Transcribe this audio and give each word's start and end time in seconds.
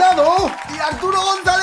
Jurado 0.00 0.50
y 0.74 0.78
Arturo 0.78 1.20
González 1.20 1.59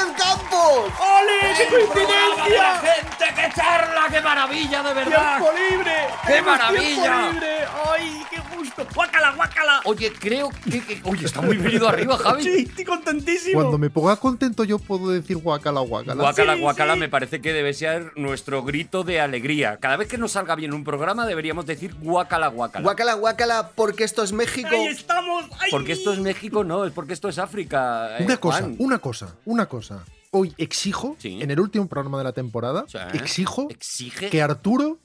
¡Ole! 0.70 1.56
¡Qué 1.58 1.64
de 1.64 1.70
coincidencia! 1.70 2.58
la 2.64 2.80
gente 2.80 3.26
que 3.36 3.54
charla, 3.56 4.02
qué 4.12 4.22
maravilla 4.22 4.84
de 4.84 4.94
verdad. 4.94 5.38
¡Tiempo 5.38 5.52
libre! 5.58 5.94
¡Qué 6.22 6.28
¡Tenemos 6.28 6.52
maravilla! 6.52 7.04
¡Tiempo 7.04 7.32
libre! 7.34 7.58
¡Ay, 7.90 8.22
qué 8.30 8.56
gusto! 8.56 8.88
¡Guácala, 8.96 9.32
guácala! 9.32 9.82
Oye, 9.86 10.12
creo 10.14 10.50
que, 10.70 10.84
que- 10.84 11.02
oye, 11.04 11.26
está 11.26 11.42
muy 11.42 11.58
venido 11.58 11.88
arriba, 11.90 12.18
Javi. 12.18 12.44
Sí, 12.44 12.66
estoy 12.70 12.86
contentísimo. 12.86 13.60
Cuando 13.62 13.78
me 13.78 13.90
ponga 13.90 14.16
contento 14.18 14.64
yo 14.64 14.80
puedo 14.80 15.10
decir 15.10 15.38
guacala 15.38 15.82
guacala. 15.82 16.22
Guacala, 16.22 16.56
Sí, 16.56 16.60
guacala, 16.62 16.94
sí. 16.94 17.00
me 17.00 17.10
parece 17.10 17.42
que 17.42 17.54
debe 17.54 17.74
ser 17.74 18.12
nuestro 18.16 18.64
grito 18.64 19.04
de 19.04 19.20
alegría. 19.22 19.78
Cada 19.78 19.98
vez 19.98 20.08
que 20.08 20.18
nos 20.18 20.32
salga 20.34 20.56
bien 20.56 20.74
un 20.74 20.84
programa 20.84 21.26
deberíamos 21.26 21.66
decir 21.66 21.96
guacala, 22.00 22.48
guacala. 22.48 22.84
Guacala, 22.84 23.14
guacala, 23.14 23.72
porque 23.76 24.04
esto 24.04 24.24
es 24.24 24.32
México. 24.34 24.70
¡Ahí 24.72 24.88
estamos! 24.88 25.46
¡Ay! 25.60 25.72
Porque 25.72 25.92
esto 25.94 26.14
es 26.14 26.20
México, 26.20 26.64
no, 26.64 26.86
es 26.86 26.92
porque 26.94 27.14
esto 27.14 27.30
es 27.30 27.38
África. 27.40 28.18
eh, 28.20 28.24
Una 28.26 28.38
cosa, 28.38 28.60
Juan. 28.60 28.76
una 28.80 28.98
cosa, 29.00 29.36
una 29.46 29.66
cosa. 29.68 30.04
Hoy 30.32 30.54
exijo, 30.58 31.16
Sí. 31.20 31.40
en 31.42 31.52
el 31.52 31.60
último 31.60 31.88
programa 31.88 32.18
de 32.18 32.24
la 32.26 32.34
temporada, 32.34 32.86
exijo 33.14 33.68
Exige. 33.70 34.30
que 34.30 34.42
Arturo 34.42 35.00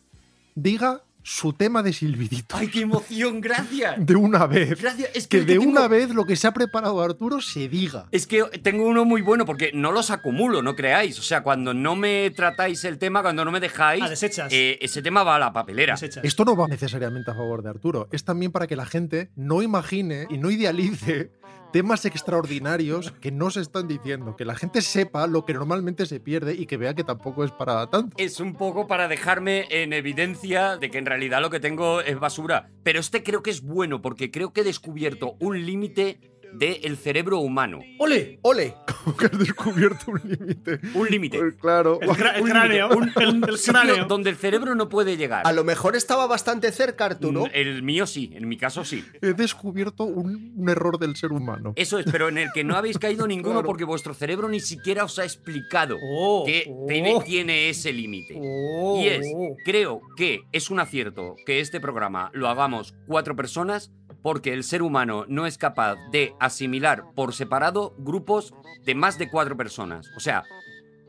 diga 0.54 1.02
su 1.24 1.52
tema 1.52 1.84
de 1.84 1.92
silbidito. 1.92 2.56
¡Ay, 2.56 2.66
qué 2.66 2.80
emoción! 2.80 3.40
¡Gracias! 3.40 3.94
De 4.04 4.16
una 4.16 4.44
vez. 4.48 4.82
Gracias. 4.82 5.08
Es 5.14 5.28
Que 5.28 5.42
de 5.44 5.54
tengo- 5.54 5.70
una 5.70 5.86
vez 5.86 6.10
lo 6.10 6.24
que 6.26 6.34
se 6.34 6.48
ha 6.48 6.52
preparado 6.52 7.00
Arturo 7.00 7.40
se 7.40 7.68
diga. 7.68 8.08
Es 8.10 8.26
que 8.26 8.42
tengo 8.60 8.84
uno 8.88 9.04
muy 9.04 9.22
bueno 9.22 9.46
porque 9.46 9.70
no 9.72 9.92
los 9.92 10.10
acumulo, 10.10 10.62
no 10.62 10.74
creáis. 10.74 11.20
O 11.20 11.22
sea, 11.22 11.44
cuando 11.44 11.74
no 11.74 11.94
me 11.94 12.28
tratáis 12.32 12.82
el 12.84 12.98
tema, 12.98 13.22
cuando 13.22 13.44
no 13.44 13.52
me 13.52 13.60
dejáis, 13.60 14.02
Ah, 14.02 14.08
desechas. 14.08 14.52
eh, 14.52 14.78
ese 14.82 15.00
tema 15.00 15.22
va 15.22 15.36
a 15.36 15.38
la 15.38 15.52
papelera. 15.52 15.94
Desechas. 15.94 16.24
Esto 16.24 16.44
no 16.44 16.56
va 16.56 16.66
necesariamente 16.66 17.30
a 17.30 17.34
favor 17.34 17.62
de 17.62 17.70
Arturo, 17.70 18.08
es 18.10 18.24
también 18.24 18.50
para 18.50 18.66
que 18.66 18.74
la 18.74 18.84
gente 18.86 19.30
no 19.36 19.62
imagine 19.62 20.26
y 20.28 20.38
no 20.38 20.50
idealice 20.50 21.30
temas 21.72 22.04
extraordinarios 22.04 23.12
que 23.20 23.32
no 23.32 23.50
se 23.50 23.60
están 23.60 23.88
diciendo, 23.88 24.36
que 24.36 24.44
la 24.44 24.54
gente 24.54 24.82
sepa 24.82 25.26
lo 25.26 25.44
que 25.44 25.54
normalmente 25.54 26.06
se 26.06 26.20
pierde 26.20 26.54
y 26.54 26.66
que 26.66 26.76
vea 26.76 26.94
que 26.94 27.04
tampoco 27.04 27.44
es 27.44 27.50
para 27.50 27.86
tanto. 27.88 28.14
Es 28.18 28.40
un 28.40 28.54
poco 28.54 28.86
para 28.86 29.08
dejarme 29.08 29.66
en 29.70 29.92
evidencia 29.92 30.76
de 30.76 30.90
que 30.90 30.98
en 30.98 31.06
realidad 31.06 31.40
lo 31.40 31.50
que 31.50 31.60
tengo 31.60 32.00
es 32.00 32.18
basura. 32.20 32.70
Pero 32.82 33.00
este 33.00 33.22
creo 33.22 33.42
que 33.42 33.50
es 33.50 33.62
bueno 33.62 34.02
porque 34.02 34.30
creo 34.30 34.52
que 34.52 34.60
he 34.60 34.64
descubierto 34.64 35.36
un 35.40 35.64
límite 35.64 36.31
del 36.54 36.96
cerebro 36.96 37.38
humano. 37.38 37.80
¡Ole! 37.98 38.38
Ole. 38.42 38.74
Como 39.04 39.16
que 39.16 39.26
has 39.26 39.38
descubierto 39.38 40.10
un 40.12 40.20
límite. 40.24 40.80
Un 40.94 41.08
límite. 41.08 41.38
Pues 41.38 41.54
claro. 41.56 41.98
El, 42.00 42.08
Un 42.10 42.14
cráneo. 42.14 42.88
límite, 42.90 43.50
el, 43.50 43.58
cráneo. 43.60 44.04
donde 44.06 44.30
el 44.30 44.36
cerebro 44.36 44.74
no 44.74 44.88
puede 44.88 45.16
llegar. 45.16 45.46
A 45.46 45.52
lo 45.52 45.64
mejor 45.64 45.96
estaba 45.96 46.26
bastante 46.26 46.70
cerca, 46.72 47.06
Arturo. 47.06 47.46
Mm, 47.46 47.50
El 47.52 47.82
mío 47.82 48.06
sí, 48.06 48.30
en 48.34 48.48
mi 48.48 48.56
caso 48.56 48.84
sí. 48.84 49.04
He 49.20 49.32
descubierto 49.34 50.04
un, 50.04 50.52
un 50.56 50.68
error 50.68 50.98
del 50.98 51.16
ser 51.16 51.32
humano. 51.32 51.72
Eso 51.76 51.98
es, 51.98 52.06
pero 52.10 52.28
en 52.28 52.38
el 52.38 52.48
que 52.52 52.64
no 52.64 52.76
habéis 52.76 52.98
caído 52.98 53.26
ninguno 53.26 53.54
Claro. 53.56 53.66
porque 53.66 53.84
vuestro 53.84 54.14
cerebro 54.14 54.48
ni 54.48 54.60
siquiera 54.60 55.04
os 55.04 55.18
ha 55.18 55.24
explicado 55.24 55.96
Oh, 56.02 56.44
que 56.46 56.64
oh. 56.70 56.86
tiene, 56.86 57.20
tiene 57.24 57.68
ese 57.68 57.92
límite. 57.92 58.38
Oh. 58.40 59.00
Y 59.02 59.08
es, 59.08 59.26
creo 59.64 60.00
que 60.16 60.40
es 60.52 60.70
un 60.70 60.80
acierto 60.80 61.34
que 61.44 61.60
este 61.60 61.80
programa 61.80 62.30
lo 62.34 62.48
hagamos 62.48 62.94
cuatro 63.06 63.34
personas 63.36 63.90
porque 64.22 64.52
el 64.52 64.64
ser 64.64 64.82
humano 64.82 65.24
no 65.28 65.46
es 65.46 65.58
capaz 65.58 65.96
de 66.10 66.34
asimilar 66.40 67.04
por 67.14 67.34
separado 67.34 67.94
grupos 67.98 68.54
de 68.84 68.94
más 68.94 69.18
de 69.18 69.30
cuatro 69.30 69.56
personas. 69.56 70.08
O 70.16 70.20
sea, 70.20 70.44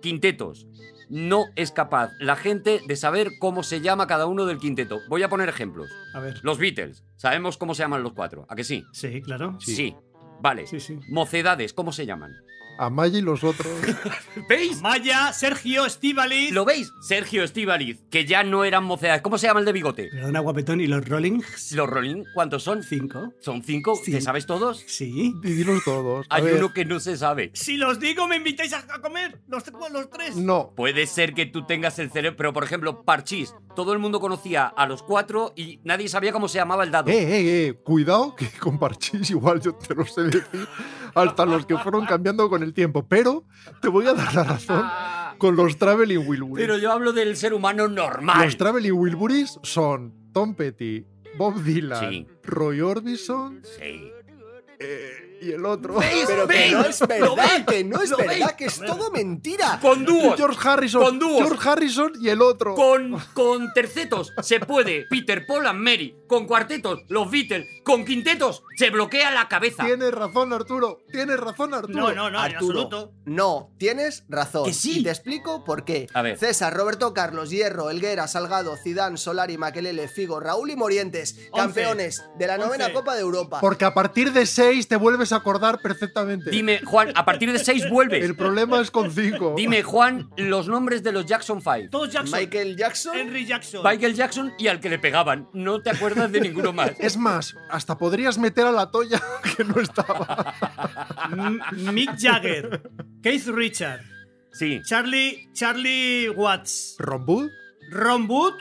quintetos. 0.01 0.68
No 1.09 1.46
es 1.56 1.72
capaz 1.72 2.12
la 2.19 2.35
gente 2.35 2.81
de 2.88 2.96
saber 2.96 3.31
cómo 3.40 3.62
se 3.62 3.81
llama 3.81 4.07
cada 4.07 4.25
uno 4.25 4.46
del 4.46 4.57
quinteto. 4.57 5.00
Voy 5.09 5.22
a 5.22 5.29
poner 5.29 5.50
ejemplos. 5.50 5.90
A 6.13 6.19
ver. 6.19 6.40
Los 6.44 6.57
Beatles. 6.57 7.03
Sabemos 7.18 7.57
cómo 7.57 7.75
se 7.75 7.84
llaman 7.84 8.03
los 8.03 8.13
cuatro. 8.13 8.46
¿A 8.50 8.56
que 8.56 8.63
sí? 8.63 8.84
Sí, 8.94 9.22
claro. 9.22 9.57
Sí. 9.59 9.96
Vale. 10.41 10.66
Sí, 10.66 10.79
sí. 10.79 11.00
Mocedades, 11.09 11.73
¿cómo 11.73 11.91
se 11.91 12.06
llaman? 12.06 12.31
Amaya 12.78 13.19
y 13.19 13.22
los 13.22 13.44
otros. 13.44 13.72
¿Veis? 14.50 14.81
Maya, 14.81 15.31
Sergio, 15.34 15.85
Estivaliz. 15.85 16.51
¿Lo 16.51 16.66
veis? 16.66 16.91
Sergio 17.01 17.44
Estíbaliz, 17.44 18.01
que 18.09 18.25
ya 18.25 18.44
no 18.44 18.63
eran 18.63 18.84
mocedades. 18.84 19.22
¿Cómo 19.22 19.38
se 19.38 19.47
llama 19.47 19.59
el 19.59 19.66
de 19.66 19.72
bigote? 19.73 20.09
Perdona, 20.11 20.39
guapetón. 20.39 20.81
¿Y 20.81 20.88
los 20.88 21.07
Rollings? 21.07 21.72
Los 21.73 21.89
Rolling, 21.89 22.23
¿cuántos 22.34 22.63
son? 22.63 22.84
Cinco. 22.84 23.34
¿Son 23.39 23.63
cinco? 23.63 23.95
Sí. 23.95 24.11
¿Te 24.11 24.22
sabes 24.22 24.45
todos? 24.45 24.84
Sí. 24.88 25.34
Y 25.44 25.47
dilos 25.51 25.84
todos. 25.84 26.25
Hay 26.29 26.44
ver, 26.44 26.56
uno 26.56 26.73
que 26.73 26.85
no 26.85 27.00
se 27.00 27.17
sabe. 27.17 27.51
Si 27.53 27.78
los 27.78 28.00
digo, 28.00 28.28
me 28.28 28.38
invitáis 28.38 28.73
a, 28.73 28.79
a 28.79 29.01
comer. 29.01 29.40
Los, 29.47 29.63
los 29.91 30.09
tres. 30.09 30.35
No. 30.35 30.73
Puede 30.75 31.07
ser 31.07 31.34
que 31.34 31.45
tú 31.45 31.66
tengas 31.66 32.00
el 32.00 32.11
cerebro, 32.11 32.38
pero 32.38 32.53
por 32.53 32.63
ejemplo, 32.63 33.03
Parchís. 33.03 33.53
Todo 33.75 33.94
el 33.94 34.00
mundo 34.00 34.19
conocía 34.19 34.67
a 34.67 34.85
los 34.85 35.01
cuatro 35.01 35.51
y 35.55 35.79
nadie 35.84 36.07
sabía 36.07 36.31
cómo 36.31 36.47
se 36.47 36.59
llamaba 36.59 36.84
el 36.84 36.91
dado. 36.91 37.09
Eh, 37.09 37.16
eh, 37.17 37.67
eh, 37.67 37.73
cuidado 37.73 38.35
que 38.35 38.47
con 38.59 38.78
parchís 38.78 39.31
igual 39.31 39.61
yo 39.61 39.73
te 39.73 39.95
lo 39.95 40.05
sé 40.05 40.23
decir 40.23 40.67
hasta 41.16 41.46
los 41.46 41.66
que 41.66 41.78
fueron 41.78 42.06
cambiando 42.06 42.50
con 42.50 42.63
el 42.63 42.74
tiempo, 42.74 43.06
pero 43.07 43.44
te 43.81 43.88
voy 43.88 44.07
a 44.07 44.13
dar 44.13 44.34
la 44.34 44.44
razón 44.44 44.84
con 45.38 45.56
los 45.56 45.78
Traveling 45.78 46.28
Wilburys. 46.28 46.56
Pero 46.66 46.78
yo 46.78 46.91
hablo 46.91 47.12
del 47.13 47.35
ser 47.38 47.53
humano 47.53 47.88
normal. 47.88 48.46
Los 48.46 48.57
Traveling 48.57 48.94
Wilburys 48.94 49.59
son 49.63 50.13
Tom 50.34 50.56
Petty, 50.56 51.06
Bob 51.38 51.62
Dylan, 51.63 52.09
Sí. 52.09 52.28
Roy 52.44 52.81
Orbison 52.81 53.62
Sí. 53.78 54.12
eh, 54.79 55.29
y 55.41 55.52
el 55.52 55.66
otro. 55.66 55.96
¿Veis? 56.00 56.23
Pero 56.25 56.47
que 56.47 56.53
¿Veis? 56.53 56.72
no 56.73 56.85
es 56.85 57.02
¿Lo 57.02 57.07
verdad, 57.35 57.66
que 57.66 57.84
no 57.84 58.02
es 58.02 58.09
¿Lo 58.12 58.18
verdad, 58.18 58.34
veis? 58.34 58.53
que 58.53 58.66
es 58.66 58.79
todo 58.79 59.12
mentira. 59.12 59.78
Con 59.81 60.06
dúos. 60.06 60.35
George 60.38 60.69
Harrison, 60.69 61.03
Con 61.03 61.19
dúos. 61.19 61.38
George 61.47 61.69
Harrison 61.69 62.13
y 62.22 62.29
el 62.29 62.41
otro. 62.41 62.75
Con, 62.75 63.18
con 63.34 63.73
tercetos 63.73 64.31
se 64.41 64.62
puede 64.62 65.06
Peter, 65.09 65.46
Paul 65.46 65.68
and 65.68 65.79
Mary. 65.81 66.16
Con 66.28 66.46
cuartetos, 66.47 67.02
los 67.09 67.29
Beatles. 67.29 67.66
Con 67.83 68.05
quintetos 68.05 68.63
se 68.77 68.89
bloquea 68.89 69.31
la 69.31 69.47
cabeza. 69.47 69.85
Tienes 69.85 70.11
razón, 70.13 70.53
Arturo. 70.53 71.03
Tienes 71.11 71.39
razón, 71.39 71.73
Arturo. 71.73 71.94
No, 71.94 72.13
no, 72.13 72.29
no, 72.31 72.45
en 72.45 72.53
Arturo, 72.55 72.81
absoluto. 72.81 73.13
no, 73.25 73.71
tienes 73.77 74.25
razón. 74.29 74.66
Que 74.66 74.73
sí. 74.73 74.99
Y 74.99 75.03
te 75.03 75.09
explico 75.09 75.63
por 75.63 75.83
qué. 75.83 76.07
A 76.13 76.22
ver. 76.22 76.38
César, 76.38 76.73
Roberto 76.73 77.13
Carlos, 77.13 77.49
Hierro, 77.49 77.89
Elguera, 77.89 78.27
Salgado, 78.27 78.75
Zidane, 78.77 79.17
Solari, 79.17 79.57
Maquelele, 79.57 80.07
Figo, 80.07 80.39
Raúl 80.39 80.72
y 80.72 80.75
Morientes, 80.75 81.49
campeones 81.53 82.23
de 82.38 82.47
la 82.47 82.57
novena 82.57 82.85
Once. 82.85 82.93
Copa 82.93 83.16
de 83.16 83.22
Europa. 83.22 83.59
Porque 83.59 83.85
a 83.85 83.93
partir 83.93 84.31
de 84.31 84.45
6 84.45 84.88
te 84.88 84.95
vuelves 84.95 85.31
a 85.33 85.38
acordar 85.38 85.79
perfectamente. 85.79 86.49
Dime, 86.49 86.81
Juan, 86.85 87.11
a 87.16 87.25
partir 87.25 87.51
de 87.51 87.59
seis 87.59 87.89
vuelves. 87.89 88.23
El 88.23 88.35
problema 88.35 88.79
es 88.79 88.91
con 88.91 89.11
5. 89.11 89.55
Dime, 89.57 89.83
Juan, 89.83 90.29
los 90.38 90.67
nombres 90.67 91.03
de 91.03 91.11
los 91.11 91.25
Jackson 91.25 91.61
5. 91.61 91.89
Todos 91.91 92.11
Jackson. 92.11 92.39
Michael 92.39 92.77
Jackson. 92.77 93.17
Henry 93.17 93.45
Jackson. 93.45 93.81
Michael 93.83 94.13
Jackson 94.16 94.53
y 94.57 94.67
al 94.67 94.79
que 94.79 94.89
le 94.89 94.99
pegaban. 94.99 95.49
No 95.53 95.81
te 95.81 95.89
acuerdas 95.89 96.31
de 96.31 96.41
ninguno 96.41 96.73
más. 96.73 96.91
Es 96.99 97.17
más, 97.17 97.55
hasta 97.73 97.97
podrías 97.97 98.38
meter 98.38 98.67
a 98.67 98.72
la 98.72 98.91
Toya 98.91 99.22
que 99.57 99.63
no 99.63 99.81
estaba. 99.81 100.53
Mick 101.91 102.16
Jagger. 102.17 102.89
Keith 103.22 103.47
Richard. 103.47 104.01
Sí. 104.51 104.79
Charlie, 104.85 105.50
Charlie 105.53 106.29
Watts. 106.29 106.95
Ron 107.00 107.25
Wood, 107.28 107.50
Ron 107.89 108.29
Wood. 108.29 108.53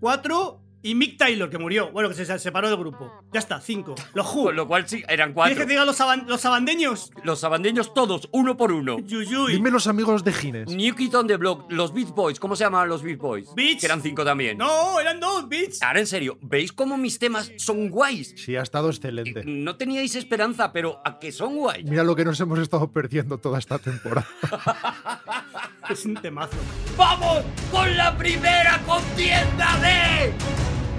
Cuatro. 0.00 0.60
Y 0.82 0.94
Mick 0.94 1.16
Taylor, 1.16 1.50
que 1.50 1.58
murió. 1.58 1.90
Bueno, 1.90 2.08
que 2.10 2.14
se 2.14 2.38
separó 2.38 2.68
del 2.68 2.78
grupo. 2.78 3.10
Ya 3.32 3.40
está, 3.40 3.60
cinco. 3.60 3.94
Los 4.14 4.26
Who. 4.34 4.44
Con 4.44 4.56
lo 4.56 4.66
cual 4.66 4.88
sí, 4.88 5.04
eran 5.08 5.32
¿Quieres 5.32 5.34
cuatro. 5.34 5.56
que 5.56 5.64
te 5.64 5.70
diga 5.72 5.84
los, 5.84 5.96
saban- 5.96 6.24
los 6.26 6.40
sabandeños? 6.40 7.10
Los 7.24 7.40
sabandeños 7.40 7.92
todos, 7.92 8.28
uno 8.32 8.56
por 8.56 8.72
uno. 8.72 8.98
Yuyuy. 9.00 9.52
dime 9.52 9.70
los 9.70 9.86
amigos 9.86 10.24
de 10.24 10.32
Gines. 10.32 10.68
New 10.74 10.94
Kid 10.94 11.14
on 11.14 11.26
the 11.26 11.36
Block, 11.36 11.70
los 11.70 11.92
Beach 11.92 12.08
Boys. 12.08 12.40
¿Cómo 12.40 12.56
se 12.56 12.64
llamaban 12.64 12.88
los 12.88 13.02
Beach 13.02 13.18
Boys? 13.18 13.54
Beach. 13.54 13.80
Que 13.80 13.86
eran 13.86 14.00
cinco 14.00 14.24
también. 14.24 14.56
No, 14.56 14.98
eran 14.98 15.20
dos, 15.20 15.46
bitch. 15.48 15.82
Ahora 15.82 16.00
en 16.00 16.06
serio, 16.06 16.38
¿veis 16.40 16.72
cómo 16.72 16.96
mis 16.96 17.18
temas 17.18 17.52
son 17.58 17.90
guays? 17.90 18.34
Sí, 18.36 18.56
ha 18.56 18.62
estado 18.62 18.88
excelente. 18.88 19.42
No 19.44 19.76
teníais 19.76 20.14
esperanza, 20.14 20.72
pero 20.72 21.02
a 21.04 21.18
que 21.18 21.30
son 21.30 21.56
guays. 21.56 21.84
Mira 21.84 22.04
lo 22.04 22.16
que 22.16 22.24
nos 22.24 22.40
hemos 22.40 22.58
estado 22.58 22.90
perdiendo 22.90 23.36
toda 23.38 23.58
esta 23.58 23.78
temporada. 23.78 24.26
Es 25.90 26.04
un 26.04 26.14
temazo. 26.14 26.56
¡Vamos 26.96 27.42
con 27.70 27.96
la 27.96 28.16
primera 28.16 28.78
contienda 28.86 29.78
de 29.80 30.32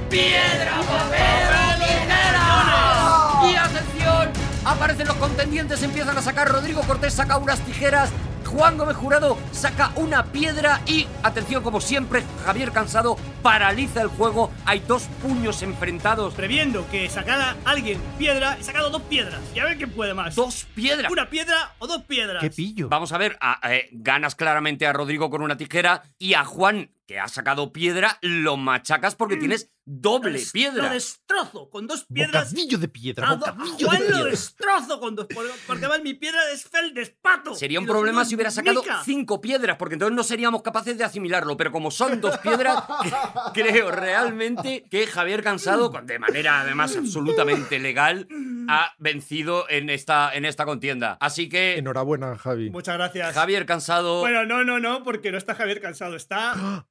piedra, 0.10 0.72
papel 0.88 1.50
o 1.56 1.78
tijera! 1.80 3.52
Y 3.52 3.56
atención, 3.56 4.30
aparecen 4.66 5.08
los 5.08 5.18
contendientes, 5.18 5.82
empiezan 5.84 6.18
a 6.18 6.22
sacar. 6.22 6.50
Rodrigo 6.50 6.82
Cortés 6.82 7.14
saca 7.14 7.38
unas 7.38 7.60
tijeras. 7.62 8.10
Juan 8.46 8.80
Gómez 8.80 8.98
Jurado 8.98 9.38
saca 9.52 9.92
una 9.96 10.24
piedra 10.32 10.82
y, 10.88 11.06
atención, 11.22 11.62
como 11.62 11.80
siempre, 11.80 12.24
Javier 12.46 12.72
Cansado 12.72 13.16
paraliza 13.44 14.02
el 14.02 14.08
juego. 14.08 14.52
Hay 14.66 14.80
dos 14.80 15.04
puños 15.22 15.62
enfrentados. 15.62 16.34
Previendo 16.34 16.90
que 16.90 17.08
sacara 17.10 17.56
alguien 17.64 18.02
piedra, 18.18 18.58
he 18.60 18.64
sacado 18.64 18.90
dos 18.90 19.04
piedras. 19.04 19.40
Y 19.54 19.60
a 19.60 19.66
ver 19.66 19.78
quién 19.78 19.92
puede 19.92 20.16
más. 20.16 20.34
Dos 20.34 20.66
piedras. 20.74 21.12
Una 21.12 21.30
piedra 21.30 21.76
o 21.78 21.86
dos 21.86 22.04
piedras. 22.06 22.42
¡Qué 22.42 22.50
pillo! 22.50 22.90
Vamos 22.90 23.12
a 23.12 23.20
ver, 23.20 23.38
a- 23.40 23.60
eh, 23.72 23.88
ganas 23.92 24.34
claramente 24.34 24.88
a 24.88 24.94
Rodrigo 24.94 25.30
con 25.30 25.44
una 25.44 25.56
tijera 25.56 26.02
y 26.18 26.34
a 26.34 26.44
Juan, 26.44 26.90
que 27.06 27.20
ha 27.20 27.28
sacado 27.28 27.72
piedra, 27.72 28.18
lo 28.22 28.58
machacas 28.58 29.14
porque 29.14 29.38
tienes 29.38 29.70
doble 29.92 30.40
Lo 30.40 30.52
piedra. 30.54 30.84
Lo 30.88 30.94
destrozo 30.94 31.70
con 31.70 31.88
dos 31.88 32.06
piedras. 32.06 32.52
Bocadillo 32.52 32.78
de 32.78 32.88
piedra, 32.88 33.34
bocadillo 33.36 33.92
lo 33.92 33.98
piedra. 33.98 34.24
destrozo 34.26 35.00
con 35.00 35.16
dos 35.16 35.26
por- 35.28 35.46
Porque 35.66 35.86
además 35.86 36.04
mi 36.04 36.14
piedra 36.14 36.40
es 36.54 36.64
feldespato. 36.64 37.56
Sería 37.56 37.80
un 37.80 37.86
problema 37.88 38.24
si 38.26 38.36
hubiera 38.36 38.52
sacado 38.52 38.82
mica. 38.82 39.02
cinco 39.04 39.42
piedras, 39.42 39.78
porque 39.78 39.96
entonces 39.96 40.16
no 40.16 40.24
seríamos 40.24 40.62
capaces 40.62 40.98
de 40.98 41.04
asimilarlo. 41.04 41.58
Pero 41.58 41.72
como 41.72 41.90
son 41.92 42.22
dos 42.22 42.38
piedras, 42.38 42.76
creo 43.54 43.92
realmente 43.92 44.86
que 44.90 45.08
Javier 45.08 45.44
Cansado, 45.44 45.90
de 46.04 46.20
manera 46.20 46.62
además 46.62 46.96
absolutamente 46.96 47.80
legal, 47.80 48.28
ha 48.68 48.94
vencido 49.00 49.66
en 49.70 49.90
esta, 49.90 50.32
en 50.34 50.46
esta 50.46 50.66
contienda. 50.66 51.18
Así 51.20 51.50
que, 51.50 51.78
Enhorabuena, 51.78 52.38
Javi. 52.38 52.70
Muchas 52.70 52.96
gracias. 52.96 53.34
Javier 53.34 53.66
Cansado. 53.66 54.20
Bueno, 54.20 54.46
no, 54.46 54.64
no, 54.64 54.80
no, 54.80 55.04
porque 55.04 55.32
no 55.32 55.38
está 55.38 55.56
Javier 55.56 55.82
cansado, 55.82 56.16
está. 56.16 56.86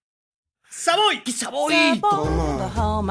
¡Savoy! 0.71 1.23
¡Y 1.25 1.33
Savoy! 1.33 1.75
¡Bravo, 1.99 3.03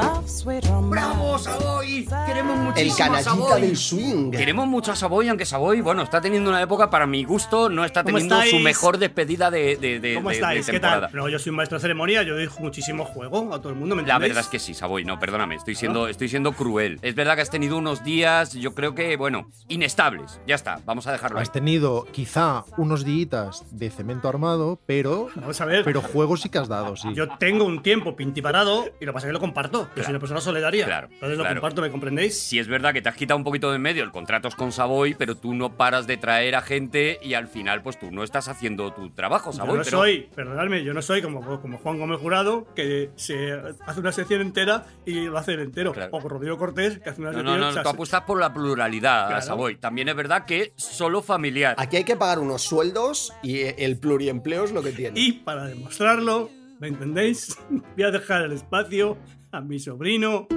¡Bravo, 0.89 1.37
Savoy! 1.39 2.07
Queremos 2.27 2.55
El 2.55 2.63
muchísimo 2.63 2.93
a 2.93 2.97
canallita 3.07 3.23
Savoy. 3.31 3.61
del 3.61 3.77
swing. 3.77 4.31
Queremos 4.31 4.67
mucho 4.67 4.91
a 4.91 4.95
Savoy, 4.95 5.27
aunque 5.27 5.43
Savoy, 5.45 5.81
bueno, 5.81 6.03
está 6.03 6.21
teniendo 6.21 6.51
una 6.51 6.61
época, 6.61 6.91
para 6.91 7.07
mi 7.07 7.23
gusto, 7.23 7.67
no 7.69 7.83
está 7.83 8.03
¿Cómo 8.03 8.19
teniendo 8.19 8.39
su 8.43 8.59
mejor 8.59 8.99
despedida 8.99 9.49
de, 9.49 9.75
de, 9.75 9.99
de- 9.99 10.13
¿Cómo 10.15 10.29
de- 10.29 10.35
de 10.35 10.39
estáis? 10.39 10.65
¿Qué 10.67 10.71
temporada. 10.73 11.07
tal? 11.07 11.15
No, 11.15 11.29
yo 11.29 11.39
soy 11.39 11.49
un 11.49 11.55
maestro 11.55 11.79
de 11.79 11.81
ceremonia, 11.81 12.21
yo 12.21 12.35
doy 12.35 12.47
muchísimo 12.59 13.05
juego 13.05 13.51
a 13.53 13.57
todo 13.59 13.69
el 13.71 13.75
mundo, 13.79 13.95
¿me 13.95 14.03
La 14.03 14.19
verdad 14.19 14.41
es 14.41 14.47
que 14.49 14.59
sí, 14.59 14.75
Savoy, 14.75 15.03
no, 15.03 15.17
perdóname, 15.19 15.55
estoy 15.55 15.73
siendo, 15.73 16.07
estoy 16.07 16.29
siendo 16.29 16.53
cruel. 16.53 16.99
Es 17.01 17.15
verdad 17.15 17.35
que 17.35 17.41
has 17.41 17.49
tenido 17.49 17.75
unos 17.77 18.03
días, 18.03 18.53
yo 18.53 18.75
creo 18.75 18.93
que, 18.93 19.17
bueno, 19.17 19.49
inestables. 19.67 20.39
Ya 20.45 20.53
está, 20.53 20.79
vamos 20.85 21.07
a 21.07 21.11
dejarlo 21.11 21.39
ahí. 21.39 21.43
Has 21.43 21.51
tenido 21.51 22.05
quizá 22.11 22.65
unos 22.77 23.03
días 23.03 23.63
de 23.71 23.89
cemento 23.89 24.29
armado, 24.29 24.79
pero, 24.85 25.29
Vamos 25.35 25.59
a 25.59 25.65
ver. 25.65 25.83
pero 25.83 26.01
juegos 26.01 26.41
sí 26.41 26.49
que 26.49 26.59
has 26.59 26.67
dado, 26.67 26.95
sí. 26.95 27.09
Yo 27.15 27.27
tengo 27.47 27.63
un 27.63 27.81
tiempo 27.81 28.13
pintiparado 28.13 28.85
y 28.99 29.05
lo 29.05 29.11
que 29.11 29.13
pasa 29.13 29.27
es 29.27 29.29
que 29.29 29.33
lo 29.33 29.39
comparto. 29.39 29.83
Yo 29.83 29.93
Claro. 29.93 30.03
soy 30.03 30.11
una 30.11 30.19
persona 30.19 30.41
solidaria. 30.41 30.85
Claro, 30.85 31.07
Entonces 31.11 31.37
lo 31.37 31.43
claro. 31.45 31.61
comparto, 31.61 31.81
¿me 31.81 31.89
comprendéis? 31.89 32.37
Sí 32.37 32.59
es 32.59 32.67
verdad 32.67 32.91
que 32.91 33.01
te 33.01 33.07
has 33.07 33.15
quitado 33.15 33.37
un 33.37 33.45
poquito 33.45 33.69
de 33.69 33.77
en 33.77 33.81
medio 33.81 34.03
el 34.03 34.11
contrato 34.11 34.49
es 34.49 34.55
con 34.55 34.73
Savoy, 34.73 35.13
pero 35.13 35.35
tú 35.37 35.53
no 35.53 35.77
paras 35.77 36.07
de 36.07 36.17
traer 36.17 36.55
a 36.55 36.61
gente 36.61 37.19
y 37.23 37.35
al 37.35 37.47
final 37.47 37.81
pues 37.83 37.97
tú 37.97 38.11
no 38.11 38.25
estás 38.25 38.49
haciendo 38.49 38.91
tu 38.91 39.11
trabajo, 39.11 39.51
Yo 39.51 39.57
Savoy. 39.59 39.77
no 39.77 39.83
pero 39.85 39.97
soy, 39.97 40.29
perdonadme, 40.35 40.83
yo 40.83 40.93
no 40.93 41.01
soy 41.01 41.21
como, 41.21 41.61
como 41.61 41.77
Juan 41.77 41.97
Gómez 41.99 42.19
Jurado, 42.19 42.67
que 42.75 43.11
se 43.15 43.53
hace 43.85 43.99
una 44.01 44.11
sección 44.11 44.41
entera 44.41 44.85
y 45.05 45.25
lo 45.27 45.37
hace 45.37 45.53
entero. 45.53 45.93
Claro. 45.93 46.09
O 46.11 46.19
Rodrigo 46.19 46.57
Cortés, 46.57 46.99
que 46.99 47.09
hace 47.11 47.21
una 47.21 47.31
No, 47.31 47.37
sección. 47.37 47.59
no, 47.59 47.65
no, 47.65 47.69
o 47.69 47.73
sea, 47.73 47.83
tú 47.83 47.89
apuestas 47.89 48.23
por 48.23 48.39
la 48.41 48.53
pluralidad, 48.53 49.27
Claro. 49.27 49.41
Savoy. 49.41 49.77
También 49.77 50.09
es 50.09 50.15
verdad 50.15 50.43
que 50.45 50.73
solo 50.75 51.21
familiar. 51.21 51.75
Aquí 51.77 51.95
hay 51.95 52.03
que 52.03 52.15
pagar 52.17 52.39
unos 52.39 52.61
sueldos 52.63 53.31
y 53.41 53.59
el 53.81 53.97
pluriempleo 53.99 54.65
es 54.65 54.71
lo 54.73 54.83
que 54.83 54.91
tiene. 54.91 55.17
Y 55.19 55.31
para 55.31 55.65
demostrarlo, 55.65 56.49
¿me 56.79 56.87
entendéis? 56.87 57.57
Voy 57.95 58.03
a 58.03 58.11
dejar 58.11 58.43
el 58.43 58.51
espacio 58.51 59.17
a 59.51 59.61
mi 59.61 59.79
sobrino 59.79 60.47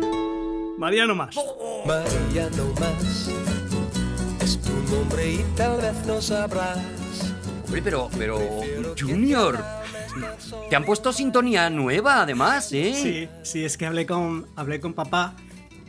Mariano 0.79 1.15
Más. 1.15 1.37
Mariano 1.87 2.73
Más 2.81 3.31
es 4.43 4.61
tu 4.61 4.73
nombre 4.95 5.35
y 5.35 5.45
tal 5.57 5.81
vez 5.81 6.07
no 6.07 6.21
sabrás. 6.21 6.79
Hombre, 7.65 7.83
pero, 7.83 8.11
pero, 8.19 8.39
Junior, 8.99 9.59
te 10.69 10.77
han 10.77 10.85
puesto 10.85 11.13
sintonía 11.13 11.71
nueva 11.71 12.23
además, 12.23 12.73
¿eh? 12.73 12.93
Sí, 12.95 13.29
sí, 13.43 13.65
es 13.65 13.77
que 13.77 13.87
hablé 13.87 14.07
con, 14.07 14.49
hablé 14.57 14.81
con 14.81 14.93
papá 14.93 15.37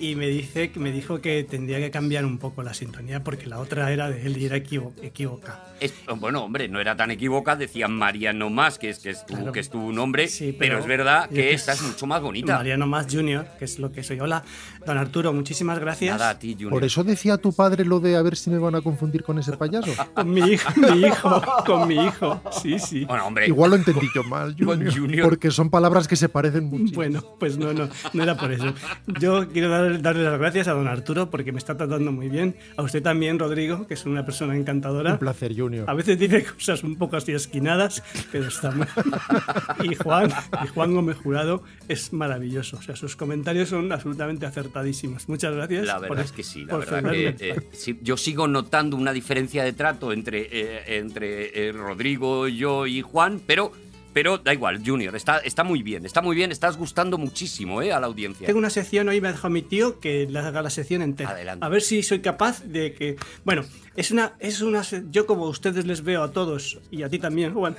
y 0.02 0.16
me 0.16 0.28
dice 0.28 0.72
que 0.72 0.80
me 0.80 0.92
dijo 0.92 1.22
que 1.22 1.44
tendría 1.44 1.78
que 1.80 1.92
cambiar 1.92 2.26
un 2.26 2.38
poco 2.40 2.64
la 2.64 2.74
sintonía 2.74 3.24
porque 3.24 3.46
la 3.46 3.60
otra 3.60 3.92
era 3.92 4.10
de 4.10 4.26
él 4.26 4.38
y 4.38 4.46
era 4.46 4.58
equivo- 4.58 4.94
equivocada. 5.02 5.68
Es- 5.80 5.94
bueno, 6.20 6.44
hombre, 6.44 6.68
no 6.68 6.80
era 6.80 6.96
tan 6.96 7.12
equivocada, 7.12 7.58
decían 7.58 7.94
Mariano 7.96 8.50
más, 8.50 8.78
que 8.78 8.90
es, 8.90 9.00
que 9.00 9.12
es, 9.12 9.26
tu, 9.26 9.34
Claro. 9.36 9.52
que 9.52 9.60
es 9.60 9.70
tu 9.70 9.92
nombre, 9.94 10.28
Sí, 10.28 10.56
pero, 10.58 10.74
pero- 10.74 10.80
es 10.80 10.86
verdad 10.88 11.30
que 11.30 11.36
que- 11.36 11.54
esta 11.54 11.74
es 11.74 11.82
mucho 11.82 12.06
más 12.08 12.22
bonita. 12.22 12.56
Mariano 12.58 12.86
Más 12.88 13.08
Junior, 13.10 13.46
que 13.58 13.66
es 13.66 13.80
lo 13.80 13.92
que 13.92 14.04
soy. 14.04 14.20
Hola, 14.20 14.44
don 14.86 14.98
Arturo, 14.98 15.34
muchísimas 15.34 15.80
gracias. 15.80 16.18
Nada, 16.20 16.32
a 16.32 16.40
ti, 16.40 16.54
Junior. 16.54 16.72
Por 16.72 16.84
eso 16.84 17.04
decía 17.04 17.38
tu 17.38 17.54
padre 17.54 17.86
lo 17.86 18.00
de 18.00 18.16
a 18.16 18.22
ver 18.22 18.36
si 18.36 18.50
me 18.50 18.58
van 18.60 18.76
a 18.76 18.82
confundir 18.82 19.24
con 19.24 19.40
ese 19.40 19.54
payaso. 19.58 19.92
Con 20.16 20.32
mi 20.32 20.42
hijo, 20.42 20.70
mi 20.80 21.06
hijo, 21.08 21.42
con 21.66 21.88
mi 21.88 21.96
hijo. 21.96 22.42
Sí, 22.62 22.78
sí. 22.80 23.06
Bueno, 23.06 23.28
hombre, 23.28 23.48
Igual 23.48 23.72
lo 23.72 23.76
entendí 23.78 24.08
yo 24.14 24.24
mal, 24.24 24.56
Con 24.64 24.78
Junior, 24.78 24.94
Junior. 24.98 25.30
Porque 25.30 25.52
son 25.52 25.70
palabras 25.70 26.08
que 26.08 26.16
se 26.16 26.30
parecen 26.30 26.66
mucho. 26.66 26.94
Bueno, 26.96 27.24
pues 27.40 27.58
no, 27.58 27.74
no, 27.74 27.90
no 28.14 28.24
era 28.24 28.36
por 28.38 28.52
eso. 28.52 28.74
Yo 29.20 29.48
quiero 29.50 29.70
dar- 29.70 29.91
darle 30.00 30.24
las 30.24 30.38
gracias 30.40 30.68
a 30.68 30.74
don 30.74 30.88
Arturo 30.88 31.30
porque 31.30 31.52
me 31.52 31.58
está 31.58 31.76
tratando 31.78 32.12
muy 32.12 32.30
bien. 32.30 32.56
A 32.78 32.84
usted 32.84 33.02
también, 33.02 33.40
Rodrigo, 33.40 33.88
que 33.88 33.94
es 33.96 34.06
una 34.06 34.26
persona 34.26 34.56
encantadora. 34.56 35.14
Un 35.14 35.20
placer, 35.20 35.56
Junior. 35.56 35.90
A 35.90 35.94
veces 35.94 36.18
dice 36.20 36.44
cosas 36.46 36.84
un 36.84 36.96
poco 36.98 37.18
así 37.18 37.32
esquinadas, 37.34 38.04
pero 38.32 38.48
está 38.48 38.72
muy... 38.72 38.86
Y 39.84 39.96
Juan, 39.96 40.32
y 40.64 40.68
Juan 40.68 40.94
Gómez 40.94 41.18
Jurado 41.18 41.64
es 41.88 42.14
maravilloso. 42.14 42.78
O 42.78 42.82
sea, 42.82 42.96
sus 42.96 43.16
comentarios 43.16 43.70
son 43.70 43.92
absolutamente 43.92 44.46
acertadísimos. 44.46 45.28
Muchas 45.28 45.54
gracias. 45.56 45.86
La 45.88 45.96
verdad 46.00 46.08
por- 46.16 46.20
es 46.26 46.32
que 46.32 46.44
sí, 46.44 46.66
la 46.66 46.78
verdad 46.78 47.10
que 47.12 47.36
eh, 47.40 47.56
sí, 47.72 47.98
yo 48.02 48.18
sigo 48.18 48.48
notando 48.48 48.96
una 48.98 49.12
diferencia 49.14 49.64
de 49.64 49.74
trato 49.74 50.12
entre, 50.14 50.48
eh, 50.52 50.98
entre 51.00 51.68
eh, 51.68 51.72
Rodrigo, 51.72 52.48
yo 52.48 52.86
y 52.86 53.02
Juan, 53.02 53.42
pero, 53.46 53.72
pero 54.14 54.38
da 54.38 54.54
igual, 54.54 54.82
Junior, 54.86 55.16
está, 55.16 55.40
está 55.40 55.64
muy 55.64 55.84
bien, 55.84 56.06
está 56.06 56.22
muy 56.22 56.36
bien, 56.36 56.52
estás 56.52 56.78
gustando 56.78 57.18
muchísimo 57.18 57.82
eh, 57.82 57.92
a 57.92 58.00
la 58.00 58.08
audiencia. 58.08 58.48
Tengo 58.48 58.60
una 58.60 58.70
sección, 58.70 59.08
hoy 59.10 59.22
me 59.22 59.30
ha 59.30 59.32
dejado 59.32 59.50
mi 59.50 59.62
tío 59.62 60.00
que 60.00 60.28
la 60.30 60.48
haga 60.48 60.62
la 60.62 60.70
sección 60.70 61.02
entera. 61.02 61.32
Adelante. 61.32 61.66
A 61.66 61.70
ver 61.70 61.82
si 61.82 62.04
soy 62.04 62.20
capaz 62.20 62.64
de 62.64 62.94
que. 62.94 63.16
Bueno, 63.44 63.64
es 63.96 64.12
una. 64.12 64.34
Es 64.40 64.62
una 64.62 64.82
yo, 65.12 65.26
como 65.26 65.46
ustedes 65.48 65.86
les 65.86 66.02
veo 66.04 66.24
a 66.24 66.32
todos, 66.32 66.80
y 66.92 67.04
a 67.04 67.10
ti 67.10 67.20
también, 67.20 67.54
Juan, 67.54 67.76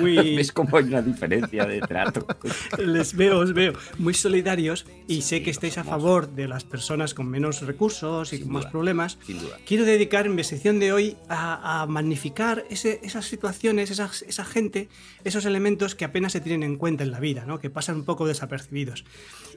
muy. 0.00 0.14
¿Ves 0.36 0.52
cómo 0.52 0.76
hay 0.76 0.84
una 0.84 1.02
diferencia 1.02 1.64
de 1.66 1.80
trato? 1.80 2.26
les 2.78 3.14
veo, 3.14 3.38
os 3.38 3.52
veo 3.52 3.72
muy 3.98 4.14
solidarios 4.14 4.86
y 5.06 5.22
sé 5.22 5.42
que 5.42 5.50
estáis 5.50 5.78
a 5.78 5.84
favor 5.84 6.28
de 6.34 6.48
las 6.48 6.64
personas 6.64 7.14
con 7.14 7.28
menos 7.28 7.60
recursos 7.62 8.32
y 8.32 8.36
Sin 8.38 8.46
con 8.46 8.54
más 8.54 8.66
problemas. 8.66 9.18
sin 9.26 9.38
duda. 9.40 9.56
Quiero 9.66 9.84
dedicar 9.84 10.28
mi 10.28 10.42
sección 10.44 10.80
de 10.80 10.92
hoy 10.92 11.16
a, 11.28 11.82
a 11.82 11.86
magnificar 11.86 12.64
ese- 12.70 13.00
esas 13.02 13.24
situaciones, 13.26 13.90
esas- 13.90 14.22
esa 14.22 14.44
gente, 14.44 14.88
esos 15.24 15.44
elementos 15.44 15.94
que 15.94 16.04
apenas 16.04 16.32
se 16.32 16.40
tienen 16.40 16.62
en 16.62 16.76
cuenta 16.76 17.04
en 17.04 17.10
la 17.12 17.20
vida, 17.20 17.44
¿no? 17.46 17.58
que 17.60 17.70
pasan 17.70 17.96
un 17.96 18.04
poco 18.04 18.26
desapercibidos. 18.26 19.04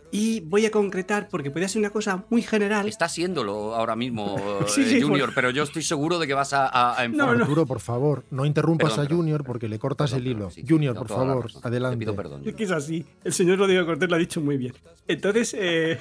Y 0.09 0.39
voy 0.39 0.65
a 0.65 0.71
concretar, 0.71 1.27
porque 1.29 1.51
podría 1.51 1.67
ser 1.67 1.79
una 1.81 1.89
cosa 1.89 2.23
muy 2.29 2.41
general. 2.41 2.87
Está 2.87 3.09
siéndolo 3.09 3.75
ahora 3.75 3.95
mismo, 3.97 4.37
Sí, 4.67 4.81
eh, 4.83 4.85
sí, 4.85 5.01
Junior, 5.01 5.27
por- 5.29 5.35
pero 5.35 5.49
yo 5.49 5.63
estoy 5.63 5.83
seguro 5.83 6.17
de 6.17 6.27
que 6.27 6.33
vas 6.33 6.53
a, 6.53 6.65
a, 6.67 6.99
a 6.99 7.05
informar. 7.05 7.41
Arturo, 7.41 7.65
por 7.65 7.81
favor, 7.81 8.23
no 8.31 8.45
interrumpas 8.45 8.93
Perdón, 8.93 9.05
a. 9.11 9.15
Junior 9.15 9.43
porque 9.43 9.67
le 9.67 9.77
cortas 9.79 10.11
Perdón, 10.11 10.25
el 10.25 10.31
hilo. 10.31 10.49
sí, 10.49 10.63
Junior, 10.67 10.95
no, 10.95 11.01
por 11.01 11.09
favor, 11.09 11.47
adelante. 11.61 11.95
Te 11.95 11.99
pido 11.99 12.15
perdón. 12.15 12.41
Es 12.45 12.55
que 12.55 12.63
es 12.63 12.71
así. 12.71 13.05
El 13.23 13.33
señor 13.33 13.57
Rodrigo 13.59 13.85
Cortés 13.85 14.09
lo 14.09 14.15
ha 14.15 14.19
dicho 14.19 14.39
muy 14.39 14.55
bien. 14.57 14.73
Entonces, 15.09 15.53
eh, 15.59 15.97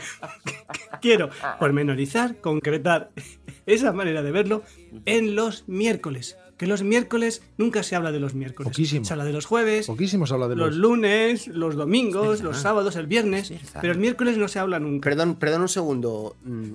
quiero 1.00 1.28
pormenorizar, 1.58 2.36
concretar 2.40 3.10
esa 3.66 3.92
manera 3.92 4.22
de 4.22 4.30
verlo 4.30 4.62
en 5.04 5.34
los 5.34 5.64
miércoles. 5.68 6.36
Que 6.56 6.66
los 6.66 6.82
miércoles 6.82 7.42
nunca 7.58 7.82
se 7.82 7.96
habla 7.96 8.12
de 8.12 8.20
los 8.20 8.34
miércoles. 8.34 8.68
Poquísimo. 8.70 9.04
Se 9.04 9.12
habla 9.12 9.24
de 9.26 9.32
los 9.32 9.44
jueves, 9.44 9.86
Poquísimo 9.86 10.26
se 10.26 10.32
habla 10.34 10.48
de 10.48 10.56
los 10.56 10.68
los... 10.70 10.76
lunes, 10.76 11.48
los 11.48 11.74
domingos, 11.76 12.40
los 12.42 12.56
sábados, 12.58 12.96
el 12.96 13.06
viernes. 13.06 13.52
Pero 13.80 13.92
el 13.92 13.98
miércoles 13.98 14.38
no 14.38 14.48
se 14.48 14.58
habla 14.58 14.78
nunca. 14.80 15.04
Perdón, 15.10 15.34
perdón 15.36 15.62
un 15.62 15.68
segundo. 15.68 16.34
mm, 16.44 16.74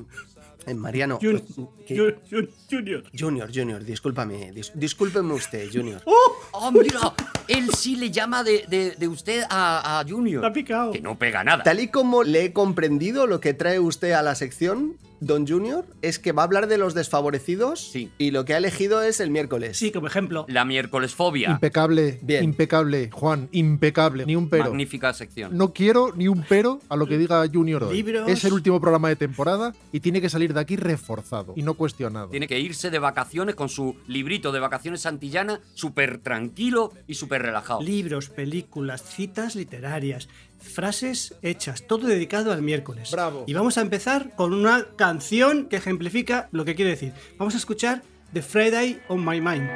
eh, 0.67 0.73
Mariano. 0.75 1.17
Jun- 1.19 1.41
¿qué? 1.87 1.95
Jun- 1.97 2.15
Jun- 2.29 2.49
Junior. 2.69 3.03
Junior, 3.17 3.49
Junior, 3.51 3.83
discúlpame. 3.83 4.53
dis- 4.53 4.71
discúlpeme 4.75 5.33
usted, 5.33 5.67
Junior. 5.73 5.99
¡Oh, 6.05 6.71
mira! 6.71 7.13
Él 7.47 7.71
sí 7.75 7.95
le 7.95 8.11
llama 8.11 8.43
de, 8.43 8.65
de- 8.69 8.91
de 8.91 9.07
usted 9.07 9.41
a, 9.49 9.99
a 9.99 10.05
Junior. 10.07 10.45
Ha 10.45 10.53
picado. 10.53 10.91
Que 10.91 11.01
no 11.01 11.17
pega 11.17 11.43
nada. 11.43 11.63
Tal 11.63 11.79
y 11.79 11.87
como 11.87 12.21
le 12.23 12.45
he 12.45 12.53
comprendido 12.53 13.25
lo 13.25 13.39
que 13.41 13.55
trae 13.55 13.79
usted 13.79 14.11
a 14.11 14.21
la 14.21 14.35
sección, 14.35 14.95
Don 15.21 15.47
Junior, 15.47 15.85
es 16.01 16.17
que 16.19 16.31
va 16.31 16.41
a 16.41 16.45
hablar 16.45 16.67
de 16.67 16.77
los 16.79 16.93
desfavorecidos 16.95 17.79
Sí. 17.91 18.09
y 18.17 18.31
lo 18.31 18.43
que 18.43 18.55
ha 18.55 18.57
elegido 18.57 19.03
es 19.03 19.19
el 19.19 19.29
miércoles. 19.29 19.77
Sí, 19.77 19.91
como 19.91 20.07
ejemplo. 20.07 20.45
La 20.49 20.65
miércolesfobia. 20.65 21.51
Impecable, 21.51 22.19
Bien. 22.23 22.43
impecable, 22.43 23.09
Juan, 23.11 23.47
impecable, 23.51 24.25
ni 24.25 24.35
un 24.35 24.49
pero. 24.49 24.65
Magnífica 24.65 25.13
sección. 25.13 25.55
No 25.55 25.73
quiero 25.73 26.11
ni 26.15 26.27
un 26.27 26.43
pero 26.49 26.79
a 26.89 26.95
lo 26.95 27.05
que 27.05 27.19
diga 27.19 27.47
Junior 27.53 27.83
hoy. 27.83 27.97
Libros. 27.97 28.27
Es 28.29 28.43
el 28.45 28.53
último 28.53 28.81
programa 28.81 29.09
de 29.09 29.15
temporada 29.15 29.73
y 29.91 29.99
tiene 29.99 30.21
que 30.21 30.29
salir 30.29 30.53
de 30.53 30.59
aquí 30.59 30.75
reforzado 30.75 31.53
y 31.55 31.61
no 31.61 31.75
cuestionado. 31.75 32.29
Tiene 32.29 32.47
que 32.47 32.59
irse 32.59 32.89
de 32.89 32.97
vacaciones 32.99 33.53
con 33.53 33.69
su 33.69 33.95
librito 34.07 34.51
de 34.51 34.59
vacaciones 34.59 35.01
santillana, 35.01 35.61
súper 35.75 36.17
tranquilo 36.17 36.93
y 37.07 37.13
súper 37.13 37.43
relajado. 37.43 37.81
Libros, 37.83 38.29
películas, 38.29 39.03
citas 39.03 39.55
literarias, 39.55 40.29
frases 40.61 41.35
hechas, 41.41 41.83
todo 41.83 42.07
dedicado 42.07 42.51
al 42.51 42.61
miércoles. 42.61 43.11
Bravo. 43.11 43.43
Y 43.47 43.53
vamos 43.53 43.77
a 43.77 43.81
empezar 43.81 44.35
con 44.35 44.53
una 44.53 44.87
canción 44.95 45.67
que 45.67 45.77
ejemplifica 45.77 46.47
lo 46.51 46.65
que 46.65 46.75
quiere 46.75 46.91
decir. 46.91 47.13
Vamos 47.37 47.55
a 47.55 47.57
escuchar 47.57 48.03
The 48.33 48.41
Friday 48.41 49.01
on 49.09 49.25
My 49.25 49.41
Mind. 49.41 49.69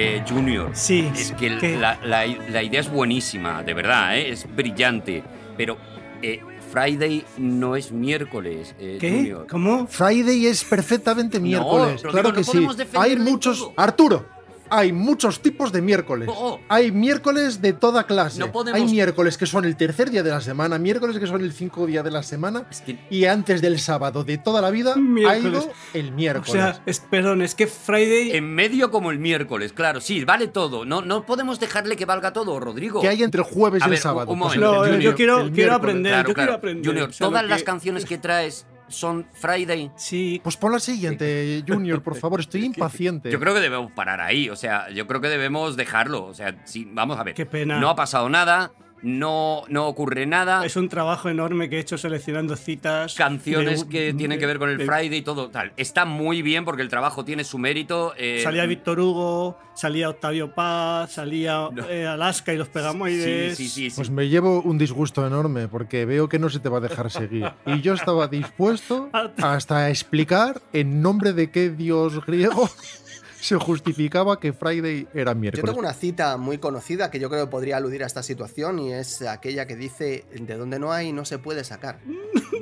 Eh, 0.00 0.22
Junior. 0.28 0.70
Sí, 0.74 1.10
Es 1.14 1.32
que 1.32 1.50
la, 1.76 1.98
la- 2.04 2.26
la 2.26 2.62
idea 2.62 2.80
es 2.80 2.90
buenísima, 2.90 3.62
de 3.62 3.74
verdad, 3.74 4.16
¿eh? 4.16 4.30
es 4.30 4.46
brillante. 4.54 5.22
Pero 5.56 5.76
eh, 6.22 6.40
Friday 6.72 7.24
no 7.38 7.74
es 7.76 7.90
miércoles, 7.92 8.74
eh, 8.78 8.98
¿Qué? 9.00 9.10
Junior. 9.10 9.46
¿Cómo? 9.50 9.86
Friday 9.86 10.46
es 10.46 10.62
perfectamente 10.64 11.40
miércoles. 11.40 12.00
pero 12.02 12.12
claro 12.12 12.30
digo, 12.32 12.52
que 12.52 12.60
no 12.60 12.72
sí. 12.74 12.82
Hay 12.96 13.16
muchos. 13.16 13.58
todo. 13.58 13.72
Arturo, 13.76 14.26
hay 14.70 14.92
muchos 14.92 15.40
tipos 15.40 15.72
de 15.72 15.82
miércoles. 15.82 16.28
Oh. 16.32 16.60
Hay 16.68 16.90
miércoles 16.92 17.60
de 17.60 17.72
toda 17.72 18.04
clase. 18.04 18.38
No 18.40 18.52
podemos- 18.52 18.80
Hay 18.80 18.86
miércoles 18.88 19.36
que 19.38 19.46
son 19.46 19.64
el 19.64 19.76
tercer 19.76 20.10
día 20.10 20.22
de 20.22 20.30
la 20.30 20.40
semana, 20.40 20.78
miércoles 20.78 21.18
que 21.18 21.26
son 21.26 21.40
el 21.42 21.52
cinco 21.52 21.86
día 21.86 22.02
de 22.02 22.10
la 22.10 22.22
semana. 22.22 22.66
Es 22.70 22.80
que- 22.80 22.98
Y 23.10 23.24
antes 23.26 23.60
del 23.60 23.78
sábado 23.78 24.24
de 24.24 24.38
toda 24.38 24.60
la 24.60 24.70
vida 24.70 24.92
ha 24.94 24.96
Miércoles. 24.96 25.64
ido 25.64 25.72
el 25.94 26.08
O 26.08 26.12
miércoles. 26.12 26.52
sea, 26.52 26.82
es, 26.86 27.00
perdón, 27.00 27.42
es 27.42 27.54
que 27.54 27.66
Friday. 27.66 28.32
En 28.36 28.54
medio 28.54 28.90
como 28.90 29.10
el 29.10 29.18
miércoles, 29.18 29.72
claro, 29.72 30.00
sí, 30.00 30.24
vale 30.24 30.48
todo. 30.48 30.84
No, 30.84 31.02
no 31.02 31.24
podemos 31.24 31.58
dejarle 31.60 31.96
que 31.96 32.04
valga 32.04 32.32
todo, 32.32 32.58
Rodrigo. 32.60 33.00
¿Qué 33.00 33.08
hay 33.08 33.22
entre 33.22 33.42
el 33.42 33.46
jueves 33.46 33.82
A 33.82 33.88
y 33.88 33.92
el 33.92 33.98
sábado? 33.98 34.30
un 34.32 34.38
momento, 34.38 34.60
no, 34.60 34.78
Junior, 34.80 35.00
yo 35.00 35.14
quiero, 35.14 35.40
el 35.40 35.50
quiero 35.52 35.52
miércoles. 35.52 35.76
aprender. 35.78 36.12
Claro, 36.12 36.28
yo 36.28 36.34
claro. 36.34 36.46
quiero 36.48 36.56
aprender. 36.58 36.86
Junior, 36.86 37.08
O 37.08 37.12
sea, 37.12 37.26
todas 37.26 37.44
las 37.46 37.58
que- 37.58 37.64
canciones 37.64 38.04
que 38.04 38.18
traes 38.18 38.66
son 38.88 39.26
Friday. 39.32 39.90
Sí, 39.96 40.40
Pues 40.42 40.56
pon 40.56 40.72
la 40.72 40.78
siguiente, 40.80 41.62
Junior, 41.66 42.02
por 42.02 42.16
favor. 42.16 42.40
Estoy 42.40 42.64
impaciente. 42.66 43.30
Yo 43.30 43.38
creo 43.40 43.54
que 43.54 43.60
debemos 43.60 43.92
parar 43.92 44.20
ahí, 44.20 44.50
o 44.50 44.56
sea, 44.56 44.90
yo 44.90 45.06
creo 45.06 45.20
que 45.20 45.28
debemos 45.28 45.76
dejarlo. 45.76 46.24
O 46.24 46.34
sea, 46.34 46.56
sí, 46.64 46.88
vamos 46.92 47.18
a 47.18 47.22
ver. 47.24 47.34
Qué 47.34 47.46
pena. 47.46 47.78
No 47.80 47.88
ha 47.90 47.96
pasado 47.96 48.28
nada, 48.28 48.72
no, 49.02 49.62
no 49.68 49.86
ocurre 49.86 50.26
nada. 50.26 50.64
es 50.64 50.76
un 50.76 50.88
trabajo 50.88 51.28
enorme 51.28 51.68
que 51.68 51.76
he 51.76 51.80
hecho 51.80 51.98
seleccionando 51.98 52.56
citas. 52.56 53.14
Canciones 53.14 53.84
de- 53.84 53.88
que 53.88 54.14
tienen 54.14 54.36
de- 54.36 54.40
que 54.40 54.46
ver 54.46 54.58
con 54.58 54.70
el 54.70 54.78
de- 54.78 54.86
Friday 54.86 55.18
y 55.18 55.22
todo 55.22 55.50
tal. 55.50 55.72
Está 55.76 56.04
muy 56.04 56.42
bien 56.42 56.64
porque 56.64 56.82
el 56.82 56.88
trabajo 56.88 57.24
tiene 57.24 57.44
su 57.44 57.58
mérito. 57.58 58.12
eh, 58.16 58.40
Salía 58.42 58.66
Víctor 58.66 59.00
Hugo, 59.00 59.58
salía 59.74 60.08
Octavio 60.10 60.54
Paz, 60.54 61.12
salía 61.12 61.68
eh, 61.88 62.06
Alaska 62.06 62.52
y 62.52 62.56
los 62.56 62.66
Sí, 62.68 62.72
Pegamoides. 62.74 63.56
sí, 63.56 63.68
sí. 63.68 63.90
sí. 63.90 63.96
Pues 63.96 64.10
me 64.10 64.28
llevo 64.28 64.60
un 64.62 64.78
disgusto 64.78 65.26
enorme 65.26 65.68
porque 65.68 66.04
veo 66.04 66.28
que 66.28 66.38
no 66.38 66.48
se 66.50 66.58
te 66.60 66.68
va 66.68 66.78
a 66.78 66.80
dejar 66.80 67.10
seguir. 67.10 67.50
Y 67.66 67.80
yo 67.80 67.94
estaba 67.94 68.28
dispuesto 68.28 69.10
hasta 69.42 69.76
a 69.78 69.90
explicar 69.90 70.60
en 70.72 71.00
nombre 71.02 71.32
de 71.32 71.50
qué 71.50 71.70
dios 71.70 72.24
griego 72.26 72.68
se 73.40 73.56
justificaba 73.56 74.38
que 74.40 74.52
Friday 74.52 75.06
era 75.14 75.32
Yo 75.32 75.38
miércoles. 75.38 75.64
tengo 75.66 75.78
una 75.80 75.94
cita 75.94 76.36
muy 76.36 76.58
conocida 76.58 77.10
que 77.10 77.20
yo 77.20 77.28
creo 77.30 77.44
que 77.46 77.50
podría 77.50 77.76
aludir 77.76 78.02
a 78.02 78.06
esta 78.06 78.22
situación 78.22 78.78
y 78.78 78.92
es 78.92 79.22
aquella 79.22 79.66
que 79.66 79.76
dice, 79.76 80.24
de 80.32 80.56
donde 80.56 80.78
no 80.78 80.92
hay 80.92 81.12
no 81.12 81.24
se 81.24 81.38
puede 81.38 81.64
sacar. 81.64 82.00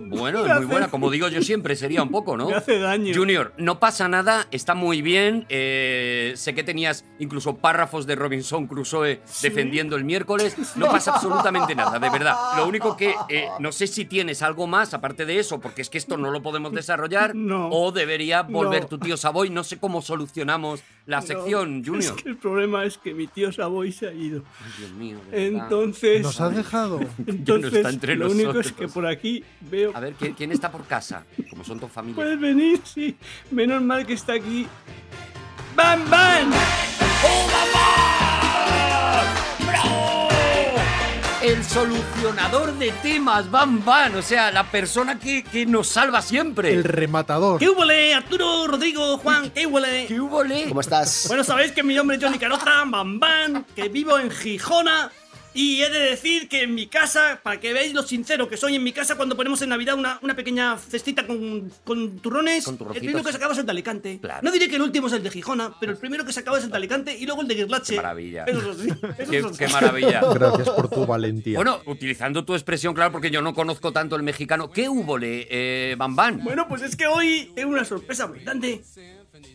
Bueno, 0.08 0.46
es 0.46 0.56
muy 0.58 0.66
buena. 0.66 0.88
Como 0.88 1.10
digo 1.10 1.26
yo 1.28 1.42
siempre, 1.42 1.74
sería 1.74 2.00
un 2.02 2.10
poco, 2.10 2.36
¿no? 2.36 2.46
Me 2.50 2.54
hace 2.54 2.78
daño. 2.78 3.12
Junior, 3.14 3.52
no 3.58 3.80
pasa 3.80 4.06
nada, 4.08 4.46
está 4.52 4.74
muy 4.74 5.02
bien. 5.02 5.46
eh, 5.48 6.32
sé 6.36 6.54
que 6.54 6.62
tenías 6.62 7.04
incluso 7.18 7.56
párrafos 7.56 8.06
de 8.06 8.14
Robinson 8.14 8.68
Crusoe 8.68 9.20
defendiendo 9.42 9.96
el 9.96 10.04
miércoles. 10.04 10.54
No 10.76 10.86
pasa 10.86 11.12
absolutamente 11.14 11.74
nada, 11.74 11.98
de 11.98 12.10
verdad. 12.10 12.36
Lo 12.56 12.66
único 12.68 12.96
que 12.96 13.14
eh, 13.28 13.48
no 13.58 13.72
sé 13.72 13.86
si 13.86 14.04
tienes 14.04 14.42
algo 14.42 14.66
más 14.66 14.94
aparte 14.94 15.24
de 15.24 15.38
eso, 15.40 15.58
porque 15.58 15.82
es 15.82 15.90
que 15.90 15.98
esto 15.98 16.16
no 16.16 16.30
lo 16.30 16.42
podemos 16.42 16.72
desarrollar. 16.72 17.34
No. 17.34 17.68
O 17.70 17.90
debería 17.92 18.42
volver 18.42 18.82
No. 18.82 18.88
tu 18.88 18.98
tío 18.98 19.16
Savoy. 19.16 19.50
No 19.50 19.64
sé 19.64 19.78
cómo 19.78 20.02
solucionamos 20.02 20.65
la 21.06 21.20
No, 21.20 21.26
sección, 21.26 21.80
Es 21.80 21.88
Junior. 21.88 22.16
que 22.16 22.28
el 22.30 22.36
problema 22.36 22.84
es 22.84 22.98
que 22.98 23.14
mi 23.14 23.26
tío 23.28 23.52
Savoy 23.52 23.92
se 23.92 24.08
ha 24.08 24.12
ido. 24.12 24.42
Ay, 24.64 24.72
Dios 24.78 24.90
mío. 24.92 25.18
Entonces. 25.30 26.22
Nos 26.22 26.40
has 26.40 26.56
dejado. 26.56 27.00
Entonces, 27.26 27.74
está 27.74 27.90
entre 27.90 28.16
lo 28.16 28.30
único 28.30 28.58
es 28.58 28.72
que 28.72 28.88
por 28.88 29.06
aquí 29.06 29.44
veo. 29.70 29.92
A 29.94 30.00
ver, 30.00 30.14
¿quién, 30.14 30.34
quién 30.34 30.52
está 30.52 30.70
por 30.70 30.84
casa? 30.86 31.24
Como 31.50 31.62
son 31.64 31.78
tu 31.78 31.86
familia. 31.88 32.16
Puedes 32.16 32.40
venir, 32.40 32.80
sí. 32.84 33.16
Menos 33.50 33.82
mal 33.82 34.04
que 34.06 34.14
está 34.14 34.32
aquí. 34.34 34.66
¡Bam, 35.76 36.08
bam! 36.10 36.50
El 41.46 41.62
solucionador 41.62 42.76
de 42.76 42.90
temas, 43.04 43.48
Bam 43.48 43.84
Bam. 43.84 44.16
O 44.16 44.22
sea, 44.22 44.50
la 44.50 44.64
persona 44.64 45.16
que, 45.20 45.44
que 45.44 45.64
nos 45.64 45.86
salva 45.86 46.20
siempre. 46.20 46.72
El 46.72 46.82
rematador. 46.82 47.60
¿Qué 47.60 47.68
huele, 47.68 48.14
Arturo, 48.14 48.66
Rodrigo, 48.66 49.16
Juan? 49.18 49.50
¿Qué 49.50 49.64
huele? 49.64 50.06
¿Qué 50.08 50.20
hubo, 50.20 50.42
le? 50.42 50.64
¿Cómo 50.68 50.80
estás? 50.80 51.26
Bueno, 51.28 51.44
sabéis 51.44 51.70
que 51.70 51.84
mi 51.84 51.94
nombre 51.94 52.16
es 52.16 52.24
Johnny 52.24 52.40
Carota, 52.40 52.82
Bam 52.88 53.20
Bam, 53.20 53.64
que 53.76 53.88
vivo 53.88 54.18
en 54.18 54.28
Gijona. 54.32 55.12
Y 55.56 55.80
he 55.80 55.88
de 55.88 56.00
decir 56.00 56.50
que 56.50 56.64
en 56.64 56.74
mi 56.74 56.86
casa, 56.86 57.40
para 57.42 57.58
que 57.58 57.72
veáis 57.72 57.94
lo 57.94 58.02
sincero 58.02 58.46
que 58.46 58.58
soy 58.58 58.74
en 58.74 58.84
mi 58.84 58.92
casa, 58.92 59.16
cuando 59.16 59.36
ponemos 59.36 59.62
en 59.62 59.70
Navidad 59.70 59.94
una, 59.94 60.18
una 60.20 60.36
pequeña 60.36 60.76
cestita 60.76 61.26
con, 61.26 61.72
con 61.82 62.18
turrones, 62.18 62.66
Con 62.66 62.74
el 62.94 63.00
primero 63.00 63.24
que 63.24 63.30
se 63.30 63.38
acaba 63.38 63.54
es 63.54 63.58
el 63.58 63.64
de 63.64 63.72
Alicante. 63.72 64.18
Claro. 64.20 64.40
No 64.42 64.50
diré 64.50 64.68
que 64.68 64.76
el 64.76 64.82
último 64.82 65.06
es 65.06 65.14
el 65.14 65.22
de 65.22 65.30
Gijona, 65.30 65.74
pero 65.80 65.92
el 65.92 65.98
primero 65.98 66.26
que 66.26 66.34
se 66.34 66.40
acaba 66.40 66.58
es 66.58 66.64
el 66.64 66.70
de 66.70 66.76
Alicante 66.76 67.16
y 67.16 67.24
luego 67.24 67.40
el 67.40 67.48
de 67.48 67.54
Guirlache. 67.54 67.94
Qué 67.94 67.96
maravilla. 67.96 68.44
Eso 68.44 68.74
sí, 68.74 68.88
eso 69.30 69.52
Qué, 69.56 69.68
maravilla. 69.68 70.20
Gracias 70.34 70.68
por 70.68 70.90
tu 70.90 71.06
valentía. 71.06 71.56
Bueno, 71.56 71.80
utilizando 71.86 72.44
tu 72.44 72.52
expresión, 72.52 72.92
claro, 72.92 73.12
porque 73.12 73.30
yo 73.30 73.40
no 73.40 73.54
conozco 73.54 73.92
tanto 73.92 74.14
el 74.14 74.22
mexicano. 74.22 74.70
¿Qué 74.70 74.90
hubo, 74.90 75.16
le, 75.16 75.46
eh, 75.48 75.94
Bam 75.96 76.14
Bam? 76.14 76.44
Bueno, 76.44 76.68
pues 76.68 76.82
es 76.82 76.96
que 76.96 77.06
hoy 77.06 77.50
es 77.56 77.64
una 77.64 77.86
sorpresa 77.86 78.26
muy 78.26 78.40
grande. 78.40 78.82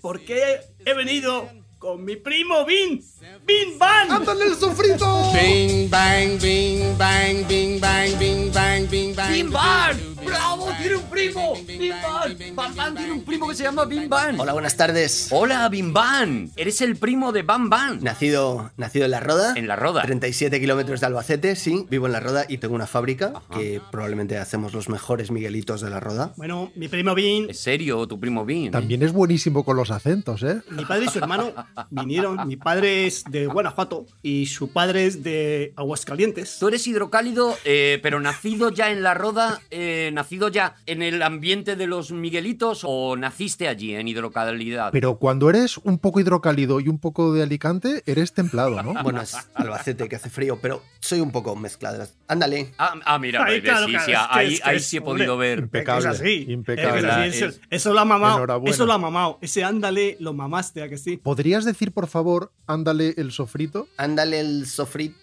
Porque 0.01 0.62
he 0.84 0.93
venido 0.96 1.48
con 1.81 2.05
mi 2.05 2.15
primo 2.15 2.63
Vin. 2.63 3.03
¡Vin 3.43 3.79
Van! 3.79 4.11
¡Ándale 4.11 4.45
el 4.45 4.55
sofrito! 4.55 5.31
Bing 5.33 5.89
bang, 5.89 6.39
bing 6.39 6.95
bang, 6.95 7.47
bing 7.47 7.79
bang, 7.81 8.19
bing 8.19 8.53
bang, 8.53 8.88
bing 8.88 9.15
bang. 9.15 9.31
¡Bim 9.31 9.51
Bam! 9.51 9.97
¡Bravo! 10.23 10.69
¡Tiene 10.79 10.97
un 10.97 11.03
primo! 11.09 11.55
¡Bim 11.65 11.89
Bam! 11.89 12.55
¡Bam 12.55 12.75
Bam 12.75 12.95
tiene 12.95 13.11
un 13.11 13.23
primo 13.23 13.47
que 13.47 13.55
se 13.55 13.63
llama 13.63 13.85
Bim 13.85 14.07
Bam! 14.07 14.39
Hola, 14.39 14.53
buenas 14.53 14.77
tardes. 14.77 15.29
Hola, 15.31 15.67
Bim 15.69 15.91
Bam. 15.91 16.51
Eres 16.55 16.81
el 16.81 16.97
primo 16.97 17.31
de 17.31 17.41
Bam 17.41 17.71
Bam. 17.71 18.00
Nacido, 18.03 18.69
nacido 18.77 19.05
en 19.05 19.11
La 19.11 19.19
Roda. 19.19 19.53
En 19.55 19.67
La 19.67 19.75
Roda. 19.75 20.03
37 20.03 20.59
kilómetros 20.59 21.00
de 21.00 21.07
Albacete, 21.07 21.55
sí. 21.55 21.88
Vivo 21.89 22.05
en 22.05 22.11
La 22.11 22.19
Roda 22.19 22.45
y 22.47 22.59
tengo 22.59 22.75
una 22.75 22.85
fábrica 22.85 23.33
que 23.51 23.81
probablemente 23.91 24.38
hacemos 24.38 24.73
los 24.73 24.88
mejores 24.88 25.31
Miguelitos 25.31 25.81
de 25.81 25.89
La 25.89 26.00
Roda. 26.00 26.33
Bueno, 26.38 26.71
mi 26.75 26.88
primo 26.89 27.15
Vin, 27.15 27.50
¿Es 27.50 27.59
serio 27.59 28.07
tu 28.07 28.19
primo 28.19 28.45
eh? 28.47 28.69
También 28.71 29.01
es 29.01 29.13
buenísimo 29.13 29.65
con 29.65 29.77
los 29.77 29.89
acentos, 29.89 30.43
¿eh? 30.43 30.61
mi 30.69 30.85
padre 30.85 31.05
y 31.05 31.09
su 31.09 31.17
hermano 31.17 31.51
vinieron. 31.89 32.47
Mi 32.47 32.55
padre 32.57 33.05
es 33.07 33.23
de 33.29 33.45
Guanajuato 33.47 34.05
y 34.21 34.45
su 34.47 34.71
padre 34.71 35.05
es 35.05 35.23
de 35.23 35.73
Aguascalientes. 35.75 36.57
Tú 36.59 36.67
eres 36.67 36.85
hidrocálido, 36.87 37.55
eh, 37.65 37.99
pero 38.03 38.19
nacido 38.19 38.69
ya 38.69 38.91
en 38.91 39.03
la 39.03 39.13
roda, 39.13 39.61
eh, 39.71 40.11
nacido 40.13 40.49
ya 40.49 40.75
en 40.85 41.01
el 41.01 41.21
ambiente 41.21 41.75
de 41.75 41.87
los 41.87 42.11
Miguelitos 42.11 42.81
o 42.83 43.15
naciste 43.17 43.67
allí 43.67 43.95
en 43.95 44.07
hidrocalidad. 44.07 44.91
Pero 44.91 45.15
cuando 45.17 45.49
eres 45.49 45.77
un 45.77 45.97
poco 45.97 46.19
hidrocálido 46.19 46.79
y 46.79 46.87
un 46.87 46.99
poco 46.99 47.33
de 47.33 47.43
Alicante, 47.43 48.03
eres 48.05 48.33
templado, 48.33 48.81
¿no? 48.83 48.93
Bueno, 49.03 49.21
es 49.21 49.35
Albacete 49.53 50.07
que 50.09 50.15
hace 50.15 50.29
frío, 50.29 50.59
pero 50.61 50.81
soy 50.99 51.19
un 51.21 51.31
poco 51.31 51.55
mezclada. 51.55 52.07
Ándale. 52.27 52.73
Ah, 52.77 52.93
ah, 53.05 53.19
mira, 53.19 53.39
claro, 53.39 53.55
sí, 53.55 53.61
claro, 53.61 53.87
sí, 53.87 53.95
es 53.95 54.03
que- 54.05 54.15
ahí, 54.15 54.53
es 54.53 54.61
que 54.61 54.69
ahí 54.69 54.75
es- 54.77 54.85
sí 54.87 54.97
he 54.97 54.99
hombre, 54.99 55.13
podido 55.13 55.37
ver. 55.37 55.59
Impecable. 55.59 55.99
Es 56.09 56.19
así. 56.19 56.45
Impecable. 56.49 56.99
Es 56.99 57.05
así, 57.05 57.37
eso, 57.37 57.45
Es- 57.47 57.61
eso 57.69 57.93
lo 57.93 57.99
ha 57.99 58.05
mamado. 58.05 58.61
Eso 58.65 58.85
lo 58.85 58.93
ha 58.93 58.97
mamado. 58.97 59.37
Ese 59.41 59.63
ándale 59.63 60.17
lo 60.19 60.33
mamaste, 60.33 60.81
¿a 60.83 60.89
que 60.89 60.97
sí? 60.97 61.17
¿Podrías 61.17 61.60
decir, 61.65 61.91
por 61.91 62.07
favor, 62.07 62.51
ándale 62.67 63.13
el 63.17 63.31
sofrito? 63.31 63.87
Ándale 63.97 64.39
el 64.39 64.67
sofrito. 64.67 65.17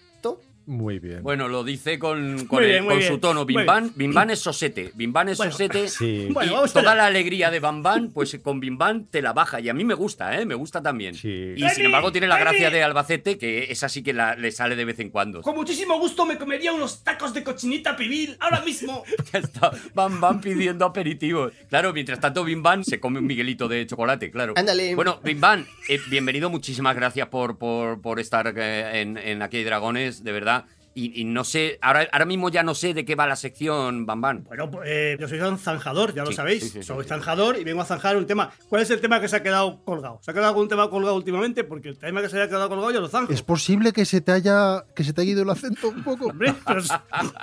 Muy 0.69 0.99
bien. 0.99 1.23
Bueno, 1.23 1.47
lo 1.47 1.63
dice 1.63 1.97
con, 1.97 2.45
con, 2.45 2.63
el- 2.63 3.01
su 3.03 3.17
tono. 3.17 3.43
Bien. 3.43 3.65
Bimbán 3.95 4.29
es 4.29 4.39
sosete. 4.39 4.91
Bimbán 4.93 5.29
es 5.29 5.37
Bueno, 5.39 5.51
sosete. 5.51 5.87
sí. 5.89 6.27
Bueno, 6.31 6.51
y 6.51 6.53
vamos 6.53 6.71
toda 6.73 6.91
allá. 6.91 6.95
la 7.01 7.05
alegría 7.07 7.49
de 7.49 7.59
Bambán, 7.59 8.11
pues 8.13 8.37
con 8.43 8.59
Bimbán 8.59 9.05
te 9.05 9.23
la 9.23 9.33
baja. 9.33 9.59
Y 9.59 9.69
a 9.69 9.73
mí 9.73 9.83
me 9.83 9.95
gusta, 9.95 10.39
¿eh? 10.39 10.45
Me 10.45 10.53
gusta 10.53 10.83
también. 10.83 11.15
Sí. 11.15 11.53
Y 11.57 11.67
sin 11.69 11.85
embargo 11.85 12.11
tiene 12.11 12.27
la 12.27 12.37
gracia 12.37 12.69
de 12.69 12.83
Albacete, 12.83 13.39
que 13.39 13.71
esa 13.71 13.89
sí 13.89 14.03
que 14.03 14.13
la- 14.13 14.35
le 14.35 14.51
sale 14.51 14.75
de 14.75 14.85
vez 14.85 14.99
en 14.99 15.09
cuando. 15.09 15.41
Con 15.41 15.55
muchísimo 15.55 15.97
gusto 15.99 16.23
me 16.27 16.37
comería 16.37 16.71
unos 16.71 17.03
tacos 17.03 17.33
de 17.33 17.43
cochinita 17.43 17.97
pibil 17.97 18.37
ahora 18.39 18.61
mismo. 18.61 19.03
Ya 19.33 19.39
está 19.39 19.71
Bam 19.95 20.21
Bam 20.21 20.39
pidiendo 20.39 20.85
aperitivos. 20.85 21.51
Claro, 21.69 21.93
mientras 21.93 22.19
tanto 22.19 22.43
Bim 22.43 22.61
Bam 22.61 22.83
se 22.83 22.99
come 22.99 23.17
un 23.19 23.25
miguelito 23.25 23.67
de 23.67 23.87
chocolate, 23.87 24.29
claro. 24.31 24.53
Ándale. 24.55 24.93
Bueno, 24.95 25.19
Bim 25.23 25.39
Bam, 25.39 25.65
eh, 25.87 25.99
bienvenido, 26.09 26.49
muchísimas 26.51 26.95
gracias 26.95 27.27
por, 27.29 27.57
por, 27.57 28.01
por 28.01 28.19
estar 28.19 28.53
eh, 28.55 29.01
en, 29.01 29.17
en 29.17 29.41
Aquí 29.41 29.57
hay 29.57 29.63
Dragones, 29.63 30.23
de 30.23 30.31
verdad. 30.31 30.58
Y, 30.99 31.21
y 31.21 31.23
no 31.23 31.45
sé, 31.45 31.79
ahora, 31.81 32.07
ahora 32.11 32.25
mismo 32.25 32.49
ya 32.49 32.61
no 32.61 32.75
sé 32.75 32.93
de 32.93 33.05
qué 33.05 33.15
va 33.15 33.25
la 33.25 33.37
sección, 33.37 34.05
Bambán. 34.05 34.43
Bueno, 34.43 34.69
pues, 34.69 34.89
eh, 34.91 35.17
yo 35.17 35.29
soy 35.29 35.39
un 35.39 35.57
zanjador, 35.57 36.13
ya 36.13 36.23
lo 36.23 36.29
Sí, 36.31 36.35
sabéis. 36.35 36.63
sí, 36.63 36.69
sí, 36.69 36.77
sí, 36.79 36.83
soy 36.83 37.03
sí. 37.03 37.09
zanjador 37.09 37.57
y 37.57 37.63
vengo 37.63 37.81
a 37.81 37.85
zanjar 37.85 38.17
un 38.17 38.25
tema. 38.27 38.51
¿Cuál 38.67 38.81
es 38.81 38.89
el 38.89 38.99
tema 38.99 39.21
que 39.21 39.29
se 39.29 39.37
ha 39.37 39.43
quedado 39.43 39.81
colgado? 39.85 40.19
¿Se 40.21 40.31
ha 40.31 40.33
quedado 40.33 40.49
algún 40.49 40.67
tema 40.67 40.89
colgado 40.89 41.15
últimamente? 41.15 41.63
Porque 41.63 41.87
el 41.89 41.97
tema 41.97 42.21
que 42.21 42.27
se 42.27 42.35
haya 42.35 42.47
quedado 42.49 42.67
colgado 42.67 42.91
yo 42.91 42.99
lo 42.99 43.07
zanjo. 43.07 43.31
Es 43.31 43.41
posible 43.41 43.93
que 43.93 44.03
se 44.03 44.19
te 44.19 44.33
haya 44.33 44.83
que 44.93 45.03
se 45.05 45.13
te 45.13 45.21
haya 45.21 45.31
ido 45.31 45.43
el 45.43 45.49
acento 45.49 45.87
un 45.87 46.03
poco. 46.03 46.25
Hombre, 46.27 46.53
pero, 46.65 46.81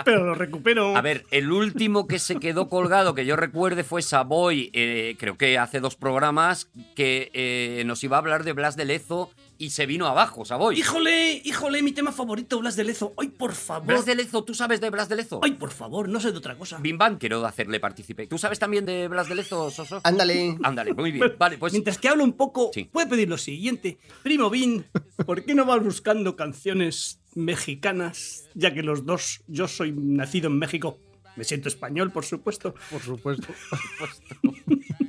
pero 0.05 0.25
lo 0.25 0.35
recupero. 0.35 0.95
A 0.97 1.01
ver, 1.01 1.25
el 1.31 1.51
último 1.51 2.07
que 2.07 2.19
se 2.19 2.37
quedó 2.37 2.69
colgado 2.69 3.15
que 3.15 3.25
yo 3.25 3.37
recuerde 3.37 3.85
fue 3.85 4.03
Savoy, 4.03 4.71
eh, 4.75 5.17
creo 5.19 5.39
que 5.39 5.57
hace 5.59 5.81
dos 5.81 5.97
programas, 5.97 6.69
que 6.95 7.31
eh, 7.33 7.83
nos 7.87 8.05
iba 8.05 8.17
a 8.17 8.21
hablar 8.21 8.45
de 8.45 8.53
Blas 8.53 8.77
de 8.77 8.85
Lezo 8.85 9.31
y 9.59 9.71
se 9.71 9.87
vino 9.87 10.07
abajo, 10.07 10.45
Savoy. 10.45 10.79
Híjole, 10.79 11.41
híjole, 11.45 11.83
mi 11.83 11.93
tema 11.93 12.13
favorito, 12.13 12.59
Blas 12.61 12.77
de 12.77 12.85
Lezo. 12.85 13.15
Ay, 13.17 13.29
por 13.29 13.53
favor. 13.53 13.87
Blas 13.87 14.05
de 14.07 14.15
Lezo, 14.15 14.45
¿tú 14.45 14.55
sabes 14.55 14.81
de 14.81 14.91
Blas 14.91 15.09
de 15.09 15.17
Lezo? 15.17 15.41
Ay, 15.43 15.53
por 15.53 15.71
favor, 15.71 16.09
no 16.09 16.21
sé 16.21 16.33
de 16.33 16.39
otra 16.39 16.57
cosa. 16.57 16.79
Bim 16.79 16.99
Bam, 16.99 17.19
quiero 17.19 17.45
hacerle 17.47 17.81
partícipe. 17.81 18.27
¿Tú 18.27 18.39
sabes 18.39 18.59
también 18.59 18.85
de 18.87 19.09
Blas 19.09 19.29
de 19.29 19.35
Lezo, 19.35 19.71
Soso? 19.71 20.01
Ándale. 20.05 20.57
Ándale, 20.63 20.93
muy 20.95 21.13
bien. 21.13 21.33
Vale, 21.39 21.59
pues 21.59 21.73
Mientras 21.73 21.99
que 21.99 22.09
hablo 22.09 22.25
un 22.25 22.33
poco, 22.35 22.71
Sí. 22.75 22.85
puede 22.85 23.07
pedir 23.07 23.29
lo 23.29 23.39
siguiente. 23.39 23.99
Primo 24.23 24.51
Vin, 24.51 24.85
¿por 25.25 25.45
qué 25.45 25.55
no 25.55 25.65
vas 25.65 25.83
buscando 25.83 26.37
canciones 26.37 27.21
mexicanas? 27.35 28.49
Ya 28.55 28.73
que 28.75 28.83
los 28.83 29.05
dos, 29.07 29.43
yo 29.47 29.69
soy 29.69 29.93
nacido 29.93 30.49
en 30.49 30.59
México. 30.59 30.99
Me 31.37 31.45
siento 31.45 31.69
español, 31.69 32.11
por 32.13 32.25
supuesto. 32.25 32.75
Por 32.91 33.03
supuesto. 33.03 33.49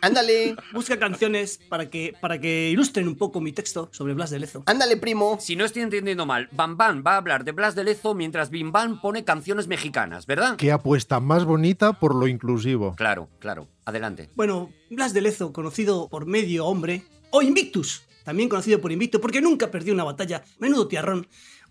Ándale. 0.00 0.56
Busca 0.72 0.98
canciones 0.98 1.60
para 1.68 1.90
que, 1.90 2.14
para 2.20 2.40
que 2.40 2.70
ilustren 2.70 3.08
un 3.08 3.16
poco 3.16 3.40
mi 3.40 3.52
texto 3.52 3.88
sobre 3.92 4.14
Blas 4.14 4.30
de 4.30 4.38
Lezo. 4.38 4.62
Ándale, 4.66 4.96
primo. 4.96 5.38
si 5.40 5.56
no 5.56 5.64
estoy 5.64 5.82
entendiendo 5.82 6.26
mal, 6.26 6.48
Bam 6.52 6.76
Bam 6.76 7.02
va 7.06 7.14
a 7.14 7.16
hablar 7.16 7.44
de 7.44 7.52
Blas 7.52 7.74
de 7.74 7.84
Lezo 7.84 8.14
mientras 8.14 8.50
Bim 8.50 8.72
Bam 8.72 9.00
pone 9.00 9.24
canciones 9.24 9.66
mexicanas, 9.66 10.26
¿verdad? 10.26 10.56
Qué 10.56 10.72
apuesta 10.72 11.20
más 11.20 11.44
bonita 11.44 11.92
por 11.94 12.14
lo 12.14 12.26
inclusivo. 12.26 12.94
Claro, 12.96 13.28
claro. 13.38 13.68
Adelante. 13.84 14.30
Bueno, 14.34 14.70
Blas 14.90 15.14
de 15.14 15.22
Lezo, 15.22 15.52
conocido 15.52 16.08
por 16.08 16.26
medio 16.26 16.66
hombre, 16.66 17.04
o 17.30 17.42
Invictus, 17.42 18.02
también 18.24 18.48
conocido 18.48 18.80
por 18.80 18.92
Invicto, 18.92 19.20
porque 19.20 19.40
nunca 19.40 19.70
perdió 19.70 19.94
una 19.94 20.04
batalla. 20.04 20.44
Menudo 20.58 20.88
tiarrón. 20.88 21.26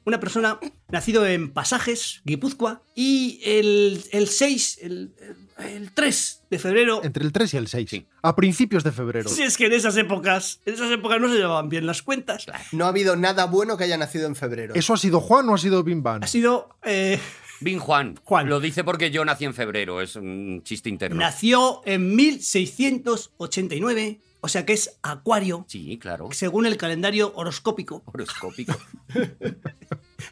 Una 0.05 0.19
persona 0.19 0.59
nacido 0.89 1.25
en 1.25 1.51
Pasajes, 1.51 2.21
Guipúzcoa, 2.23 2.81
y 2.95 3.41
el, 3.43 4.03
el 4.11 4.27
6, 4.27 4.79
el, 4.81 5.13
el 5.19 5.46
3 5.93 6.43
de 6.51 6.59
febrero 6.59 7.01
Entre 7.03 7.23
el 7.23 7.31
3 7.31 7.53
y 7.53 7.57
el 7.57 7.67
6. 7.67 7.89
Sí. 7.89 8.05
A 8.21 8.35
principios 8.35 8.83
de 8.83 8.91
febrero. 8.91 9.29
Si 9.29 9.41
es 9.43 9.57
que 9.57 9.65
en 9.65 9.73
esas 9.73 9.97
épocas, 9.97 10.61
en 10.65 10.75
esas 10.75 10.91
épocas 10.91 11.19
no 11.19 11.27
se 11.29 11.35
llevaban 11.35 11.67
bien 11.69 11.85
las 11.87 12.01
cuentas. 12.03 12.45
No 12.71 12.85
ha 12.85 12.89
habido 12.89 13.15
nada 13.15 13.45
bueno 13.45 13.75
que 13.77 13.85
haya 13.85 13.97
nacido 13.97 14.27
en 14.27 14.35
febrero. 14.35 14.75
¿Eso 14.75 14.93
ha 14.93 14.97
sido 14.97 15.19
Juan 15.19 15.49
o 15.49 15.55
ha 15.55 15.57
sido 15.57 15.83
Bim 15.83 16.03
Bam? 16.03 16.21
Ha 16.23 16.27
sido. 16.27 16.69
eh, 16.83 17.19
Bin 17.59 17.79
Juan. 17.79 18.19
Juan. 18.23 18.47
Lo 18.49 18.59
dice 18.59 18.83
porque 18.83 19.09
yo 19.09 19.25
nací 19.25 19.45
en 19.45 19.53
febrero, 19.55 19.99
es 20.01 20.15
un 20.15 20.61
chiste 20.63 20.89
interno. 20.89 21.17
nació 21.17 21.81
en 21.85 22.15
1689, 22.15 24.19
o 24.41 24.47
sea 24.47 24.63
que 24.63 24.73
es 24.73 24.99
Acuario, 25.01 25.65
Sí, 25.67 25.97
claro. 25.97 26.29
según 26.31 26.67
el 26.67 26.77
calendario 26.77 27.33
horoscópico. 27.35 28.03
Horoscópico. 28.05 28.77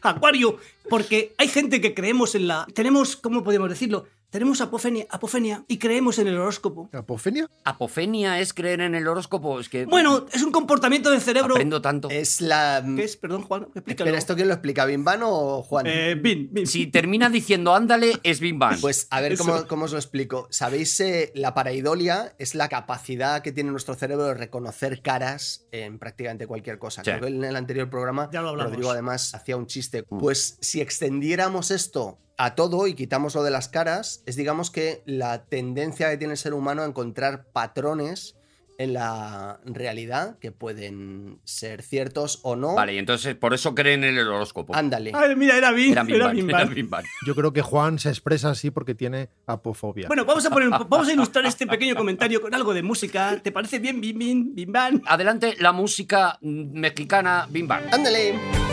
Acuario, 0.02 0.58
porque 0.88 1.34
hay 1.38 1.48
gente 1.48 1.80
que 1.80 1.94
creemos 1.94 2.34
en 2.36 2.46
la. 2.48 2.66
Tenemos, 2.74 3.16
¿cómo 3.16 3.42
podemos 3.42 3.68
decirlo? 3.68 4.06
Tenemos 4.36 4.60
apofenia, 4.60 5.06
apofenia 5.08 5.64
y 5.66 5.78
creemos 5.78 6.18
en 6.18 6.28
el 6.28 6.36
horóscopo. 6.36 6.90
¿Apofenia? 6.92 7.48
¿Apofenia 7.64 8.38
es 8.38 8.52
creer 8.52 8.82
en 8.82 8.94
el 8.94 9.08
horóscopo? 9.08 9.58
Es 9.58 9.70
que. 9.70 9.86
Bueno, 9.86 10.26
es 10.30 10.42
un 10.42 10.52
comportamiento 10.52 11.10
del 11.10 11.22
cerebro. 11.22 11.54
aprendo 11.54 11.80
tanto. 11.80 12.10
Es 12.10 12.42
la. 12.42 12.84
¿Qué 12.96 13.04
es? 13.04 13.16
Perdón, 13.16 13.40
Juan, 13.44 13.62
explícalo. 13.62 14.10
Espera, 14.10 14.18
¿esto 14.18 14.34
quién 14.34 14.48
lo 14.48 14.52
explica? 14.52 14.84
¿Bimban 14.84 15.20
o 15.22 15.62
Juan? 15.62 15.86
Eh, 15.86 16.16
bin, 16.20 16.52
bin. 16.52 16.66
Si 16.66 16.86
termina 16.88 17.30
diciendo 17.30 17.74
ándale, 17.74 18.20
es 18.24 18.40
Bim 18.40 18.58
Bam. 18.58 18.78
Pues 18.78 19.06
a 19.08 19.22
ver 19.22 19.38
cómo, 19.38 19.66
cómo 19.66 19.86
os 19.86 19.92
lo 19.92 19.98
explico. 19.98 20.48
¿Sabéis? 20.50 21.00
eh, 21.00 21.32
la 21.34 21.54
paraidolia 21.54 22.34
es 22.38 22.54
la 22.54 22.68
capacidad 22.68 23.40
que 23.40 23.52
tiene 23.52 23.70
nuestro 23.70 23.94
cerebro 23.94 24.26
de 24.26 24.34
reconocer 24.34 25.00
caras 25.00 25.66
en 25.72 25.98
prácticamente 25.98 26.46
cualquier 26.46 26.78
cosa. 26.78 27.02
Sí. 27.02 27.10
Creo 27.10 27.22
que 27.22 27.28
en 27.28 27.42
el 27.42 27.56
anterior 27.56 27.88
programa 27.88 28.28
Ya 28.30 28.42
lo 28.42 28.50
hablamos. 28.50 28.72
Rodrigo 28.72 28.90
además 28.90 29.34
hacía 29.34 29.56
un 29.56 29.66
chiste. 29.66 30.04
Mm. 30.10 30.18
Pues 30.18 30.58
si 30.60 30.82
extendiéramos 30.82 31.70
esto 31.70 32.18
a 32.38 32.54
todo 32.54 32.86
y 32.86 32.94
quitamos 32.94 33.34
lo 33.34 33.42
de 33.42 33.50
las 33.50 33.68
caras, 33.68 34.22
es 34.26 34.36
digamos 34.36 34.70
que 34.70 35.02
la 35.06 35.44
tendencia 35.44 36.10
que 36.10 36.16
tiene 36.16 36.32
el 36.34 36.38
ser 36.38 36.54
humano 36.54 36.82
a 36.82 36.86
encontrar 36.86 37.46
patrones 37.52 38.36
en 38.78 38.92
la 38.92 39.60
realidad 39.64 40.38
que 40.38 40.52
pueden 40.52 41.40
ser 41.44 41.82
ciertos 41.82 42.40
o 42.42 42.56
no. 42.56 42.74
Vale, 42.74 42.94
y 42.94 42.98
entonces 42.98 43.34
por 43.34 43.54
eso 43.54 43.74
creen 43.74 44.04
en 44.04 44.18
el 44.18 44.28
horóscopo. 44.28 44.74
Ándale. 44.74 45.12
Ay, 45.14 45.34
mira, 45.34 45.56
era 45.56 45.72
bin, 45.72 45.92
Era 45.92 46.02
era 46.02 46.28
Bim 46.28 46.46
bin, 46.46 46.46
Bam. 46.46 46.46
bin. 46.46 46.56
Era 46.56 46.74
Bim 46.74 46.90
Bam. 46.90 47.04
Yo 47.26 47.34
creo 47.34 47.52
que 47.52 47.62
Juan 47.62 47.98
se 47.98 48.08
expresa 48.10 48.50
así 48.50 48.70
porque 48.70 48.94
tiene 48.94 49.30
apofobia. 49.46 50.08
Bueno, 50.08 50.24
vamos 50.24 50.44
a, 50.46 50.50
poner, 50.50 50.68
vamos 50.68 51.08
a 51.08 51.12
ilustrar 51.14 51.46
este 51.46 51.66
pequeño 51.66 51.94
comentario 51.96 52.40
con 52.40 52.54
algo 52.54 52.74
de 52.74 52.82
música. 52.82 53.40
¿Te 53.42 53.52
parece 53.52 53.78
bien, 53.78 54.00
bin, 54.00 54.18
bin, 54.18 54.54
bin, 54.54 54.72
ban? 54.72 55.02
Adelante, 55.06 55.56
la 55.58 55.72
música 55.72 56.38
mexicana 56.42 57.46
Bim 57.50 57.66
Bam. 57.66 57.84
Ándale. 57.92 58.65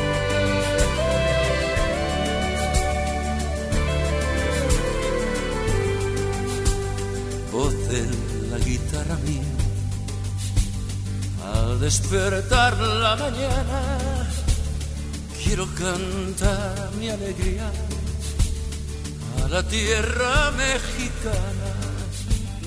De 7.93 8.49
la 8.49 8.57
guitarra 8.57 9.15
mía. 9.17 9.43
Al 11.45 11.79
despertar 11.79 12.75
la 12.79 13.15
mañana, 13.15 14.27
quiero 15.43 15.67
cantar 15.75 16.89
mi 16.99 17.09
alegría 17.09 17.69
a 19.43 19.47
la 19.47 19.61
tierra 19.67 20.51
mexicana. 20.51 21.69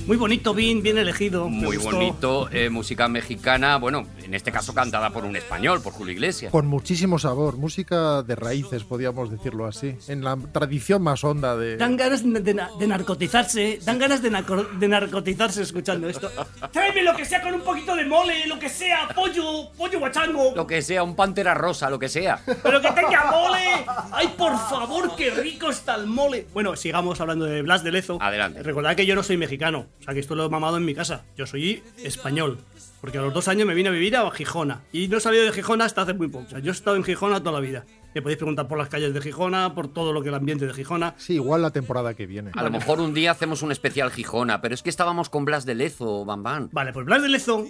Muy 0.07 0.17
bonito, 0.17 0.55
bin, 0.55 0.83
bien 0.85 0.99
elegido. 0.99 1.49
Muy 1.49 1.77
gustó. 1.77 1.97
bonito, 1.97 2.49
eh, 2.53 2.71
música 2.71 3.09
mexicana, 3.09 3.79
bueno, 3.79 4.07
en 4.27 4.35
este 4.35 4.53
caso 4.53 4.75
cantada 4.75 5.11
por 5.11 5.25
un 5.25 5.37
español, 5.37 5.81
por 5.83 5.93
Julio 5.93 6.13
Iglesias. 6.13 6.51
Con 6.53 6.67
muchísimo 6.67 7.19
sabor, 7.19 7.57
música 7.57 8.23
de 8.23 8.35
raíces, 8.37 8.85
podríamos 8.85 9.31
decirlo 9.31 9.67
así. 9.67 9.97
En 10.09 10.23
la 10.25 10.37
tradición 10.53 11.03
más 11.03 11.23
honda 11.25 11.57
de. 11.57 11.77
Dan 11.77 11.97
ganas 11.97 12.23
de, 12.23 12.41
de 12.41 12.57
de 12.79 12.87
narcotizarse, 12.87 13.79
dan 13.85 13.99
ganas 13.99 14.21
de, 14.23 14.31
naco- 14.31 14.69
de 14.79 14.89
narcotizarse 14.89 15.63
escuchando 15.63 16.09
esto. 16.09 16.31
Tráeme 16.73 17.03
lo 17.03 17.15
que 17.15 17.25
sea 17.25 17.41
con 17.41 17.55
un 17.55 17.61
poquito 17.63 17.95
de 17.95 18.05
mole, 18.05 18.47
lo 18.47 18.59
que 18.59 18.69
sea, 18.69 19.09
pollo, 19.15 19.71
pollo 19.77 19.99
guachango. 19.99 20.53
Lo 20.55 20.67
que 20.67 20.83
sea, 20.83 21.03
un 21.03 21.15
pantera 21.17 21.55
rosa, 21.55 21.89
lo 21.89 21.99
que 21.99 22.09
sea. 22.09 22.41
Pero 22.63 22.81
que 22.81 22.91
tenga 22.93 23.31
mole. 23.31 23.87
Ay, 24.13 24.29
por 24.37 24.53
favor, 24.59 25.15
qué 25.17 25.31
rico 25.31 25.71
está 25.71 25.95
el 25.95 26.07
mole. 26.07 26.47
Bueno, 26.53 26.75
sigamos 26.77 27.21
hablando 27.21 27.45
de 27.45 27.63
Blas 27.63 27.85
de 27.85 27.93
Lezo. 27.93 28.19
Adelante. 28.21 28.63
Recordad 28.63 28.97
que 28.97 29.07
yo 29.07 29.15
no 29.15 29.23
soy 29.23 29.37
mexicano, 29.37 29.87
o 30.01 30.03
sea 30.03 30.15
que 30.15 30.21
esto 30.21 30.35
lo 30.35 30.47
he 30.47 30.49
mamado 30.49 30.77
en 30.77 30.85
mi 30.85 30.95
casa. 30.95 31.25
Yo 31.37 31.47
soy 31.47 31.83
español. 32.03 32.59
Porque 33.01 33.19
a 33.19 33.23
los 33.23 33.33
dos 33.35 33.49
años 33.49 33.67
me 33.67 33.75
vine 33.75 33.89
a 33.89 33.93
vivir 33.93 34.17
a 34.17 34.31
Gijona. 34.31 34.83
Y 34.93 35.09
no 35.09 35.19
he 35.19 35.21
salido 35.21 35.45
de 35.45 35.53
Gijona 35.53 35.85
hasta 35.85 36.03
hace 36.03 36.15
muy 36.15 36.29
poco. 36.29 36.47
O 36.47 36.51
sea, 36.51 36.59
yo 36.59 36.71
he 36.71 36.75
estado 36.75 36.97
en 36.97 37.05
Gijona 37.05 37.41
toda 37.41 37.53
la 37.53 37.61
vida. 37.61 37.85
Me 38.15 38.23
podéis 38.23 38.39
preguntar 38.39 38.67
por 38.67 38.79
las 38.79 38.89
calles 38.89 39.13
de 39.13 39.21
Gijona, 39.21 39.75
por 39.75 39.89
todo 39.89 40.13
lo 40.13 40.23
que 40.23 40.31
el 40.31 40.35
ambiente 40.35 40.67
de 40.67 40.73
Gijona. 40.73 41.15
Sí, 41.19 41.35
igual 41.35 41.63
la 41.63 41.71
temporada 41.71 42.15
que 42.15 42.27
viene. 42.27 42.51
A 42.55 42.63
lo 42.63 42.71
mejor 42.71 43.01
un 43.01 43.13
día 43.13 43.31
hacemos 43.31 43.63
un 43.63 43.73
especial 43.73 44.11
Gijona, 44.11 44.63
pero 44.63 44.75
es 44.75 44.83
que 44.83 44.91
estábamos 44.91 45.29
con 45.29 45.45
Blas 45.45 45.67
de 45.67 45.75
Lezo, 45.75 46.25
Bam 46.25 46.43
Bam. 46.43 46.69
Vale, 46.73 46.93
pues 46.95 47.05
Blas 47.05 47.23
de 47.23 47.29
Lezo 47.29 47.67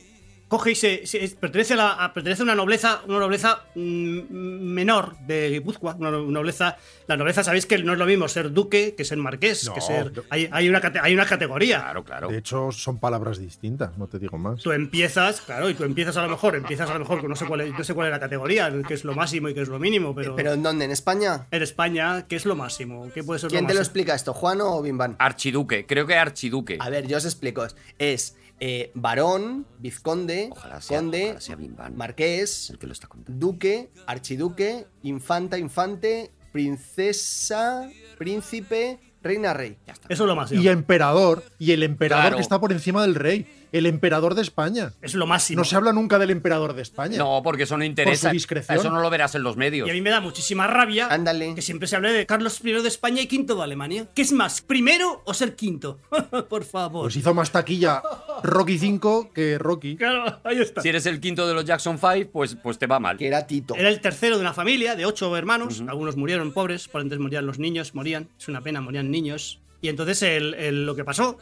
coge 0.49 0.73
y 0.73 0.75
se, 0.75 1.07
se- 1.07 1.29
pertenece, 1.41 1.75
a 1.75 1.77
la, 1.77 1.91
a- 1.93 2.15
pertenece 2.15 2.43
a 2.43 2.45
una 2.45 2.55
nobleza, 2.55 3.01
una 3.09 3.19
nobleza 3.19 3.63
mm, 3.75 4.21
menor 4.31 5.17
de 5.27 5.51
Guipúzcoa, 5.51 5.97
una 5.99 6.11
no- 6.11 6.23
nobleza. 6.23 6.77
La 7.07 7.17
nobleza 7.17 7.43
sabéis 7.45 7.67
que 7.67 7.79
no 7.79 7.93
es 7.93 7.99
lo 7.99 8.07
mismo 8.07 8.29
ser 8.29 8.53
duque 8.53 8.95
que 8.97 9.05
ser 9.05 9.19
marqués, 9.19 9.65
No, 9.67 9.75
que 9.75 9.81
ser. 9.81 10.13
no. 10.17 10.23
Hay, 10.31 10.49
hay 10.53 10.69
una, 10.69 10.81
hay 11.03 11.15
una 11.15 11.27
categoría. 11.27 11.79
Claro, 11.81 12.05
claro. 12.05 12.29
De 12.29 12.39
hecho, 12.39 12.71
son 12.73 12.99
palabras 12.99 13.39
distintas, 13.39 13.97
no 13.99 14.07
te 14.09 14.19
digo 14.19 14.39
más. 14.39 14.63
Tú 14.63 14.73
empiezas, 14.73 15.41
claro, 15.41 15.69
y 15.71 15.75
tú 15.75 15.85
empiezas 15.85 16.17
a 16.17 16.23
lo 16.23 16.29
mejor, 16.29 16.55
empiezas 16.57 16.91
a 16.91 16.95
lo 16.95 17.01
mejor, 17.01 17.21
que 17.21 17.29
no 17.29 17.37
sé 17.37 17.47
cuál 17.47 17.61
es, 17.63 17.73
no 17.73 17.85
sé 17.85 17.95
cuál 17.95 18.09
es 18.09 18.13
la 18.13 18.21
categoría, 18.21 18.73
que 18.87 18.95
es 18.95 19.05
lo 19.05 19.15
máximo 19.15 19.49
y 19.49 19.55
que 19.55 19.63
es 19.63 19.69
lo 19.69 19.79
mínimo, 19.79 20.15
pero, 20.15 20.37
¿Pero 20.37 20.53
en 20.53 20.63
dónde? 20.63 20.85
¿En 20.85 20.91
España? 20.91 21.47
en 21.51 21.63
España, 21.63 22.27
¿qué 22.29 22.37
es 22.37 22.47
lo 22.47 22.55
máximo? 22.57 23.09
¿Qué 23.15 23.23
puede 23.25 23.41
ser 23.41 23.51
¿Quién 23.51 23.65
lo 23.65 23.69
te 23.69 23.75
lo 23.75 23.81
explica 23.81 24.15
esto, 24.15 24.33
Juan 24.33 24.61
o 24.61 24.81
Bimban? 24.83 25.17
Archiduque, 25.19 25.87
creo 25.87 26.07
que 26.07 26.15
Archiduque. 26.17 26.79
A 26.81 26.91
ver, 26.91 27.07
yo 27.07 27.17
os 27.17 27.25
explico. 27.25 27.67
Es 27.99 28.37
eh, 28.61 28.91
varón, 28.95 29.67
vizconde, 29.79 30.49
Ojalá 30.53 30.81
sea, 30.81 30.99
conde, 30.99 31.25
ojalá 31.25 31.41
sea 31.41 31.57
marqués, 31.95 32.71
el 32.71 32.79
que 32.79 32.87
lo 32.87 32.93
está 32.93 33.07
contando. 33.07 33.39
duque, 33.47 33.91
archiduque, 34.07 34.87
infanta, 35.03 35.59
infante, 35.59 36.33
princesa, 36.53 37.91
príncipe, 38.19 38.99
reina, 39.23 39.53
rey. 39.53 39.77
Ya 39.87 39.93
está. 39.93 40.09
Eso 40.09 40.25
es 40.25 40.29
lo 40.29 40.37
máximo. 40.37 40.63
Y 40.63 40.69
emperador, 40.69 41.45
y 41.59 41.73
el 41.73 41.83
emperador 41.83 42.23
Claro. 42.25 42.37
que 42.37 42.43
está 42.43 42.61
por 42.61 42.73
encima 42.73 43.03
del 43.03 43.15
rey. 43.15 43.47
El 43.73 43.87
emperador 43.87 44.35
de 44.35 44.43
España. 44.43 44.93
Es 45.03 45.15
lo 45.15 45.27
máximo. 45.27 45.59
No 45.61 45.65
se 45.65 45.77
habla 45.77 45.93
nunca 45.93 46.19
del 46.19 46.31
emperador 46.31 46.75
de 46.75 46.83
España. 46.83 47.19
No, 47.19 47.41
porque 47.43 47.65
eso 47.65 47.77
no 47.77 47.85
interesa. 47.85 48.29
Por 48.29 48.31
su 48.31 48.35
discreción. 48.35 48.79
Eso 48.79 48.91
no 48.91 49.01
lo 49.01 49.11
verás 49.11 49.35
en 49.35 49.43
los 49.43 49.57
medios. 49.57 49.87
Y 49.89 49.91
a 49.91 49.95
mí 49.95 50.01
me 50.01 50.11
da 50.11 50.21
muchísima 50.21 50.67
rabia 50.67 51.09
Ándale. 51.11 51.55
que 51.55 51.63
siempre 51.63 51.89
se 51.89 51.97
hable 51.97 52.13
de 52.13 52.27
Carlos 52.27 52.61
I 52.65 52.73
de 52.73 52.89
España 52.89 53.23
y 53.23 53.27
quinto 53.27 53.55
de 53.57 53.63
Alemania. 53.63 54.09
¿Qué 54.15 54.23
es 54.23 54.33
más, 54.33 54.61
primero 54.61 55.23
o 55.25 55.35
ser 55.35 55.55
quinto? 55.57 55.99
Por 56.49 56.65
favor. 56.65 57.03
Pues 57.05 57.17
hizo 57.17 57.35
más 57.35 57.51
taquilla 57.53 58.03
Rocky 58.43 58.79
5 58.79 59.31
que 59.33 59.59
Rocky. 59.59 59.97
Claro, 59.97 60.41
ahí 60.45 60.59
está. 60.61 60.83
Si 60.83 60.89
eres 60.89 61.07
el 61.07 61.21
quinto 61.21 61.47
de 61.47 61.55
los 61.55 61.65
Jackson 61.65 61.99
5, 61.99 62.31
pues, 62.33 62.57
pues 62.63 62.79
te 62.79 62.87
va 62.87 62.99
mal. 63.01 63.17
Que 63.17 63.27
era 63.27 63.47
Tito. 63.47 63.75
Era 63.75 63.89
el 63.89 64.01
tercero 64.01 64.37
de 64.37 64.41
una 64.43 64.53
familia 64.55 64.97
de 64.97 65.07
ocho 65.07 65.37
hermanos. 65.37 65.83
Algunos 65.89 66.17
murieron 66.17 66.53
pobres, 66.53 66.89
por 66.89 67.01
antes 67.01 67.19
morían 67.19 67.47
los 67.47 67.59
niños, 67.59 67.95
morían. 67.95 68.29
Es 68.39 68.49
una 68.49 68.61
pena, 68.61 68.81
morían 68.81 69.11
niños. 69.11 69.61
Y 69.83 69.89
entonces 69.89 70.23
el- 70.23 70.55
el- 70.55 70.87
lo 70.87 70.95
que 70.97 71.05
pasó 71.05 71.39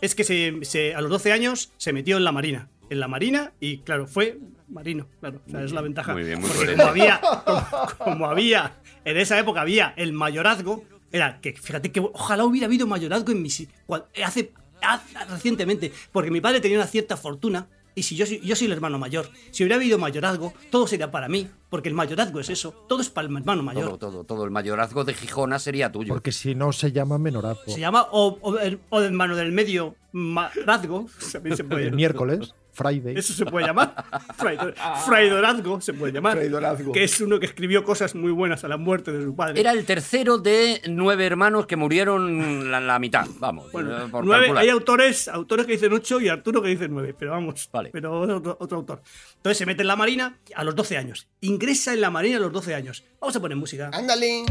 es 0.00 0.14
que 0.14 0.24
se, 0.24 0.58
se- 0.62 0.94
a 0.94 1.00
los 1.00 1.10
12 1.10 1.32
años 1.32 1.72
se 1.76 1.92
metió 1.92 2.16
en 2.16 2.24
la 2.24 2.32
marina. 2.32 2.68
En 2.90 3.00
la 3.00 3.08
marina 3.08 3.52
y, 3.60 3.78
claro, 3.78 4.06
fue 4.06 4.38
marino. 4.68 5.06
Claro, 5.20 5.40
o 5.46 5.50
sea, 5.50 5.62
es 5.62 5.72
la 5.72 5.82
ventaja. 5.82 6.12
muy 6.12 6.24
bien, 6.24 6.40
muy 6.40 6.48
Porque 6.50 6.72
como 6.74 6.88
había, 6.88 7.20
como, 7.20 7.66
como 7.98 8.26
había, 8.26 8.76
en 9.04 9.16
esa 9.18 9.38
época 9.38 9.60
había 9.60 9.92
el 9.96 10.12
mayorazgo, 10.12 10.84
era 11.12 11.40
que, 11.40 11.52
fíjate 11.52 11.90
que 11.92 12.00
ojalá 12.00 12.44
hubiera 12.44 12.66
habido 12.66 12.86
mayorazgo 12.86 13.32
en 13.32 13.42
mi 13.42 13.50
si- 13.50 13.68
cua- 13.86 14.06
hace, 14.24 14.52
hace- 14.82 15.24
recientemente, 15.30 15.92
porque 16.12 16.30
mi 16.30 16.40
padre 16.40 16.60
tenía 16.60 16.78
una 16.78 16.86
cierta 16.86 17.16
fortuna. 17.16 17.66
Y 17.98 18.02
si 18.04 18.14
yo 18.14 18.26
soy, 18.26 18.38
yo 18.44 18.54
soy 18.54 18.66
el 18.68 18.72
hermano 18.74 18.96
mayor, 18.96 19.28
si 19.50 19.64
hubiera 19.64 19.74
habido 19.74 19.98
mayorazgo, 19.98 20.54
todo 20.70 20.86
sería 20.86 21.10
para 21.10 21.28
mí, 21.28 21.48
porque 21.68 21.88
el 21.88 21.96
mayorazgo 21.96 22.38
es 22.38 22.48
eso, 22.48 22.72
todo 22.88 23.00
es 23.00 23.10
para 23.10 23.26
el 23.26 23.36
hermano 23.36 23.64
mayor. 23.64 23.86
Todo, 23.86 23.98
todo, 23.98 24.24
todo. 24.24 24.44
El 24.44 24.52
mayorazgo 24.52 25.02
de 25.02 25.14
Gijona 25.14 25.58
sería 25.58 25.90
tuyo. 25.90 26.14
Porque 26.14 26.30
si 26.30 26.54
no 26.54 26.70
se 26.72 26.92
llama 26.92 27.18
menorazgo. 27.18 27.64
Se 27.66 27.80
llama 27.80 28.06
o, 28.12 28.38
o, 28.40 28.56
el, 28.60 28.78
o 28.90 29.00
el 29.00 29.06
hermano 29.06 29.34
del 29.34 29.50
medio 29.50 29.96
marazgo, 30.12 31.08
también 31.32 31.56
se 31.56 31.64
puede 31.64 31.88
El 31.88 31.94
miércoles, 31.94 32.54
Friday. 32.78 33.14
Eso 33.16 33.32
se 33.34 33.44
puede 33.44 33.66
llamar. 33.66 33.92
Fraidor- 34.38 34.74
Fraidorazgo 35.04 35.80
se 35.80 35.92
puede 35.92 36.12
llamar. 36.12 36.34
Fraidorazgo. 36.36 36.92
Que 36.92 37.02
es 37.04 37.20
uno 37.20 37.40
que 37.40 37.46
escribió 37.46 37.82
cosas 37.82 38.14
muy 38.14 38.30
buenas 38.30 38.62
a 38.64 38.68
la 38.68 38.76
muerte 38.76 39.12
de 39.12 39.24
su 39.24 39.34
padre. 39.34 39.58
Era 39.60 39.72
el 39.72 39.84
tercero 39.84 40.38
de 40.38 40.80
nueve 40.88 41.26
hermanos 41.26 41.66
que 41.66 41.76
murieron 41.76 42.70
la, 42.70 42.80
la 42.80 42.98
mitad. 42.98 43.26
Vamos, 43.40 43.72
Bueno, 43.72 43.96
eh, 44.04 44.08
por 44.10 44.24
nueve, 44.24 44.52
hay 44.56 44.68
autores, 44.68 45.26
autores 45.28 45.66
que 45.66 45.72
dicen 45.72 45.92
8 45.92 46.20
y 46.20 46.28
Arturo 46.28 46.62
que 46.62 46.68
dice 46.68 46.88
9, 46.88 47.14
pero 47.18 47.32
vamos, 47.32 47.68
Vale. 47.72 47.90
pero 47.92 48.20
otro, 48.20 48.56
otro 48.60 48.78
autor. 48.78 49.02
Entonces 49.36 49.58
se 49.58 49.66
mete 49.66 49.82
en 49.82 49.88
la 49.88 49.96
Marina 49.96 50.38
a 50.54 50.62
los 50.64 50.74
12 50.76 50.96
años. 50.96 51.28
Ingresa 51.40 51.92
en 51.94 52.00
la 52.00 52.10
Marina 52.10 52.36
a 52.36 52.40
los 52.40 52.52
12 52.52 52.74
años. 52.74 53.04
Vamos 53.20 53.34
a 53.34 53.40
poner 53.40 53.56
música. 53.56 53.90
Ándale. 53.92 54.44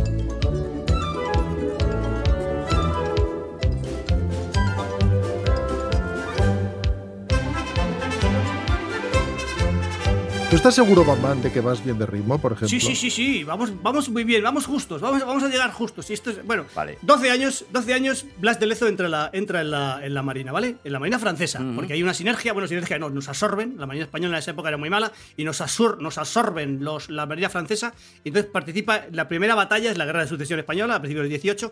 Estás 10.57 10.73
seguro, 10.75 11.05
Bambán, 11.05 11.41
de 11.41 11.51
que 11.51 11.61
vas 11.61 11.83
bien 11.83 11.99
de 11.99 12.05
ritmo, 12.07 12.39
por 12.41 12.51
ejemplo? 12.53 12.67
Sí, 12.69 12.79
sí, 12.79 12.95
sí, 12.95 13.11
sí, 13.11 13.43
vamos, 13.43 13.71
vamos 13.83 14.09
muy 14.09 14.23
bien, 14.23 14.41
vamos 14.41 14.65
justos, 14.65 14.99
vamos, 15.01 15.21
vamos 15.25 15.43
a 15.43 15.49
llegar 15.49 15.71
justos. 15.71 16.09
Y 16.09 16.13
esto 16.13 16.31
es, 16.31 16.43
bueno, 16.45 16.65
Vale. 16.75 16.97
12 17.03 17.29
años, 17.29 17.65
12 17.71 17.93
años, 17.93 18.25
Blas 18.39 18.59
de 18.59 18.65
Lezo 18.65 18.87
entra, 18.87 19.05
en 19.05 19.11
la, 19.11 19.29
entra 19.33 19.61
en, 19.61 19.69
la, 19.71 19.99
en 20.03 20.13
la 20.15 20.23
Marina, 20.23 20.51
¿vale? 20.51 20.77
En 20.83 20.91
la 20.93 20.99
Marina 20.99 21.19
francesa, 21.19 21.61
porque 21.75 21.93
hay 21.93 22.01
una 22.01 22.13
sinergia, 22.15 22.53
bueno, 22.53 22.67
sinergia 22.67 22.97
no, 22.97 23.09
nos 23.11 23.29
absorben, 23.29 23.75
la 23.77 23.85
Marina 23.85 24.05
española 24.05 24.37
en 24.37 24.39
esa 24.39 24.51
época 24.51 24.69
era 24.69 24.77
muy 24.77 24.89
mala, 24.89 25.11
y 25.37 25.43
nos, 25.43 25.61
absor- 25.61 25.99
nos 25.99 26.17
absorben 26.17 26.83
los, 26.83 27.09
la 27.09 27.25
Marina 27.27 27.49
francesa, 27.49 27.93
y 28.23 28.29
entonces 28.29 28.51
participa, 28.51 29.03
la 29.11 29.27
primera 29.27 29.53
batalla 29.53 29.91
es 29.91 29.97
la 29.97 30.05
Guerra 30.05 30.21
de 30.21 30.27
Sucesión 30.27 30.57
Española, 30.59 30.95
a 30.95 30.99
principios 31.01 31.23
del 31.23 31.29
18, 31.29 31.71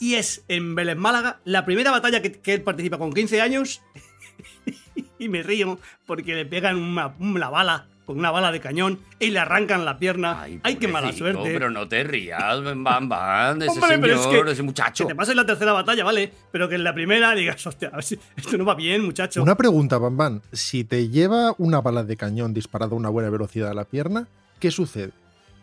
y 0.00 0.14
es 0.14 0.44
en 0.48 0.74
Vélez 0.74 0.96
Málaga, 0.96 1.40
la 1.44 1.64
primera 1.64 1.92
batalla 1.92 2.20
que, 2.20 2.32
que 2.32 2.54
él 2.54 2.62
participa 2.62 2.98
con 2.98 3.12
15 3.12 3.40
años, 3.40 3.80
y 5.18 5.28
me 5.28 5.42
río 5.44 5.78
porque 6.04 6.34
le 6.34 6.46
pegan 6.46 6.76
una, 6.76 7.14
una 7.20 7.48
bala 7.48 7.86
con 8.04 8.18
una 8.18 8.30
bala 8.30 8.52
de 8.52 8.60
cañón 8.60 8.98
y 9.18 9.30
le 9.30 9.38
arrancan 9.38 9.84
la 9.84 9.98
pierna. 9.98 10.42
Ay, 10.62 10.76
qué 10.76 10.88
mala 10.88 11.12
suerte. 11.12 11.42
Pero 11.52 11.70
no 11.70 11.88
te 11.88 12.04
rías, 12.04 12.62
Bam 12.62 13.08
Bam, 13.08 13.58
de 13.58 13.66
ese 13.66 13.78
Hombre, 13.80 13.98
pero 13.98 14.14
es 14.16 14.22
señor, 14.22 14.44
que- 14.46 14.52
ese 14.52 14.62
muchacho. 14.62 15.04
Que 15.04 15.08
te 15.12 15.14
pase 15.14 15.30
en 15.32 15.36
la 15.38 15.46
tercera 15.46 15.72
batalla, 15.72 16.04
vale, 16.04 16.32
pero 16.52 16.68
que 16.68 16.74
en 16.74 16.84
la 16.84 16.92
primera 16.94 17.34
digas, 17.34 17.66
hostia, 17.66 17.88
a 17.88 17.96
ver 17.96 18.04
si 18.04 18.18
esto 18.36 18.56
no 18.58 18.64
va 18.64 18.74
bien, 18.74 19.04
muchacho. 19.04 19.42
Una 19.42 19.56
pregunta, 19.56 19.98
Bambán. 19.98 20.42
Si 20.52 20.84
te 20.84 21.08
lleva 21.08 21.54
una 21.58 21.80
bala 21.80 22.04
de 22.04 22.16
cañón 22.16 22.52
disparada 22.54 22.92
a 22.92 22.96
una 22.96 23.08
buena 23.08 23.30
velocidad 23.30 23.70
a 23.70 23.74
la 23.74 23.84
pierna, 23.84 24.28
¿qué 24.60 24.70
sucede? 24.70 25.12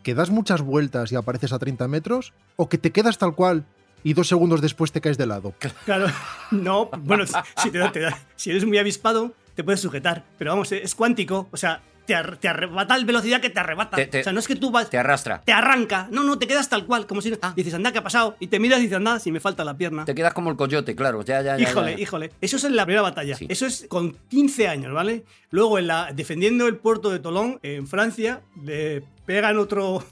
¿Que 0.04 0.16
das 0.16 0.32
muchas 0.32 0.62
vueltas 0.62 1.12
y 1.12 1.16
apareces 1.16 1.54
a 1.54 1.60
30 1.60 1.88
metros? 1.88 2.34
¿O 2.56 2.70
que 2.70 2.80
te 2.80 2.92
quedas 2.92 3.20
tal 3.20 3.36
cual 3.36 3.66
y 4.04 4.14
dos 4.14 4.28
segundos 4.28 4.62
después 4.62 4.92
te 4.92 5.00
caes 5.00 5.18
de 5.20 5.28
lado? 5.28 5.54
Claro, 5.86 6.08
no, 6.50 6.90
bueno, 7.04 7.26
si, 7.58 7.70
te 7.70 7.78
da- 7.78 7.92
te 7.92 8.00
da- 8.00 8.18
si 8.36 8.50
eres 8.50 8.66
muy 8.66 8.80
avispado, 8.80 9.34
te 9.54 9.64
puedes 9.64 9.80
sujetar, 9.80 10.24
pero 10.40 10.52
vamos, 10.52 10.72
es 10.72 10.96
cuántico, 10.96 11.48
o 11.52 11.58
sea, 11.58 11.82
te, 12.06 12.16
ar- 12.16 12.38
te 12.38 12.48
arrebata 12.48 12.98
la 12.98 13.06
velocidad 13.06 13.42
que 13.42 13.50
te 13.50 13.60
arrebata. 13.60 13.96
Te- 13.98 14.06
te- 14.08 14.20
o 14.22 14.24
sea, 14.24 14.34
no 14.34 14.40
es 14.40 14.48
que 14.48 14.56
tú 14.56 14.72
vas... 14.72 14.90
Te 14.90 14.98
arrastra. 14.98 15.42
Te 15.42 15.54
arranca, 15.54 16.08
no, 16.12 16.24
no, 16.24 16.38
te 16.38 16.48
quedas 16.48 16.68
tal 16.70 16.86
cual, 16.86 17.08
como 17.08 17.22
si 17.22 17.32
dices, 17.56 17.74
anda, 17.74 17.92
¿qué 17.92 18.00
ha 18.00 18.04
pasado? 18.04 18.36
Y 18.40 18.48
te 18.48 18.60
miras 18.60 18.80
y 18.80 18.84
dices, 18.84 18.98
anda, 18.98 19.20
si 19.20 19.32
me 19.32 19.40
falta 19.40 19.64
la 19.64 19.76
pierna. 19.78 20.06
Te 20.06 20.16
quedas 20.16 20.34
como 20.34 20.50
el 20.52 20.58
coyote, 20.58 20.96
claro. 20.96 21.22
Ya, 21.24 21.42
ya, 21.42 21.58
ya, 21.58 21.70
Híjole, 21.70 21.96
ya. 21.96 22.00
híjole. 22.02 22.32
Eso 22.42 22.58
es 22.58 22.64
en 22.64 22.76
la 22.76 22.86
primera 22.86 23.02
batalla. 23.02 23.36
Sí. 23.36 23.46
Eso 23.50 23.66
es 23.66 23.86
con 23.88 24.18
15 24.30 24.68
años, 24.68 24.94
¿vale? 24.94 25.24
Luego, 25.50 25.78
en 25.80 25.88
la, 25.88 26.12
defendiendo 26.14 26.68
el 26.68 26.78
puerto 26.78 27.10
de 27.12 27.20
Tolón, 27.20 27.60
en 27.64 27.88
Francia, 27.88 28.42
le 28.64 29.04
pegan 29.26 29.58
otro. 29.58 30.04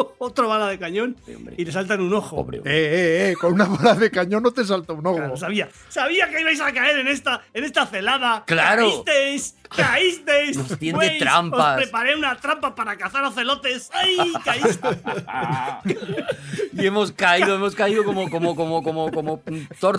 otro 0.18 0.48
bala 0.48 0.68
de 0.68 0.78
cañón 0.78 1.16
y 1.56 1.64
le 1.64 1.72
saltan 1.72 2.00
un 2.00 2.12
ojo. 2.14 2.36
Pobre 2.36 2.58
Eh, 2.58 2.62
eh, 2.64 3.30
eh, 3.30 3.36
con 3.40 3.52
una 3.54 3.64
bala 3.64 3.94
de 3.94 4.10
cañón 4.10 4.42
no 4.42 4.50
te 4.52 4.64
salta 4.64 4.92
un 4.92 5.06
ojo. 5.06 5.16
Claro, 5.16 5.36
sabía, 5.36 5.68
sabía 5.88 6.28
que 6.30 6.40
ibais 6.40 6.60
a 6.60 6.72
caer 6.72 6.98
en 6.98 7.08
esta, 7.08 7.42
en 7.54 7.64
esta 7.64 7.86
celada. 7.86 8.44
Claro. 8.46 8.82
Caísteis, 9.04 9.56
caísteis. 9.76 10.56
Nos 10.56 10.78
tiende 10.78 11.16
trampas. 11.18 11.76
Os 11.76 11.82
preparé 11.82 12.16
una 12.16 12.36
trampa 12.36 12.74
para 12.74 12.96
cazar 12.96 13.24
ocelotes. 13.24 13.90
¡Ay, 13.92 14.32
caísteis! 14.44 14.78
Y 16.72 16.86
hemos 16.86 17.12
caído, 17.12 17.54
hemos 17.56 17.74
caído 17.74 18.04
como, 18.04 18.30
como, 18.30 18.54
como, 18.54 18.82
como, 18.82 19.10
como. 19.10 19.42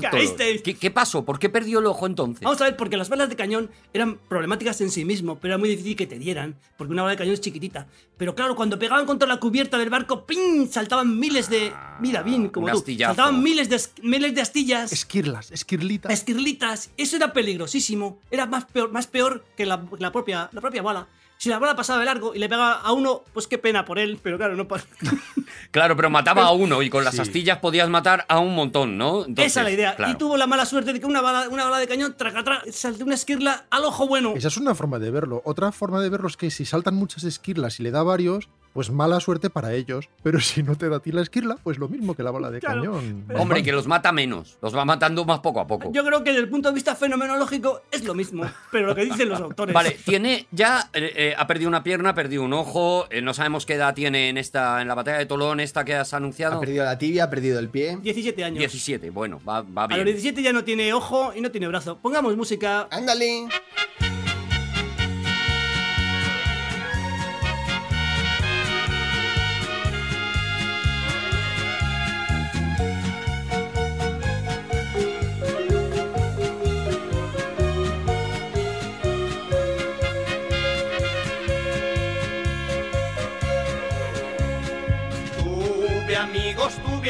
Caísteis. 0.10 0.62
¿Qué, 0.62 0.76
qué 0.76 0.90
pasó? 0.90 1.24
¿Por 1.26 1.38
qué 1.38 1.50
perdió 1.50 1.80
el 1.80 1.86
ojo 1.86 2.08
entonces? 2.08 2.44
Vamos 2.44 2.60
a 2.62 2.66
ver, 2.66 2.76
porque 2.78 2.98
las 2.98 3.10
balas 3.10 3.30
de 3.30 3.36
cañón 3.36 3.70
eran 3.94 4.18
problemáticas 4.30 4.82
en 4.82 4.90
sí 4.90 5.06
mismo, 5.06 5.38
pero 5.40 5.54
era 5.54 5.58
muy 5.58 5.70
difícil 5.70 5.96
que 5.96 6.08
te 6.08 6.18
dieran, 6.18 6.56
porque 6.78 6.94
una 6.94 7.04
bala 7.04 7.12
de 7.12 7.18
cañón 7.18 7.34
es 7.34 7.42
chiquitita. 7.42 7.88
Pero 8.18 8.36
claro, 8.36 8.56
cuando 8.56 8.80
pegaban 8.80 9.06
contra 9.06 9.28
la 9.28 9.38
cubierta 9.38 9.78
del 9.78 9.90
barco, 9.92 10.26
¡ping! 10.26 10.68
saltaban 10.70 11.20
miles 11.20 11.50
de. 11.50 11.72
Mira, 12.00 12.24
bien, 12.24 12.50
como 12.50 12.66
un 12.66 12.72
tú. 12.72 12.80
astillazo. 12.80 13.10
Saltaban 13.16 13.44
miles 13.44 13.70
de, 13.70 13.76
es- 13.76 13.92
miles 14.02 14.34
de 14.34 14.42
astillas. 14.42 14.92
Esquirlas, 14.92 15.52
esquirlitas. 15.52 16.12
Esquirlitas, 16.12 16.90
eso 16.98 17.16
era 17.18 17.32
peligrosísimo. 17.34 18.20
Era 18.32 18.48
más 18.48 18.66
peor, 18.66 18.92
más 18.92 19.06
peor 19.08 19.46
que 19.56 19.66
la, 19.68 19.84
la 20.00 20.12
propia, 20.12 20.50
la 20.52 20.62
propia 20.62 20.82
bala. 20.82 21.08
Si 21.38 21.50
la 21.50 21.58
bala 21.58 21.76
pasaba 21.76 21.98
de 22.00 22.06
largo 22.06 22.36
y 22.36 22.40
le 22.40 22.48
pegaba 22.48 22.74
a 22.74 22.92
uno, 22.92 23.24
pues 23.34 23.48
qué 23.48 23.58
pena 23.58 23.84
por 23.84 23.98
él, 23.98 24.20
pero 24.22 24.38
claro, 24.38 24.56
no 24.56 24.68
pasa. 24.68 24.86
Claro, 25.72 25.96
pero 25.96 26.10
mataba 26.10 26.44
a 26.44 26.52
uno 26.52 26.82
y 26.82 26.90
con 26.90 27.04
las 27.04 27.16
Sí. 27.16 27.22
astillas 27.22 27.60
podías 27.60 27.90
matar 27.90 28.26
a 28.30 28.40
un 28.40 28.54
montón, 28.56 28.98
¿no? 28.98 29.20
Entonces, 29.26 29.48
Esa 29.52 29.62
es 29.62 29.66
la 29.66 29.72
idea. 29.72 29.96
claro. 29.96 30.12
Y 30.14 30.16
tuvo 30.18 30.36
la 30.38 30.46
mala 30.48 30.66
suerte 30.66 30.92
de 30.94 31.00
que 31.00 31.06
una 31.06 31.22
bala, 31.22 31.48
una 31.50 31.64
bala 31.66 31.78
de 31.80 31.88
cañón, 31.88 32.16
traca, 32.18 32.62
saltó 32.72 33.06
una 33.06 33.16
esquirla 33.16 33.66
al 33.70 33.86
ojo 33.86 34.08
bueno. 34.08 34.34
Esa 34.36 34.50
es 34.50 34.58
una 34.58 34.76
forma 34.76 35.00
de 35.00 35.12
verlo. 35.12 35.42
Otra 35.46 35.72
forma 35.72 36.02
de 36.02 36.10
verlo 36.10 36.28
es 36.28 36.36
que 36.38 36.52
si 36.52 36.66
saltan 36.66 36.96
muchas 36.96 37.24
esquirlas 37.24 37.80
y 37.80 37.84
le 37.84 37.92
da 37.92 38.04
varios, 38.04 38.50
pues 38.74 38.90
mala 38.92 39.20
suerte 39.20 39.50
para 39.50 39.74
ellos. 39.74 40.10
Pero 40.24 40.40
si 40.42 40.64
no 40.64 40.76
te 40.76 40.90
da 40.90 40.98
a 40.98 41.00
ti 41.02 41.12
la 41.12 41.22
esquirla, 41.22 41.58
pues 41.64 41.78
lo 41.78 41.88
mismo 41.88 42.16
que 42.16 42.24
la 42.24 42.32
bala 42.32 42.50
de 42.52 42.60
Claro. 42.60 42.82
cañón. 42.82 43.26
Hombre, 43.38 43.64
que 43.64 43.72
los 43.72 43.88
mata 43.88 44.12
menos. 44.12 44.58
Los 44.62 44.76
va 44.76 44.86
matando 44.86 45.26
más 45.26 45.40
poco 45.40 45.60
a 45.60 45.68
poco. 45.68 45.92
Yo 45.94 46.04
creo 46.06 46.24
que 46.24 46.32
desde 46.32 46.44
el 46.44 46.50
punto 46.50 46.70
de 46.70 46.76
vista 46.76 46.96
fenomenológico 46.96 47.82
es 47.92 48.04
lo 48.04 48.14
mismo, 48.14 48.44
pero 48.72 48.88
lo 48.88 48.96
que 48.96 49.06
dicen 49.06 49.30
los 49.30 49.40
autores. 49.42 49.74
Vale, 49.74 49.98
tiene 50.06 50.48
ya 50.52 50.90
eh, 50.94 51.12
eh, 51.16 51.34
ha 51.38 51.48
perdido 51.48 51.68
una 51.70 51.84
pierna, 51.84 52.10
ha 52.10 52.16
perdido 52.16 52.44
un 52.44 52.54
ojo, 52.54 53.08
eh, 53.10 53.22
no 53.22 53.34
sabemos 53.34 53.66
qué 53.66 53.74
edad 53.76 53.94
tiene 53.94 54.30
en 54.30 54.38
esta 54.38 54.82
en 54.82 54.88
la 54.88 54.96
batalla 54.96 55.18
de 55.18 55.26
Tolón 55.26 55.60
esta 55.60 55.84
que 55.86 55.96
has 55.96 56.14
Ha 56.14 56.18
anunciado. 56.18 56.60
perdido 56.60 56.86
la 56.86 56.98
tibia, 56.98 57.26
ha 57.26 57.30
perdido 57.30 57.60
el 57.60 57.70
pie. 57.70 57.98
17 58.02 58.44
años. 58.44 58.60
17, 58.60 59.10
bueno, 59.10 59.40
va, 59.48 59.62
va 59.62 59.86
A 59.86 59.88
los 59.88 59.96
bien. 59.96 60.06
17 60.16 60.42
ya 60.44 60.54
no 60.54 60.64
tiene 60.64 60.94
ojo 60.94 61.34
y 61.36 61.42
no 61.42 61.52
tiene 61.52 61.68
brazo. 61.68 61.98
Pongamos 61.98 62.36
música. 62.38 62.88
Ándale. 62.92 63.48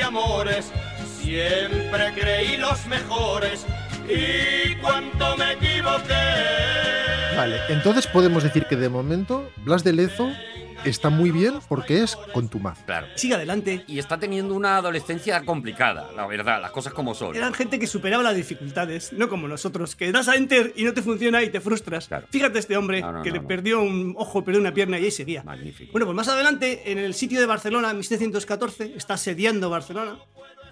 Amores, 0.01 0.71
siempre 1.21 2.13
creí 2.13 2.57
los 2.57 2.85
mejores 2.87 3.65
y 4.07 4.75
cuánto 4.75 5.37
me 5.37 5.53
equivoqué. 5.53 6.71
Vale, 7.35 7.57
entonces 7.69 8.07
podemos 8.07 8.43
decir 8.43 8.65
que 8.65 8.75
de 8.75 8.89
momento 8.89 9.49
Blas 9.57 9.83
de 9.83 9.93
Lezo 9.93 10.31
está 10.85 11.09
muy 11.09 11.31
bien 11.31 11.59
porque 11.67 12.03
es 12.03 12.15
contumaz. 12.33 12.79
Claro. 12.85 13.07
Sigue 13.15 13.35
adelante. 13.35 13.83
Y 13.87 13.99
está 13.99 14.17
teniendo 14.19 14.53
una 14.55 14.77
adolescencia 14.77 15.43
complicada, 15.43 16.09
la 16.15 16.25
verdad, 16.27 16.61
las 16.61 16.71
cosas 16.71 16.93
como 16.93 17.13
son. 17.13 17.35
Eran 17.35 17.53
gente 17.53 17.79
que 17.79 17.87
superaba 17.87 18.23
las 18.23 18.35
dificultades, 18.35 19.13
no 19.13 19.29
como 19.29 19.47
nosotros, 19.47 19.95
que 19.95 20.11
das 20.11 20.27
a 20.27 20.35
enter 20.35 20.73
y 20.75 20.83
no 20.83 20.93
te 20.93 21.01
funciona 21.01 21.43
y 21.43 21.49
te 21.49 21.61
frustras. 21.61 22.07
Claro. 22.07 22.27
Fíjate 22.29 22.59
este 22.59 22.77
hombre 22.77 23.01
No, 23.01 23.11
no, 23.11 23.23
que 23.23 23.29
no, 23.29 23.35
le 23.35 23.41
no. 23.41 23.47
perdió 23.47 23.81
un 23.81 24.15
ojo, 24.17 24.43
perdió 24.43 24.59
una 24.61 24.73
pierna 24.73 24.99
y 24.99 25.05
ahí 25.05 25.11
seguía. 25.11 25.43
Magnífico. 25.43 25.91
Bueno, 25.91 26.05
pues 26.05 26.15
más 26.15 26.27
adelante, 26.27 26.91
en 26.91 26.97
el 26.97 27.13
sitio 27.13 27.39
de 27.39 27.45
Barcelona, 27.45 27.89
en 27.91 27.97
1714, 27.97 28.93
está 28.95 29.15
asediando 29.15 29.69
Barcelona 29.69 30.17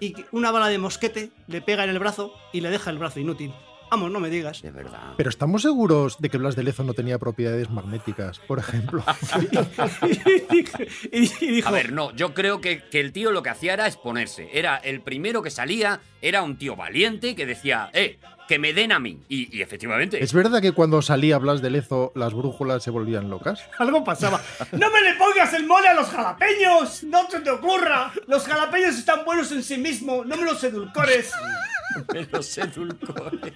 y 0.00 0.14
una 0.32 0.50
bala 0.50 0.68
de 0.68 0.78
mosquete 0.78 1.30
le 1.46 1.60
pega 1.60 1.84
en 1.84 1.90
el 1.90 1.98
brazo 1.98 2.32
y 2.52 2.60
le 2.62 2.70
deja 2.70 2.90
el 2.90 2.98
brazo 2.98 3.20
inútil. 3.20 3.52
Vamos, 3.90 4.10
no 4.10 4.20
me 4.20 4.30
digas. 4.30 4.62
De 4.62 4.70
verdad. 4.70 5.14
Pero 5.16 5.30
estamos 5.30 5.62
seguros 5.62 6.18
de 6.18 6.30
que 6.30 6.38
Blas 6.38 6.56
de 6.56 6.62
Lezo 6.62 6.84
no 6.84 6.94
tenía 6.94 7.18
propiedades 7.18 7.70
magnéticas, 7.70 8.38
por 8.40 8.58
ejemplo. 8.58 9.02
y, 11.12 11.44
y 11.44 11.50
dijo, 11.50 11.68
A 11.68 11.72
ver, 11.72 11.92
no, 11.92 12.14
yo 12.14 12.34
creo 12.34 12.60
que, 12.60 12.82
que 12.88 13.00
el 13.00 13.12
tío 13.12 13.32
lo 13.32 13.42
que 13.42 13.50
hacía 13.50 13.74
era 13.74 13.86
exponerse. 13.86 14.48
Era 14.52 14.76
el 14.76 15.00
primero 15.00 15.42
que 15.42 15.50
salía, 15.50 16.00
era 16.22 16.42
un 16.42 16.56
tío 16.56 16.76
valiente 16.76 17.34
que 17.34 17.46
decía, 17.46 17.90
eh, 17.92 18.18
que 18.50 18.58
me 18.58 18.72
den 18.72 18.90
a 18.90 18.98
mí. 18.98 19.22
Y, 19.28 19.56
y 19.56 19.62
efectivamente. 19.62 20.20
¿Es 20.20 20.32
verdad 20.32 20.60
que 20.60 20.72
cuando 20.72 21.00
salía 21.02 21.38
Blas 21.38 21.62
de 21.62 21.70
Lezo 21.70 22.10
las 22.16 22.34
brújulas 22.34 22.82
se 22.82 22.90
volvían 22.90 23.30
locas? 23.30 23.62
Algo 23.78 24.02
pasaba. 24.02 24.42
¡No 24.72 24.90
me 24.90 25.00
le 25.02 25.14
pongas 25.14 25.54
el 25.54 25.68
mole 25.68 25.86
a 25.86 25.94
los 25.94 26.08
jalapeños! 26.08 27.04
¡No 27.04 27.30
se 27.30 27.38
te 27.42 27.50
ocurra! 27.50 28.10
Los 28.26 28.48
jalapeños 28.48 28.98
están 28.98 29.24
buenos 29.24 29.52
en 29.52 29.62
sí 29.62 29.78
mismos, 29.78 30.26
no 30.26 30.36
me 30.36 30.44
los 30.44 30.64
edulcores. 30.64 31.30
de 32.12 32.26
los 32.32 32.58
edulcores. 32.58 33.52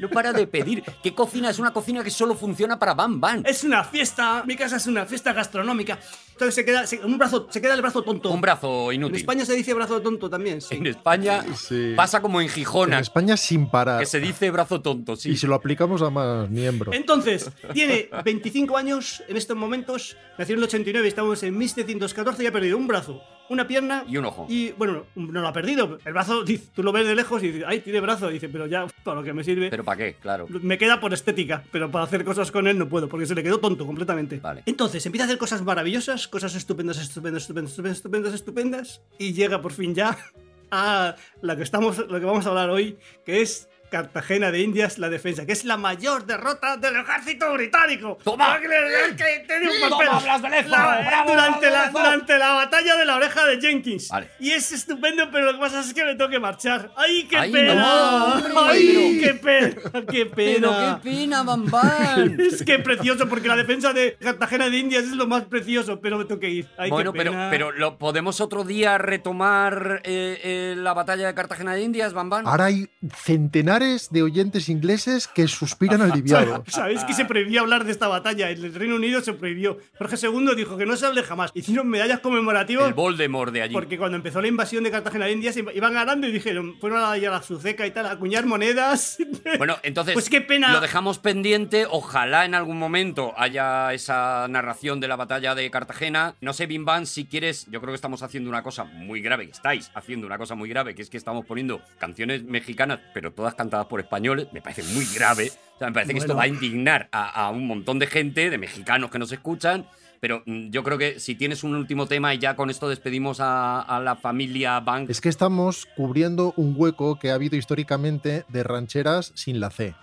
No 0.00 0.08
para 0.10 0.32
de 0.32 0.46
pedir. 0.46 0.82
¿Qué 1.02 1.14
cocina? 1.14 1.50
Es 1.50 1.58
una 1.58 1.72
cocina 1.72 2.02
que 2.04 2.10
solo 2.10 2.34
funciona 2.34 2.78
para 2.78 2.94
Bam 2.94 3.20
Bam. 3.20 3.42
Es 3.46 3.64
una 3.64 3.84
fiesta, 3.84 4.42
mi 4.46 4.56
casa 4.56 4.76
es 4.76 4.86
una 4.86 5.06
fiesta 5.06 5.32
gastronómica. 5.32 5.98
Entonces 6.32 6.54
se 6.54 6.64
queda, 6.64 6.86
se, 6.86 6.98
un 6.98 7.16
brazo, 7.16 7.46
se 7.50 7.60
queda 7.62 7.74
el 7.74 7.80
brazo 7.80 8.02
tonto. 8.02 8.30
Un 8.30 8.40
brazo 8.42 8.90
En 8.92 8.96
inútil. 8.96 9.16
España 9.16 9.44
se 9.46 9.54
dice 9.54 9.72
brazo 9.74 10.02
tonto 10.02 10.28
también, 10.28 10.60
sí. 10.60 10.74
En 10.76 10.86
España 10.86 11.44
Sí. 11.56 11.94
pasa 11.96 12.20
como 12.20 12.40
en 12.40 12.46
En 12.48 12.52
Gijona, 12.52 12.98
España 13.00 13.36
sin 13.36 13.70
parar. 13.70 14.00
que 14.00 14.06
se 14.06 14.20
dice 14.20 14.50
brazo 14.50 14.82
tonto, 14.82 15.16
sí. 15.16 15.30
Y 15.30 15.36
si 15.36 15.46
lo 15.46 15.54
aplicamos 15.54 16.02
a 16.02 16.10
más 16.10 16.50
miembros. 16.50 16.94
Entonces, 16.94 17.50
tiene 17.72 18.10
25 18.24 18.76
años 18.76 19.22
en 19.28 19.36
estos 19.36 19.56
momentos, 19.56 20.16
nació 20.38 20.54
en 20.54 20.58
el 20.58 20.64
89, 20.64 21.08
estamos 21.08 21.42
en 21.42 21.56
1714 21.56 22.42
y 22.42 22.46
ha 22.46 22.52
perdido 22.52 22.76
un 22.76 22.86
brazo, 22.86 23.22
una 23.48 23.66
pierna 23.66 24.04
Y 24.08 24.16
un 24.16 24.24
ojo. 24.24 24.46
Y 24.48 24.72
bueno, 24.72 25.04
no 25.14 25.40
lo 25.40 25.48
ha 25.48 25.52
perdido. 25.52 25.98
El 26.04 26.12
brazo, 26.12 26.44
tú 26.74 26.82
lo 26.82 26.92
ves 26.92 27.06
de 27.06 27.14
lejos 27.14 27.42
y 27.42 27.48
dices, 27.48 27.64
ay, 27.66 27.80
tiene 27.80 28.00
brazo. 28.00 28.28
Dice, 28.28 28.48
pero 28.48 28.66
ya, 28.66 28.86
para 29.04 29.20
lo 29.20 29.24
que 29.24 29.32
me 29.32 29.44
sirve. 29.44 29.70
¿Pero 29.70 29.84
para 29.84 29.96
qué? 29.98 30.14
Claro. 30.14 30.46
Me 30.48 30.78
queda 30.78 31.00
por 31.00 31.12
estética, 31.12 31.62
pero 31.70 31.90
para 31.90 32.04
hacer 32.04 32.24
cosas 32.24 32.50
con 32.50 32.66
él 32.66 32.78
no 32.78 32.88
puedo, 32.88 33.08
porque 33.08 33.26
se 33.26 33.34
le 33.34 33.42
quedó 33.42 33.58
tonto 33.58 33.86
completamente. 33.86 34.40
Vale. 34.40 34.62
Entonces 34.66 35.04
empieza 35.06 35.24
a 35.24 35.26
hacer 35.26 35.38
cosas 35.38 35.62
maravillosas, 35.62 36.28
cosas 36.28 36.54
estupendas, 36.54 36.98
estupendas, 36.98 37.42
estupendas, 37.42 37.72
estupendas, 37.72 37.96
estupendas, 37.96 38.34
estupendas, 38.34 39.02
y 39.18 39.32
llega 39.32 39.60
por 39.60 39.72
fin 39.72 39.94
ya 39.94 40.16
a 40.70 41.16
la 41.42 41.56
que 41.56 41.62
estamos, 41.62 41.98
lo 41.98 42.18
que 42.18 42.26
vamos 42.26 42.46
a 42.46 42.50
hablar 42.50 42.70
hoy, 42.70 42.98
que 43.24 43.42
es 43.42 43.68
Cartagena 43.90 44.50
de 44.50 44.60
Indias, 44.60 44.98
la 44.98 45.08
defensa, 45.08 45.46
que 45.46 45.52
es 45.52 45.64
la 45.64 45.76
mayor 45.76 46.26
derrota 46.26 46.76
del 46.76 46.96
ejército 46.96 47.52
británico. 47.54 48.18
¡Toma! 48.24 48.58
Que 48.60 48.68
le- 48.68 49.16
que 49.16 49.44
tenía 49.46 49.70
un 49.70 49.90
¡Toma, 49.90 50.06
papel. 50.06 50.22
Blas 50.24 50.42
de 50.42 50.50
Lezo! 50.50 50.68
La- 50.70 51.04
¡Bravo, 51.06 51.30
durante, 51.30 52.38
la, 52.38 52.52
batalla 52.52 52.96
de 52.96 53.04
la 53.04 53.16
oreja 53.16 53.46
de 53.46 53.60
Jenkins. 53.60 54.08
Vale. 54.08 54.28
Y 54.40 54.50
es 54.52 54.72
estupendo, 54.72 55.28
pero 55.30 55.46
lo 55.46 55.52
que 55.54 55.58
pasa 55.58 55.80
es 55.80 55.92
que 55.94 56.04
me 56.04 56.14
tengo 56.14 56.30
que 56.30 56.40
marchar. 56.40 56.90
¡Ay, 56.96 57.24
qué 57.28 57.36
Ay, 57.38 57.52
pena! 57.52 57.74
no, 57.74 58.24
hombre, 58.34 58.52
¡Ay, 58.56 59.18
pero- 59.20 59.20
qué 59.20 59.34
pena! 59.40 60.06
¡Qué 60.10 60.26
pena! 60.26 61.00
pena, 61.02 61.42
Bam 61.42 61.66
Bam. 61.70 62.36
Es 62.40 62.62
que 62.64 62.78
precioso, 62.78 63.28
porque 63.28 63.48
la 63.48 63.56
defensa 63.56 63.92
de 63.92 64.16
Cartagena 64.20 64.68
de 64.70 64.78
Indias 64.78 65.04
es 65.04 65.12
lo 65.12 65.26
más 65.26 65.44
precioso, 65.44 66.00
pero 66.00 66.18
me 66.18 66.24
tengo 66.24 66.40
que 66.40 66.50
ir. 66.50 66.68
Ay, 66.78 66.90
bueno, 66.90 67.12
qué 67.12 67.18
pero, 67.18 67.30
pena. 67.32 67.48
pero 67.50 67.72
¿lo 67.72 67.98
podemos 67.98 68.40
otro 68.40 68.64
día 68.64 68.98
retomar 68.98 70.00
eh, 70.04 70.40
eh, 70.42 70.74
la 70.76 70.92
batalla 70.94 71.26
de 71.28 71.34
Cartagena 71.34 71.74
de 71.74 71.82
Indias, 71.82 72.12
Bam 72.12 72.30
Bam? 72.30 72.46
Ahora 72.46 72.66
hay 72.66 72.88
centenares 73.22 73.85
de 74.10 74.22
oyentes 74.22 74.68
ingleses 74.68 75.26
que 75.28 75.46
suspiran 75.48 76.00
aliviados. 76.10 76.62
¿Sabéis 76.68 77.04
que 77.04 77.14
se 77.14 77.24
prohibió 77.24 77.60
hablar 77.62 77.84
de 77.84 77.92
esta 77.92 78.08
batalla? 78.08 78.50
En 78.50 78.64
el 78.64 78.74
Reino 78.74 78.96
Unido 78.96 79.20
se 79.20 79.32
prohibió. 79.32 79.78
Jorge 79.98 80.16
II 80.26 80.54
dijo 80.56 80.76
que 80.76 80.86
no 80.86 80.96
se 80.96 81.06
hable 81.06 81.22
jamás. 81.22 81.50
Hicieron 81.54 81.88
medallas 81.88 82.20
conmemorativas 82.20 82.88
El 82.88 82.94
Voldemort 82.94 83.52
de 83.52 83.62
allí. 83.62 83.72
porque 83.72 83.98
cuando 83.98 84.16
empezó 84.16 84.40
la 84.42 84.48
invasión 84.48 84.84
de 84.84 84.90
Cartagena 84.90 85.26
de 85.26 85.32
Indias 85.32 85.56
iba- 85.56 85.72
iban 85.72 85.94
ganando 85.94 86.26
y 86.26 86.32
dijeron, 86.32 86.74
fueron 86.80 86.98
a 87.02 87.16
la, 87.16 87.42
Suceca 87.42 87.86
y 87.86 87.90
tal, 87.90 88.06
a 88.06 88.12
acuñar 88.12 88.46
monedas. 88.46 89.18
Bueno, 89.58 89.76
entonces 89.82 90.14
Pues 90.14 90.28
qué 90.28 90.40
pena. 90.40 90.72
lo 90.72 90.80
dejamos 90.80 91.18
pendiente. 91.18 91.86
Ojalá 91.88 92.44
en 92.44 92.54
algún 92.54 92.78
momento 92.78 93.32
haya 93.36 93.92
esa 93.92 94.46
narración 94.48 95.00
de 95.00 95.08
la 95.08 95.16
batalla 95.16 95.54
de 95.54 95.70
Cartagena. 95.70 96.34
No 96.40 96.52
sé, 96.52 96.66
Bim 96.66 96.84
Bam, 96.84 97.06
si 97.06 97.26
quieres, 97.26 97.66
yo 97.70 97.80
creo 97.80 97.92
que 97.92 97.96
estamos 97.96 98.22
haciendo 98.22 98.50
una 98.50 98.62
cosa 98.62 98.84
muy 98.84 99.20
grave. 99.22 99.44
Estáis 99.44 99.90
haciendo 99.94 100.26
una 100.26 100.38
cosa 100.38 100.54
muy 100.54 100.68
grave, 100.68 100.94
que 100.94 101.02
es 101.02 101.10
que 101.10 101.16
estamos 101.16 101.46
poniendo 101.46 101.80
canciones 101.98 102.42
mexicanas, 102.44 103.00
pero 103.14 103.32
todas 103.32 103.54
cantadas 103.66 103.86
por 103.86 104.00
españoles. 104.00 104.48
Me 104.52 104.62
parece 104.62 104.82
muy 104.94 105.04
grave. 105.14 105.50
O 105.74 105.78
sea, 105.78 105.88
me 105.88 105.94
parece 105.94 106.12
que 106.12 106.18
esto 106.18 106.34
va 106.34 106.44
a 106.44 106.48
indignar 106.48 107.08
a, 107.12 107.46
a 107.46 107.50
un 107.50 107.66
montón 107.66 107.98
de 107.98 108.06
gente, 108.06 108.48
de 108.48 108.58
mexicanos 108.58 109.10
que 109.10 109.18
nos 109.18 109.32
escuchan. 109.32 109.86
Pero 110.20 110.42
mm, 110.46 110.70
yo 110.70 110.82
creo 110.82 110.98
que 110.98 111.20
si 111.20 111.34
tienes 111.34 111.64
un 111.64 111.74
último 111.74 112.06
tema 112.06 112.32
y 112.34 112.38
ya 112.38 112.56
con 112.56 112.70
esto 112.70 112.88
despedimos 112.88 113.40
a, 113.40 113.80
a 113.80 114.00
la 114.00 114.16
familia 114.16 114.80
Bank. 114.80 115.10
Es 115.10 115.20
que 115.20 115.28
estamos 115.28 115.86
cubriendo 115.96 116.54
un 116.56 116.74
hueco 116.76 117.18
que 117.18 117.30
ha 117.30 117.34
habido 117.34 117.56
históricamente 117.56 118.44
de 118.48 118.62
rancheras 118.62 119.32
sin 119.34 119.60
la 119.60 119.70
C. 119.70 119.94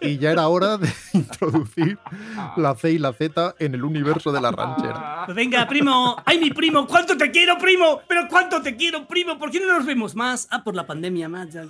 Y 0.00 0.18
ya 0.18 0.30
era 0.30 0.48
hora 0.48 0.78
de 0.78 0.88
introducir 1.12 1.98
la 2.56 2.74
C 2.74 2.92
y 2.92 2.98
la 2.98 3.12
Z 3.12 3.54
en 3.58 3.74
el 3.74 3.84
universo 3.84 4.32
de 4.32 4.40
la 4.40 4.50
ranchera. 4.50 5.22
Pues 5.26 5.36
venga, 5.36 5.66
primo. 5.66 6.16
¡Ay, 6.24 6.38
mi 6.38 6.50
primo! 6.50 6.86
¿Cuánto 6.86 7.16
te 7.16 7.30
quiero, 7.30 7.58
primo? 7.58 8.00
¿Pero 8.06 8.28
cuánto 8.28 8.62
te 8.62 8.76
quiero, 8.76 9.06
primo? 9.06 9.38
¿Por 9.38 9.50
qué 9.50 9.60
no 9.60 9.76
nos 9.76 9.86
vemos 9.86 10.14
más? 10.14 10.46
Ah, 10.50 10.62
por 10.62 10.74
la 10.74 10.86
pandemia 10.86 11.28
más. 11.28 11.48
ya. 11.50 11.64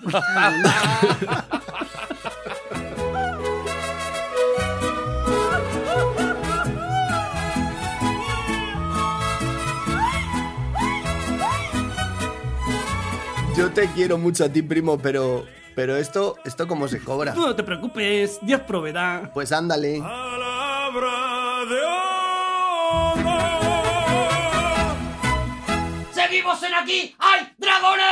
Yo 13.58 13.72
te 13.72 13.88
quiero 13.88 14.18
mucho 14.18 14.44
a 14.44 14.48
ti, 14.48 14.62
primo, 14.62 14.98
pero. 14.98 15.44
Pero 15.78 15.96
esto, 15.96 16.34
esto 16.44 16.66
cómo 16.66 16.88
se 16.88 16.98
cobra. 16.98 17.34
Tú 17.34 17.46
no 17.46 17.54
te 17.54 17.62
preocupes, 17.62 18.40
Dios 18.42 18.62
proveerá. 18.62 19.30
Pues 19.32 19.52
ándale. 19.52 20.02
¡Seguimos 26.12 26.60
en 26.64 26.74
aquí! 26.74 27.14
¡Hay 27.20 27.52
dragones! 27.58 28.04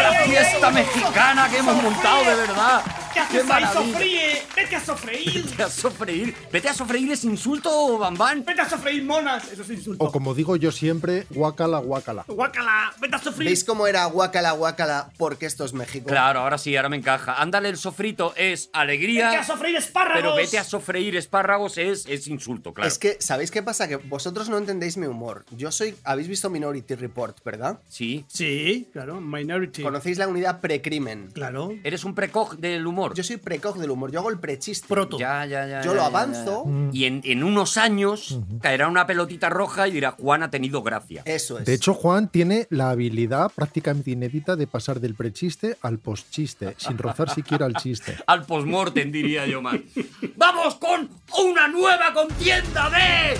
¡La 0.00 0.22
fiesta 0.24 0.70
mexicana 0.70 1.48
que 1.50 1.58
hemos 1.58 1.82
montado, 1.82 2.24
de 2.26 2.36
verdad! 2.36 3.03
¿Qué 3.14 3.20
haces 3.20 3.48
ahí, 3.48 3.64
sofríe? 3.72 4.42
¡Vete 4.56 4.74
a 4.74 4.80
sofreír! 4.80 5.44
Vete 5.50 5.62
a 5.62 5.70
sofreír. 5.70 6.34
¿Vete 6.50 6.68
a 6.68 6.74
sofreír 6.74 7.12
es 7.12 7.22
insulto, 7.22 7.96
Bambán? 7.96 8.44
¡Vete 8.44 8.60
a 8.62 8.68
sofreír 8.68 9.04
monas! 9.04 9.52
Eso 9.52 9.62
es 9.62 9.70
insulto. 9.70 10.04
O 10.04 10.10
como 10.10 10.34
digo 10.34 10.56
yo 10.56 10.72
siempre, 10.72 11.24
guacala, 11.30 11.78
guacala. 11.78 12.24
¡Guácala! 12.26 12.92
¡Vete 13.00 13.14
a 13.14 13.18
sofreír! 13.20 13.50
¿Veis 13.50 13.62
cómo 13.62 13.86
era 13.86 14.04
guacala, 14.06 14.50
guacala? 14.50 15.10
Porque 15.16 15.46
esto 15.46 15.64
es 15.64 15.72
México. 15.74 16.08
Claro, 16.08 16.40
ahora 16.40 16.58
sí, 16.58 16.76
ahora 16.76 16.88
me 16.88 16.96
encaja. 16.96 17.40
Ándale, 17.40 17.68
el 17.68 17.76
sofrito 17.76 18.34
es 18.36 18.68
alegría. 18.72 19.26
¡Vete 19.30 19.42
a 19.42 19.44
sofreír 19.44 19.76
espárragos! 19.76 20.20
Pero 20.20 20.34
vete 20.34 20.58
a 20.58 20.64
sofreír 20.64 21.16
espárragos 21.16 21.78
es, 21.78 22.06
es 22.06 22.26
insulto, 22.26 22.74
claro. 22.74 22.88
Es 22.88 22.98
que, 22.98 23.18
¿sabéis 23.20 23.52
qué 23.52 23.62
pasa? 23.62 23.86
Que 23.86 23.94
vosotros 23.94 24.48
no 24.48 24.58
entendéis 24.58 24.96
mi 24.96 25.06
humor. 25.06 25.44
Yo 25.52 25.70
soy. 25.70 25.94
Habéis 26.02 26.26
visto 26.26 26.50
Minority 26.50 26.96
Report, 26.96 27.44
¿verdad? 27.44 27.78
Sí. 27.88 28.24
Sí, 28.26 28.88
claro, 28.92 29.20
Minority. 29.20 29.82
Conocéis 29.84 30.18
la 30.18 30.26
unidad 30.26 30.60
precrimen. 30.60 31.30
Claro. 31.32 31.72
Eres 31.84 32.02
un 32.04 32.16
precog 32.16 32.56
del 32.56 32.84
humor. 32.84 33.03
Yo 33.12 33.22
soy 33.24 33.36
precog 33.36 33.76
del 33.78 33.90
humor, 33.90 34.10
yo 34.10 34.20
hago 34.20 34.30
el 34.30 34.38
prechiste. 34.38 34.86
Proto. 34.88 35.18
Ya, 35.18 35.44
ya, 35.44 35.66
ya. 35.66 35.82
Yo 35.82 35.90
ya, 35.90 35.96
lo 35.96 36.00
ya, 36.02 36.06
avanzo. 36.06 36.64
ya. 36.66 36.90
Y 36.92 37.04
en, 37.04 37.20
en 37.24 37.42
unos 37.44 37.76
años 37.76 38.38
caerá 38.62 38.88
una 38.88 39.06
pelotita 39.06 39.50
roja 39.50 39.88
y 39.88 39.90
dirá, 39.90 40.12
Juan 40.12 40.42
ha 40.42 40.50
tenido 40.50 40.82
gracia. 40.82 41.22
Eso 41.26 41.58
es. 41.58 41.66
De 41.66 41.74
hecho, 41.74 41.92
Juan 41.92 42.28
tiene 42.28 42.66
la 42.70 42.90
habilidad 42.90 43.50
prácticamente 43.54 44.12
inédita 44.12 44.56
de 44.56 44.66
pasar 44.66 45.00
del 45.00 45.14
prechiste 45.14 45.76
al 45.82 45.98
postchiste, 45.98 46.74
sin 46.78 46.96
rozar 46.96 47.28
siquiera 47.34 47.66
el 47.66 47.74
chiste. 47.74 48.16
Al 48.26 48.46
postmortem, 48.46 49.10
diría 49.10 49.46
yo 49.46 49.60
más. 49.60 49.76
¡Vamos 50.36 50.76
con 50.76 51.08
una 51.44 51.68
nueva 51.68 52.12
contienda 52.14 52.88
de. 52.90 53.36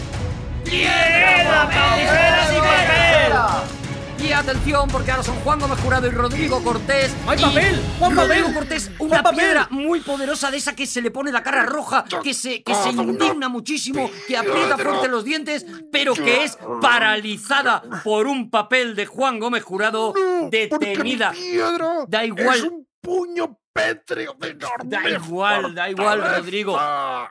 ¡Piedra, 0.69 1.69
papel 1.71 2.57
y 2.57 2.59
papel! 2.59 3.84
Y 4.19 4.33
atención, 4.33 4.89
porque 4.89 5.11
ahora 5.11 5.23
son 5.23 5.37
Juan 5.41 5.59
Gómez 5.59 5.79
Jurado 5.81 6.07
y 6.07 6.11
Rodrigo 6.11 6.63
Cortés. 6.63 7.15
¡Hay 7.27 7.39
papel! 7.39 7.83
¡Juan 7.99 8.17
Rodrigo 8.17 8.47
papel! 8.47 8.55
Cortés, 8.55 8.91
¡Juan 8.97 9.11
una 9.11 9.23
papel! 9.23 9.39
piedra 9.39 9.69
muy 9.71 10.01
poderosa 10.01 10.51
de 10.51 10.57
esa 10.57 10.75
que 10.75 10.87
se 10.87 11.03
le 11.03 11.11
pone 11.11 11.31
la 11.31 11.43
cara 11.43 11.67
roja, 11.67 12.05
que 12.23 12.33
se, 12.33 12.63
que 12.63 12.75
se 12.75 12.91
indigna 12.91 13.49
muchísimo, 13.51 14.11
que 14.27 14.37
aprieta 14.39 14.79
fuerte 14.79 15.09
los 15.09 15.25
dientes, 15.25 15.67
pero 15.93 16.15
que 16.15 16.45
es 16.45 16.57
paralizada 16.81 17.83
por 18.03 18.27
un 18.27 18.51
papel 18.51 18.97
de 18.97 19.05
Juan 19.05 19.39
Gómez 19.39 19.63
Jurado 19.63 20.15
detenida. 20.51 21.33
piedra 21.33 22.07
Da 22.09 22.25
igual. 22.25 22.57
es 22.59 22.63
un 22.65 22.89
puño 23.03 23.59
pétreo 23.75 24.35
de 24.39 24.51
enorme 24.51 24.85
Da 24.89 25.11
igual, 25.11 25.75
da 25.75 25.91
igual. 25.91 26.23
Rodrigo. 26.37 26.79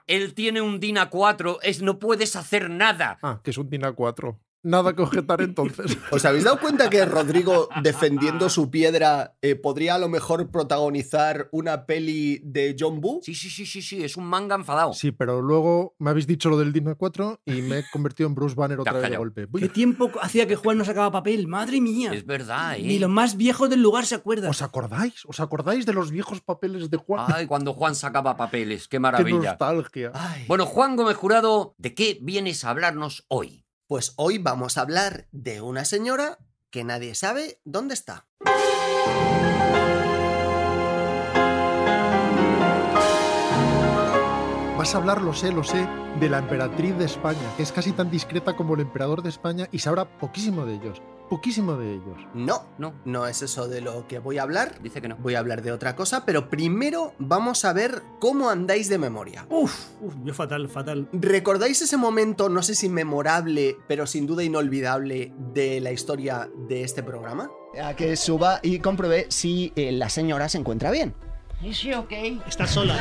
Él 0.05 0.33
tiene 0.35 0.61
un 0.61 0.79
DINA 0.79 1.09
4, 1.09 1.59
es, 1.63 1.81
no 1.81 1.97
puedes 1.97 2.35
hacer 2.35 2.69
nada. 2.69 3.17
Ah, 3.23 3.39
que 3.43 3.49
es 3.51 3.57
un 3.57 3.67
DINA 3.69 3.93
4. 3.93 4.39
Nada 4.63 4.95
que 4.95 5.01
objetar 5.01 5.41
entonces. 5.41 5.97
¿Os 6.11 6.23
habéis 6.25 6.45
dado 6.45 6.59
cuenta 6.59 6.89
que 6.89 7.03
Rodrigo, 7.05 7.67
defendiendo 7.81 8.49
su 8.49 8.71
piedra, 8.71 9.35
eh, 9.41 9.55
podría 9.55 9.95
a 9.95 9.99
lo 9.99 10.07
mejor 10.09 10.49
protagonizar 10.51 11.49
una 11.51 11.85
peli 11.85 12.39
de 12.43 12.75
John 12.79 13.01
Boo? 13.01 13.19
Sí, 13.21 13.35
sí, 13.35 13.49
sí, 13.49 13.65
sí, 13.65 13.81
sí, 13.81 14.03
es 14.03 14.15
un 14.17 14.25
manga 14.25 14.55
enfadado. 14.55 14.93
Sí, 14.93 15.11
pero 15.11 15.41
luego 15.41 15.95
me 15.99 16.09
habéis 16.09 16.27
dicho 16.27 16.49
lo 16.49 16.57
del 16.57 16.71
DINA 16.71 16.95
4 16.95 17.41
y 17.45 17.61
me 17.61 17.79
he 17.79 17.83
convertido 17.91 18.27
en 18.29 18.35
Bruce 18.35 18.55
Banner 18.55 18.79
otra 18.79 18.93
vez 18.93 19.09
de 19.09 19.17
golpe. 19.17 19.47
¿Qué 19.59 19.69
tiempo 19.69 20.09
hacía 20.21 20.47
que 20.47 20.55
Juan 20.55 20.77
no 20.77 20.85
sacaba 20.85 21.11
papel? 21.11 21.47
Madre 21.47 21.81
mía. 21.81 22.13
Es 22.13 22.25
verdad, 22.25 22.77
¿eh? 22.77 22.83
Ni 22.83 22.99
los 22.99 23.09
más 23.09 23.35
viejos 23.35 23.69
del 23.69 23.81
lugar 23.81 24.05
se 24.05 24.15
acuerdan. 24.15 24.49
¿Os 24.49 24.61
acordáis? 24.61 25.25
¿Os 25.25 25.39
acordáis 25.39 25.85
de 25.85 25.93
los 25.93 26.09
viejos 26.11 26.41
papeles 26.41 26.89
de 26.89 26.97
Juan? 26.97 27.31
Ay, 27.33 27.47
cuando 27.47 27.73
Juan 27.73 27.95
sacaba 27.95 28.37
papeles, 28.37 28.87
qué 28.87 28.91
¡Qué 28.97 28.99
maravilla. 28.99 29.49
nostalgia! 29.51 30.11
Ay. 30.13 30.45
Bueno, 30.47 30.65
Juan 30.65 30.95
Gómez 30.95 31.17
Jurado, 31.17 31.75
¿de 31.77 31.93
qué 31.93 32.17
vienes 32.21 32.63
a 32.63 32.69
hablarnos 32.69 33.25
hoy? 33.27 33.62
Pues 33.87 34.13
hoy 34.15 34.37
vamos 34.37 34.77
a 34.77 34.81
hablar 34.81 35.27
de 35.31 35.59
una 35.59 35.83
señora 35.83 36.39
que 36.69 36.85
nadie 36.85 37.15
sabe 37.15 37.59
dónde 37.65 37.93
está. 37.93 38.27
Vas 44.77 44.95
a 44.95 44.97
hablar, 44.97 45.21
lo 45.21 45.33
sé, 45.33 45.51
lo 45.51 45.65
sé, 45.65 45.85
de 46.19 46.29
la 46.29 46.39
emperatriz 46.39 46.97
de 46.97 47.05
España, 47.05 47.53
que 47.57 47.63
es 47.63 47.73
casi 47.73 47.91
tan 47.91 48.09
discreta 48.09 48.55
como 48.55 48.75
el 48.75 48.81
emperador 48.81 49.21
de 49.21 49.29
España 49.29 49.67
y 49.71 49.79
sabrá 49.79 50.17
poquísimo 50.17 50.65
de 50.65 50.75
ellos. 50.75 51.01
Poquísimo 51.33 51.77
de 51.77 51.95
ellos. 51.95 52.15
No, 52.35 52.61
No, 52.77 52.93
no 53.05 53.25
es 53.25 53.41
eso 53.41 53.67
de 53.67 53.81
lo 53.81 54.07
que 54.07 54.19
voy 54.19 54.37
a 54.37 54.43
hablar. 54.43 54.79
dice 54.83 55.01
que 55.01 55.07
no. 55.07 55.15
Voy 55.15 55.33
a 55.33 55.39
hablar 55.39 55.63
de 55.63 55.71
otra 55.71 55.95
cosa, 55.95 56.25
pero 56.25 56.47
primero 56.47 57.15
vamos 57.17 57.65
a 57.65 57.73
ver 57.73 58.03
cómo 58.19 58.51
andáis 58.51 58.87
de 58.87 58.99
memoria. 58.99 59.47
Uf, 59.49 59.73
uf, 59.99 60.13
yo 60.23 60.33
fatal, 60.35 60.69
fatal. 60.69 61.09
¿Recordáis 61.11 61.81
ese 61.81 61.97
momento, 61.97 62.49
no 62.49 62.61
sé 62.61 62.75
si 62.75 62.87
memorable, 62.87 63.77
pero 63.87 64.05
sin 64.05 64.27
duda 64.27 64.43
inolvidable, 64.43 65.33
de 65.55 65.81
la 65.81 65.91
historia 65.91 66.51
de 66.67 66.83
este 66.83 67.01
programa? 67.01 67.49
A 67.83 67.95
que 67.95 68.15
suba 68.15 68.59
y 68.61 68.77
compruebe 68.77 69.25
si 69.29 69.73
eh, 69.75 69.91
la 69.91 70.09
señora 70.09 70.49
se 70.49 70.59
encuentra 70.59 70.91
bien. 70.91 71.15
Está 72.47 72.67
sola, 72.67 72.95
¿eh? 72.95 72.99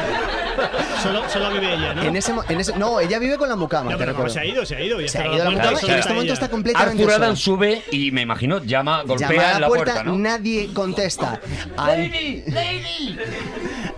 Solo, 1.02 1.28
solo 1.28 1.50
vive 1.52 1.74
ella, 1.74 1.94
¿no? 1.94 2.02
En 2.02 2.16
ese, 2.16 2.32
en 2.48 2.60
ese- 2.60 2.76
no, 2.78 3.00
ella 3.00 3.18
vive 3.18 3.36
con 3.36 3.48
la 3.48 3.56
mucama, 3.56 3.90
pero 3.98 4.12
recuerdo. 4.12 4.32
se 4.32 4.40
ha 4.40 4.44
ido, 4.44 4.64
se 4.64 4.76
ha 4.76 4.80
ido. 4.80 5.00
Ya 5.00 5.08
Se 5.08 5.18
ha 5.18 5.26
ido 5.26 5.38
la 5.38 5.44
puerta, 5.50 5.70
mucama 5.70 5.80
y 5.82 5.90
en 5.90 5.98
este 5.98 6.12
momento 6.12 6.32
está 6.32 6.48
completamente 6.48 7.02
Arthur 7.04 7.36
sube 7.36 7.82
y 7.90 8.10
me 8.12 8.20
imagino 8.22 8.62
llama, 8.62 9.02
golpea 9.02 9.28
Llama 9.28 9.42
a 9.48 9.52
en 9.54 9.60
la 9.62 9.66
puerta, 9.68 9.92
puerta, 9.92 10.02
¿no? 10.10 10.16
nadie 10.18 10.72
contesta. 10.72 11.40
An- 11.76 12.12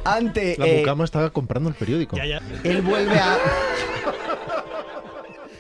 Ante. 0.05 0.57
La 0.59 0.67
eh, 0.67 0.77
mucama 0.79 1.05
estaba 1.05 1.31
comprando 1.31 1.69
el 1.69 1.75
periódico. 1.75 2.17
Ya, 2.17 2.25
ya. 2.27 2.41
él 2.63 2.83
vuelve 2.83 3.19
a. 3.19 3.37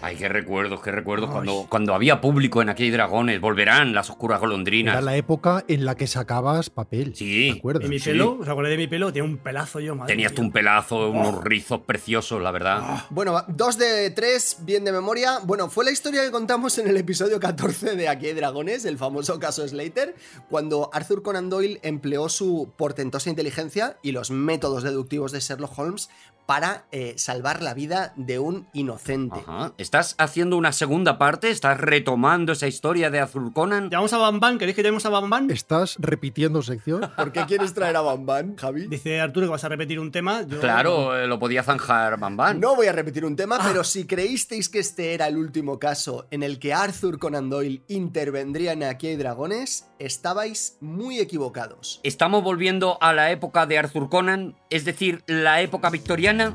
Ay, 0.04 0.16
qué 0.16 0.28
recuerdos, 0.28 0.82
qué 0.82 0.90
recuerdos. 0.92 1.30
Cuando, 1.30 1.66
cuando 1.68 1.94
había 1.94 2.20
público 2.20 2.60
en 2.60 2.68
Aquí 2.68 2.82
hay 2.82 2.90
dragones, 2.90 3.40
volverán 3.40 3.94
las 3.94 4.10
oscuras 4.10 4.38
golondrinas. 4.38 4.92
Era 4.94 5.00
la 5.00 5.16
época 5.16 5.64
en 5.66 5.86
la 5.86 5.94
que 5.94 6.06
sacabas 6.06 6.68
papel. 6.68 7.14
Sí. 7.16 7.60
¿Te 7.80 7.88
mi 7.88 7.98
Sí. 7.98 8.10
pelo? 8.10 8.38
¿Os 8.40 8.48
acordáis 8.48 8.74
de 8.74 8.76
mi 8.76 8.86
pelo? 8.86 9.12
Tenía 9.12 9.24
un 9.24 9.38
pelazo 9.38 9.80
yo, 9.80 9.94
madre 9.94 10.12
Tenías 10.12 10.32
tú 10.34 10.42
un 10.42 10.52
pelazo, 10.52 11.08
unos 11.10 11.42
rizos 11.42 11.80
preciosos, 11.86 12.42
la 12.42 12.50
verdad. 12.50 13.04
Bueno, 13.08 13.32
va, 13.32 13.46
dos 13.48 13.78
de 13.78 14.10
tres, 14.10 14.58
bien 14.60 14.84
de 14.84 14.92
memoria. 14.92 15.38
Bueno, 15.42 15.70
fue 15.70 15.86
la 15.86 15.90
historia 15.90 16.22
que 16.22 16.30
contamos 16.30 16.76
en 16.78 16.86
el 16.88 16.96
episodio 16.98 17.40
14 17.40 17.96
de 17.96 18.08
Aquí 18.08 18.26
hay 18.26 18.34
Dragones, 18.34 18.84
el 18.84 18.98
famoso 18.98 19.38
caso 19.38 19.66
Slater, 19.66 20.14
cuando 20.50 20.90
Arthur 20.92 21.22
Conan 21.22 21.48
Doyle 21.48 21.80
empleó 21.82 22.28
su 22.28 22.72
portentosa 22.76 23.30
inteligencia 23.30 23.96
y 24.02 24.12
los 24.12 24.30
métodos 24.30 24.82
deductivos 24.82 25.32
de 25.32 25.40
Sherlock 25.40 25.78
Holmes 25.78 26.10
para 26.46 26.86
eh, 26.92 27.14
salvar 27.16 27.62
la 27.62 27.74
vida 27.74 28.12
de 28.16 28.38
un 28.38 28.68
inocente. 28.72 29.40
Ajá. 29.46 29.72
¿Estás 29.78 30.14
haciendo 30.18 30.56
una 30.56 30.72
segunda 30.72 31.18
parte? 31.18 31.50
¿Estás 31.50 31.80
retomando 31.80 32.52
esa 32.52 32.66
historia 32.66 33.10
de 33.10 33.20
Azul 33.20 33.52
Conan? 33.52 33.90
¿Llamamos 33.90 34.12
a 34.12 34.18
Bamban? 34.18 34.58
¿Queréis 34.58 34.76
que 34.76 34.82
llamemos 34.82 35.06
a 35.06 35.10
Bamban? 35.10 35.50
¿Estás 35.50 35.96
repitiendo 35.98 36.62
sección? 36.62 37.10
¿Por 37.16 37.32
qué 37.32 37.44
quieres 37.46 37.74
traer 37.74 37.96
a 37.96 38.02
Bamban, 38.02 38.56
Javi? 38.56 38.86
Dice 38.86 39.20
Arturo 39.20 39.46
que 39.46 39.52
vas 39.52 39.64
a 39.64 39.68
repetir 39.68 39.98
un 39.98 40.12
tema. 40.12 40.42
Yo... 40.42 40.60
Claro, 40.60 41.16
eh, 41.16 41.26
lo 41.26 41.38
podía 41.38 41.62
zanjar 41.62 42.18
Bambán. 42.18 42.60
No 42.60 42.76
voy 42.76 42.86
a 42.86 42.92
repetir 42.92 43.24
un 43.24 43.36
tema, 43.36 43.58
pero 43.62 43.84
si 43.84 44.06
creísteis 44.06 44.68
que 44.68 44.78
este 44.80 45.14
era 45.14 45.26
el 45.28 45.36
último 45.36 45.78
caso 45.78 46.26
en 46.30 46.42
el 46.42 46.58
que 46.58 46.74
Arthur 46.74 47.18
Conan 47.18 47.50
Doyle 47.50 47.82
intervendría 47.88 48.72
en 48.72 48.84
Aquí 48.84 49.08
hay 49.08 49.16
Dragones, 49.16 49.88
estabais 50.04 50.76
muy 50.80 51.18
equivocados. 51.18 52.00
Estamos 52.02 52.42
volviendo 52.42 52.98
a 53.00 53.12
la 53.12 53.30
época 53.30 53.66
de 53.66 53.78
Arthur 53.78 54.08
Conan, 54.10 54.54
es 54.70 54.84
decir, 54.84 55.22
la 55.26 55.60
época 55.60 55.90
victoriana. 55.90 56.54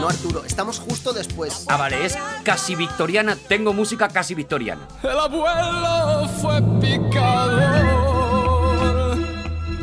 No, 0.00 0.08
Arturo, 0.08 0.44
estamos 0.44 0.78
justo 0.78 1.12
después. 1.12 1.64
Ah, 1.68 1.76
vale, 1.76 2.04
es 2.04 2.16
casi 2.44 2.74
victoriana. 2.74 3.36
Tengo 3.36 3.72
música 3.72 4.08
casi 4.08 4.34
victoriana. 4.34 4.86
El 5.02 5.18
abuelo 5.18 6.28
fue 6.40 6.62
picador. 6.80 8.18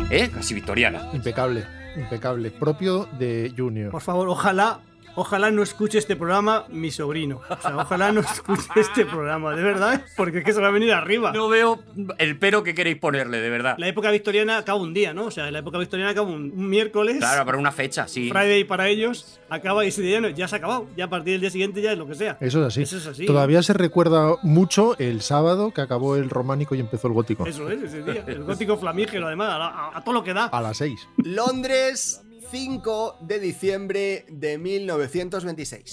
¿Eh? 0.09 0.29
Casi 0.33 0.53
victoriana. 0.53 1.09
Impecable, 1.13 1.65
impecable. 1.97 2.51
Propio 2.51 3.07
de 3.17 3.51
Junior. 3.57 3.91
Por 3.91 4.01
favor, 4.01 4.29
ojalá, 4.29 4.79
ojalá 5.15 5.51
no 5.51 5.63
escuche 5.63 5.97
este 5.97 6.15
programa 6.15 6.65
mi 6.69 6.91
sobrino. 6.91 7.41
O 7.49 7.61
sea, 7.61 7.77
ojalá 7.77 8.11
no 8.11 8.21
escuche 8.21 8.67
este 8.75 9.05
programa, 9.05 9.55
de 9.55 9.63
verdad, 9.63 10.03
porque 10.15 10.39
es 10.39 10.43
que 10.43 10.53
se 10.53 10.61
va 10.61 10.67
a 10.67 10.71
venir 10.71 10.91
arriba. 10.93 11.31
No 11.31 11.47
veo 11.49 11.79
el 12.17 12.37
pero 12.37 12.63
que 12.63 12.73
queréis 12.75 12.97
ponerle, 12.97 13.39
de 13.39 13.49
verdad. 13.49 13.75
La 13.77 13.87
época 13.87 14.11
victoriana 14.11 14.57
acaba 14.57 14.79
un 14.79 14.93
día, 14.93 15.13
¿no? 15.13 15.25
O 15.25 15.31
sea, 15.31 15.49
la 15.51 15.59
época 15.59 15.77
victoriana 15.77 16.11
acaba 16.11 16.27
un, 16.27 16.51
un 16.55 16.69
miércoles. 16.69 17.17
Claro, 17.19 17.45
para 17.45 17.57
una 17.57 17.71
fecha, 17.71 18.07
sí. 18.07 18.29
Friday 18.29 18.63
para 18.63 18.87
ellos 18.87 19.39
acaba 19.49 19.85
y 19.85 19.89
ese 19.89 20.01
día 20.01 20.21
no- 20.21 20.29
ya 20.29 20.47
se 20.47 20.55
ha 20.55 20.57
acabado. 20.57 20.87
Ya 20.97 21.05
a 21.05 21.09
partir 21.09 21.33
del 21.33 21.41
día 21.41 21.49
siguiente 21.49 21.81
ya 21.81 21.91
es 21.93 21.97
lo 21.97 22.07
que 22.07 22.15
sea. 22.15 22.37
Eso 22.41 22.61
es 22.61 22.67
así. 22.67 22.81
Eso 22.83 22.97
es 22.97 23.07
así. 23.07 23.25
Todavía 23.25 23.61
se 23.63 23.73
recuerda 23.73 24.35
mucho 24.43 24.97
el 24.99 25.21
sábado 25.21 25.71
que 25.71 25.81
acabó 25.81 26.15
el 26.15 26.29
románico 26.29 26.75
y 26.75 26.79
empezó 26.79 27.07
el 27.07 27.13
gótico. 27.13 27.45
Eso 27.45 27.69
es, 27.69 27.81
ese 27.83 28.01
día. 28.03 28.23
El 28.27 28.43
gótico 28.43 28.77
flamígero, 28.77 29.27
además, 29.27 29.49
a, 29.51 29.55
a- 29.67 29.97
a 29.97 30.03
todo 30.03 30.13
lo 30.15 30.23
que 30.23 30.33
da. 30.33 30.45
A 30.45 30.61
las 30.61 30.77
6. 30.77 31.07
Londres, 31.17 32.21
5 32.51 33.17
de 33.21 33.39
diciembre 33.39 34.25
de 34.29 34.57
1926. 34.57 35.91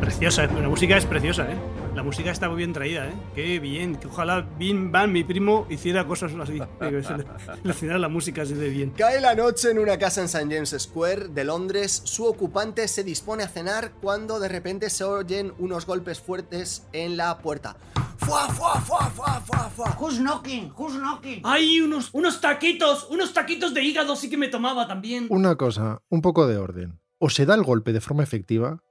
Preciosa, 0.00 0.46
la 0.46 0.68
música 0.68 0.96
es 0.96 1.06
preciosa, 1.06 1.50
¿eh? 1.50 1.56
La 1.94 2.02
música 2.02 2.30
está 2.30 2.48
muy 2.48 2.56
bien 2.56 2.72
traída, 2.72 3.06
¿eh? 3.06 3.14
Qué 3.34 3.60
bien. 3.60 3.96
Que 3.96 4.06
ojalá 4.06 4.40
Bim 4.40 4.90
Bam, 4.90 5.12
mi 5.12 5.24
primo, 5.24 5.66
hiciera 5.68 6.06
cosas 6.06 6.32
así. 6.40 6.58
Hiciera 7.64 7.98
la 7.98 8.08
música 8.08 8.42
así 8.42 8.54
de 8.54 8.70
bien. 8.70 8.90
Cae 8.92 9.20
la 9.20 9.34
noche 9.34 9.70
en 9.70 9.78
una 9.78 9.98
casa 9.98 10.22
en 10.22 10.26
St. 10.26 10.48
James 10.50 10.74
Square 10.78 11.28
de 11.28 11.44
Londres. 11.44 12.00
Su 12.04 12.24
ocupante 12.24 12.88
se 12.88 13.04
dispone 13.04 13.42
a 13.42 13.48
cenar 13.48 13.92
cuando 14.00 14.40
de 14.40 14.48
repente 14.48 14.88
se 14.88 15.04
oyen 15.04 15.52
unos 15.58 15.84
golpes 15.84 16.18
fuertes 16.18 16.88
en 16.94 17.18
la 17.18 17.36
puerta. 17.38 17.76
¡Fua, 18.16 18.48
fua, 18.48 18.80
fua, 18.80 19.10
fua, 19.10 19.40
fua, 19.40 19.70
fua! 19.70 19.96
Who's 20.00 20.18
knocking? 20.18 20.72
Who's 20.74 20.94
knocking? 20.94 21.42
¡Ay, 21.44 21.82
unos, 21.82 22.08
unos 22.14 22.40
taquitos! 22.40 23.06
¡Unos 23.10 23.34
taquitos 23.34 23.74
de 23.74 23.82
hígado 23.82 24.16
sí 24.16 24.30
que 24.30 24.38
me 24.38 24.48
tomaba 24.48 24.88
también! 24.88 25.26
Una 25.28 25.56
cosa, 25.56 26.00
un 26.08 26.22
poco 26.22 26.46
de 26.46 26.56
orden. 26.56 27.00
O 27.18 27.28
se 27.28 27.44
da 27.44 27.54
el 27.54 27.64
golpe 27.64 27.92
de 27.92 28.00
forma 28.00 28.22
efectiva, 28.22 28.82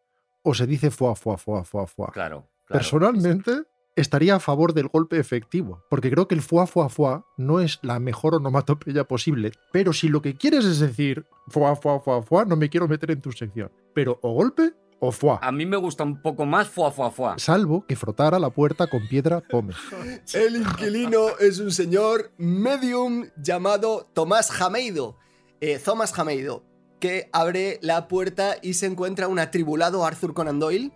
o 0.43 0.53
se 0.53 0.67
dice 0.67 0.91
fuá, 0.91 1.15
fuá, 1.15 1.37
fuá, 1.37 1.63
fuá, 1.63 1.87
fuá. 1.87 2.11
Claro. 2.11 2.51
Claro. 2.71 2.79
Personalmente, 2.79 3.63
estaría 3.95 4.35
a 4.35 4.39
favor 4.39 4.73
del 4.73 4.87
golpe 4.87 5.19
efectivo, 5.19 5.83
porque 5.89 6.09
creo 6.09 6.27
que 6.27 6.35
el 6.35 6.41
fuá, 6.41 6.67
fuá, 6.67 6.89
fuá 6.89 7.25
no 7.37 7.59
es 7.59 7.79
la 7.81 7.99
mejor 7.99 8.35
onomatopeya 8.35 9.05
posible. 9.05 9.51
Pero 9.71 9.93
si 9.93 10.07
lo 10.07 10.21
que 10.21 10.35
quieres 10.35 10.65
es 10.65 10.79
decir 10.79 11.25
fuá, 11.47 11.75
fuá, 11.75 11.99
fuá, 11.99 12.21
fuá, 12.21 12.45
no 12.45 12.55
me 12.55 12.69
quiero 12.69 12.87
meter 12.87 13.11
en 13.11 13.21
tu 13.21 13.31
sección. 13.31 13.71
Pero 13.93 14.19
o 14.21 14.33
golpe 14.33 14.73
o 14.99 15.11
fuá. 15.11 15.39
A 15.41 15.51
mí 15.51 15.65
me 15.65 15.77
gusta 15.77 16.03
un 16.03 16.21
poco 16.21 16.45
más 16.45 16.67
fuá, 16.67 16.91
fuá, 16.91 17.11
fuá. 17.11 17.39
Salvo 17.39 17.85
que 17.87 17.95
frotara 17.95 18.39
la 18.39 18.51
puerta 18.51 18.87
con 18.87 19.07
piedra 19.07 19.41
pome. 19.41 19.73
El 20.33 20.57
inquilino 20.57 21.37
es 21.39 21.59
un 21.59 21.71
señor 21.71 22.31
medium 22.37 23.25
llamado 23.37 24.09
Tomás 24.13 24.51
Jameido. 24.51 25.17
Eh, 25.59 25.79
Thomas 25.83 26.11
Jameido, 26.11 26.63
que 26.99 27.29
abre 27.33 27.77
la 27.83 28.07
puerta 28.07 28.55
y 28.63 28.73
se 28.73 28.87
encuentra 28.87 29.27
un 29.27 29.37
atribulado 29.37 30.03
Arthur 30.05 30.33
Conan 30.33 30.59
Doyle, 30.59 30.91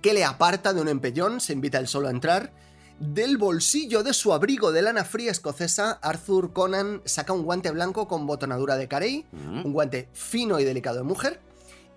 que 0.00 0.12
le 0.14 0.24
aparta 0.24 0.72
de 0.72 0.80
un 0.80 0.88
empellón, 0.88 1.40
se 1.40 1.52
invita 1.52 1.78
él 1.78 1.88
solo 1.88 2.08
a 2.08 2.10
entrar. 2.10 2.52
Del 2.98 3.38
bolsillo 3.38 4.02
de 4.02 4.12
su 4.12 4.32
abrigo 4.34 4.72
de 4.72 4.82
lana 4.82 5.04
fría 5.04 5.30
escocesa, 5.30 5.92
Arthur 6.02 6.52
Conan 6.52 7.00
saca 7.06 7.32
un 7.32 7.42
guante 7.44 7.70
blanco 7.70 8.06
con 8.08 8.26
botonadura 8.26 8.76
de 8.76 8.88
carey, 8.88 9.24
Mm. 9.32 9.64
un 9.66 9.72
guante 9.72 10.08
fino 10.12 10.60
y 10.60 10.64
delicado 10.64 10.98
de 10.98 11.04
mujer, 11.04 11.40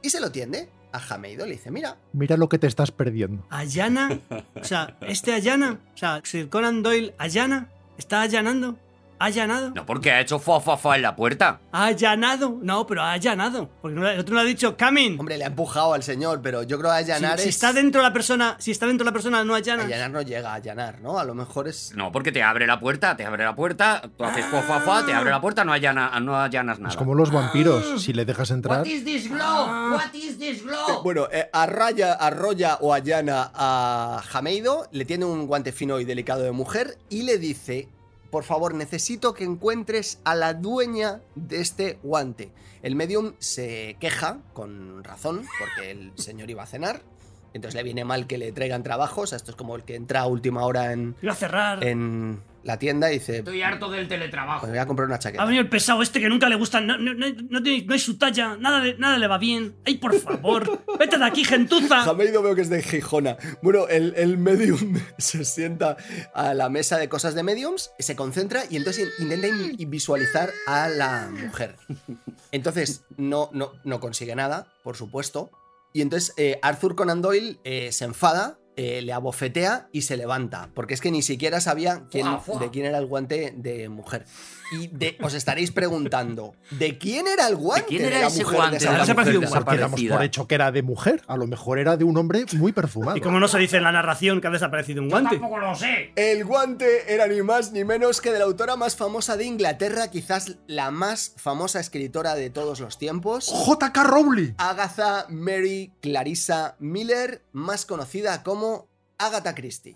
y 0.01 0.09
se 0.09 0.21
lo 0.21 0.31
tiende 0.31 0.69
a 0.93 0.99
Jameido. 0.99 1.45
Le 1.45 1.53
dice, 1.53 1.71
mira, 1.71 1.97
Mira 2.13 2.37
lo 2.37 2.47
que 2.47 2.57
te 2.57 2.67
estás 2.67 2.91
perdiendo. 2.91 3.45
¿Allana? 3.49 4.17
O 4.55 4.63
sea, 4.63 4.95
¿este 5.01 5.33
allana? 5.33 5.79
O 5.93 5.97
sea, 5.97 6.21
Sir 6.23 6.47
Conan 6.49 6.83
Doyle 6.83 7.13
allana, 7.17 7.69
está 7.97 8.21
allanando. 8.21 8.77
¿Ha 9.23 9.27
allanado? 9.27 9.71
No, 9.73 9.85
porque 9.85 10.11
ha 10.11 10.19
hecho 10.19 10.37
fa 10.37 10.59
fa 10.59 10.75
fa 10.75 10.97
en 10.97 11.01
la 11.01 11.15
puerta. 11.15 11.61
¿Ha 11.71 11.85
allanado? 11.85 12.59
No, 12.61 12.85
pero 12.85 13.03
ha 13.03 13.13
allanado. 13.13 13.69
Porque 13.81 13.97
no- 13.97 14.09
el 14.09 14.19
otro 14.19 14.35
no 14.35 14.41
ha 14.41 14.43
dicho 14.43 14.75
coming. 14.77 15.17
Hombre, 15.17 15.37
le 15.37 15.45
ha 15.45 15.47
empujado 15.47 15.93
al 15.93 16.03
señor, 16.03 16.41
pero 16.41 16.63
yo 16.63 16.77
creo 16.77 16.91
que 16.91 17.05
Si, 17.05 17.11
allanar 17.11 17.39
si 17.39 17.47
es... 17.47 17.55
está 17.55 17.71
dentro 17.71 18.01
la 18.01 18.11
persona, 18.11 18.57
si 18.59 18.71
está 18.71 18.85
dentro 18.85 19.05
la 19.05 19.13
persona, 19.13 19.45
no 19.45 19.55
allana. 19.55 19.83
Allanar 19.85 20.11
no 20.11 20.21
llega 20.23 20.51
a 20.51 20.55
allanar, 20.55 20.99
¿no? 20.99 21.17
A 21.19 21.23
lo 21.23 21.35
mejor 21.35 21.69
es... 21.69 21.93
No, 21.95 22.11
porque 22.11 22.33
te 22.33 22.43
abre 22.43 22.67
la 22.67 22.81
puerta, 22.81 23.15
te 23.15 23.25
abre 23.25 23.45
la 23.45 23.55
puerta, 23.55 24.01
tú 24.17 24.25
haces 24.25 24.45
fa 24.47 24.61
fa 24.63 24.81
fa, 24.81 25.05
te 25.05 25.13
abre 25.13 25.29
la 25.31 25.39
puerta, 25.39 25.63
no, 25.63 25.71
allana, 25.71 26.19
no 26.19 26.35
allanas 26.37 26.79
nada. 26.79 26.89
Es 26.91 26.97
como 26.97 27.15
los 27.15 27.31
vampiros. 27.31 28.03
Si 28.03 28.11
le 28.11 28.25
dejas 28.25 28.51
entrar. 28.51 28.83
this 28.83 29.29
glow? 29.29 29.91
What 29.93 30.13
is 30.13 30.37
this 30.37 30.61
glow? 30.63 31.01
Bueno, 31.01 31.29
eh, 31.31 31.49
arraya, 31.53 32.11
arrolla 32.13 32.77
o 32.81 32.93
allana 32.93 33.51
a 33.53 34.21
Jameido, 34.27 34.89
le 34.91 35.05
tiene 35.05 35.23
un 35.23 35.47
guante 35.47 35.71
fino 35.71 36.01
y 36.01 36.03
delicado 36.03 36.43
de 36.43 36.51
mujer 36.51 36.97
y 37.09 37.23
le 37.23 37.37
dice, 37.37 37.87
por 38.33 38.43
favor, 38.43 38.73
necesito 38.73 39.35
que 39.35 39.43
encuentres 39.43 40.19
a 40.23 40.33
la 40.33 40.55
dueña 40.55 41.21
de 41.35 41.61
este 41.61 41.99
guante. 42.01 42.51
El 42.81 42.95
medium 42.95 43.33
se 43.37 43.95
queja, 43.99 44.39
con 44.53 45.03
razón, 45.03 45.45
porque 45.59 45.91
el 45.91 46.13
señor 46.15 46.49
iba 46.49 46.63
a 46.63 46.65
cenar. 46.65 47.03
Entonces 47.53 47.75
le 47.75 47.83
viene 47.83 48.03
mal 48.05 48.25
que 48.25 48.39
le 48.39 48.51
traigan 48.51 48.81
trabajos. 48.81 49.33
Esto 49.33 49.51
es 49.51 49.55
como 49.55 49.75
el 49.75 49.83
que 49.83 49.93
entra 49.93 50.21
a 50.21 50.25
última 50.25 50.65
hora 50.65 50.93
en, 50.93 51.15
Iba 51.21 51.33
a 51.33 51.35
cerrar. 51.35 51.83
en 51.83 52.41
la 52.63 52.79
tienda 52.79 53.11
y 53.11 53.19
dice, 53.19 53.37
Estoy 53.39 53.61
harto 53.61 53.89
del 53.89 54.07
teletrabajo. 54.07 54.61
pues 54.61 54.71
voy 54.71 54.79
a 54.79 54.85
comprar 54.85 55.07
una 55.07 55.19
chaqueta. 55.19 55.43
Ha 55.43 55.45
venido 55.45 55.61
el 55.63 55.69
pesado 55.69 56.01
este 56.01 56.19
que 56.21 56.29
nunca 56.29 56.47
le 56.49 56.55
gusta, 56.55 56.79
no, 56.81 56.97
no, 56.97 57.13
no, 57.13 57.25
no 57.49 57.61
tiene- 57.63 57.85
no 57.85 57.93
es 57.93 58.03
su 58.03 58.17
talla, 58.17 58.55
nada, 58.57 58.79
le- 58.79 58.97
nada 58.97 59.17
le 59.17 59.27
va 59.27 59.37
bien. 59.37 59.75
¡Ay, 59.85 59.97
por 59.97 60.17
favor! 60.19 60.81
¡Vete 60.99 61.17
de 61.17 61.25
aquí, 61.25 61.43
gentuza! 61.43 62.01
Jameido 62.03 62.41
veo 62.41 62.55
que 62.55 62.61
es 62.61 62.69
de 62.69 62.81
Gijona. 62.81 63.37
Bueno, 63.61 63.87
el, 63.87 64.13
el 64.17 64.37
medium 64.37 64.95
se 65.17 65.43
sienta 65.45 65.97
a 66.33 66.53
la 66.53 66.69
mesa 66.69 66.97
de 66.97 67.09
cosas 67.09 67.35
de 67.35 67.43
mediums, 67.43 67.91
se 67.99 68.15
concentra 68.15 68.63
y 68.69 68.77
entonces 68.77 69.09
intenta 69.19 69.47
in- 69.47 69.89
visualizar 69.89 70.49
a 70.65 70.87
la 70.89 71.29
mujer. 71.31 71.75
Entonces 72.51 73.03
no, 73.17 73.49
no, 73.53 73.73
no 73.83 73.99
consigue 73.99 74.35
nada, 74.35 74.67
por 74.83 74.95
supuesto. 74.97 75.51
Y 75.93 76.01
entonces 76.01 76.33
eh, 76.37 76.59
Arthur 76.61 76.95
Conan 76.95 77.21
Doyle 77.21 77.59
eh, 77.63 77.91
se 77.91 78.05
enfada, 78.05 78.57
eh, 78.75 79.01
le 79.01 79.13
abofetea 79.13 79.87
y 79.91 80.01
se 80.03 80.17
levanta. 80.17 80.69
Porque 80.73 80.93
es 80.93 81.01
que 81.01 81.11
ni 81.11 81.21
siquiera 81.21 81.61
sabía 81.61 82.03
quién- 82.09 82.25
Fua, 82.25 82.39
fua. 82.39 82.59
de 82.59 82.71
quién 82.71 82.85
era 82.85 82.97
el 82.97 83.05
guante 83.05 83.53
de 83.55 83.89
mujer. 83.89 84.25
Y 84.71 84.87
de- 84.87 85.17
os 85.21 85.35
estaréis 85.35 85.71
preguntando, 85.71 86.55
¿de 86.71 86.97
quién 86.97 87.27
era 87.27 87.47
el 87.47 87.55
guante? 87.55 87.85
quién 87.89 88.05
era 88.05 88.21
la 88.21 88.27
ese 88.27 88.39
mujer 88.43 88.55
guante 88.57 88.71
de 88.79 88.85
de 88.85 89.03
esa 89.03 89.13
mujer 89.13 89.39
desaparecida? 89.39 90.15
Por 90.15 90.23
hecho 90.23 90.47
que 90.47 90.55
era 90.55 90.71
de 90.71 90.81
mujer. 90.81 91.21
A 91.27 91.37
lo 91.37 91.45
mejor 91.45 91.77
era 91.77 91.95
de 91.95 92.03
un 92.03 92.17
hombre 92.17 92.45
muy 92.53 92.71
perfumado. 92.71 93.15
Y 93.15 93.21
como 93.21 93.39
no 93.39 93.47
se 93.47 93.59
dice 93.59 93.77
en 93.77 93.83
la 93.83 93.91
narración 93.91 94.41
que 94.41 94.47
ha 94.47 94.51
desaparecido 94.51 95.03
un 95.03 95.09
guante. 95.09 95.35
Tampoco 95.37 95.59
lo 95.59 95.75
sé. 95.75 96.11
El 96.15 96.43
guante 96.45 97.13
era 97.13 97.27
ni 97.27 97.43
más 97.43 97.71
ni 97.71 97.83
menos 97.83 98.19
que 98.21 98.31
de 98.31 98.39
la 98.39 98.45
autora 98.45 98.75
más 98.75 98.95
famosa 98.95 99.37
de 99.37 99.45
Inglaterra, 99.45 100.09
quizás 100.09 100.57
la 100.65 100.89
más 100.89 101.33
famosa 101.37 101.79
escritora 101.79 102.33
de 102.33 102.49
todos 102.49 102.79
los 102.79 102.97
tiempos, 102.97 103.49
J.K. 103.53 104.03
Rowling. 104.03 104.53
Agatha 104.57 105.27
Mary 105.29 105.91
Clarissa 106.01 106.75
Miller, 106.79 107.43
más 107.51 107.85
conocida 107.85 108.41
como 108.41 108.62
Agatha 109.17 109.53
Christie. 109.55 109.93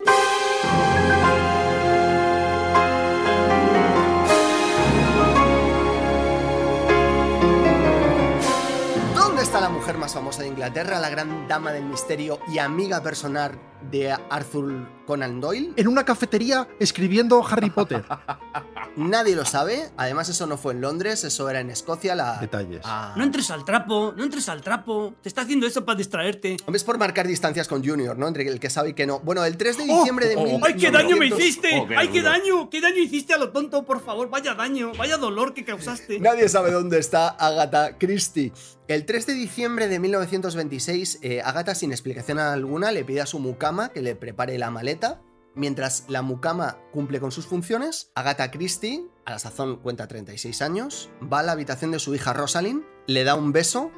¿Dónde 9.14 9.42
está 9.42 9.60
la 9.60 9.68
mujer 9.68 9.98
más 9.98 10.14
famosa 10.14 10.42
de 10.42 10.48
Inglaterra, 10.48 10.98
la 10.98 11.10
gran 11.10 11.48
dama 11.48 11.72
del 11.72 11.84
misterio 11.84 12.40
y 12.48 12.58
amiga 12.58 13.02
personal 13.02 13.58
de 13.90 14.12
Arthur 14.30 14.88
Conan 15.06 15.40
Doyle? 15.40 15.72
En 15.76 15.88
una 15.88 16.04
cafetería 16.04 16.68
escribiendo 16.78 17.44
Harry 17.46 17.70
Potter. 17.70 18.04
Nadie 18.96 19.36
lo 19.36 19.44
sabe. 19.44 19.90
Además, 19.96 20.28
eso 20.28 20.46
no 20.46 20.58
fue 20.58 20.72
en 20.72 20.80
Londres, 20.80 21.22
eso 21.22 21.48
era 21.48 21.60
en 21.60 21.70
Escocia. 21.70 22.14
La... 22.14 22.38
Detalles. 22.38 22.82
Ah. 22.84 23.14
No 23.16 23.22
entres 23.22 23.50
al 23.50 23.64
trapo, 23.64 24.12
no 24.16 24.24
entres 24.24 24.48
al 24.48 24.60
trapo. 24.60 25.14
Te 25.22 25.28
está 25.28 25.42
haciendo 25.42 25.66
eso 25.66 25.84
para 25.84 25.96
distraerte. 25.96 26.56
Hombre, 26.66 26.78
es 26.78 26.84
por 26.84 26.98
marcar 26.98 27.26
distancias 27.26 27.68
con 27.68 27.84
Junior, 27.84 28.18
¿no? 28.18 28.26
Entre 28.26 28.46
el 28.48 28.58
que 28.58 28.70
sabe 28.70 28.90
y 28.90 28.94
que 28.94 29.06
no. 29.06 29.20
Bueno, 29.20 29.44
el 29.44 29.56
3 29.56 29.78
de 29.78 29.84
diciembre 29.84 30.26
de 30.26 30.36
oh, 30.36 30.44
mil- 30.44 30.60
¡Ay, 30.64 30.74
qué 30.74 30.90
daño 30.90 31.16
me 31.16 31.26
1900 31.26 31.38
hiciste! 31.40 31.80
Oh, 31.80 31.86
qué 31.86 31.96
¡Ay, 31.96 32.08
qué 32.08 32.22
daño! 32.22 32.70
¿Qué 32.70 32.80
daño 32.80 32.98
hiciste 32.98 33.34
a 33.34 33.38
lo 33.38 33.50
tonto, 33.50 33.84
por 33.84 34.02
favor? 34.02 34.28
Vaya 34.30 34.54
daño, 34.54 34.92
vaya 34.98 35.16
dolor 35.16 35.54
que 35.54 35.64
causaste. 35.64 36.18
Nadie 36.18 36.48
sabe 36.48 36.72
dónde 36.72 36.98
está 36.98 37.28
Agatha 37.28 37.96
Christie. 37.98 38.52
El 38.88 39.04
3 39.04 39.26
de 39.26 39.34
diciembre 39.34 39.86
de 39.86 39.98
1926, 39.98 41.18
eh, 41.20 41.42
Agatha, 41.44 41.74
sin 41.74 41.92
explicación 41.92 42.38
alguna, 42.38 42.90
le 42.90 43.04
pide 43.04 43.20
a 43.20 43.26
su 43.26 43.38
mucama 43.38 43.67
que 43.92 44.02
le 44.02 44.16
prepare 44.16 44.58
la 44.58 44.70
maleta. 44.70 45.20
Mientras 45.54 46.04
la 46.08 46.22
mucama 46.22 46.78
cumple 46.92 47.20
con 47.20 47.32
sus 47.32 47.46
funciones, 47.46 48.10
Agatha 48.14 48.50
Christie, 48.50 49.04
a 49.24 49.32
la 49.32 49.38
sazón 49.38 49.76
cuenta 49.76 50.06
36 50.06 50.62
años, 50.62 51.10
va 51.20 51.40
a 51.40 51.42
la 51.42 51.52
habitación 51.52 51.90
de 51.90 51.98
su 51.98 52.14
hija 52.14 52.32
Rosalind, 52.32 52.84
le 53.06 53.24
da 53.24 53.34
un 53.34 53.52
beso, 53.52 53.90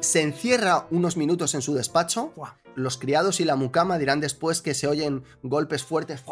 se 0.00 0.22
encierra 0.22 0.86
unos 0.90 1.16
minutos 1.16 1.54
en 1.54 1.62
su 1.62 1.74
despacho. 1.74 2.32
Los 2.74 2.96
criados 2.96 3.40
y 3.40 3.44
la 3.44 3.56
mucama 3.56 3.98
dirán 3.98 4.20
después 4.20 4.62
que 4.62 4.74
se 4.74 4.88
oyen 4.88 5.22
golpes 5.42 5.84
fuertes. 5.84 6.24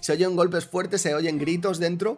Se 0.00 0.12
oyen 0.12 0.34
golpes 0.34 0.66
fuertes, 0.66 1.02
se 1.02 1.14
oyen 1.14 1.38
gritos 1.38 1.78
dentro. 1.78 2.16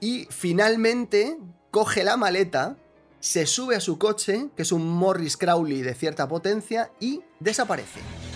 Y 0.00 0.28
finalmente 0.30 1.38
coge 1.70 2.04
la 2.04 2.16
maleta, 2.16 2.76
se 3.20 3.46
sube 3.46 3.74
a 3.74 3.80
su 3.80 3.98
coche, 3.98 4.50
que 4.54 4.62
es 4.62 4.70
un 4.70 4.86
Morris 4.86 5.36
Crowley 5.36 5.82
de 5.82 5.94
cierta 5.94 6.28
potencia, 6.28 6.92
y 7.00 7.22
desaparece. 7.40 8.27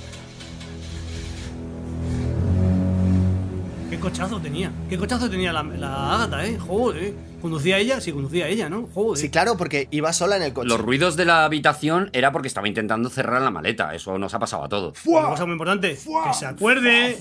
Cochazo 4.03 4.39
tenía. 4.41 4.71
Qué 4.91 4.99
cochazo 4.99 5.31
tenía 5.31 5.53
la, 5.53 5.63
la 5.63 6.15
Ágata, 6.17 6.45
¿eh? 6.45 6.59
Joder. 6.59 7.15
¿Conducía 7.43 7.79
ella? 7.79 8.01
Sí, 8.01 8.13
conducía 8.13 8.49
ella, 8.49 8.69
¿no? 8.71 8.89
Joder. 8.95 9.19
Sí, 9.21 9.29
claro, 9.29 9.57
porque 9.57 9.89
iba 9.91 10.13
sola 10.13 10.37
en 10.37 10.43
el 10.45 10.53
coche. 10.53 10.69
Los 10.69 10.81
ruidos 10.81 11.17
de 11.17 11.25
la 11.25 11.45
habitación 11.45 12.09
era 12.13 12.33
porque 12.33 12.49
estaba 12.49 12.69
intentando 12.69 13.11
cerrar 13.11 13.43
la 13.43 13.51
maleta. 13.51 13.95
Eso 13.95 14.17
nos 14.19 14.33
ha 14.33 14.39
pasado 14.39 14.65
a 14.65 14.69
todos. 14.69 14.99
Una 15.05 15.29
cosa 15.29 15.45
muy 15.45 15.53
importante, 15.55 15.91
que 15.91 16.35
se 16.35 16.47
acuerde, 16.47 17.19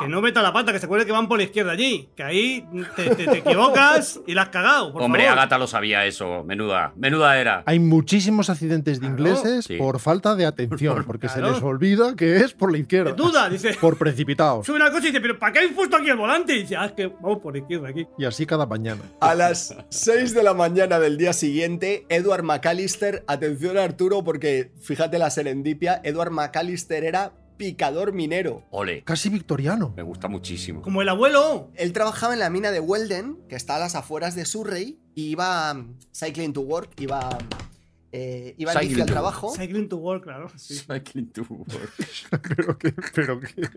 que 0.00 0.08
no 0.08 0.20
meta 0.20 0.42
la 0.42 0.52
pata, 0.52 0.72
que 0.72 0.78
se 0.78 0.84
acuerde 0.86 1.06
que 1.06 1.12
van 1.12 1.26
por 1.28 1.38
la 1.38 1.44
izquierda 1.44 1.72
allí, 1.72 2.08
que 2.14 2.22
ahí 2.22 2.64
te, 2.94 3.14
te- 3.14 3.26
te 3.26 3.38
equivocas 3.38 4.20
y 4.26 4.34
la 4.34 4.42
has 4.42 4.48
cagado, 4.50 4.92
por 4.92 5.02
Hombre, 5.02 5.24
favor. 5.24 5.38
Agata 5.38 5.58
lo 5.58 5.66
sabía 5.66 6.04
eso. 6.04 6.44
Menuda, 6.44 6.92
menuda 6.96 7.38
era. 7.40 7.62
Hay 7.66 7.78
muchísimos 7.78 8.50
accidentes 8.50 9.00
de 9.00 9.06
ingleses 9.06 9.64
Sí. 9.64 9.76
por 9.78 9.98
falta 10.00 10.34
de 10.34 10.46
atención, 10.46 11.02
porque 11.06 11.26
Claro. 11.28 11.48
se 11.48 11.52
les 11.54 11.62
olvida 11.62 12.14
que 12.14 12.36
es 12.36 12.52
por 12.52 12.70
la 12.70 12.78
izquierda. 12.78 13.12
Duda, 13.12 13.48
dice. 13.48 13.74
Por 13.80 13.96
precipitados. 13.96 14.66
Sube 14.66 14.82
al 14.82 14.90
coche 14.90 15.04
y 15.08 15.10
dice, 15.10 15.20
¿pero 15.20 15.38
para 15.38 15.52
qué 15.52 15.58
habéis 15.60 15.74
puesto 15.74 15.96
aquí 15.96 16.10
el 16.10 16.16
volante? 16.16 16.54
Y 16.54 16.60
dice, 16.62 16.76
ah, 16.76 16.86
es 16.86 16.92
que 16.92 17.06
vamos 17.06 17.38
por 17.38 17.52
la 17.54 17.60
izquierda 17.60 17.88
aquí. 17.88 18.06
Y 18.18 18.24
así 18.24 18.44
cada 18.46 18.66
mañana. 18.66 19.00
A 19.20 19.34
las 19.48 19.76
6 19.90 20.34
de 20.34 20.42
la 20.42 20.54
mañana 20.54 20.98
del 20.98 21.18
día 21.18 21.32
siguiente, 21.32 22.04
Edward 22.08 22.42
McAllister, 22.42 23.22
atención 23.28 23.78
Arturo, 23.78 24.24
porque 24.24 24.72
fíjate 24.80 25.18
la 25.18 25.30
serendipia, 25.30 26.00
Edward 26.02 26.32
McAllister 26.32 27.04
era 27.04 27.32
picador 27.56 28.12
minero. 28.12 28.64
Ole. 28.70 29.04
Casi 29.04 29.28
victoriano. 29.28 29.92
Me 29.96 30.02
gusta 30.02 30.26
muchísimo. 30.26 30.82
Como 30.82 31.00
el 31.00 31.08
abuelo. 31.08 31.70
Él 31.76 31.92
trabajaba 31.92 32.34
en 32.34 32.40
la 32.40 32.50
mina 32.50 32.72
de 32.72 32.80
Weldon, 32.80 33.38
que 33.48 33.54
está 33.54 33.76
a 33.76 33.78
las 33.78 33.94
afueras 33.94 34.34
de 34.34 34.44
Surrey, 34.44 34.98
y 35.14 35.28
iba 35.28 35.72
um, 35.72 35.94
cycling 36.12 36.52
to 36.52 36.62
work, 36.62 36.90
iba, 37.00 37.38
eh, 38.18 38.54
iba 38.56 38.72
en 38.72 38.78
bici 38.78 38.88
Cycling 38.88 39.02
al 39.02 39.06
to 39.06 39.12
trabajo. 39.12 39.54
Cycling 39.54 39.88
to 39.88 39.96
work, 39.98 40.24
claro. 40.24 40.48
sí. 40.56 40.80
pero 40.86 41.04
que, 42.78 42.94
pero 43.14 43.38
que. 43.38 43.68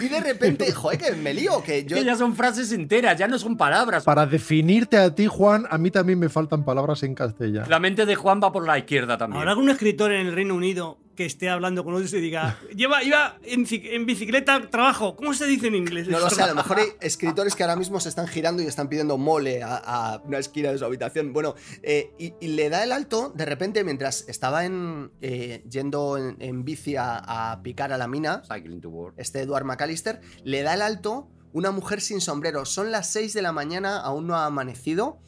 Y 0.00 0.08
de 0.08 0.20
repente, 0.20 0.70
joder, 0.72 0.98
que 0.98 1.10
me 1.16 1.34
lío, 1.34 1.60
que 1.64 1.84
yo... 1.84 1.96
Que 1.96 2.04
ya 2.04 2.14
son 2.14 2.36
frases 2.36 2.70
enteras, 2.70 3.18
ya 3.18 3.26
no 3.26 3.36
son 3.36 3.56
palabras. 3.56 4.04
Para 4.04 4.26
definirte 4.26 4.96
a 4.96 5.12
ti, 5.12 5.26
Juan, 5.26 5.66
a 5.68 5.76
mí 5.76 5.90
también 5.90 6.20
me 6.20 6.28
faltan 6.28 6.64
palabras 6.64 7.02
en 7.02 7.16
castellano. 7.16 7.66
La 7.68 7.80
mente 7.80 8.06
de 8.06 8.14
Juan 8.14 8.40
va 8.40 8.52
por 8.52 8.64
la 8.64 8.78
izquierda 8.78 9.18
también. 9.18 9.40
¿Habrá 9.40 9.50
algún 9.50 9.68
escritor 9.70 10.12
en 10.12 10.28
el 10.28 10.34
Reino 10.34 10.54
Unido 10.54 10.99
que 11.16 11.26
esté 11.26 11.48
hablando 11.50 11.84
con 11.84 11.94
otros 11.94 12.12
y 12.14 12.20
diga, 12.20 12.58
lleva, 12.74 13.02
iba 13.02 13.38
en, 13.42 13.66
en 13.70 14.06
bicicleta 14.06 14.54
al 14.54 14.70
trabajo? 14.70 15.16
¿Cómo 15.16 15.34
se 15.34 15.46
dice 15.46 15.66
en 15.66 15.74
inglés? 15.74 16.08
No 16.08 16.18
lo 16.18 16.30
sé, 16.30 16.42
a 16.42 16.46
lo 16.46 16.54
mejor 16.54 16.78
hay 16.78 16.88
escritores 17.00 17.54
que 17.54 17.62
ahora 17.62 17.76
mismo 17.76 18.00
se 18.00 18.08
están 18.08 18.26
girando 18.26 18.62
y 18.62 18.66
están 18.66 18.88
pidiendo 18.88 19.18
mole 19.18 19.62
a, 19.62 19.76
a 19.76 20.22
una 20.24 20.38
esquina 20.38 20.70
de 20.72 20.78
su 20.78 20.84
habitación. 20.84 21.32
Bueno, 21.32 21.54
eh, 21.82 22.12
y, 22.18 22.32
y 22.40 22.48
le 22.48 22.70
da 22.70 22.82
el 22.84 22.92
alto 22.92 23.32
de 23.34 23.44
repente 23.44 23.84
mientras 23.84 24.24
estaba 24.28 24.64
en, 24.64 25.12
eh, 25.20 25.64
yendo 25.68 26.16
en, 26.16 26.36
en 26.40 26.64
bici 26.64 26.96
a, 26.96 27.50
a 27.52 27.62
picar 27.62 27.92
a 27.92 27.98
la 27.98 28.08
mina, 28.08 28.42
Cycling 28.50 28.80
to 28.80 28.88
work. 28.88 29.14
este 29.18 29.40
Edward 29.40 29.64
McAllister, 29.64 30.20
le 30.44 30.62
da 30.62 30.74
el 30.74 30.82
alto 30.82 31.28
una 31.52 31.70
mujer 31.70 32.00
sin 32.00 32.20
sombrero. 32.20 32.64
Son 32.64 32.90
las 32.92 33.10
6 33.12 33.34
de 33.34 33.42
la 33.42 33.52
mañana, 33.52 33.98
aún 33.98 34.26
no 34.26 34.36
ha 34.36 34.46
amanecido. 34.46 35.18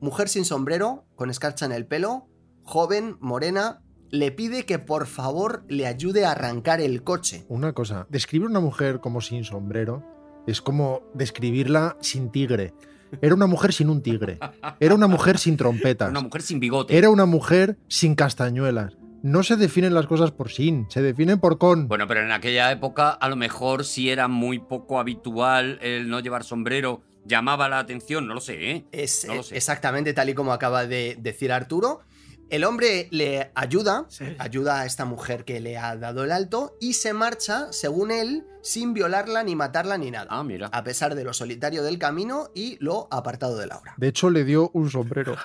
Mujer 0.00 0.28
sin 0.28 0.44
sombrero, 0.44 1.06
con 1.16 1.30
escarcha 1.30 1.66
en 1.66 1.72
el 1.72 1.86
pelo, 1.86 2.28
joven, 2.62 3.16
morena, 3.20 3.82
le 4.10 4.30
pide 4.32 4.64
que 4.64 4.78
por 4.78 5.06
favor 5.06 5.64
le 5.68 5.86
ayude 5.86 6.24
a 6.24 6.32
arrancar 6.32 6.80
el 6.80 7.02
coche. 7.02 7.44
Una 7.48 7.72
cosa, 7.72 8.06
describir 8.10 8.46
a 8.46 8.50
una 8.50 8.60
mujer 8.60 9.00
como 9.00 9.20
sin 9.20 9.44
sombrero 9.44 10.04
es 10.46 10.60
como 10.60 11.02
describirla 11.14 11.96
sin 12.00 12.30
tigre. 12.30 12.72
Era 13.20 13.34
una 13.34 13.46
mujer 13.46 13.72
sin 13.72 13.88
un 13.88 14.02
tigre. 14.02 14.38
Era 14.80 14.94
una 14.94 15.06
mujer 15.06 15.38
sin 15.38 15.56
trompetas. 15.56 16.10
Una 16.10 16.20
mujer 16.20 16.42
sin 16.42 16.60
bigote. 16.60 16.96
Era 16.96 17.10
una 17.10 17.26
mujer 17.26 17.78
sin 17.88 18.14
castañuelas. 18.14 18.96
No 19.22 19.42
se 19.42 19.56
definen 19.56 19.94
las 19.94 20.06
cosas 20.06 20.30
por 20.30 20.50
sin, 20.50 20.86
se 20.90 21.02
definen 21.02 21.40
por 21.40 21.58
con. 21.58 21.88
Bueno, 21.88 22.06
pero 22.06 22.20
en 22.22 22.30
aquella 22.30 22.70
época 22.70 23.10
a 23.10 23.28
lo 23.28 23.36
mejor 23.36 23.84
sí 23.84 24.10
era 24.10 24.28
muy 24.28 24.58
poco 24.58 25.00
habitual 25.00 25.78
el 25.82 26.08
no 26.08 26.20
llevar 26.20 26.44
sombrero 26.44 27.02
llamaba 27.24 27.68
la 27.68 27.78
atención, 27.78 28.26
no 28.26 28.34
lo 28.34 28.40
sé, 28.40 28.70
¿eh? 28.70 28.84
Es 28.92 29.24
No 29.26 29.36
lo 29.36 29.42
sé. 29.42 29.56
exactamente 29.56 30.12
tal 30.12 30.28
y 30.28 30.34
como 30.34 30.52
acaba 30.52 30.86
de 30.86 31.16
decir 31.20 31.52
Arturo. 31.52 32.02
El 32.48 32.62
hombre 32.62 33.08
le 33.10 33.50
ayuda, 33.56 34.06
ayuda 34.38 34.80
a 34.80 34.86
esta 34.86 35.04
mujer 35.04 35.44
que 35.44 35.60
le 35.60 35.78
ha 35.78 35.96
dado 35.96 36.22
el 36.22 36.30
alto 36.30 36.76
y 36.80 36.92
se 36.92 37.12
marcha, 37.12 37.72
según 37.72 38.12
él, 38.12 38.46
sin 38.62 38.94
violarla 38.94 39.42
ni 39.42 39.56
matarla 39.56 39.98
ni 39.98 40.12
nada. 40.12 40.28
Ah, 40.30 40.44
mira. 40.44 40.68
A 40.72 40.84
pesar 40.84 41.16
de 41.16 41.24
lo 41.24 41.32
solitario 41.32 41.82
del 41.82 41.98
camino 41.98 42.50
y 42.54 42.76
lo 42.78 43.08
apartado 43.10 43.56
de 43.58 43.66
Laura. 43.66 43.94
De 43.96 44.08
hecho, 44.08 44.30
le 44.30 44.44
dio 44.44 44.70
un 44.74 44.90
sombrero. 44.90 45.36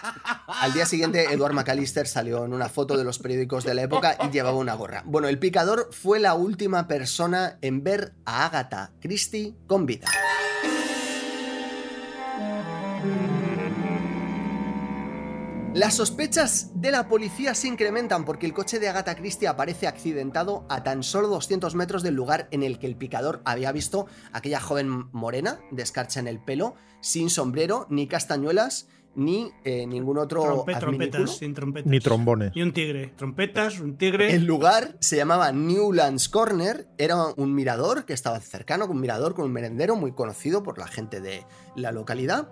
Al 0.46 0.72
día 0.74 0.84
siguiente, 0.84 1.32
Edward 1.32 1.54
McAllister 1.54 2.06
salió 2.06 2.44
en 2.44 2.52
una 2.52 2.68
foto 2.68 2.98
de 2.98 3.04
los 3.04 3.18
periódicos 3.18 3.64
de 3.64 3.74
la 3.74 3.82
época 3.82 4.18
y 4.22 4.30
llevaba 4.30 4.58
una 4.58 4.74
gorra. 4.74 5.02
Bueno, 5.06 5.28
el 5.28 5.38
picador 5.38 5.88
fue 5.92 6.20
la 6.20 6.34
última 6.34 6.88
persona 6.88 7.58
en 7.62 7.82
ver 7.84 8.12
a 8.26 8.46
Agatha 8.46 8.92
Christie 9.00 9.54
con 9.66 9.86
vida. 9.86 10.08
Las 15.72 15.94
sospechas 15.94 16.72
de 16.74 16.90
la 16.90 17.06
policía 17.06 17.54
se 17.54 17.68
incrementan 17.68 18.24
porque 18.24 18.44
el 18.44 18.52
coche 18.52 18.80
de 18.80 18.88
Agatha 18.88 19.14
Christie 19.14 19.46
aparece 19.46 19.86
accidentado 19.86 20.66
a 20.68 20.82
tan 20.82 21.02
solo 21.04 21.28
200 21.28 21.74
metros 21.76 22.02
del 22.02 22.14
lugar 22.14 22.48
en 22.50 22.64
el 22.64 22.78
que 22.80 22.88
el 22.88 22.96
picador 22.96 23.40
había 23.44 23.70
visto 23.70 24.06
a 24.32 24.38
aquella 24.38 24.60
joven 24.60 25.08
morena, 25.12 25.60
de 25.70 25.82
escarcha 25.84 26.18
en 26.18 26.26
el 26.26 26.40
pelo, 26.40 26.74
sin 27.00 27.30
sombrero, 27.30 27.86
ni 27.88 28.08
castañuelas, 28.08 28.88
ni 29.14 29.52
eh, 29.64 29.86
ningún 29.86 30.18
otro 30.18 30.64
Trompe- 30.64 30.78
trompetas, 30.78 31.36
sin 31.36 31.54
trompetas. 31.54 31.90
Ni 31.90 32.00
trombones. 32.00 32.50
Y 32.54 32.62
un 32.62 32.72
tigre. 32.72 33.12
Trompetas, 33.16 33.78
un 33.78 33.96
tigre. 33.96 34.34
El 34.34 34.44
lugar 34.46 34.96
se 35.00 35.16
llamaba 35.16 35.52
Newlands 35.52 36.28
Corner, 36.28 36.88
era 36.98 37.26
un 37.36 37.54
mirador 37.54 38.04
que 38.06 38.12
estaba 38.12 38.40
cercano, 38.40 38.86
un 38.86 39.00
mirador 39.00 39.34
con 39.34 39.44
un 39.44 39.52
merendero 39.52 39.94
muy 39.94 40.12
conocido 40.12 40.64
por 40.64 40.78
la 40.78 40.88
gente 40.88 41.20
de 41.20 41.44
la 41.76 41.92
localidad. 41.92 42.48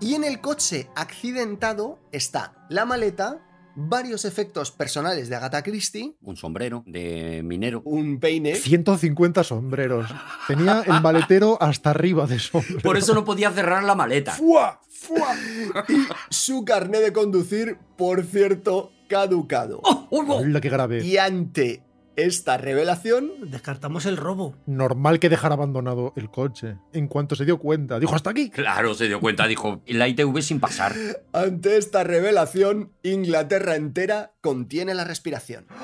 Y 0.00 0.14
en 0.14 0.24
el 0.24 0.40
coche 0.40 0.88
accidentado 0.96 1.98
está 2.12 2.66
la 2.68 2.84
maleta, 2.84 3.40
varios 3.74 4.24
efectos 4.24 4.70
personales 4.70 5.28
de 5.28 5.36
Agatha 5.36 5.62
Christie, 5.62 6.14
Un 6.22 6.36
sombrero 6.36 6.82
de 6.86 7.42
minero. 7.42 7.82
un 7.84 8.20
peine, 8.20 8.54
150 8.54 9.42
sombreros. 9.44 10.06
Tenía 10.46 10.82
el 10.86 11.00
maletero 11.00 11.56
hasta 11.60 11.90
arriba 11.90 12.26
de 12.26 12.38
sombreros. 12.38 12.82
Por 12.82 12.96
eso 12.96 13.14
no 13.14 13.24
podía 13.24 13.50
cerrar 13.50 13.82
la 13.84 13.94
maleta. 13.94 14.32
¡Fua! 14.32 14.80
¡Fua! 14.88 15.34
su 16.30 16.64
carné 16.64 17.00
de 17.00 17.12
conducir, 17.12 17.78
por 17.96 18.24
cierto, 18.24 18.92
caducado. 19.08 19.80
Hola, 20.10 20.60
qué 20.60 20.68
grave. 20.68 21.04
Y 21.04 21.16
ante 21.16 21.82
esta 22.16 22.56
revelación, 22.58 23.50
Descartamos 23.50 24.06
el 24.06 24.16
robo. 24.16 24.54
Normal 24.66 25.18
que 25.18 25.28
dejara 25.28 25.54
abandonado 25.54 26.12
el 26.16 26.30
coche. 26.30 26.76
En 26.92 27.08
cuanto 27.08 27.36
se 27.36 27.44
dio 27.44 27.58
cuenta, 27.58 27.98
dijo 27.98 28.14
hasta 28.14 28.30
aquí. 28.30 28.50
Claro, 28.50 28.94
se 28.94 29.06
dio 29.06 29.20
cuenta, 29.20 29.46
dijo, 29.46 29.80
la 29.86 30.08
ITV 30.08 30.40
sin 30.42 30.60
pasar. 30.60 30.94
ante 31.32 31.76
esta 31.76 32.04
revelación, 32.04 32.92
Inglaterra 33.02 33.76
entera 33.76 34.32
contiene 34.40 34.94
la 34.94 35.04
respiración. 35.04 35.66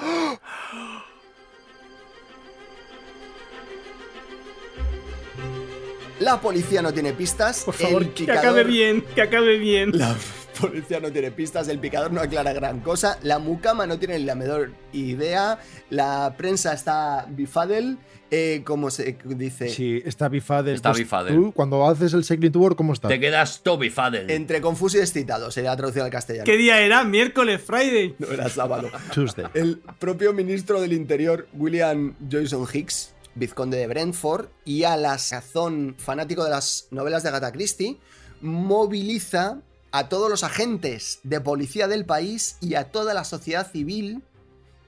La 6.20 6.39
policía 6.39 6.83
no 6.83 6.93
tiene 6.93 7.14
pistas. 7.14 7.64
Por 7.64 7.72
favor, 7.72 8.03
el 8.03 8.12
que 8.12 8.31
acabe 8.31 8.62
bien, 8.62 9.03
que 9.14 9.22
acabe 9.22 9.57
bien. 9.57 9.93
La 9.95 10.14
policía 10.61 11.01
no 11.01 11.11
tiene 11.13 11.31
pistas, 11.31 11.69
el 11.69 11.79
picador 11.79 12.13
no 12.13 12.21
aclara 12.21 12.53
gran 12.53 12.81
cosa, 12.81 13.19
la 13.23 13.39
mucama 13.39 13.87
no 13.87 13.99
tiene 13.99 14.19
ni 14.19 14.25
la 14.25 14.35
menor 14.35 14.73
idea, 14.93 15.59
la 15.91 16.35
prensa 16.37 16.73
está 16.73 17.27
bifadel, 17.29 17.99
eh, 18.31 18.63
como 18.65 18.91
se 18.91 19.17
dice, 19.25 19.71
Sí, 19.71 20.01
está 20.05 20.29
bifadel. 20.29 20.77
Está 20.77 20.91
Pues 20.91 21.01
bifadel. 21.01 21.35
Tú, 21.35 21.53
cuando 21.53 21.87
haces 21.89 22.13
el 22.15 22.23
Secret 22.23 22.53
Tour, 22.53 22.77
¿cómo 22.77 22.93
está? 22.93 23.09
Te 23.09 23.19
quedas 23.19 23.63
Toby 23.63 23.91
Fadel. 23.91 24.31
entre 24.31 24.61
confuso 24.61 24.99
y 24.99 25.01
excitado, 25.01 25.51
sería 25.51 25.75
traducido 25.77 26.05
al 26.05 26.11
castellano. 26.11 26.45
¿Qué 26.45 26.57
día 26.57 26.81
era? 26.81 27.03
Miércoles, 27.03 27.61
Friday. 27.61 28.15
No 28.19 28.29
era 28.29 28.49
sábado. 28.49 28.89
Tuesday. 29.13 29.47
El 29.55 29.79
propio 29.99 30.33
ministro 30.33 30.81
del 30.81 30.93
Interior, 30.93 31.49
William 31.55 32.15
Joyson 32.31 32.67
Hicks, 32.73 33.15
vizconde 33.35 33.79
de 33.79 33.87
Brentford, 33.89 34.47
y 34.65 34.85
a 34.85 34.97
la 34.97 35.19
sazón 35.19 35.97
fanático 35.99 36.45
de 36.45 36.51
las 36.51 36.87
novelas 36.93 37.23
de 37.25 37.31
Agatha 37.31 37.51
Christie, 37.51 37.99
moviliza 38.41 39.61
a 39.93 40.09
todos 40.09 40.30
los 40.30 40.45
agentes 40.45 41.20
de 41.22 41.41
policía 41.41 41.88
del 41.88 42.05
país 42.05 42.57
y 42.61 42.74
a 42.74 42.91
toda 42.91 43.14
la 43.14 43.24
sociedad 43.24 43.70
civil 43.70 44.22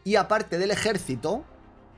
y 0.04 0.16
aparte 0.16 0.58
del 0.58 0.70
ejército, 0.70 1.44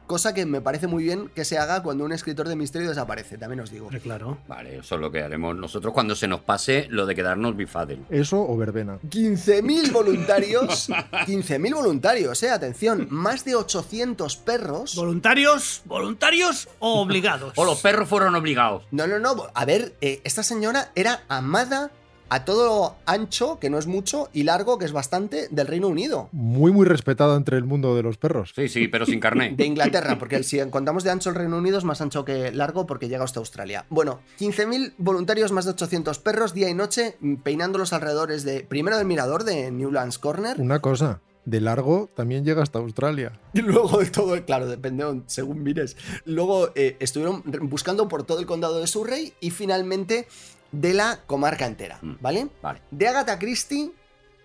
cosa 0.07 0.35
que 0.35 0.45
me 0.45 0.61
parece 0.61 0.87
muy 0.87 1.05
bien 1.05 1.31
que 1.35 1.45
se 1.45 1.59
haga 1.59 1.83
cuando 1.83 2.05
un 2.05 2.13
escritor 2.13 2.49
de 2.49 2.57
misterio 2.57 2.89
desaparece, 2.89 3.39
también 3.39 3.61
os 3.61 3.71
digo. 3.71 3.87
Hombre, 3.87 4.01
claro. 4.01 4.39
Vale, 4.47 4.79
eso 4.79 4.95
es 4.97 5.01
lo 5.01 5.11
que 5.11 5.23
haremos 5.23 5.57
nosotros 5.57 5.95
cuando 5.95 6.15
se 6.15 6.29
nos 6.29 6.41
pase 6.41 6.87
lo 6.91 7.07
de 7.07 7.15
quedarnos 7.15 7.57
bifadel. 7.57 8.05
Eso 8.11 8.41
o 8.41 8.57
verbena. 8.57 8.99
15.000 9.09 9.93
voluntarios, 9.93 10.89
15.000 10.91 11.75
voluntarios, 11.75 12.43
eh, 12.43 12.51
atención, 12.51 13.07
más 13.11 13.45
de 13.45 13.55
800 13.55 14.37
perros. 14.37 14.95
¿Voluntarios? 14.97 15.83
¿Voluntarios 15.87 16.69
o 16.79 17.01
obligados? 17.01 17.55
O 17.57 17.65
los 17.65 17.81
perros 17.81 18.09
fueron 18.09 18.35
obligados. 18.35 18.85
No, 18.91 19.07
no, 19.07 19.19
no. 19.19 19.47
A 19.55 19.65
ver, 19.65 19.95
eh, 20.01 20.21
esta 20.25 20.43
señora 20.43 20.91
era 20.95 21.23
amada 21.29 21.91
a 22.29 22.45
todo 22.45 22.97
ancho, 23.07 23.59
que 23.61 23.71
no 23.71 23.79
es 23.79 23.87
mucho, 23.87 24.29
y 24.33 24.43
largo, 24.45 24.79
que 24.79 24.85
es 24.87 24.93
bastante, 24.93 25.49
del 25.51 25.67
Reino 25.67 25.89
Unido. 25.89 26.29
Muy, 26.33 26.73
muy 26.73 26.87
respetada 26.87 27.37
entre 27.37 27.57
el 27.57 27.65
mundo 27.65 27.95
de 27.95 28.03
los 28.03 28.17
perros. 28.17 28.53
Sí, 28.57 28.69
sí, 28.69 28.89
pero 28.89 29.07
sin 29.07 29.21
carné. 29.21 29.55
De 29.57 29.67
Inglaterra, 29.67 30.19
porque 30.19 30.43
si 30.43 30.59
contamos 30.71 31.05
de 31.05 31.11
ancho 31.11 31.31
el 31.31 31.37
Reino 31.37 31.59
Unido 31.59 31.79
es 31.79 31.85
más 31.85 32.01
ancho 32.01 32.25
que 32.25 32.51
largo 32.53 32.87
porque 32.87 33.09
llega 33.09 33.25
hasta 33.25 33.41
Australia. 33.41 33.85
Bueno, 33.91 34.21
15.000 34.41 34.95
voluntarios, 34.99 35.53
más 35.53 35.65
de 35.65 35.73
800 35.73 36.19
perros, 36.19 36.55
día 36.55 36.69
y 36.69 36.75
noche, 36.75 37.17
peinando 37.43 37.79
los 37.79 37.93
alrededores 37.93 38.45
de, 38.45 38.61
primero 38.61 38.97
del 38.99 39.07
mirador 39.07 39.45
de 39.45 39.71
Newlands 39.71 40.19
Corner, 40.19 40.61
Una 40.61 40.81
cosa, 40.81 41.21
de 41.45 41.61
largo 41.61 42.09
también 42.17 42.45
llega 42.45 42.63
hasta 42.63 42.79
Australia. 42.79 43.33
Y 43.53 43.61
luego 43.63 43.99
de 43.99 44.07
todo, 44.11 44.43
claro, 44.45 44.67
depende 44.67 45.05
de- 45.05 45.23
según 45.27 45.63
mires. 45.63 45.97
Luego 46.25 46.71
eh, 46.75 46.97
estuvieron 47.01 47.43
buscando 47.63 48.09
por 48.09 48.25
todo 48.25 48.41
el 48.41 48.47
condado 48.47 48.81
de 48.81 48.87
Surrey 48.87 49.35
y 49.41 49.51
finalmente 49.51 50.27
de 50.73 50.95
la 50.95 51.21
comarca 51.27 51.67
entera, 51.67 51.99
Mm. 52.03 52.17
¿vale? 52.21 52.49
Vale. 52.63 52.81
De 52.91 53.09
Agatha 53.09 53.39
Christie, 53.39 53.93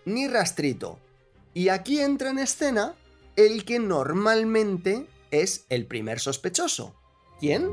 ni 0.06 0.28
rastrito. 0.28 1.00
Y 1.54 1.70
aquí 1.70 2.00
entra 2.00 2.30
en 2.30 2.40
escena 2.40 2.94
el 3.36 3.66
que 3.66 3.80
normalmente 3.80 5.08
es 5.32 5.66
el 5.70 5.86
primer 5.86 6.20
sospechoso. 6.20 6.94
¿Quién? 7.40 7.70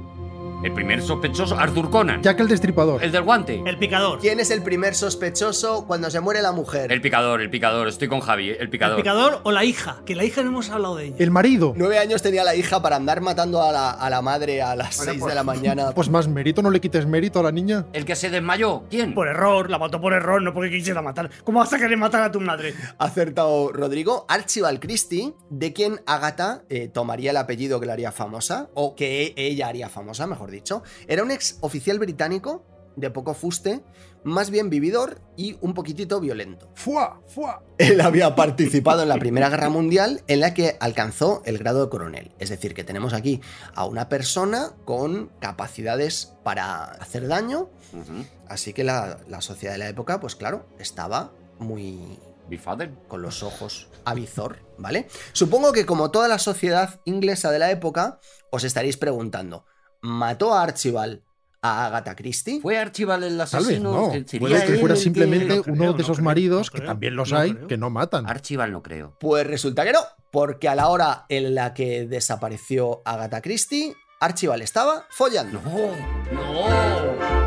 El 0.63 0.73
primer 0.73 1.01
sospechoso, 1.03 1.57
Arthur 1.57 1.91
Conan. 1.91 2.23
Jack 2.23 2.41
el 2.41 2.49
Destripador. 2.49 3.05
El 3.05 3.13
del 3.13 3.23
guante. 3.23 3.63
El 3.67 3.79
picador. 3.79 4.19
¿Quién 4.19 4.41
es 4.41 4.51
el 4.51 4.63
primer 4.63 4.95
sospechoso 4.97 5.85
cuando 5.87 6.11
se 6.11 6.19
muere 6.19 6.43
la 6.43 6.51
mujer? 6.51 6.91
El 6.91 7.01
picador, 7.01 7.41
el 7.41 7.51
picador. 7.51 7.87
Estoy 7.87 8.09
con 8.09 8.21
Javi, 8.21 8.51
el 8.51 8.57
¿El 8.63 8.71
picador. 8.71 8.97
picador 8.97 9.41
o 9.45 9.53
la 9.53 9.65
hija? 9.65 9.99
Que 10.07 10.17
la 10.17 10.25
hija 10.25 10.43
no 10.43 10.49
hemos 10.49 10.71
hablado 10.71 10.97
de 10.97 11.07
ella. 11.09 11.17
El 11.21 11.31
marido. 11.31 11.73
Nueve 11.77 11.99
años 11.99 12.21
tenía 12.23 12.43
la 12.43 12.57
hija 12.57 12.83
para 12.83 12.97
andar 12.97 13.21
matando 13.21 13.63
a 13.63 13.71
la, 13.71 13.91
a 13.91 14.11
la 14.11 14.23
madre 14.23 14.61
a 14.63 14.75
las 14.75 14.97
Bueno, 14.97 15.13
seis 15.13 15.21
pues- 15.23 15.31
de 15.31 15.35
la 15.37 15.45
mañana. 15.45 15.91
Pues 15.95 16.09
más 16.11 16.27
mérito, 16.27 16.63
no 16.63 16.71
le 16.71 16.81
quites 16.81 17.07
mérito 17.07 17.39
a 17.41 17.43
la 17.45 17.53
niña. 17.53 17.87
El 17.93 18.05
que 18.05 18.17
se 18.17 18.29
desmayó. 18.31 18.85
¿Quién? 18.91 19.15
Por 19.15 19.29
error, 19.29 19.71
la 19.71 19.79
mató 19.79 20.01
por 20.01 20.15
error, 20.15 20.43
no 20.43 20.53
porque 20.53 20.71
quisiera 20.71 21.01
matar. 21.01 21.31
¿Cómo 21.45 21.61
vas 21.61 21.73
a 21.73 21.79
querer 21.79 21.97
matar 21.97 22.23
a 22.23 22.33
tu 22.33 22.41
madre? 22.41 22.75
acertado 22.99 23.71
Rodrigo, 23.73 24.25
Archibald 24.29 24.81
Christie, 24.81 25.33
de 25.51 25.73
quien 25.73 26.01
Agatha 26.07 26.63
eh, 26.71 26.89
tomaría 26.89 27.31
el 27.31 27.37
apellido 27.37 27.79
que 27.79 27.87
la 27.87 27.93
haría 27.93 28.11
famosa, 28.11 28.69
o 28.75 28.97
que 28.97 29.33
ella 29.37 29.69
haría 29.69 29.89
famosa, 29.89 30.27
mejor 30.27 30.46
dicho. 30.51 30.83
Era 31.07 31.23
un 31.23 31.31
ex 31.31 31.59
oficial 31.61 31.99
británico 31.99 32.65
de 32.97 33.11
poco 33.11 33.35
fuste, 33.35 33.83
más 34.25 34.51
bien 34.51 34.71
vividor 34.71 35.21
y 35.37 35.57
un 35.61 35.75
poquitito 35.75 36.19
violento. 36.19 36.71
¡Fua! 36.75 37.21
¡Fua! 37.29 37.63
Él 37.79 38.01
había 38.01 38.35
participado 38.35 39.03
en 39.03 39.09
la 39.11 39.19
Primera 39.19 39.51
Guerra 39.51 39.69
Mundial 39.69 40.23
en 40.27 40.41
la 40.41 40.55
que 40.55 40.77
alcanzó 40.81 41.43
el 41.45 41.59
grado 41.59 41.85
de 41.85 41.91
coronel. 41.91 42.33
Es 42.39 42.49
decir, 42.49 42.75
que 42.75 42.85
tenemos 42.85 43.13
aquí 43.13 43.41
a 43.75 43.85
una 43.85 44.09
persona 44.09 44.73
con 44.85 45.31
capacidades 45.41 46.33
para 46.43 46.85
hacer 46.85 47.29
daño, 47.29 47.69
así 48.49 48.73
que 48.73 48.83
la, 48.83 49.19
la 49.29 49.43
sociedad 49.43 49.75
de 49.75 49.79
la 49.79 49.89
época, 49.89 50.19
pues 50.19 50.35
claro, 50.35 50.67
estaba 50.79 51.33
muy, 51.59 52.19
Bifadel. 52.49 52.95
con 53.09 53.23
los 53.23 53.43
ojos 53.43 53.89
a 54.05 54.15
visor, 54.15 54.59
¿vale? 54.79 55.09
Supongo 55.33 55.73
que 55.73 55.87
como 55.87 56.11
toda 56.11 56.29
la 56.29 56.39
sociedad 56.39 57.01
inglesa 57.05 57.51
de 57.51 57.59
la 57.59 57.71
época, 57.71 58.21
os 58.51 58.65
estaréis 58.65 58.97
preguntando, 58.97 59.65
¿mató 60.03 60.55
a 60.55 60.63
Archibald 60.63 61.21
a 61.63 61.87
Agatha 61.87 62.15
Christie? 62.15 62.61
¿Fue 62.61 62.79
Archibald 62.79 63.25
el 63.25 63.31
Tal 63.39 63.47
vez 63.47 63.55
asesino? 63.55 63.93
no. 63.93 64.13
¿Que 64.13 64.25
sería 64.27 64.49
Puede 64.49 64.67
que 64.67 64.79
fuera 64.79 64.95
que- 64.95 65.01
simplemente 65.01 65.47
creo, 65.63 65.75
uno 65.75 65.85
no 65.87 65.93
de 65.95 66.03
esos 66.03 66.21
maridos, 66.21 66.69
no 66.69 66.73
que 66.73 66.79
creo, 66.79 66.91
también 66.91 67.17
los 67.17 67.33
no 67.33 67.39
hay, 67.39 67.55
creo. 67.55 67.67
que 67.69 67.77
no 67.77 67.91
matan. 67.91 68.29
Archibald 68.29 68.73
no 68.73 68.83
creo. 68.83 69.17
Pues 69.21 69.47
resulta 69.47 69.85
que 69.85 69.93
no, 69.93 70.01
porque 70.31 70.69
a 70.69 70.75
la 70.75 70.89
hora 70.89 71.25
en 71.29 71.55
la 71.55 71.75
que 71.75 72.07
desapareció 72.07 73.03
Agatha 73.05 73.41
Christie, 73.41 73.95
Archibald 74.21 74.63
estaba 74.63 75.07
follando. 75.11 75.61
No, 75.63 75.71
no. 76.33 77.46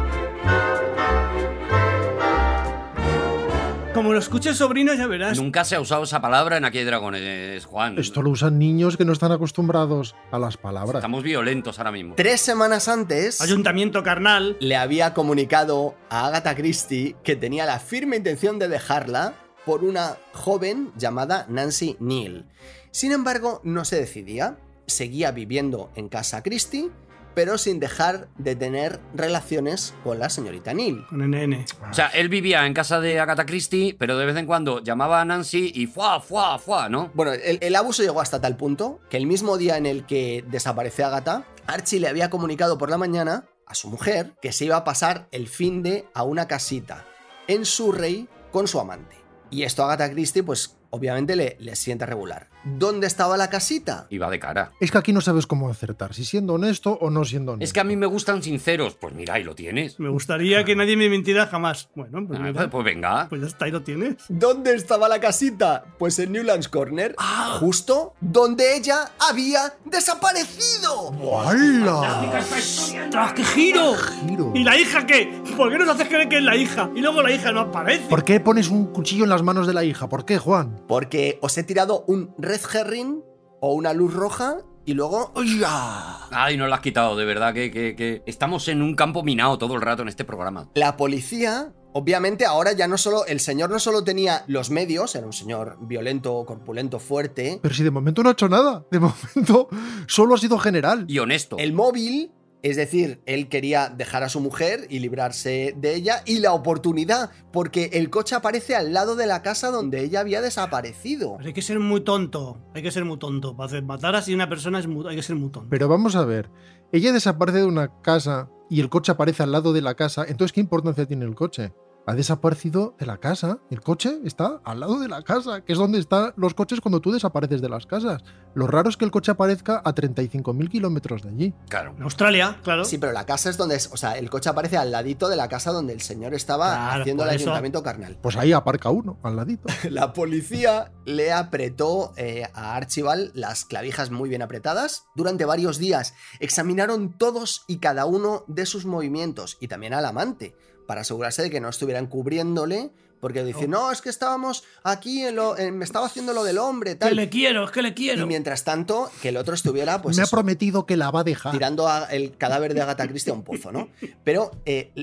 Como 3.99 4.13
lo 4.13 4.19
escuche 4.19 4.47
el 4.47 4.55
sobrino, 4.55 4.93
ya 4.93 5.07
verás. 5.07 5.37
Nunca 5.37 5.65
se 5.65 5.75
ha 5.75 5.81
usado 5.81 6.03
esa 6.03 6.21
palabra 6.21 6.55
en 6.55 6.63
Aquí 6.63 6.77
hay 6.77 6.85
dragones, 6.85 7.65
Juan. 7.65 7.99
Esto 7.99 8.21
lo 8.21 8.29
usan 8.29 8.57
niños 8.57 8.95
que 8.95 9.03
no 9.03 9.11
están 9.11 9.33
acostumbrados 9.33 10.15
a 10.31 10.39
las 10.39 10.55
palabras. 10.55 10.95
Estamos 10.95 11.21
violentos 11.21 11.79
ahora 11.79 11.91
mismo. 11.91 12.13
Tres 12.15 12.39
semanas 12.39 12.87
antes, 12.87 13.41
Ayuntamiento 13.41 14.01
carnal. 14.01 14.55
le 14.61 14.77
había 14.77 15.13
comunicado 15.13 15.95
a 16.09 16.27
Agatha 16.27 16.55
Christie 16.55 17.17
que 17.25 17.35
tenía 17.35 17.65
la 17.65 17.77
firme 17.79 18.15
intención 18.15 18.57
de 18.57 18.69
dejarla 18.69 19.33
por 19.65 19.83
una 19.83 20.15
joven 20.31 20.93
llamada 20.95 21.45
Nancy 21.49 21.97
Neal. 21.99 22.45
Sin 22.91 23.11
embargo, 23.11 23.59
no 23.65 23.83
se 23.83 23.97
decidía. 23.97 24.59
Seguía 24.85 25.31
viviendo 25.31 25.91
en 25.95 26.07
casa 26.07 26.41
Christie, 26.41 26.89
pero 27.33 27.57
sin 27.57 27.79
dejar 27.79 28.27
de 28.37 28.55
tener 28.55 28.99
relaciones 29.13 29.93
con 30.03 30.19
la 30.19 30.29
señorita 30.29 30.73
Neal. 30.73 31.05
Con 31.07 31.19
NN. 31.29 31.65
O 31.89 31.93
sea, 31.93 32.07
él 32.07 32.29
vivía 32.29 32.65
en 32.65 32.73
casa 32.73 32.99
de 32.99 33.19
Agatha 33.19 33.45
Christie, 33.45 33.95
pero 33.97 34.17
de 34.17 34.25
vez 34.25 34.35
en 34.37 34.45
cuando 34.45 34.81
llamaba 34.83 35.21
a 35.21 35.25
Nancy 35.25 35.71
y 35.73 35.87
fuá, 35.87 36.19
fuá, 36.19 36.59
fuá, 36.59 36.89
¿no? 36.89 37.11
Bueno, 37.13 37.31
el, 37.33 37.59
el 37.61 37.75
abuso 37.75 38.03
llegó 38.03 38.21
hasta 38.21 38.41
tal 38.41 38.57
punto 38.57 38.99
que 39.09 39.17
el 39.17 39.25
mismo 39.25 39.57
día 39.57 39.77
en 39.77 39.85
el 39.85 40.05
que 40.05 40.43
desaparece 40.47 41.03
Agatha, 41.03 41.45
Archie 41.67 41.99
le 41.99 42.07
había 42.07 42.29
comunicado 42.29 42.77
por 42.77 42.89
la 42.89 42.97
mañana 42.97 43.45
a 43.65 43.75
su 43.75 43.89
mujer 43.89 44.33
que 44.41 44.51
se 44.51 44.65
iba 44.65 44.77
a 44.77 44.83
pasar 44.83 45.27
el 45.31 45.47
fin 45.47 45.83
de 45.83 46.05
a 46.13 46.23
una 46.23 46.47
casita 46.47 47.05
en 47.47 47.65
Surrey 47.65 48.27
con 48.51 48.67
su 48.67 48.79
amante. 48.79 49.15
Y 49.51 49.63
esto 49.63 49.83
a 49.83 49.85
Agatha 49.85 50.11
Christie, 50.11 50.43
pues 50.43 50.77
obviamente 50.89 51.35
le, 51.35 51.57
le 51.59 51.75
siente 51.75 52.05
regular. 52.05 52.48
¿Dónde 52.63 53.07
estaba 53.07 53.37
la 53.37 53.49
casita? 53.49 54.07
Iba 54.09 54.29
de 54.29 54.39
cara. 54.39 54.71
Es 54.79 54.91
que 54.91 54.97
aquí 54.97 55.13
no 55.13 55.21
sabes 55.21 55.47
cómo 55.47 55.69
acertar, 55.69 56.13
si 56.13 56.25
siendo 56.25 56.53
honesto 56.53 56.97
o 57.01 57.09
no 57.09 57.23
siendo 57.25 57.53
honesto. 57.53 57.63
Es 57.63 57.73
que 57.73 57.79
a 57.79 57.83
mí 57.83 57.95
me 57.95 58.05
gustan 58.05 58.43
sinceros. 58.43 58.95
Pues 58.95 59.13
mira, 59.13 59.35
ahí 59.35 59.43
lo 59.43 59.55
tienes. 59.55 59.99
Me 59.99 60.09
gustaría 60.09 60.63
que 60.65 60.75
nadie 60.75 60.97
me 60.97 61.09
mintiera 61.09 61.47
jamás. 61.47 61.89
Bueno, 61.95 62.25
pues, 62.27 62.39
Ah, 62.39 62.43
mira, 62.43 62.69
pues, 62.69 62.83
venga. 62.85 63.27
pues 63.29 63.41
ya 63.41 63.47
está, 63.47 63.65
ahí 63.65 63.71
lo 63.71 63.81
tienes. 63.83 64.15
¿Dónde 64.29 64.75
estaba 64.75 65.07
la 65.07 65.19
casita? 65.19 65.85
Pues 65.97 66.19
en 66.19 66.31
Newlands 66.33 66.67
Corner, 66.67 67.15
justo 67.59 68.13
donde 68.21 68.75
ella 68.77 69.11
había 69.29 69.73
desaparecido. 69.85 71.11
¡Hala! 71.45 72.41
¡Ostras, 72.41 73.33
qué 73.35 73.43
giro! 73.43 73.93
Giro. 74.27 74.51
¿Y 74.55 74.63
la 74.63 74.77
hija 74.77 75.05
qué? 75.05 75.41
¿Por 75.55 75.71
qué 75.71 75.77
nos 75.77 75.89
haces 75.89 76.07
creer 76.07 76.29
que 76.29 76.37
es 76.37 76.43
la 76.43 76.55
hija? 76.55 76.89
Y 76.95 77.01
luego 77.01 77.21
la 77.21 77.31
hija 77.31 77.51
no 77.51 77.61
aparece. 77.61 78.07
¿Por 78.09 78.23
qué 78.23 78.39
pones 78.39 78.69
un 78.69 78.87
cuchillo 78.87 79.23
en 79.23 79.29
las 79.29 79.43
manos 79.43 79.67
de 79.67 79.73
la 79.73 79.83
hija? 79.83 80.09
¿Por 80.09 80.25
qué, 80.25 80.37
Juan? 80.37 80.81
Porque 80.87 81.39
os 81.41 81.57
he 81.57 81.63
tirado 81.63 82.03
un 82.07 82.33
red 82.37 82.58
herring 82.73 83.21
o 83.61 83.73
una 83.73 83.93
luz 83.93 84.13
roja 84.13 84.57
y 84.85 84.93
luego... 84.93 85.33
¡Ya! 85.59 86.27
Ay, 86.31 86.57
no 86.57 86.67
lo 86.67 86.73
has 86.73 86.81
quitado, 86.81 87.15
de 87.15 87.25
verdad 87.25 87.53
que, 87.53 87.69
que- 87.71 87.95
que 87.95 88.23
estamos 88.25 88.67
en 88.67 88.81
un 88.81 88.95
campo 88.95 89.23
minado 89.23 89.57
todo 89.57 89.75
el 89.75 89.81
rato 89.81 90.01
en 90.01 90.07
este 90.07 90.23
programa. 90.25 90.69
La 90.75 90.97
policía, 90.97 91.73
obviamente 91.93 92.45
ahora 92.45 92.71
ya 92.71 92.87
no 92.87 92.97
solo, 92.97 93.25
el 93.25 93.39
señor 93.39 93.69
no 93.69 93.79
solo 93.79 94.03
tenía 94.03 94.43
los 94.47 94.71
medios, 94.71 95.13
era 95.15 95.25
un 95.27 95.33
señor 95.33 95.77
violento, 95.81 96.43
corpulento, 96.45 96.97
fuerte, 96.99 97.59
Pero 97.61 97.75
si 97.75 97.83
de 97.83 97.91
momento 97.91 98.23
no 98.23 98.29
ha 98.29 98.33
hecho 98.33 98.49
nada. 98.49 98.85
De 98.89 98.99
momento 98.99 99.67
solo 100.07 100.35
ha 100.35 100.37
sido 100.37 100.57
general. 100.57 101.05
Y 101.07 101.19
honesto. 101.19 101.57
el 101.59 101.73
móvil, 101.73 102.31
es 102.61 102.75
decir, 102.75 103.21
él 103.25 103.47
quería 103.47 103.89
dejar 103.89 104.23
a 104.23 104.29
su 104.29 104.39
mujer 104.41 104.85
y 104.89 104.99
librarse 104.99 105.73
de 105.77 105.95
ella, 105.95 106.23
y 106.25 106.39
la 106.39 106.53
oportunidad, 106.53 107.29
porque 107.53 107.89
el 107.93 108.09
coche 108.09 108.35
aparece 108.35 108.75
al 108.75 108.91
lado 108.93 109.15
de 109.15 109.27
la 109.27 109.41
casa 109.41 109.71
donde 109.71 110.01
ella 110.03 110.19
había 110.19 110.41
desaparecido. 110.41 111.35
Pero 111.37 111.47
hay 111.47 111.53
que 111.53 111.61
ser 111.61 111.79
muy 111.79 112.01
tonto. 112.01 112.57
Hay 112.73 112.81
que 112.83 112.91
ser 112.91 113.05
muy 113.05 113.17
tonto. 113.17 113.55
Para 113.55 113.67
hacer- 113.67 113.83
matar 113.83 114.15
así 114.15 114.33
a 114.33 114.35
una 114.35 114.49
persona 114.49 114.79
es 114.79 114.87
muy- 114.87 115.07
hay 115.07 115.15
que 115.15 115.23
ser 115.23 115.35
muy 115.35 115.49
tonto. 115.51 115.69
Pero 115.69 115.87
vamos 115.87 116.15
a 116.15 116.25
ver. 116.25 116.49
Ella 116.91 117.11
desaparece 117.13 117.59
de 117.59 117.65
una 117.65 118.01
casa 118.01 118.49
y 118.69 118.81
el 118.81 118.89
coche 118.89 119.11
aparece 119.11 119.43
al 119.43 119.51
lado 119.51 119.73
de 119.73 119.81
la 119.81 119.95
casa. 119.95 120.25
Entonces, 120.27 120.51
¿qué 120.53 120.59
importancia 120.59 121.05
tiene 121.05 121.25
el 121.25 121.35
coche? 121.35 121.71
Ha 122.09 122.15
desaparecido 122.15 122.95
de 122.97 123.05
la 123.05 123.17
casa. 123.17 123.59
El 123.69 123.81
coche 123.81 124.17
está 124.25 124.61
al 124.63 124.79
lado 124.79 124.97
de 124.99 125.07
la 125.07 125.21
casa, 125.21 125.61
que 125.63 125.73
es 125.73 125.77
donde 125.77 125.99
están 125.99 126.33
los 126.37 126.55
coches 126.55 126.81
cuando 126.81 127.01
tú 127.01 127.11
desapareces 127.11 127.61
de 127.61 127.69
las 127.69 127.85
casas. 127.85 128.23
Lo 128.55 128.65
raro 128.65 128.89
es 128.89 128.97
que 128.97 129.05
el 129.05 129.11
coche 129.11 129.31
aparezca 129.31 129.79
a 129.85 129.93
35.000 129.93 130.69
kilómetros 130.71 131.21
de 131.21 131.29
allí. 131.29 131.53
Claro. 131.69 131.93
En 131.95 132.01
Australia, 132.01 132.57
claro. 132.63 132.83
Sí, 132.83 132.97
pero 132.97 133.11
la 133.13 133.27
casa 133.27 133.51
es 133.51 133.57
donde, 133.57 133.75
es- 133.75 133.91
o 133.93 133.97
sea, 133.97 134.17
el 134.17 134.27
coche 134.31 134.49
aparece 134.49 134.75
al 134.75 134.89
ladito 134.91 135.29
de 135.29 135.35
la 135.35 135.47
casa 135.49 135.71
donde 135.71 135.93
el 135.93 136.01
señor 136.01 136.33
estaba 136.33 136.73
Claro, 136.73 137.01
haciendo 137.01 137.23
el 137.25 137.29
eso. 137.29 137.43
ayuntamiento 137.43 137.83
carnal. 137.83 138.17
Pues 138.23 138.35
ahí 138.37 138.53
aparca 138.53 138.89
uno, 138.89 139.19
al 139.21 139.35
ladito. 139.35 139.67
La 139.91 140.11
policía 140.11 140.91
le 141.05 141.31
apretó 141.31 142.13
eh, 142.17 142.47
a 142.55 142.75
Archibald 142.75 143.29
las 143.35 143.65
clavijas 143.65 144.09
muy 144.09 144.29
bien 144.29 144.41
apretadas. 144.41 145.03
Durante 145.15 145.45
varios 145.45 145.77
días 145.77 146.15
examinaron 146.39 147.15
todos 147.15 147.65
y 147.67 147.77
cada 147.77 148.05
uno 148.05 148.45
de 148.47 148.65
sus 148.65 148.87
movimientos 148.87 149.57
y 149.59 149.67
también 149.67 149.93
al 149.93 150.05
amante 150.05 150.55
para 150.89 151.01
asegurarse 151.01 151.43
de 151.43 151.51
que 151.51 151.61
no 151.61 151.69
estuvieran 151.69 152.07
cubriéndole. 152.07 152.89
Porque 153.21 153.43
dicen, 153.43 153.69
no, 153.71 153.91
es 153.91 154.01
que 154.01 154.07
estábamos 154.07 154.63
aquí, 154.81 155.23
en 155.23 155.35
lo- 155.35 155.57
en- 155.57 155.77
me 155.77 155.83
estaba 155.83 156.05
haciendo 156.05 156.31
lo 156.31 156.45
del 156.45 156.57
hombre, 156.57 156.91
Que 156.91 156.95
tal. 156.99 157.17
le 157.17 157.27
quiero, 157.27 157.65
es 157.65 157.71
que 157.71 157.81
le 157.81 157.89
Y 157.89 157.93
quiero. 157.93 158.25
mientras 158.25 158.63
tanto, 158.63 159.11
que 159.21 159.27
el 159.27 159.35
otro 159.35 159.53
estuviera, 159.55 160.01
pues. 160.01 160.15
Me 160.15 160.21
ha 160.21 160.23
eso, 160.23 160.37
prometido 160.37 160.85
que 160.85 160.95
la 160.95 161.11
va 161.11 161.19
a 161.19 161.23
dejar. 161.25 161.51
tirando 161.51 161.89
a- 161.89 162.05
el 162.05 162.37
cadáver 162.37 162.73
de 162.73 162.81
Agatha 162.81 163.05
Christie 163.09 163.31
a 163.31 163.33
un 163.35 163.43
pozo, 163.43 163.73
¿no? 163.73 163.89
Pero 164.23 164.51
eh, 164.65 164.93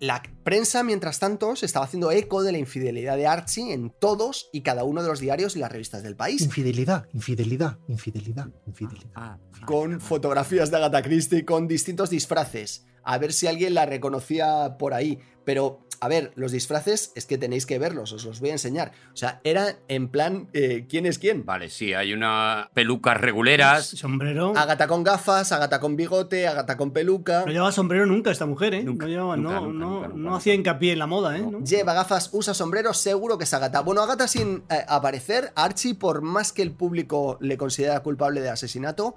la 0.00 0.22
prensa, 0.42 0.82
mientras 0.84 1.18
tanto, 1.18 1.54
se 1.54 1.66
estaba 1.66 1.84
haciendo 1.84 2.10
eco 2.10 2.42
de 2.42 2.52
la 2.52 2.56
infidelidad 2.58 3.14
de 3.18 3.26
Archie 3.26 3.70
en 3.74 3.90
todos 4.00 4.48
y 4.54 4.62
cada 4.62 4.82
uno 4.84 5.02
de 5.02 5.08
los 5.10 5.20
diarios 5.20 5.54
y 5.54 5.58
las 5.58 5.70
revistas 5.70 6.02
del 6.02 6.16
país. 6.16 6.40
Infidelidad, 6.40 7.06
infidelidad, 7.12 7.76
infidelidad, 7.88 8.48
infidelidad. 8.66 9.10
Ah, 9.14 9.36
Con 9.66 10.00
fotografías 10.00 10.70
de 10.70 10.78
Agatha 10.78 11.02
Christie 11.02 11.44
con 11.44 11.68
distintos 11.68 12.08
disfraces. 12.08 12.86
A 13.06 13.18
ver 13.18 13.32
si 13.32 13.46
alguien 13.46 13.72
la 13.72 13.86
reconocía 13.86 14.76
por 14.78 14.92
ahí. 14.92 15.20
Pero, 15.44 15.78
a 16.00 16.08
ver, 16.08 16.32
los 16.34 16.50
disfraces 16.50 17.12
es 17.14 17.24
que 17.24 17.38
tenéis 17.38 17.66
que 17.66 17.78
verlos, 17.78 18.12
os 18.12 18.24
los 18.24 18.40
voy 18.40 18.50
a 18.50 18.54
enseñar. 18.54 18.90
O 19.14 19.16
sea, 19.16 19.40
era 19.44 19.76
en 19.86 20.08
plan, 20.08 20.48
eh, 20.52 20.86
¿quién 20.88 21.06
es 21.06 21.20
quién? 21.20 21.46
Vale, 21.46 21.70
sí, 21.70 21.94
hay 21.94 22.12
unas 22.12 22.68
pelucas 22.70 23.16
reguleras. 23.20 23.86
Sombrero. 23.86 24.54
Agatha 24.56 24.88
con 24.88 25.04
gafas, 25.04 25.52
Agatha 25.52 25.78
con 25.78 25.94
bigote, 25.94 26.48
Agatha 26.48 26.76
con 26.76 26.90
peluca. 26.90 27.44
No 27.46 27.52
llevaba 27.52 27.70
sombrero 27.70 28.06
nunca 28.06 28.32
esta 28.32 28.44
mujer, 28.44 28.74
¿eh? 28.74 28.82
Nunca, 28.82 29.06
no 29.06 29.10
llevaba, 29.12 29.36
nunca, 29.36 29.54
no, 29.54 29.60
nunca, 29.60 29.78
no, 29.78 29.90
nunca, 29.90 30.08
no 30.08 30.14
nunca. 30.16 30.36
hacía 30.36 30.54
hincapié 30.54 30.92
en 30.92 30.98
la 30.98 31.06
moda, 31.06 31.38
¿eh? 31.38 31.46
¿no? 31.48 31.62
Lleva 31.62 31.94
gafas, 31.94 32.30
usa 32.32 32.52
sombrero, 32.52 32.92
seguro 32.92 33.38
que 33.38 33.44
es 33.44 33.54
Agatha. 33.54 33.82
Bueno, 33.82 34.02
Agatha 34.02 34.26
sin 34.26 34.64
eh, 34.68 34.84
aparecer, 34.88 35.52
Archie, 35.54 35.94
por 35.94 36.22
más 36.22 36.52
que 36.52 36.62
el 36.62 36.72
público 36.72 37.38
le 37.40 37.56
considera 37.56 38.00
culpable 38.00 38.40
de 38.40 38.50
asesinato, 38.50 39.14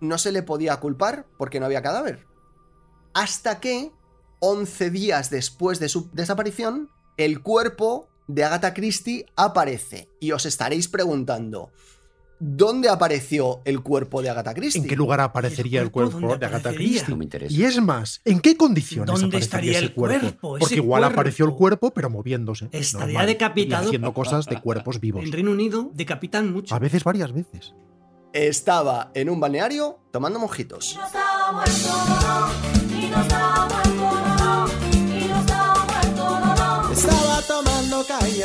no 0.00 0.18
se 0.18 0.30
le 0.30 0.42
podía 0.42 0.76
culpar 0.76 1.24
porque 1.38 1.58
no 1.58 1.64
había 1.64 1.80
cadáver. 1.80 2.33
Hasta 3.14 3.60
que, 3.60 3.92
11 4.40 4.90
días 4.90 5.30
después 5.30 5.78
de 5.80 5.88
su 5.88 6.10
desaparición, 6.12 6.90
el 7.16 7.40
cuerpo 7.42 8.08
de 8.26 8.44
Agatha 8.44 8.74
Christie 8.74 9.26
aparece. 9.36 10.08
Y 10.20 10.32
os 10.32 10.46
estaréis 10.46 10.88
preguntando, 10.88 11.70
¿dónde 12.40 12.88
apareció 12.88 13.60
el 13.64 13.82
cuerpo 13.82 14.20
de 14.20 14.30
Agatha 14.30 14.52
Christie? 14.52 14.82
¿En 14.82 14.88
qué 14.88 14.96
lugar 14.96 15.20
aparecería 15.20 15.80
¿El 15.80 15.86
el 15.86 15.92
cuerpo 15.92 16.36
de 16.36 16.44
Agatha? 16.46 16.72
Christie? 16.72 17.04
No 17.08 17.16
me 17.16 17.24
interesa. 17.24 17.54
Y 17.54 17.64
es 17.64 17.80
más, 17.80 18.20
¿en 18.24 18.40
qué 18.40 18.56
condiciones 18.56 19.06
¿Dónde 19.06 19.36
aparecería 19.36 19.44
estaría 19.44 19.78
ese 19.78 19.84
el 19.86 19.94
cuerpo? 19.94 20.20
cuerpo? 20.20 20.48
Porque 20.58 20.64
Ese 20.64 20.74
igual 20.76 21.02
cuerpo. 21.02 21.14
apareció 21.14 21.44
el 21.46 21.52
cuerpo, 21.52 21.90
pero 21.92 22.10
moviéndose. 22.10 22.68
Estaría 22.72 23.06
normal, 23.06 23.26
decapitado. 23.26 23.84
Y 23.84 23.86
haciendo 23.86 24.12
cosas 24.12 24.46
de 24.46 24.60
cuerpos 24.60 24.98
vivos. 25.00 25.22
En 25.24 25.32
Reino 25.32 25.52
Unido 25.52 25.90
decapitan 25.94 26.52
mucho. 26.52 26.74
A 26.74 26.78
veces, 26.78 27.04
varias 27.04 27.32
veces. 27.32 27.74
Estaba 28.32 29.12
en 29.14 29.30
un 29.30 29.38
balneario 29.38 30.00
tomando 30.10 30.40
mojitos. 30.40 30.98
no 30.98 32.83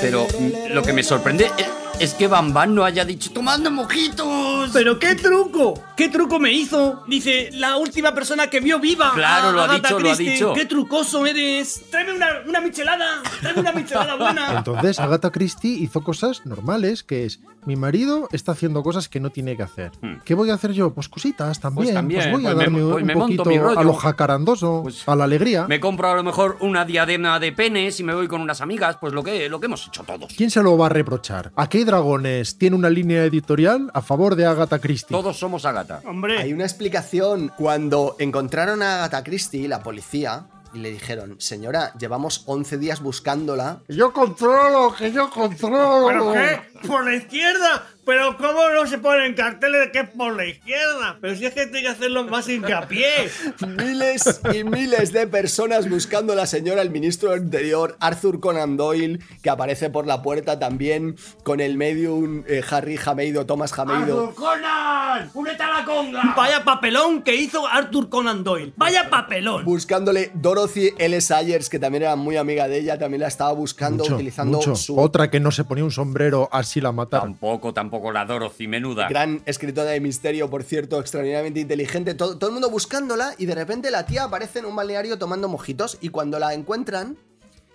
Pero 0.02 0.28
lo 0.72 0.82
que 0.82 0.94
me 0.94 1.04
sorprende 1.04 1.52
es, 2.00 2.14
que 2.14 2.28
Bambán 2.28 2.74
no 2.74 2.86
haya 2.86 3.04
dicho 3.04 3.32
tomando 3.32 3.70
mojitos. 3.70 4.70
¿Pero 4.72 4.98
qué 4.98 5.16
truco? 5.16 5.74
¿Qué 5.98 6.10
truco 6.10 6.40
me 6.40 6.52
hizo? 6.52 7.04
Dice, 7.08 7.50
la 7.54 7.76
última 7.76 8.14
persona 8.14 8.48
que 8.48 8.60
vio 8.62 8.80
viva. 8.80 9.12
Claro, 9.14 9.50
a 9.50 9.52
lo 9.52 9.62
ha 9.62 9.64
Agatha 9.66 9.90
dicho, 9.90 10.00
lo 10.00 10.10
ha 10.10 10.16
Christie. 10.16 10.32
dicho. 10.34 10.54
¡Qué 10.54 10.66
trucoso 10.66 11.26
eres! 11.26 11.82
¡Tráeme 11.92 12.14
una, 12.14 12.28
una 12.48 12.62
michelada! 12.62 13.22
¡Tráeme 13.42 13.60
una 13.62 13.72
michelada 13.74 14.16
buena! 14.16 14.58
Entonces, 14.58 15.00
Agatha 15.00 15.32
Christie 15.32 15.78
hizo 15.78 16.02
cosas 16.02 16.46
normales, 16.46 17.04
que 17.04 17.26
es, 17.26 17.40
mi 17.70 17.76
marido 17.76 18.28
está 18.32 18.54
haciendo 18.54 18.82
cosas 18.82 19.08
que 19.08 19.20
no 19.20 19.30
tiene 19.30 19.56
que 19.56 19.62
hacer. 19.64 19.92
Hmm. 20.02 20.16
¿Qué 20.26 20.34
voy 20.34 20.50
a 20.50 20.56
hacer 20.56 20.72
yo? 20.72 20.92
Pues 20.92 21.08
cositas 21.08 21.60
también. 21.60 21.86
Pues, 21.86 21.94
también, 21.94 22.32
voy 22.32 22.46
a 22.48 22.50
pues 22.50 22.56
me- 22.58 22.64
darme 22.64 22.82
pues 22.82 23.02
un 23.04 23.08
monto 23.08 23.20
poquito 23.20 23.46
mi 23.46 23.60
rollo. 23.60 23.80
a 23.80 23.84
lo 23.84 23.94
jacarandoso, 23.94 24.80
Pues 24.84 25.08
a 25.08 25.16
la 25.16 25.26
alegría. 25.26 25.68
Me 25.68 25.80
compro 25.80 26.10
a 26.10 26.16
lo 26.16 26.24
mejor 26.24 26.58
una 26.62 26.84
diadema 26.86 27.40
de 27.40 27.52
penes 27.52 28.00
y 28.00 28.04
me 28.04 28.14
voy 28.16 28.28
con 28.28 28.42
unas 28.42 28.62
amigas, 28.62 28.98
pues 29.00 29.14
lo 29.14 29.24
que, 29.24 29.48
lo 29.50 29.60
que 29.60 29.68
hemos 29.68 29.86
hecho 29.88 30.04
todos. 30.04 30.34
¿Quién 30.36 30.50
se 30.50 30.64
lo 30.64 30.78
va 30.78 30.88
a 30.88 30.90
reprochar? 30.90 31.52
¿A 31.56 31.70
qué 31.70 31.86
dragones 31.86 32.58
tiene 32.58 32.76
una 32.76 32.90
línea 32.90 33.24
editorial 33.24 33.92
a 33.94 34.02
favor 34.02 34.36
de 34.36 34.46
Agatha 34.48 34.80
Christie? 34.80 35.16
Todos 35.16 35.38
somos 35.38 35.64
Agata. 35.66 36.02
Hombre, 36.08 36.40
Hay 36.40 36.52
una 36.54 36.64
explicación. 36.64 37.52
Cuando 37.56 38.16
encontraron 38.20 38.82
a 38.82 38.96
Agatha 39.04 39.24
Christie, 39.24 39.68
la 39.68 39.84
policía, 39.84 40.46
y 40.74 40.80
le 40.80 40.92
dijeron, 40.92 41.36
señora, 41.40 41.94
llevamos 41.98 42.44
11 42.46 42.78
días 42.78 43.02
buscándola. 43.02 43.82
Yo 43.88 44.14
controlo, 44.14 44.94
que 44.96 45.12
yo 45.12 45.30
controlo. 45.30 46.08
¿Pero 46.08 46.34
qué? 46.34 46.88
¿Por 46.88 47.06
la 47.06 47.16
izquierda? 47.16 47.88
¿Pero 48.10 48.36
cómo 48.38 48.70
no 48.74 48.88
se 48.88 48.98
ponen 48.98 49.36
carteles 49.36 49.82
de 49.82 49.92
que 49.92 50.00
es 50.00 50.10
por 50.10 50.36
la 50.36 50.44
izquierda? 50.44 51.20
Pero 51.22 51.36
si 51.36 51.46
es 51.46 51.54
que 51.54 51.66
tiene 51.68 51.84
que 51.84 51.90
hacerlo 51.90 52.24
más 52.24 52.50
hincapié. 52.50 53.30
Miles 53.68 54.42
y 54.52 54.64
miles 54.64 55.14
de 55.14 55.28
personas 55.28 55.88
buscando 55.88 56.34
a 56.34 56.36
la 56.36 56.48
señora, 56.48 56.82
el 56.82 56.90
ministro 56.90 57.30
del 57.30 57.44
Interior, 57.44 57.98
Arthur 58.00 58.40
Conan 58.40 58.78
Doyle, 58.78 59.20
que 59.44 59.52
aparece 59.52 59.92
por 59.92 60.08
la 60.08 60.24
puerta 60.24 60.58
también, 60.58 61.18
con 61.44 61.60
el 61.60 61.78
medium 61.78 62.44
eh, 62.48 62.64
Harry 62.72 62.98
Jameido, 62.98 63.46
Thomas 63.46 63.74
Jameido. 63.74 64.34
Conan! 64.34 65.30
¡Únete 65.36 65.62
a 65.62 65.70
la 65.80 65.86
conga! 65.86 66.34
Vaya 66.36 66.64
papelón 66.64 67.22
que 67.22 67.36
hizo 67.36 67.68
Arthur 67.68 68.10
Conan 68.10 68.44
Doyle. 68.44 68.74
Vaya 68.76 69.08
papelón. 69.12 69.66
Buscándole 69.66 70.32
Dorothy 70.34 70.94
L. 70.98 71.22
Sayers, 71.22 71.70
que 71.70 71.78
también 71.78 72.06
era 72.06 72.16
muy 72.16 72.38
amiga 72.38 72.68
de 72.68 72.80
ella, 72.80 72.98
también 72.98 73.22
la 73.22 73.28
estaba 73.28 73.52
buscando 73.52 74.04
Mucho, 74.04 74.16
utilizando 74.16 74.58
mucho. 74.58 74.76
su 74.76 75.00
Otra 75.00 75.30
que 75.30 75.40
no 75.40 75.52
se 75.52 75.64
ponía 75.64 75.84
un 75.84 75.92
sombrero, 75.92 76.50
así 76.52 76.82
la 76.82 76.92
mataron. 76.92 77.34
Tampoco, 77.34 77.72
tampoco 77.72 77.99
la 78.14 78.26
Dorothy, 78.26 78.68
menuda. 78.68 79.08
gran 79.10 79.42
escritora 79.46 79.92
de 79.92 80.00
misterio, 80.00 80.50
por 80.50 80.64
cierto, 80.64 81.00
extraordinariamente 81.00 81.60
inteligente. 81.60 82.14
Todo, 82.16 82.38
todo 82.38 82.50
el 82.50 82.54
mundo 82.54 82.70
buscándola 82.70 83.34
y 83.38 83.46
de 83.46 83.56
repente 83.56 83.92
la 83.92 84.06
tía 84.06 84.24
aparece 84.24 84.60
en 84.60 84.66
un 84.66 84.76
balneario 84.76 85.18
tomando 85.18 85.48
mojitos 85.48 85.98
y 86.02 86.10
cuando 86.10 86.40
la 86.40 86.54
encuentran, 86.54 87.18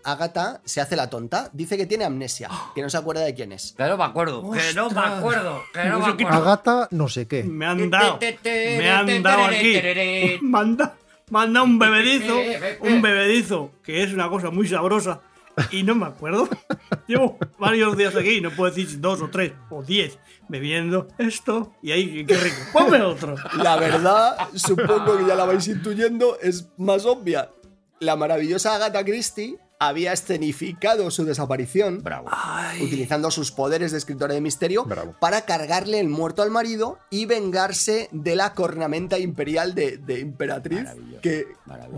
Agatha 0.03 0.61
se 0.65 0.81
hace 0.81 0.97
la 0.97 1.09
tonta. 1.09 1.49
Dice 1.53 1.77
que 1.77 1.87
tiene 1.87 2.05
amnesia, 2.05 2.51
que 2.75 2.83
no 2.83 2.91
se 2.91 2.97
acuerda 2.99 3.23
de 3.23 3.35
quién 3.35 3.53
es. 3.53 3.75
Que 3.77 3.85
no 3.85 3.97
me 3.97 4.05
acuerdo, 4.05 4.43
que 4.51 4.73
no 4.75 4.83
me 4.83 4.87
Ostras. 4.89 5.13
acuerdo, 5.19 5.63
que 5.73 5.85
no 5.85 5.99
me 6.01 6.07
acuerdo. 6.07 6.29
Agata, 6.37 6.89
no 6.91 7.09
sé 7.09 7.27
qué. 7.27 7.43
Me 7.45 7.67
han 7.67 7.91
dado. 7.91 8.19
Me 8.45 8.91
han 8.91 9.23
dado 9.23 9.45
aquí. 9.45 9.81
Manda, 10.43 10.95
manda 11.31 11.63
un 11.63 11.79
bebedizo. 11.79 12.37
Un 12.81 13.01
bebedizo, 13.01 13.71
que 13.83 14.03
es 14.03 14.13
una 14.13 14.29
cosa 14.29 14.51
muy 14.51 14.69
sabrosa. 14.69 15.21
Y 15.71 15.83
no 15.83 15.95
me 15.95 16.07
acuerdo. 16.07 16.49
Llevo 17.07 17.39
varios 17.59 17.97
días 17.97 18.17
aquí, 18.17 18.41
no 18.41 18.51
puedo 18.51 18.73
decir 18.73 19.01
dos 19.01 19.21
o 19.23 19.29
tres 19.29 19.53
o 19.71 19.83
diez, 19.83 20.19
bebiendo 20.49 21.09
esto. 21.19 21.75
Y 21.83 21.93
ahí, 21.93 22.25
qué 22.25 22.37
rico. 22.37 22.57
Ponme 22.73 23.01
otro. 23.03 23.37
La 23.57 23.77
verdad, 23.77 24.37
supongo 24.55 25.19
que 25.19 25.27
ya 25.27 25.35
la 25.35 25.45
vais 25.45 25.67
intuyendo, 25.69 26.39
es 26.41 26.69
más 26.77 27.05
obvia. 27.07 27.51
La 28.01 28.17
maravillosa 28.17 28.75
Agatha 28.75 29.05
Christie 29.05 29.59
había 29.89 30.13
escenificado 30.13 31.11
su 31.11 31.25
desaparición 31.25 32.03
Bravo. 32.03 32.29
utilizando 32.83 33.31
sus 33.31 33.51
poderes 33.53 33.93
de 33.93 33.99
escritora 33.99 34.35
de 34.35 34.41
misterio 34.41 34.85
Bravo. 34.85 35.15
para 35.21 35.43
cargarle 35.43 36.01
el 36.01 36.09
muerto 36.09 36.43
al 36.43 36.51
marido 36.51 36.99
y 37.11 37.27
vengarse 37.27 38.09
de 38.13 38.37
la 38.37 38.55
cornamenta 38.55 39.19
imperial 39.19 39.75
de, 39.75 39.97
de 39.99 40.21
emperatriz 40.21 40.85
que, 41.23 41.47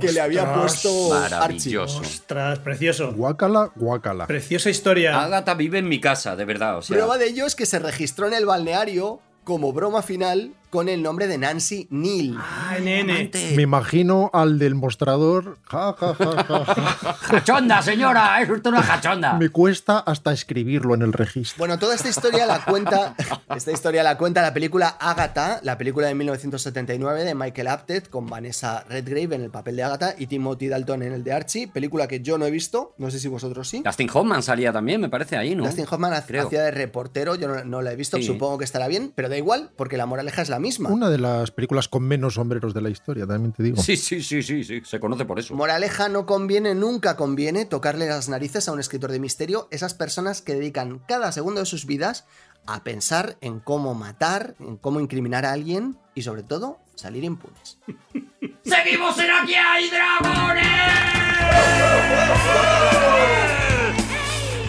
que 0.00 0.12
le 0.12 0.20
había 0.20 0.42
Ostras. 0.42 0.82
puesto 0.82 1.14
Archie. 1.14 1.78
Ostras, 1.78 2.58
precioso. 2.60 3.12
Guácala, 3.12 3.70
guácala. 3.76 4.26
Preciosa 4.26 4.70
historia. 4.70 5.22
Agatha 5.22 5.54
vive 5.54 5.78
en 5.78 5.88
mi 5.88 6.00
casa, 6.00 6.36
de 6.36 6.44
verdad. 6.44 6.78
O 6.78 6.82
sea, 6.82 6.96
Prueba 6.96 7.18
de 7.18 7.26
ello 7.28 7.46
es 7.46 7.54
que 7.54 7.66
se 7.66 7.78
registró 7.78 8.26
en 8.26 8.34
el 8.34 8.46
balneario 8.46 9.20
como 9.44 9.72
broma 9.72 10.02
final 10.02 10.52
con 10.70 10.88
el 10.88 11.02
nombre 11.02 11.26
de 11.26 11.38
Nancy 11.38 11.86
Neal. 11.90 12.36
Ay, 12.68 12.82
nene. 12.82 13.30
Me 13.54 13.62
imagino 13.62 14.30
al 14.32 14.58
del 14.58 14.74
mostrador. 14.74 15.58
Ja, 15.64 15.94
ja, 15.94 16.14
ja, 16.14 16.44
ja, 16.44 16.64
ja. 16.64 17.12
¡Jachonda, 17.20 17.82
señora! 17.82 18.40
¡Es 18.40 18.50
usted 18.50 18.70
una 18.70 18.82
jachonda! 18.82 19.34
Me 19.34 19.48
cuesta 19.48 19.98
hasta 20.00 20.32
escribirlo 20.32 20.94
en 20.94 21.02
el 21.02 21.12
registro. 21.12 21.58
Bueno, 21.58 21.78
toda 21.78 21.94
esta 21.94 22.08
historia 22.08 22.46
la 22.46 22.64
cuenta 22.64 23.14
esta 23.56 23.72
historia 23.72 24.02
la 24.02 24.18
cuenta 24.18 24.42
la 24.42 24.52
película 24.52 24.88
Agatha, 25.00 25.60
la 25.62 25.78
película 25.78 26.06
de 26.08 26.14
1979 26.14 27.24
de 27.24 27.34
Michael 27.34 27.68
Apted 27.68 28.04
con 28.04 28.26
Vanessa 28.26 28.84
Redgrave 28.88 29.34
en 29.36 29.42
el 29.42 29.50
papel 29.50 29.76
de 29.76 29.82
Agatha 29.84 30.14
y 30.18 30.26
Timothy 30.26 30.68
Dalton 30.68 31.02
en 31.02 31.12
el 31.12 31.24
de 31.24 31.32
Archie, 31.32 31.68
película 31.68 32.06
que 32.08 32.20
yo 32.20 32.38
no 32.38 32.46
he 32.46 32.50
visto, 32.50 32.94
no 32.98 33.10
sé 33.10 33.18
si 33.18 33.28
vosotros 33.28 33.68
sí. 33.68 33.82
Dustin 33.84 34.08
Hoffman 34.12 34.42
salía 34.42 34.72
también, 34.72 35.00
me 35.00 35.08
parece 35.08 35.36
ahí, 35.36 35.54
¿no? 35.54 35.64
Dustin 35.64 35.86
Hoffman 35.90 36.12
hacía 36.12 36.62
de 36.62 36.70
reportero, 36.70 37.34
yo 37.34 37.48
no, 37.48 37.64
no 37.64 37.82
la 37.82 37.92
he 37.92 37.96
visto, 37.96 38.16
Sí. 38.16 38.22
supongo 38.24 38.58
que 38.58 38.64
estará 38.64 38.88
bien, 38.88 39.12
pero 39.14 39.28
da 39.28 39.36
igual, 39.36 39.70
porque 39.76 39.96
la 39.96 40.06
moraleja 40.06 40.42
es 40.42 40.48
la 40.48 40.55
misma. 40.58 40.90
Una 40.90 41.10
de 41.10 41.18
las 41.18 41.50
películas 41.50 41.88
con 41.88 42.04
menos 42.04 42.34
sombreros 42.34 42.74
de 42.74 42.80
la 42.80 42.90
historia, 42.90 43.26
también 43.26 43.52
te 43.52 43.62
digo. 43.62 43.82
Sí, 43.82 43.96
sí, 43.96 44.22
sí, 44.22 44.42
sí, 44.42 44.64
sí, 44.64 44.82
se 44.84 45.00
conoce 45.00 45.24
por 45.24 45.38
eso. 45.38 45.54
Moraleja 45.54 46.08
no 46.08 46.26
conviene, 46.26 46.74
nunca 46.74 47.16
conviene 47.16 47.64
tocarle 47.64 48.06
las 48.06 48.28
narices 48.28 48.68
a 48.68 48.72
un 48.72 48.80
escritor 48.80 49.10
de 49.12 49.20
misterio, 49.20 49.68
esas 49.70 49.94
personas 49.94 50.42
que 50.42 50.54
dedican 50.54 51.00
cada 51.06 51.32
segundo 51.32 51.60
de 51.60 51.66
sus 51.66 51.86
vidas 51.86 52.24
a 52.66 52.82
pensar 52.82 53.36
en 53.40 53.60
cómo 53.60 53.94
matar, 53.94 54.56
en 54.60 54.76
cómo 54.76 55.00
incriminar 55.00 55.46
a 55.46 55.52
alguien 55.52 55.96
y 56.14 56.22
sobre 56.22 56.42
todo 56.42 56.78
salir 56.94 57.24
impunes. 57.24 57.78
¡Seguimos 58.64 59.18
en 59.18 59.30
Aquí 59.30 59.54
hay 59.54 59.90
dragones! 59.90 60.66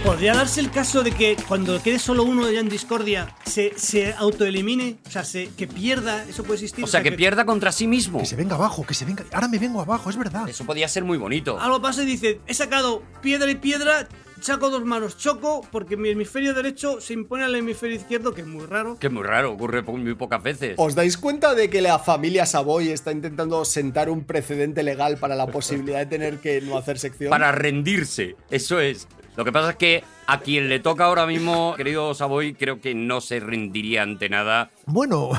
¿Podría 0.08 0.34
darse 0.34 0.62
el 0.62 0.72
caso 0.72 1.04
de 1.04 1.12
que 1.12 1.36
cuando 1.50 1.84
quede 1.84 2.00
solo 2.00 2.24
uno 2.24 2.50
ya 2.50 2.62
en 2.62 2.70
discordia 2.70 3.36
se, 3.46 3.74
se 3.78 4.14
autoelimine? 4.14 4.96
O 5.06 5.12
sea, 5.12 5.26
se, 5.26 5.50
que 5.50 5.68
pierda, 5.68 6.24
eso 6.24 6.44
puede 6.44 6.56
existir. 6.56 6.82
O 6.82 6.88
sea, 6.88 7.04
que 7.04 7.12
pierda 7.12 7.46
contra 7.46 7.74
sí 7.74 7.88
mismo. 7.88 8.20
Que 8.20 8.26
se 8.26 8.38
venga 8.38 8.56
abajo, 8.56 8.86
que 8.86 8.94
se 8.94 9.04
venga. 9.04 9.26
Ahora 9.34 9.50
me 9.50 9.60
vengo 9.60 9.82
abajo, 9.82 10.10
es 10.10 10.16
verdad. 10.16 10.48
Eso 10.48 10.64
podía 10.64 10.88
ser 10.88 11.04
muy 11.04 11.18
bonito. 11.18 11.60
Algo 11.60 11.82
pasa 11.82 12.04
y 12.04 12.06
dice, 12.06 12.40
he 12.48 12.54
sacado 12.54 13.04
piedra 13.22 13.52
y 13.52 13.56
piedra, 13.56 14.08
saco 14.40 14.70
dos 14.70 14.86
manos, 14.86 15.18
choco, 15.18 15.68
porque 15.72 15.98
mi 15.98 16.08
hemisferio 16.08 16.54
derecho 16.54 17.02
se 17.02 17.12
impone 17.12 17.44
al 17.44 17.54
hemisferio 17.56 17.98
izquierdo, 17.98 18.34
que 18.34 18.42
es 18.42 18.48
muy 18.48 18.66
raro. 18.66 18.98
Que 18.98 19.08
es 19.08 19.14
muy 19.14 19.24
raro, 19.24 19.52
ocurre 19.52 19.82
muy 19.82 20.16
pocas 20.16 20.42
veces. 20.42 20.76
¿Os 20.78 20.96
dais 20.96 21.18
cuenta 21.18 21.54
de 21.54 21.70
que 21.70 21.82
la 21.82 22.00
familia 22.00 22.46
Savoy 22.46 22.92
está 22.92 23.12
intentando 23.12 23.66
sentar 23.66 24.10
un 24.10 24.24
precedente 24.24 24.84
legal 24.84 25.18
para 25.18 25.36
la 25.36 25.48
posibilidad 25.48 26.00
de 26.00 26.06
tener 26.06 26.40
que 26.40 26.62
no 26.62 26.78
hacer 26.78 26.98
sección? 26.98 27.30
Para 27.30 27.52
rendirse, 27.52 28.38
eso 28.50 28.80
es. 28.80 29.06
Lo 29.38 29.46
que 29.46 29.52
pasa 29.52 29.70
es 29.70 29.76
que 29.76 30.04
a 30.26 30.40
quien 30.40 30.68
le 30.68 30.80
toca 30.80 31.06
ahora 31.06 31.28
mismo, 31.28 31.76
querido 31.76 32.14
Savoy, 32.16 32.56
creo 32.56 32.82
que 32.82 32.96
no 32.96 33.22
se 33.22 33.40
rendiría 33.40 34.02
ante 34.02 34.30
nada. 34.30 34.72
Bueno, 34.88 35.30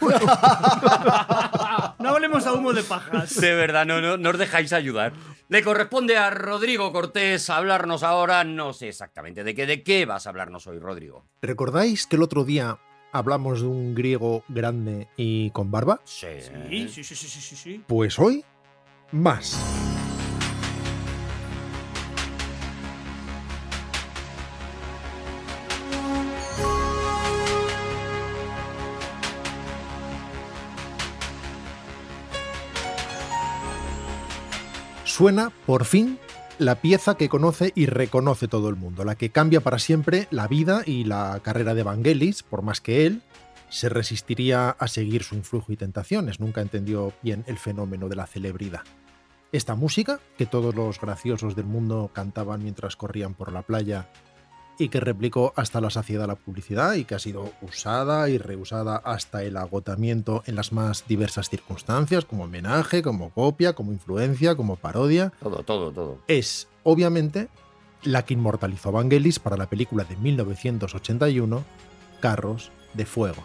No 1.98 2.08
hablemos 2.10 2.46
a 2.46 2.52
humo 2.52 2.72
de 2.72 2.82
pajas. 2.82 3.40
De 3.40 3.54
verdad, 3.54 3.86
no, 3.86 4.00
no, 4.00 4.16
no 4.16 4.30
os 4.30 4.38
dejáis 4.38 4.72
ayudar. 4.72 5.12
Le 5.48 5.62
corresponde 5.62 6.16
a 6.16 6.30
Rodrigo 6.30 6.92
Cortés 6.92 7.48
hablarnos 7.48 8.02
ahora, 8.02 8.42
no 8.44 8.72
sé 8.72 8.88
exactamente 8.88 9.44
de 9.44 9.54
qué, 9.54 9.66
de 9.66 9.82
qué 9.82 10.04
vas 10.04 10.26
a 10.26 10.30
hablarnos 10.30 10.66
hoy, 10.66 10.78
Rodrigo. 10.80 11.24
¿recordáis 11.40 12.06
que 12.06 12.16
el 12.16 12.22
otro 12.22 12.44
día 12.44 12.78
hablamos 13.12 13.60
de 13.60 13.68
un 13.68 13.94
griego 13.94 14.42
grande 14.48 15.06
y 15.16 15.50
con 15.50 15.70
barba? 15.70 16.00
Sí. 16.04 16.26
Sí, 16.40 16.88
sí, 16.88 17.04
sí, 17.04 17.14
sí, 17.14 17.28
sí, 17.28 17.40
sí, 17.40 17.56
sí. 17.56 17.84
Pues 17.86 18.18
hoy, 18.18 18.44
más. 19.12 19.93
Suena, 35.16 35.52
por 35.64 35.84
fin, 35.84 36.18
la 36.58 36.80
pieza 36.80 37.16
que 37.16 37.28
conoce 37.28 37.70
y 37.76 37.86
reconoce 37.86 38.48
todo 38.48 38.68
el 38.68 38.74
mundo, 38.74 39.04
la 39.04 39.14
que 39.14 39.30
cambia 39.30 39.60
para 39.60 39.78
siempre 39.78 40.26
la 40.32 40.48
vida 40.48 40.82
y 40.84 41.04
la 41.04 41.38
carrera 41.40 41.72
de 41.72 41.84
Vangelis, 41.84 42.42
por 42.42 42.62
más 42.62 42.80
que 42.80 43.06
él 43.06 43.22
se 43.68 43.88
resistiría 43.88 44.70
a 44.70 44.88
seguir 44.88 45.22
su 45.22 45.36
influjo 45.36 45.70
y 45.70 45.76
tentaciones, 45.76 46.40
nunca 46.40 46.62
entendió 46.62 47.12
bien 47.22 47.44
el 47.46 47.58
fenómeno 47.58 48.08
de 48.08 48.16
la 48.16 48.26
celebridad. 48.26 48.80
Esta 49.52 49.76
música, 49.76 50.18
que 50.36 50.46
todos 50.46 50.74
los 50.74 51.00
graciosos 51.00 51.54
del 51.54 51.66
mundo 51.66 52.10
cantaban 52.12 52.64
mientras 52.64 52.96
corrían 52.96 53.34
por 53.34 53.52
la 53.52 53.62
playa 53.62 54.08
y 54.78 54.88
que 54.88 55.00
replicó 55.00 55.52
hasta 55.56 55.80
la 55.80 55.90
saciedad 55.90 56.26
la 56.26 56.34
publicidad 56.36 56.94
y 56.94 57.04
que 57.04 57.14
ha 57.14 57.18
sido 57.18 57.52
usada 57.62 58.28
y 58.28 58.38
reusada 58.38 58.96
hasta 58.96 59.42
el 59.42 59.56
agotamiento 59.56 60.42
en 60.46 60.56
las 60.56 60.72
más 60.72 61.04
diversas 61.06 61.48
circunstancias, 61.48 62.24
como 62.24 62.44
homenaje, 62.44 63.02
como 63.02 63.30
copia, 63.30 63.74
como 63.74 63.92
influencia, 63.92 64.56
como 64.56 64.76
parodia, 64.76 65.32
Todo, 65.40 65.62
todo, 65.62 65.90
todo. 65.92 66.18
es, 66.26 66.68
obviamente, 66.82 67.48
la 68.02 68.24
que 68.24 68.34
inmortalizó 68.34 68.90
a 68.90 68.92
Vangelis 68.92 69.38
para 69.38 69.56
la 69.56 69.68
película 69.70 70.04
de 70.04 70.16
1981, 70.16 71.64
Carros 72.20 72.70
de 72.94 73.06
Fuego. 73.06 73.42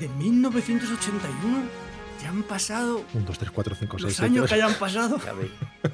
¿De 0.00 0.08
1981? 0.08 1.58
Ya 2.22 2.28
han 2.28 2.42
pasado 2.42 3.02
1, 3.14 3.24
2, 3.26 3.38
3, 3.38 3.50
4, 3.50 3.74
5, 3.80 3.92
6, 3.98 4.02
los 4.02 4.14
7, 4.14 4.26
años 4.26 4.48
que 4.48 4.54
hayan 4.54 4.74
pasado. 4.74 5.18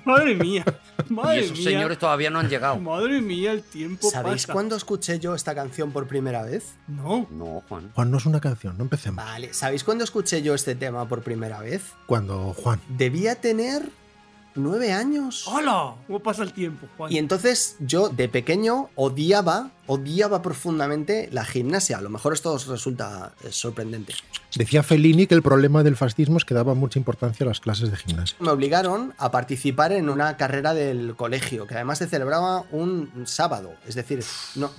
Madre 0.05 0.35
mía. 0.35 0.65
Madre 1.09 1.37
Y 1.43 1.45
esos 1.45 1.59
mía. 1.59 1.71
señores 1.71 1.99
todavía 1.99 2.31
no 2.31 2.41
han 2.41 2.49
llegado. 2.49 2.81
Madre 2.81 3.21
mía, 3.21 3.53
el 3.53 3.63
tiempo 3.63 4.11
¿Sabéis 4.11 4.43
pasa. 4.43 4.53
cuándo 4.53 4.75
escuché 4.75 5.21
yo 5.21 5.37
esta 5.37 5.55
canción 5.55 5.93
por 5.93 6.09
primera 6.09 6.43
vez? 6.43 6.75
No. 6.89 7.29
No, 7.31 7.63
Juan. 7.69 7.93
Juan, 7.95 8.11
no 8.11 8.19
es 8.19 8.27
una 8.27 8.41
canción, 8.41 8.77
no 8.77 8.83
empecemos. 8.85 9.25
Vale, 9.25 9.55
¿sabéis 9.55 9.85
cuándo 9.85 10.03
escuché 10.03 10.43
yo 10.43 10.55
este 10.55 10.75
tema 10.75 11.07
por 11.09 11.23
primera 11.23 11.61
vez? 11.61 11.93
Cuando, 12.07 12.55
Juan, 12.55 12.81
Debía 12.89 13.37
tener 13.41 13.89
nueve 14.57 14.93
años. 14.93 15.47
¡Hola! 15.49 15.95
¿Cómo 16.07 16.21
pasa 16.21 16.43
el 16.43 16.53
tiempo, 16.53 16.87
Juan? 16.97 17.13
Y 17.13 17.19
entonces 17.19 17.77
yo 17.81 18.09
de 18.09 18.29
pequeño 18.29 18.91
odiaba, 18.95 19.71
odiaba 19.87 20.43
profundamente 20.43 21.29
la 21.33 21.45
gimnasia. 21.45 21.99
A 21.99 22.01
lo 22.01 22.11
mejor 22.11 22.33
esto 22.33 22.53
os 22.53 22.67
resulta 22.67 23.33
eh, 23.45 23.49
sorprendente. 23.51 24.15
Decía 24.55 24.83
Fellini 24.83 25.27
que 25.27 25.35
el 25.35 25.43
problema 25.43 25.83
del 25.83 25.97
fascismo 25.97 26.39
es 26.39 26.45
que 26.45 26.55
daba 26.55 26.75
mucha 26.75 26.99
importancia 26.99 27.45
a 27.45 27.49
las 27.49 27.61
clases 27.61 27.91
de 27.91 27.97
gimnasia. 27.97 28.37
Me 28.41 28.51
obligaron 28.51 29.15
a 29.19 29.31
participar 29.31 29.93
en 29.93 30.09
una 30.09 30.37
carrera 30.37 30.75
del 30.75 31.15
colegio, 31.17 31.67
que 31.67 31.75
además 31.75 31.99
se 31.99 32.07
celebraba 32.07 32.65
un 32.73 33.25
sábado. 33.27 33.75
Es 33.87 33.95
decir, 33.95 34.25
no, 34.55 34.71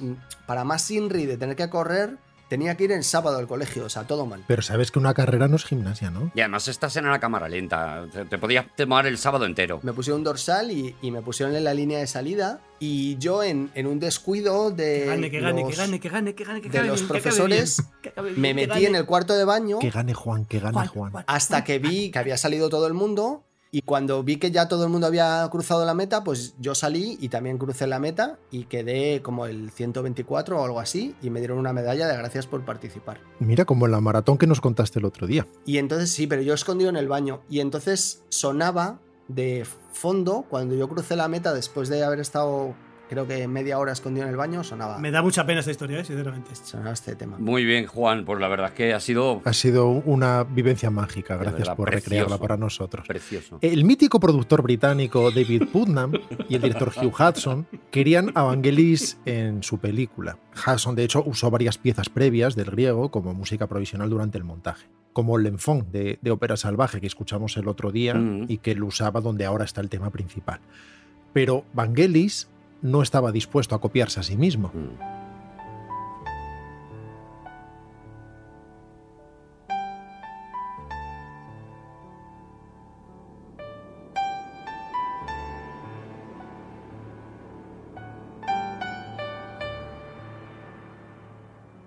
para 0.46 0.64
más 0.64 0.90
Inri 0.90 1.26
de 1.26 1.38
tener 1.38 1.56
que 1.56 1.70
correr, 1.70 2.18
tenía 2.48 2.76
que 2.76 2.86
ir 2.86 2.92
en 2.92 3.04
sábado 3.04 3.38
al 3.38 3.48
colegio, 3.48 3.86
o 3.86 3.90
sea, 3.90 4.04
todo 4.06 4.26
mal. 4.26 4.44
Pero 4.48 4.62
sabes 4.62 4.92
que 4.92 5.00
una 5.00 5.14
carrera 5.14 5.48
no 5.48 5.56
es 5.56 5.66
gimnasia, 5.66 6.10
¿no? 6.12 6.32
Y 6.36 6.42
además 6.42 6.68
estás 6.68 6.96
en 6.98 7.06
la 7.10 7.20
cámara 7.20 7.48
lenta. 7.50 8.06
Te, 8.12 8.26
te 8.26 8.38
podías 8.38 8.66
tomar 8.76 9.06
el 9.08 9.18
sábado 9.18 9.46
entero. 9.46 9.80
Me 9.84 9.94
pusieron 9.94 10.20
un 10.22 10.24
dorsal 10.26 10.72
y, 10.72 10.96
y 11.02 11.12
me 11.12 11.22
pusieron 11.22 11.56
en 11.56 11.64
la 11.64 11.74
línea 11.74 12.00
de 12.00 12.08
salida. 12.08 12.60
Y 12.80 13.18
yo, 13.18 13.42
en, 13.44 13.72
en 13.74 13.88
un 13.88 14.00
descuido 14.00 14.70
de. 14.72 15.00
Que 15.02 15.06
gane, 15.08 15.32
que 15.32 15.40
gane, 15.40 15.62
los- 15.62 15.70
que 15.72 15.76
gane, 15.78 16.00
que 16.00 16.10
gane, 16.10 16.36
que 16.36 16.44
gane, 16.44 16.62
que 16.62 16.70
de 16.70 16.78
gane 16.78 16.90
los 16.90 17.00
bien, 17.02 17.08
que 17.12 17.18
acabe 17.18 17.22
profesores, 17.24 17.84
que 18.04 18.10
acabe 18.10 18.30
bien, 18.30 18.42
me 18.42 18.54
metí 18.54 18.86
en 18.86 18.96
el 18.96 19.06
cuarto 19.06 19.36
de 19.36 19.46
baño 19.46 19.80
Que 19.80 19.90
gane 19.90 20.14
Juan, 20.14 20.46
que 20.46 20.60
gane 20.60 20.88
Juan. 20.88 21.12
hasta 21.26 21.64
que 21.64 21.80
vi 21.80 22.12
que 22.12 22.20
había 22.20 22.38
salido 22.38 22.70
todo 22.70 22.86
el 22.88 22.94
mundo. 22.94 23.44
Y 23.72 23.82
cuando 23.82 24.24
vi 24.24 24.38
que 24.38 24.52
ya 24.52 24.68
todo 24.68 24.86
el 24.86 24.90
mundo 24.90 25.08
había 25.08 25.48
cruzado 25.52 25.86
la 25.86 25.94
meta, 25.94 26.24
pues 26.24 26.56
yo 26.60 26.76
salí 26.76 27.18
y 27.20 27.30
también 27.30 27.58
crucé 27.58 27.88
la 27.88 28.00
meta 28.00 28.40
y 28.52 28.66
quedé 28.66 29.22
como 29.22 29.46
el 29.46 29.72
124 29.72 30.60
o 30.60 30.64
algo 30.64 30.80
así 30.80 31.16
y 31.22 31.30
me 31.30 31.40
dieron 31.40 31.58
una 31.58 31.74
medalla 31.74 32.08
de 32.08 32.18
gracias 32.18 32.48
por 32.48 32.64
participar. 32.64 33.20
Mira, 33.40 33.66
como 33.66 33.86
en 33.86 33.92
la 33.92 34.02
maratón 34.02 34.38
que 34.38 34.48
nos 34.48 34.62
contaste 34.62 35.00
el 35.00 35.06
otro 35.06 35.28
día. 35.28 35.48
Y 35.66 35.78
entonces 35.78 36.12
sí, 36.12 36.28
pero 36.28 36.42
yo 36.42 36.54
escondido 36.54 36.90
en 36.90 36.98
el 36.98 37.08
baño. 37.08 37.42
Y 37.50 37.60
entonces 37.60 38.24
sonaba 38.30 39.00
de 39.28 39.66
fondo 39.92 40.46
cuando 40.50 40.76
yo 40.76 40.88
crucé 40.88 41.16
la 41.16 41.28
meta 41.28 41.54
después 41.54 41.90
de 41.90 42.04
haber 42.04 42.20
estado 42.20 42.76
creo 43.10 43.28
que 43.28 43.48
media 43.48 43.80
hora 43.80 43.92
escondido 43.92 44.26
en 44.26 44.32
el 44.32 44.38
baño, 44.38 44.64
sonaba, 44.64 44.98
Me 45.00 45.12
da 45.12 45.22
mucha 45.22 45.46
pena 45.46 45.60
esta 45.60 45.72
historia, 45.72 46.00
¿eh? 46.00 46.06
sinceramente. 46.06 46.56
sonaba 46.56 46.92
este 46.92 47.16
tema. 47.16 47.38
Muy 47.40 47.66
bien, 47.66 47.86
Juan. 47.88 48.26
Pues 48.26 48.40
la 48.40 48.48
verdad 48.48 48.68
es 48.68 48.74
que 48.74 48.94
ha 48.94 49.00
sido 49.00 49.42
Ha 49.46 49.54
sido 49.54 49.88
una 49.90 50.44
vivencia 50.44 50.90
mágica, 50.90 51.36
gracias 51.36 51.60
verdad, 51.60 51.76
por 51.76 51.90
recrearla 51.92 52.38
para 52.38 52.58
nosotros. 52.58 53.08
precioso. 53.08 53.60
El 53.62 53.86
mítico 53.86 54.20
productor 54.20 54.62
británico 54.62 55.32
David 55.32 55.64
Putnam 55.72 56.12
y 56.50 56.56
el 56.56 56.62
director 56.62 56.92
Hugh 56.96 57.14
Hudson 57.20 57.68
querían 57.92 58.32
a 58.36 58.44
Vangelis 58.44 59.18
en 59.26 59.64
su 59.64 59.80
película. 59.80 60.38
Hudson, 60.66 60.96
de 60.96 61.04
hecho, 61.04 61.24
usó 61.26 61.50
varias 61.52 61.78
piezas 61.78 62.10
previas 62.10 62.56
del 62.56 62.72
griego 62.72 63.12
como 63.12 63.34
música 63.34 63.68
provisional 63.68 64.10
durante 64.10 64.38
el 64.38 64.44
montaje, 64.44 64.88
como 65.14 65.38
el 65.38 65.44
L'Enfant 65.44 65.88
de, 65.92 66.20
de 66.22 66.32
Ópera 66.32 66.58
Salvaje 66.58 67.00
que 67.00 67.08
escuchamos 67.08 67.56
el 67.58 67.68
otro 67.68 67.92
día 67.92 68.16
Mm. 68.16 68.46
y 68.48 68.58
que 68.60 68.74
lo 68.76 68.88
usaba 68.88 69.22
donde 69.22 69.46
ahora 69.46 69.64
está 69.66 69.82
el 69.82 69.90
tema 69.90 70.10
principal. 70.10 70.60
Pero 71.34 71.66
Vangelis 71.74 72.48
no 72.82 73.02
estaba 73.02 73.32
dispuesto 73.32 73.76
a 73.76 73.82
copiarse 73.82 74.20
a 74.20 74.24
sí 74.24 74.38
mismo. 74.38 74.72
Mm. 74.74 75.18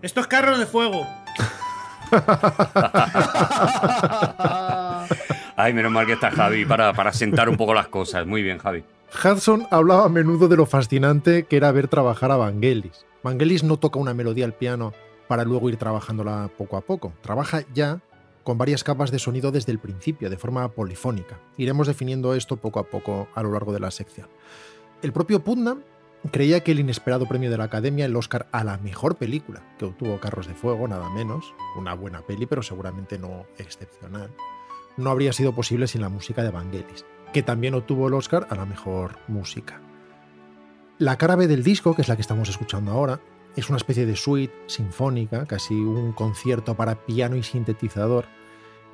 Estos 0.02 0.26
carros 0.26 0.58
de 0.58 0.66
fuego. 0.66 1.06
Ay, 5.56 5.72
menos 5.74 5.92
mal 5.92 6.06
que 6.06 6.14
está 6.14 6.30
Javi 6.30 6.64
para, 6.64 6.94
para 6.94 7.12
sentar 7.12 7.50
un 7.50 7.56
poco 7.56 7.74
las 7.74 7.88
cosas. 7.88 8.26
Muy 8.26 8.42
bien, 8.42 8.58
Javi. 8.58 8.82
Hudson 9.12 9.66
hablaba 9.70 10.04
a 10.04 10.08
menudo 10.08 10.46
de 10.46 10.56
lo 10.56 10.66
fascinante 10.66 11.44
que 11.44 11.56
era 11.56 11.72
ver 11.72 11.88
trabajar 11.88 12.30
a 12.30 12.36
Vangelis. 12.36 13.04
Vangelis 13.22 13.64
no 13.64 13.76
toca 13.76 13.98
una 13.98 14.14
melodía 14.14 14.44
al 14.44 14.54
piano 14.54 14.92
para 15.28 15.44
luego 15.44 15.68
ir 15.68 15.76
trabajándola 15.76 16.48
poco 16.56 16.76
a 16.76 16.80
poco. 16.80 17.12
Trabaja 17.20 17.62
ya 17.74 18.00
con 18.44 18.56
varias 18.56 18.84
capas 18.84 19.10
de 19.10 19.18
sonido 19.18 19.50
desde 19.50 19.72
el 19.72 19.78
principio, 19.78 20.30
de 20.30 20.38
forma 20.38 20.68
polifónica. 20.68 21.40
Iremos 21.58 21.88
definiendo 21.88 22.34
esto 22.34 22.56
poco 22.56 22.78
a 22.78 22.84
poco 22.84 23.28
a 23.34 23.42
lo 23.42 23.52
largo 23.52 23.72
de 23.72 23.80
la 23.80 23.90
sección. 23.90 24.28
El 25.02 25.12
propio 25.12 25.42
Putnam 25.42 25.82
creía 26.30 26.60
que 26.60 26.72
el 26.72 26.80
inesperado 26.80 27.26
premio 27.26 27.50
de 27.50 27.58
la 27.58 27.64
Academia, 27.64 28.06
el 28.06 28.16
Oscar 28.16 28.46
a 28.52 28.64
la 28.64 28.78
mejor 28.78 29.16
película, 29.16 29.62
que 29.78 29.86
obtuvo 29.86 30.20
Carros 30.20 30.46
de 30.46 30.54
Fuego, 30.54 30.86
nada 30.86 31.10
menos, 31.10 31.52
una 31.76 31.94
buena 31.94 32.22
peli, 32.22 32.46
pero 32.46 32.62
seguramente 32.62 33.18
no 33.18 33.44
excepcional, 33.58 34.30
no 34.96 35.10
habría 35.10 35.32
sido 35.32 35.52
posible 35.52 35.88
sin 35.88 36.00
la 36.00 36.08
música 36.08 36.42
de 36.42 36.50
Vangelis 36.50 37.04
que 37.32 37.42
también 37.42 37.74
obtuvo 37.74 38.08
el 38.08 38.14
Oscar 38.14 38.46
a 38.50 38.54
la 38.54 38.66
mejor 38.66 39.18
música. 39.28 39.80
La 40.98 41.16
cara 41.16 41.36
B 41.36 41.46
del 41.46 41.62
disco, 41.62 41.94
que 41.94 42.02
es 42.02 42.08
la 42.08 42.16
que 42.16 42.22
estamos 42.22 42.48
escuchando 42.48 42.92
ahora, 42.92 43.20
es 43.56 43.68
una 43.68 43.78
especie 43.78 44.06
de 44.06 44.16
suite 44.16 44.54
sinfónica, 44.66 45.46
casi 45.46 45.74
un 45.74 46.12
concierto 46.12 46.76
para 46.76 47.06
piano 47.06 47.36
y 47.36 47.42
sintetizador, 47.42 48.26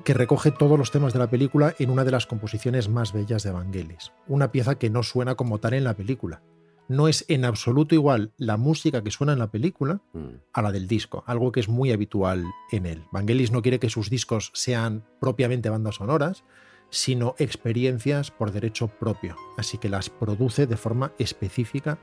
que 0.03 0.13
recoge 0.13 0.51
todos 0.51 0.79
los 0.79 0.91
temas 0.91 1.13
de 1.13 1.19
la 1.19 1.29
película 1.29 1.75
en 1.79 1.89
una 1.89 2.05
de 2.05 2.11
las 2.11 2.25
composiciones 2.25 2.87
más 2.87 3.11
bellas 3.11 3.43
de 3.43 3.51
Vangelis. 3.51 4.13
Una 4.27 4.51
pieza 4.51 4.75
que 4.75 4.89
no 4.89 5.03
suena 5.03 5.35
como 5.35 5.59
tal 5.59 5.73
en 5.73 5.83
la 5.83 5.95
película. 5.95 6.41
No 6.87 7.09
es 7.09 7.25
en 7.27 7.43
absoluto 7.43 7.93
igual 7.93 8.31
la 8.37 8.55
música 8.55 9.03
que 9.03 9.11
suena 9.11 9.33
en 9.33 9.39
la 9.39 9.51
película 9.51 9.99
Mm. 10.13 10.27
a 10.53 10.61
la 10.61 10.71
del 10.71 10.87
disco, 10.87 11.23
algo 11.27 11.51
que 11.51 11.59
es 11.59 11.67
muy 11.67 11.91
habitual 11.91 12.45
en 12.71 12.85
él. 12.85 13.03
Vangelis 13.11 13.51
no 13.51 13.61
quiere 13.61 13.79
que 13.79 13.89
sus 13.89 14.09
discos 14.09 14.51
sean 14.53 15.03
propiamente 15.19 15.69
bandas 15.69 15.95
sonoras, 15.95 16.45
sino 16.89 17.35
experiencias 17.37 18.31
por 18.31 18.51
derecho 18.51 18.87
propio, 18.87 19.35
así 19.57 19.77
que 19.77 19.89
las 19.89 20.09
produce 20.09 20.67
de 20.67 20.77
forma 20.77 21.13
específica 21.19 21.97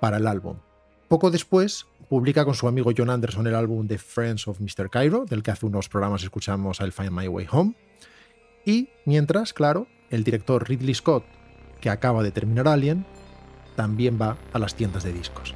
para 0.00 0.16
el 0.16 0.26
álbum. 0.26 0.56
Poco 1.08 1.30
después, 1.30 1.86
publica 2.08 2.44
con 2.44 2.54
su 2.54 2.66
amigo 2.68 2.92
John 2.96 3.10
Anderson 3.10 3.46
el 3.46 3.54
álbum 3.54 3.86
The 3.86 3.98
Friends 3.98 4.48
of 4.48 4.60
Mr. 4.60 4.90
Cairo, 4.90 5.24
del 5.24 5.42
que 5.42 5.50
hace 5.50 5.66
unos 5.66 5.88
programas 5.88 6.22
escuchamos 6.22 6.80
I'll 6.80 6.92
Find 6.92 7.12
My 7.12 7.28
Way 7.28 7.46
Home. 7.50 7.74
Y 8.64 8.88
mientras, 9.04 9.52
claro, 9.52 9.86
el 10.10 10.24
director 10.24 10.68
Ridley 10.68 10.94
Scott, 10.94 11.24
que 11.80 11.90
acaba 11.90 12.22
de 12.22 12.30
terminar 12.30 12.68
Alien, 12.68 13.04
también 13.76 14.18
va 14.20 14.36
a 14.52 14.58
las 14.58 14.74
tiendas 14.74 15.04
de 15.04 15.12
discos. 15.12 15.54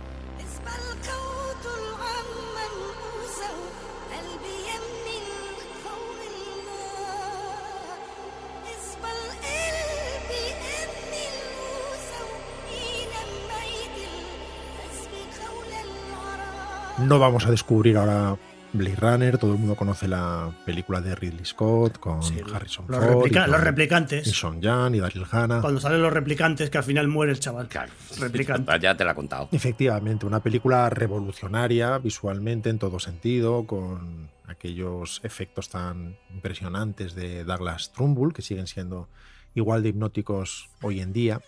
No 17.01 17.19
vamos 17.19 17.47
a 17.47 17.51
descubrir 17.51 17.97
ahora 17.97 18.37
Blade 18.73 18.97
Runner, 18.97 19.39
todo 19.39 19.53
el 19.53 19.59
mundo 19.59 19.77
conoce 19.77 20.09
la 20.09 20.51
película 20.67 21.01
de 21.01 21.15
Ridley 21.15 21.45
Scott 21.45 21.99
con 21.99 22.23
Sí, 22.23 22.39
Harrison 22.53 22.85
los, 22.89 22.99
Ford. 22.99 23.09
replica- 23.09 23.41
y 23.41 23.43
con- 23.45 23.53
los 23.53 23.61
replicantes. 23.63 24.27
Y 24.27 24.31
Son 24.33 24.61
Jan 24.61 24.95
y 24.95 25.01
Daryl 25.01 25.25
Hannah. 25.31 25.61
Cuando 25.61 25.81
salen 25.81 26.03
los 26.03 26.13
replicantes, 26.13 26.69
que 26.69 26.79
al 26.79 26.85
final 26.85 27.09
muere 27.09 27.33
el 27.33 27.41
chaval. 27.41 27.69
Claro. 27.69 27.93
Replicante. 28.19 28.79
Ya 28.81 28.97
te 28.97 29.05
la 29.05 29.13
he 29.13 29.15
contado. 29.15 29.49
Efectivamente, 29.53 30.27
una 30.27 30.41
película 30.41 30.91
revolucionaria 30.91 31.97
visualmente 31.99 32.69
en 32.69 32.79
todo 32.79 32.99
sentido, 32.99 33.65
con 33.67 34.29
aquellos 34.47 35.21
efectos 35.25 35.69
tan 35.71 36.19
impresionantes 36.31 37.15
de 37.15 37.45
Douglas 37.45 37.93
Trumbull, 37.93 38.33
que 38.35 38.43
siguen 38.43 38.67
siendo 38.67 39.09
igual 39.55 39.83
de 39.83 39.91
hipnóticos 39.91 40.69
hoy 40.83 41.01
en 41.01 41.13
día. 41.13 41.41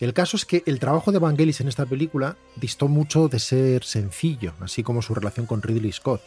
El 0.00 0.14
caso 0.14 0.36
es 0.36 0.44
que 0.44 0.62
el 0.66 0.78
trabajo 0.78 1.10
de 1.10 1.18
Vangelis 1.18 1.60
en 1.60 1.68
esta 1.68 1.86
película 1.86 2.36
distó 2.56 2.88
mucho 2.88 3.28
de 3.28 3.38
ser 3.38 3.84
sencillo, 3.84 4.54
así 4.60 4.82
como 4.82 5.02
su 5.02 5.14
relación 5.14 5.46
con 5.46 5.62
Ridley 5.62 5.92
Scott, 5.92 6.22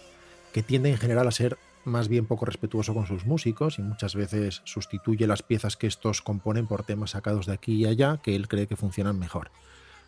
que 0.53 0.63
tiende 0.63 0.89
en 0.89 0.97
general 0.97 1.27
a 1.27 1.31
ser 1.31 1.57
más 1.85 2.09
bien 2.09 2.25
poco 2.25 2.45
respetuoso 2.45 2.93
con 2.93 3.07
sus 3.07 3.25
músicos 3.25 3.79
y 3.79 3.81
muchas 3.81 4.13
veces 4.13 4.61
sustituye 4.65 5.25
las 5.25 5.41
piezas 5.41 5.77
que 5.77 5.87
estos 5.87 6.21
componen 6.21 6.67
por 6.67 6.83
temas 6.83 7.11
sacados 7.11 7.45
de 7.45 7.53
aquí 7.53 7.73
y 7.75 7.85
allá 7.85 8.19
que 8.21 8.35
él 8.35 8.47
cree 8.47 8.67
que 8.67 8.75
funcionan 8.75 9.17
mejor 9.17 9.51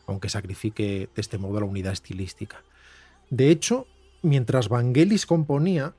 aunque 0.07 0.29
sacrifique 0.29 1.09
de 1.13 1.21
este 1.21 1.37
modo 1.37 1.59
la 1.59 1.65
unidad 1.65 1.93
estilística. 1.93 2.63
De 3.29 3.49
hecho, 3.49 3.87
mientras 4.21 4.69
Vangelis 4.69 5.25
componía, 5.25 5.93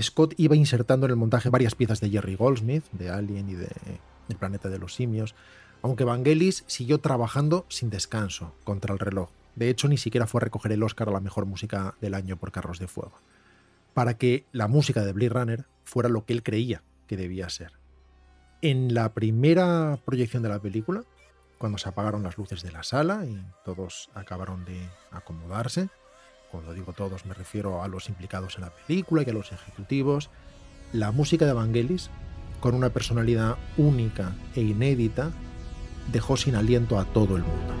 Scott 0.00 0.34
iba 0.36 0.56
insertando 0.56 1.06
en 1.06 1.10
el 1.10 1.16
montaje 1.16 1.48
varias 1.48 1.74
piezas 1.74 2.00
de 2.00 2.10
Jerry 2.10 2.34
Goldsmith, 2.34 2.84
de 2.92 3.10
Alien 3.10 3.48
y 3.48 3.54
de 3.54 3.68
El 4.28 4.36
planeta 4.36 4.68
de 4.68 4.78
los 4.78 4.94
simios, 4.94 5.34
aunque 5.82 6.04
Vangelis 6.04 6.64
siguió 6.66 6.98
trabajando 6.98 7.66
sin 7.68 7.90
descanso 7.90 8.54
contra 8.64 8.92
el 8.92 8.98
reloj. 8.98 9.30
De 9.54 9.70
hecho, 9.70 9.88
ni 9.88 9.96
siquiera 9.96 10.26
fue 10.26 10.40
a 10.40 10.44
recoger 10.44 10.72
el 10.72 10.82
Oscar 10.82 11.08
a 11.08 11.12
la 11.12 11.20
mejor 11.20 11.46
música 11.46 11.94
del 12.00 12.14
año 12.14 12.36
por 12.36 12.52
Carros 12.52 12.78
de 12.78 12.88
Fuego, 12.88 13.18
para 13.94 14.14
que 14.18 14.44
la 14.52 14.68
música 14.68 15.04
de 15.04 15.12
Blade 15.12 15.30
Runner 15.30 15.64
fuera 15.84 16.08
lo 16.08 16.24
que 16.24 16.32
él 16.32 16.42
creía 16.42 16.82
que 17.06 17.16
debía 17.16 17.48
ser. 17.48 17.72
En 18.62 18.94
la 18.94 19.12
primera 19.14 19.98
proyección 20.04 20.42
de 20.42 20.48
la 20.48 20.60
película, 20.60 21.04
cuando 21.58 21.78
se 21.78 21.88
apagaron 21.88 22.22
las 22.22 22.36
luces 22.36 22.62
de 22.62 22.72
la 22.72 22.82
sala 22.82 23.24
y 23.24 23.40
todos 23.64 24.10
acabaron 24.14 24.64
de 24.64 24.88
acomodarse. 25.10 25.88
Cuando 26.50 26.74
digo 26.74 26.92
todos 26.92 27.26
me 27.26 27.34
refiero 27.34 27.82
a 27.82 27.88
los 27.88 28.08
implicados 28.08 28.56
en 28.56 28.62
la 28.62 28.70
película 28.70 29.22
y 29.26 29.30
a 29.30 29.32
los 29.32 29.52
ejecutivos. 29.52 30.30
La 30.92 31.12
música 31.12 31.46
de 31.46 31.52
Vangelis, 31.52 32.10
con 32.60 32.74
una 32.74 32.90
personalidad 32.90 33.56
única 33.76 34.34
e 34.54 34.60
inédita, 34.60 35.32
dejó 36.12 36.36
sin 36.36 36.54
aliento 36.54 36.98
a 36.98 37.04
todo 37.04 37.36
el 37.36 37.42
mundo. 37.42 37.74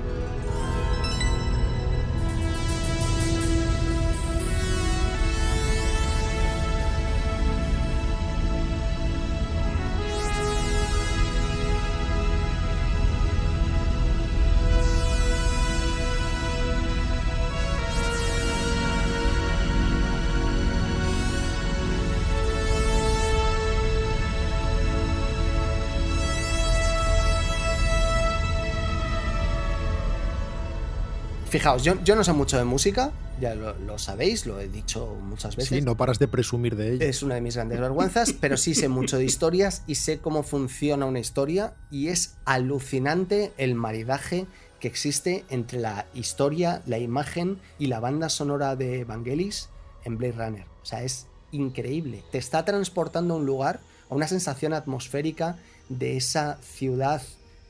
Fijaos, 31.56 31.82
yo, 31.84 31.94
yo 32.04 32.16
no 32.16 32.22
sé 32.22 32.34
mucho 32.34 32.58
de 32.58 32.64
música, 32.64 33.12
ya 33.40 33.54
lo, 33.54 33.72
lo 33.78 33.98
sabéis, 33.98 34.44
lo 34.44 34.60
he 34.60 34.68
dicho 34.68 35.16
muchas 35.22 35.56
veces. 35.56 35.78
Sí, 35.78 35.80
no 35.82 35.96
paras 35.96 36.18
de 36.18 36.28
presumir 36.28 36.76
de 36.76 36.92
ello. 36.92 37.06
Es 37.06 37.22
una 37.22 37.36
de 37.36 37.40
mis 37.40 37.54
grandes 37.54 37.80
vergüenzas, 37.80 38.32
pero 38.40 38.58
sí 38.58 38.74
sé 38.74 38.88
mucho 38.88 39.16
de 39.16 39.24
historias 39.24 39.82
y 39.86 39.94
sé 39.94 40.18
cómo 40.18 40.42
funciona 40.42 41.06
una 41.06 41.18
historia 41.18 41.72
y 41.90 42.08
es 42.08 42.36
alucinante 42.44 43.54
el 43.56 43.74
maridaje 43.74 44.46
que 44.80 44.88
existe 44.88 45.46
entre 45.48 45.80
la 45.80 46.04
historia, 46.12 46.82
la 46.84 46.98
imagen 46.98 47.58
y 47.78 47.86
la 47.86 48.00
banda 48.00 48.28
sonora 48.28 48.76
de 48.76 49.04
Vangelis 49.04 49.70
en 50.04 50.18
Blade 50.18 50.34
Runner. 50.34 50.66
O 50.82 50.84
sea, 50.84 51.04
es 51.04 51.26
increíble. 51.52 52.22
Te 52.32 52.36
está 52.36 52.66
transportando 52.66 53.32
a 53.32 53.36
un 53.38 53.46
lugar, 53.46 53.80
a 54.10 54.14
una 54.14 54.28
sensación 54.28 54.74
atmosférica 54.74 55.56
de 55.88 56.18
esa 56.18 56.58
ciudad 56.60 57.22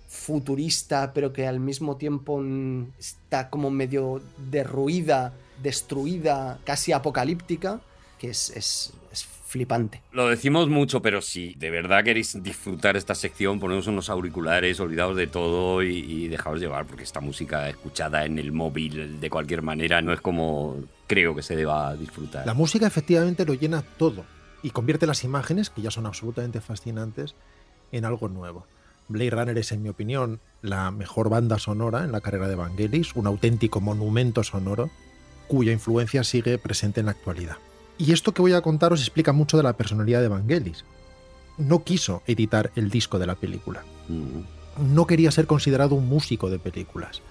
futurista, 0.09 1.12
pero 1.12 1.32
que 1.32 1.46
al 1.46 1.61
mismo 1.61 1.96
tiempo 1.96 2.42
está 2.98 3.50
como 3.50 3.70
medio 3.70 4.20
derruida, 4.50 5.32
destruida, 5.62 6.59
casi 6.64 6.92
apocalíptica, 6.92 7.80
que 8.18 8.30
es, 8.30 8.50
es- 8.50 8.92
es 9.12 9.24
flipante. 9.24 10.02
Lo 10.12 10.28
decimos 10.28 10.68
mucho, 10.68 11.00
pero 11.00 11.22
si 11.22 11.54
de 11.54 11.70
verdad 11.70 12.02
queréis 12.04 12.42
disfrutar 12.42 12.96
esta 12.96 13.14
sección, 13.14 13.61
poneos 13.61 13.86
unos 13.86 14.11
auriculares, 14.11 14.80
olvidaos 14.80 15.16
de 15.16 15.26
todo 15.26 15.82
y, 15.82 15.98
y 15.98 16.28
dejaos 16.28 16.61
llevar, 16.61 16.86
porque 16.86 17.04
esta 17.04 17.20
música 17.20 17.68
escuchada 17.68 18.24
en 18.24 18.38
el 18.38 18.52
móvil 18.52 19.20
de 19.20 19.30
cualquier 19.30 19.62
manera 19.62 20.02
no 20.02 20.12
es 20.12 20.20
como 20.20 20.76
creo 21.07 21.34
que 21.34 21.42
se 21.42 21.54
deba 21.57 21.94
disfrutar. 21.96 22.44
La 22.46 22.54
música 22.54 22.86
efectivamente 22.86 23.44
lo 23.46 23.54
llena 23.54 23.82
todo 23.98 24.24
y 24.62 24.70
convierte 24.70 25.07
las 25.07 25.22
imágenes, 25.22 25.70
que 25.70 25.82
ya 25.82 25.90
son 25.90 26.07
absolutamente 26.07 26.61
fascinantes, 26.61 27.34
en 27.92 28.04
algo 28.04 28.28
nuevo. 28.28 28.66
Blade 29.09 29.30
Runner 29.30 29.59
es, 29.59 29.72
en 29.72 29.82
mi 29.82 29.88
opinión, 29.88 30.40
la 30.62 30.90
mejor 30.90 31.28
banda 31.28 31.59
sonora 31.59 32.04
en 32.04 32.12
la 32.12 32.20
carrera 32.20 32.48
de 32.48 32.57
Vangelis, 32.57 33.14
un 33.14 33.26
auténtico 33.26 33.80
monumento 33.80 34.42
sonoro 34.42 34.90
cuya 35.48 35.72
influencia 35.72 36.24
sigue 36.24 36.59
presente 36.59 37.00
en 37.00 37.07
la 37.07 37.12
actualidad. 37.12 37.57
Y 37.98 38.12
esto 38.12 38.32
que 38.32 38.42
voy 38.42 38.52
a 38.52 38.61
contaros 38.61 39.00
explica 39.00 39.32
mucho 39.32 39.57
de 39.57 39.62
la 39.62 39.76
personalidad 39.76 40.20
de 40.20 40.28
Vangelis. 40.28 40.84
No 41.57 41.84
quiso 41.84 42.22
editar 42.26 42.70
el 42.76 42.90
disco 42.90 43.18
de 43.18 43.26
la 43.26 43.36
película. 43.36 43.84
Mm. 44.09 44.94
No 44.94 45.07
quería 45.07 45.30
ser 45.30 45.46
considerado 45.46 45.94
un 45.94 46.09
músico 46.09 46.50
de 46.50 46.59
películas. 46.59 47.22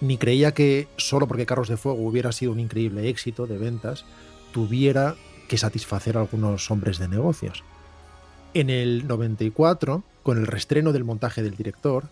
Ni 0.00 0.18
creía 0.18 0.52
que 0.52 0.88
solo 0.96 1.26
porque 1.26 1.46
Carros 1.46 1.68
de 1.68 1.78
Fuego 1.78 2.02
hubiera 2.02 2.32
sido 2.32 2.52
un 2.52 2.60
increíble 2.60 3.08
éxito 3.08 3.46
de 3.46 3.56
ventas, 3.56 4.04
tuviera 4.52 5.14
que 5.48 5.56
satisfacer 5.56 6.16
a 6.16 6.20
algunos 6.20 6.70
hombres 6.70 6.98
de 6.98 7.08
negocios. 7.08 7.62
En 8.54 8.70
el 8.70 9.08
94, 9.08 10.04
con 10.22 10.38
el 10.38 10.46
restreno 10.46 10.92
del 10.92 11.02
montaje 11.02 11.42
del 11.42 11.56
director, 11.56 12.04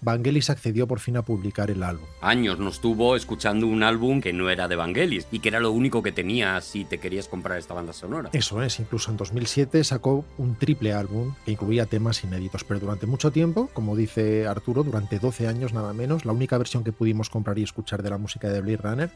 Vangelis 0.00 0.48
accedió 0.48 0.88
por 0.88 1.00
fin 1.00 1.18
a 1.18 1.22
publicar 1.22 1.70
el 1.70 1.82
álbum. 1.82 2.06
Años 2.22 2.58
nos 2.58 2.80
tuvo 2.80 3.14
escuchando 3.14 3.66
un 3.66 3.82
álbum 3.82 4.22
que 4.22 4.32
no 4.32 4.48
era 4.48 4.68
de 4.68 4.74
Vangelis 4.74 5.28
y 5.30 5.40
que 5.40 5.50
era 5.50 5.60
lo 5.60 5.70
único 5.70 6.02
que 6.02 6.10
tenía 6.10 6.58
si 6.62 6.86
te 6.86 6.96
querías 6.96 7.28
comprar 7.28 7.58
esta 7.58 7.74
banda 7.74 7.92
sonora. 7.92 8.30
Eso 8.32 8.62
es, 8.62 8.80
incluso 8.80 9.10
en 9.10 9.18
2007 9.18 9.84
sacó 9.84 10.24
un 10.38 10.56
triple 10.56 10.94
álbum 10.94 11.34
que 11.44 11.52
incluía 11.52 11.84
temas 11.84 12.24
inéditos, 12.24 12.64
pero 12.64 12.80
durante 12.80 13.06
mucho 13.06 13.30
tiempo, 13.30 13.68
como 13.74 13.94
dice 13.94 14.46
Arturo, 14.46 14.84
durante 14.84 15.18
12 15.18 15.46
años 15.46 15.74
nada 15.74 15.92
menos, 15.92 16.24
la 16.24 16.32
única 16.32 16.56
versión 16.56 16.84
que 16.84 16.92
pudimos 16.92 17.28
comprar 17.28 17.58
y 17.58 17.64
escuchar 17.64 18.02
de 18.02 18.08
la 18.08 18.16
música 18.16 18.48
de 18.48 18.62
Blade 18.62 18.78
Runner 18.78 19.10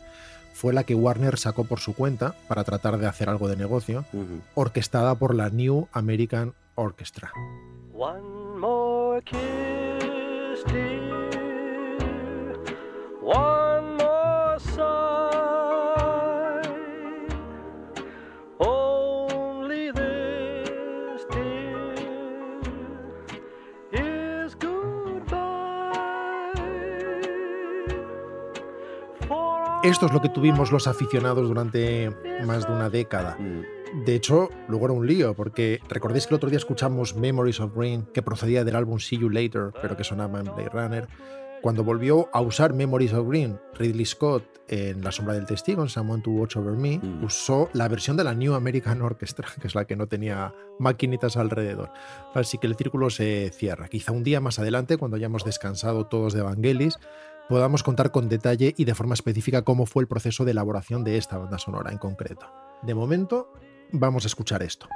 fue 0.57 0.73
la 0.73 0.85
que 0.85 0.95
Warner 0.95 1.37
sacó 1.37 1.65
por 1.65 1.81
su 1.81 1.95
cuenta 1.95 2.35
para 2.49 2.65
tratar 2.65 2.97
de 2.97 3.07
hacer 3.07 3.29
algo 3.29 3.47
de 3.47 3.57
negocio, 3.57 4.07
orquestada 4.55 5.15
por 5.15 5.35
la 5.35 5.51
New 5.51 5.87
American 5.93 6.55
Orchestra. 6.77 7.31
One 7.93 8.59
more 8.59 9.23
kiss, 9.23 10.65
dear. 10.67 11.29
One 13.23 13.97
more 13.99 14.59
sigh. 14.59 15.46
Esto 29.87 30.07
es 30.07 30.13
lo 30.13 30.21
que 30.21 30.29
tuvimos 30.29 30.73
los 30.73 30.89
aficionados 30.89 31.47
durante 31.47 32.11
más 32.45 32.67
de 32.67 32.73
una 32.73 32.91
década. 32.91 33.37
Mm. 33.39 34.05
De 34.05 34.17
hecho, 34.17 34.51
luego 34.69 34.87
era 34.87 34.95
un 34.95 35.07
lío, 35.07 35.35
porque 35.35 35.81
recordéis 35.89 36.27
que 36.27 36.35
el 36.35 36.37
otro 36.37 36.51
día 36.51 36.59
escuchamos 36.59 37.15
Memories 37.15 37.61
of 37.61 37.73
Green, 37.75 38.03
que 38.13 38.21
procedía 38.21 38.65
del 38.65 38.75
álbum 38.75 38.99
See 38.99 39.17
You 39.19 39.31
Later, 39.31 39.71
pero 39.81 39.97
que 39.97 40.03
sonaba 40.03 40.41
en 40.41 40.47
Blade 40.47 40.71
Runner. 40.71 41.09
Cuando 41.63 41.85
volvió 41.85 42.29
a 42.33 42.41
usar 42.41 42.75
Memories 42.75 43.13
of 43.13 43.29
Green, 43.29 43.59
Ridley 43.79 44.05
Scott 44.05 44.43
en 44.69 45.03
La 45.05 45.13
sombra 45.13 45.35
del 45.35 45.47
testigo, 45.47 45.83
en 45.83 45.89
Someone 45.89 46.21
to 46.23 46.31
Watch 46.31 46.57
Over 46.57 46.73
Me, 46.77 46.99
Mm. 46.99 47.25
usó 47.25 47.71
la 47.73 47.87
versión 47.87 48.17
de 48.17 48.25
la 48.25 48.35
New 48.35 48.55
American 48.55 49.01
Orchestra, 49.03 49.47
que 49.61 49.69
es 49.69 49.75
la 49.77 49.85
que 49.85 49.95
no 49.95 50.09
tenía 50.09 50.53
maquinitas 50.81 51.37
alrededor. 51.37 51.91
Así 52.35 52.59
que 52.59 52.67
el 52.67 52.75
círculo 52.75 53.09
se 53.09 53.51
cierra. 53.55 53.87
Quizá 53.89 54.11
un 54.11 54.25
día 54.25 54.41
más 54.41 54.59
adelante, 54.59 54.97
cuando 54.97 55.17
hayamos 55.17 55.45
descansado 55.45 56.07
todos 56.07 56.33
de 56.35 56.43
Vangelis, 56.43 56.99
podamos 57.49 57.83
contar 57.83 58.11
con 58.11 58.29
detalle 58.29 58.75
y 58.77 58.85
de 58.85 58.95
forma 58.95 59.15
específica 59.15 59.63
cómo 59.63 59.87
fue 59.87 60.03
el 60.03 60.09
proceso 60.09 60.45
de 60.45 60.53
elaboración 60.53 61.05
de 61.05 61.17
esta 61.17 61.39
banda 61.39 61.59
sonora 61.59 61.93
en 61.93 61.99
concreto. 61.99 62.47
De 62.83 62.95
momento, 62.95 63.53
vamos 63.93 64.25
a 64.25 64.29
escuchar 64.29 64.63
esto. 64.63 64.89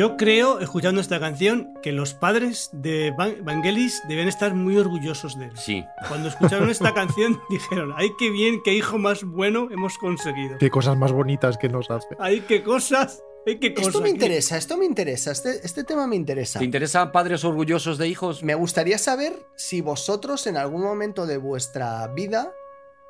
Yo 0.00 0.16
creo, 0.16 0.60
escuchando 0.60 0.98
esta 0.98 1.20
canción, 1.20 1.74
que 1.82 1.92
los 1.92 2.14
padres 2.14 2.70
de 2.72 3.12
Van- 3.18 3.44
Vangelis 3.44 4.00
deben 4.08 4.28
estar 4.28 4.54
muy 4.54 4.78
orgullosos 4.78 5.38
de 5.38 5.44
él. 5.44 5.52
Sí. 5.58 5.84
Cuando 6.08 6.30
escucharon 6.30 6.70
esta 6.70 6.94
canción 6.94 7.38
dijeron, 7.50 7.92
¡ay, 7.94 8.08
qué 8.18 8.30
bien, 8.30 8.62
qué 8.64 8.72
hijo 8.72 8.96
más 8.96 9.24
bueno 9.24 9.68
hemos 9.70 9.98
conseguido! 9.98 10.56
Qué 10.56 10.70
cosas 10.70 10.96
más 10.96 11.12
bonitas 11.12 11.58
que 11.58 11.68
nos 11.68 11.90
hace. 11.90 12.16
¡Ay, 12.18 12.40
qué 12.48 12.62
cosas! 12.62 13.22
¡Ay, 13.46 13.58
qué 13.58 13.74
cosas! 13.74 13.88
Esto 13.88 14.00
me 14.00 14.08
interesa, 14.08 14.56
esto 14.56 14.78
me 14.78 14.86
interesa, 14.86 15.32
este, 15.32 15.66
este 15.66 15.84
tema 15.84 16.06
me 16.06 16.16
interesa. 16.16 16.60
¿Te 16.60 16.64
interesan 16.64 17.12
padres 17.12 17.44
orgullosos 17.44 17.98
de 17.98 18.08
hijos? 18.08 18.42
Me 18.42 18.54
gustaría 18.54 18.96
saber 18.96 19.34
si 19.54 19.82
vosotros 19.82 20.46
en 20.46 20.56
algún 20.56 20.80
momento 20.80 21.26
de 21.26 21.36
vuestra 21.36 22.06
vida 22.08 22.54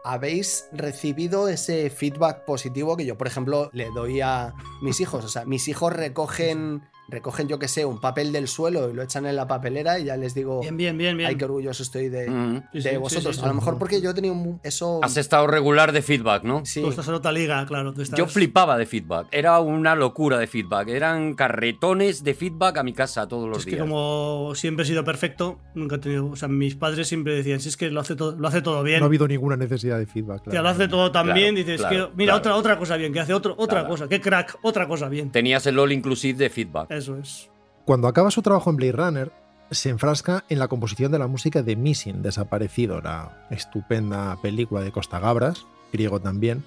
habéis 0.04 0.68
recibido 0.72 1.48
ese 1.48 1.90
feedback 1.90 2.44
positivo 2.44 2.96
que 2.96 3.06
yo, 3.06 3.16
por 3.16 3.26
ejemplo, 3.26 3.70
le 3.72 3.90
doy 3.94 4.20
a 4.20 4.54
mis 4.82 5.00
hijos. 5.00 5.24
O 5.24 5.28
sea, 5.28 5.44
mis 5.44 5.68
hijos 5.68 5.92
recogen 5.92 6.82
recogen, 7.10 7.48
yo 7.48 7.58
que 7.58 7.68
sé, 7.68 7.84
un 7.84 8.00
papel 8.00 8.32
del 8.32 8.48
suelo 8.48 8.88
y 8.90 8.94
lo 8.94 9.02
echan 9.02 9.26
en 9.26 9.36
la 9.36 9.46
papelera 9.48 9.98
y 9.98 10.04
ya 10.04 10.16
les 10.16 10.34
digo, 10.34 10.60
Bien, 10.60 10.76
bien, 10.76 10.96
bien, 10.96 11.16
bien. 11.16 11.28
ay, 11.28 11.36
qué 11.36 11.44
orgulloso 11.44 11.82
estoy 11.82 12.08
de, 12.08 12.28
Mm. 12.30 12.54
de 12.72 12.82
Sí, 12.82 12.88
sí, 12.90 12.96
vosotros. 12.96 13.36
sí, 13.36 13.40
sí, 13.40 13.44
a 13.44 13.48
lo 13.48 13.54
mejor 13.54 13.78
porque 13.78 14.00
yo 14.00 14.10
he 14.10 14.14
tenido 14.14 14.34
un- 14.34 14.60
eso... 14.62 15.00
Has 15.02 15.16
estado 15.16 15.46
regular 15.46 15.92
de 15.92 16.02
feedback, 16.02 16.44
¿no? 16.44 16.64
Sí, 16.64 16.80
Tú 16.82 16.88
estás 16.90 17.08
en 17.08 17.14
otra 17.14 17.32
liga, 17.32 17.64
claro. 17.66 17.92
Tú 17.92 18.02
estás... 18.02 18.18
Yo 18.18 18.26
flipaba 18.26 18.76
de 18.78 18.86
feedback. 18.86 19.26
Era 19.32 19.58
una 19.60 19.94
locura 19.94 20.38
de 20.38 20.46
feedback. 20.46 20.88
Eran 20.88 21.34
carretones 21.34 22.22
de 22.24 22.34
feedback 22.34 22.78
a 22.78 22.82
mi 22.82 22.92
casa 22.92 23.26
todos 23.28 23.48
los 23.48 23.58
Es 23.58 23.64
que 23.64 23.72
días. 23.72 23.82
como 23.82 24.52
siempre 24.54 24.84
he 24.84 24.86
sido 24.86 25.04
perfecto, 25.04 25.58
nunca 25.74 25.96
he 25.96 25.98
tenido. 25.98 26.26
O 26.30 26.36
sea, 26.36 26.48
mis 26.48 26.74
padres 26.76 27.08
siempre 27.08 27.34
decían, 27.34 27.60
si 27.60 27.68
es 27.68 27.76
que 27.76 27.90
lo 27.90 28.00
hace 28.00 28.16
todo, 28.16 28.36
lo 28.36 28.48
hace 28.48 28.62
todo 28.62 28.82
bien. 28.82 29.00
No 29.00 29.06
ha 29.06 29.08
habido 29.08 29.26
ninguna 29.28 29.56
necesidad 29.56 29.98
de 29.98 30.06
feedback. 30.06 30.42
Tía, 30.44 30.50
claro. 30.52 30.62
lo 30.64 30.68
hace 30.70 30.88
todo 30.88 31.10
tan 31.12 31.24
Claro, 31.24 31.38
bien, 31.40 31.54
dices 31.54 31.80
claro, 31.80 32.10
que 32.10 32.16
mira, 32.16 32.32
claro. 32.32 32.38
otra, 32.38 32.56
otra 32.56 32.78
cosa 32.78 32.96
bien, 32.96 33.12
que 33.12 33.20
hace 33.20 33.34
otro, 33.34 33.54
otra 33.58 33.80
Claro. 33.80 33.88
cosa, 33.88 34.08
qué 34.08 34.20
crack, 34.20 34.58
otra 34.62 34.86
cosa 34.86 35.08
bien. 35.08 35.30
Tenías 35.30 35.66
el 35.66 35.78
all 35.78 35.92
inclusive 35.92 36.38
de 36.38 36.50
feedback. 36.50 36.90
Eso 37.00 37.16
es. 37.16 37.48
Cuando 37.86 38.08
acaba 38.08 38.30
su 38.30 38.42
trabajo 38.42 38.68
en 38.68 38.76
Blade 38.76 38.92
Runner, 38.92 39.32
se 39.70 39.88
enfrasca 39.88 40.44
en 40.50 40.58
la 40.58 40.68
composición 40.68 41.10
de 41.10 41.18
la 41.18 41.28
música 41.28 41.62
de 41.62 41.74
Missing, 41.74 42.20
Desaparecido, 42.20 43.00
la 43.00 43.46
estupenda 43.50 44.36
película 44.42 44.82
de 44.82 44.92
Costa 44.92 45.18
Gabras, 45.18 45.64
griego 45.94 46.20
también, 46.20 46.62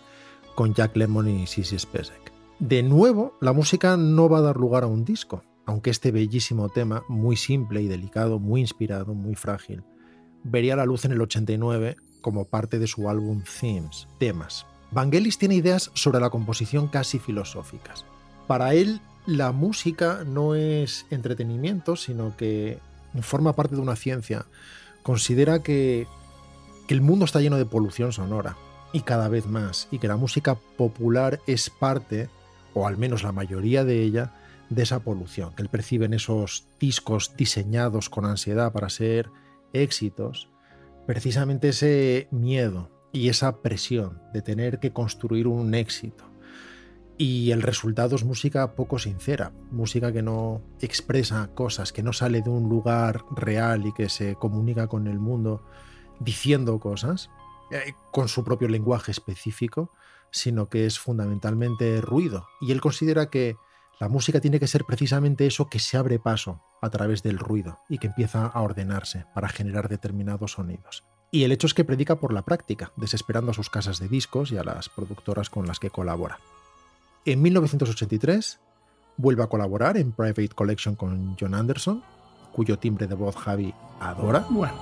con 0.55 0.73
Jack 0.73 0.97
Lemmon 0.97 1.29
y 1.29 1.45
Sissy 1.45 1.77
Spacek. 1.77 2.31
De 2.57 2.81
nuevo, 2.81 3.33
la 3.41 3.53
música 3.53 3.95
no 3.95 4.27
va 4.27 4.39
a 4.39 4.41
dar 4.41 4.57
lugar 4.57 4.81
a 4.83 4.87
un 4.87 5.05
disco, 5.05 5.43
aunque 5.67 5.91
este 5.91 6.11
bellísimo 6.11 6.69
tema, 6.69 7.03
muy 7.07 7.35
simple 7.35 7.83
y 7.83 7.87
delicado, 7.87 8.39
muy 8.39 8.61
inspirado, 8.61 9.13
muy 9.13 9.35
frágil, 9.35 9.83
vería 10.43 10.75
la 10.75 10.85
luz 10.85 11.05
en 11.05 11.11
el 11.11 11.21
89 11.21 11.95
como 12.21 12.45
parte 12.45 12.79
de 12.79 12.87
su 12.87 13.07
álbum 13.07 13.43
Themes, 13.59 14.07
temas. 14.17 14.65
Vangelis 14.89 15.37
tiene 15.37 15.55
ideas 15.55 15.91
sobre 15.93 16.19
la 16.19 16.31
composición 16.31 16.87
casi 16.87 17.19
filosóficas. 17.19 18.03
Para 18.47 18.73
él, 18.73 18.99
la 19.25 19.51
música 19.51 20.23
no 20.25 20.55
es 20.55 21.05
entretenimiento, 21.09 21.95
sino 21.95 22.35
que 22.35 22.79
forma 23.21 23.53
parte 23.53 23.75
de 23.75 23.81
una 23.81 23.95
ciencia. 23.95 24.45
Considera 25.01 25.63
que, 25.63 26.07
el 26.89 27.01
mundo 27.01 27.25
está 27.25 27.41
lleno 27.41 27.57
de 27.57 27.65
polución 27.65 28.11
sonora, 28.11 28.55
y 28.91 29.01
cada 29.01 29.27
vez 29.27 29.47
más, 29.47 29.87
y 29.89 29.97
que 29.97 30.07
la 30.07 30.15
música 30.15 30.53
popular 30.77 31.39
es 31.47 31.71
parte, 31.71 32.29
o 32.75 32.85
al 32.85 32.97
menos 32.97 33.23
la 33.23 33.31
mayoría 33.31 33.83
de 33.83 34.03
ella, 34.03 34.31
de 34.69 34.83
esa 34.83 34.99
polución, 34.99 35.55
que 35.55 35.63
él 35.63 35.69
percibe 35.69 36.05
en 36.05 36.13
esos 36.13 36.67
discos 36.79 37.35
diseñados 37.35 38.09
con 38.09 38.25
ansiedad 38.25 38.71
para 38.71 38.91
ser 38.91 39.31
éxitos, 39.73 40.49
precisamente 41.07 41.69
ese 41.69 42.27
miedo 42.29 42.91
y 43.11 43.29
esa 43.29 43.63
presión 43.63 44.21
de 44.31 44.43
tener 44.43 44.79
que 44.79 44.93
construir 44.93 45.47
un 45.47 45.73
éxito. 45.73 46.25
Y 47.17 47.51
el 47.51 47.61
resultado 47.61 48.15
es 48.15 48.23
música 48.23 48.75
poco 48.75 48.97
sincera, 48.97 49.51
música 49.71 50.11
que 50.11 50.23
no 50.23 50.61
expresa 50.81 51.49
cosas, 51.53 51.93
que 51.93 52.03
no 52.03 52.11
sale 52.11 52.41
de 52.41 52.49
un 52.49 52.69
lugar 52.69 53.23
real 53.35 53.85
y 53.85 53.93
que 53.93 54.09
se 54.09 54.35
comunica 54.35 54.87
con 54.87 55.07
el 55.07 55.19
mundo 55.19 55.63
diciendo 56.19 56.79
cosas, 56.79 57.29
eh, 57.71 57.93
con 58.11 58.27
su 58.27 58.43
propio 58.43 58.67
lenguaje 58.67 59.11
específico, 59.11 59.91
sino 60.31 60.69
que 60.69 60.85
es 60.85 60.97
fundamentalmente 60.97 62.01
ruido. 62.01 62.47
Y 62.61 62.71
él 62.71 62.81
considera 62.81 63.29
que 63.29 63.55
la 63.99 64.09
música 64.09 64.41
tiene 64.41 64.59
que 64.59 64.67
ser 64.67 64.83
precisamente 64.85 65.45
eso 65.45 65.69
que 65.69 65.79
se 65.79 65.97
abre 65.97 66.17
paso 66.17 66.61
a 66.81 66.89
través 66.89 67.21
del 67.21 67.37
ruido 67.37 67.79
y 67.87 67.99
que 67.99 68.07
empieza 68.07 68.47
a 68.47 68.61
ordenarse 68.61 69.25
para 69.35 69.49
generar 69.49 69.87
determinados 69.87 70.53
sonidos. 70.53 71.03
Y 71.31 71.43
el 71.43 71.51
hecho 71.51 71.67
es 71.67 71.73
que 71.73 71.85
predica 71.85 72.19
por 72.19 72.33
la 72.33 72.43
práctica, 72.43 72.91
desesperando 72.95 73.51
a 73.51 73.53
sus 73.53 73.69
casas 73.69 73.99
de 73.99 74.07
discos 74.07 74.51
y 74.51 74.57
a 74.57 74.63
las 74.63 74.89
productoras 74.89 75.49
con 75.49 75.67
las 75.67 75.79
que 75.79 75.89
colabora. 75.89 76.37
En 77.25 77.41
1983 77.41 78.59
vuelve 79.15 79.43
a 79.43 79.47
colaborar 79.47 79.95
en 79.95 80.11
Private 80.11 80.49
Collection 80.49 80.95
con 80.95 81.37
John 81.39 81.53
Anderson, 81.53 82.03
cuyo 82.51 82.77
timbre 82.77 83.07
de 83.07 83.15
voz 83.15 83.37
Javi 83.37 83.73
adora. 84.01 84.45
Bueno, 84.49 84.73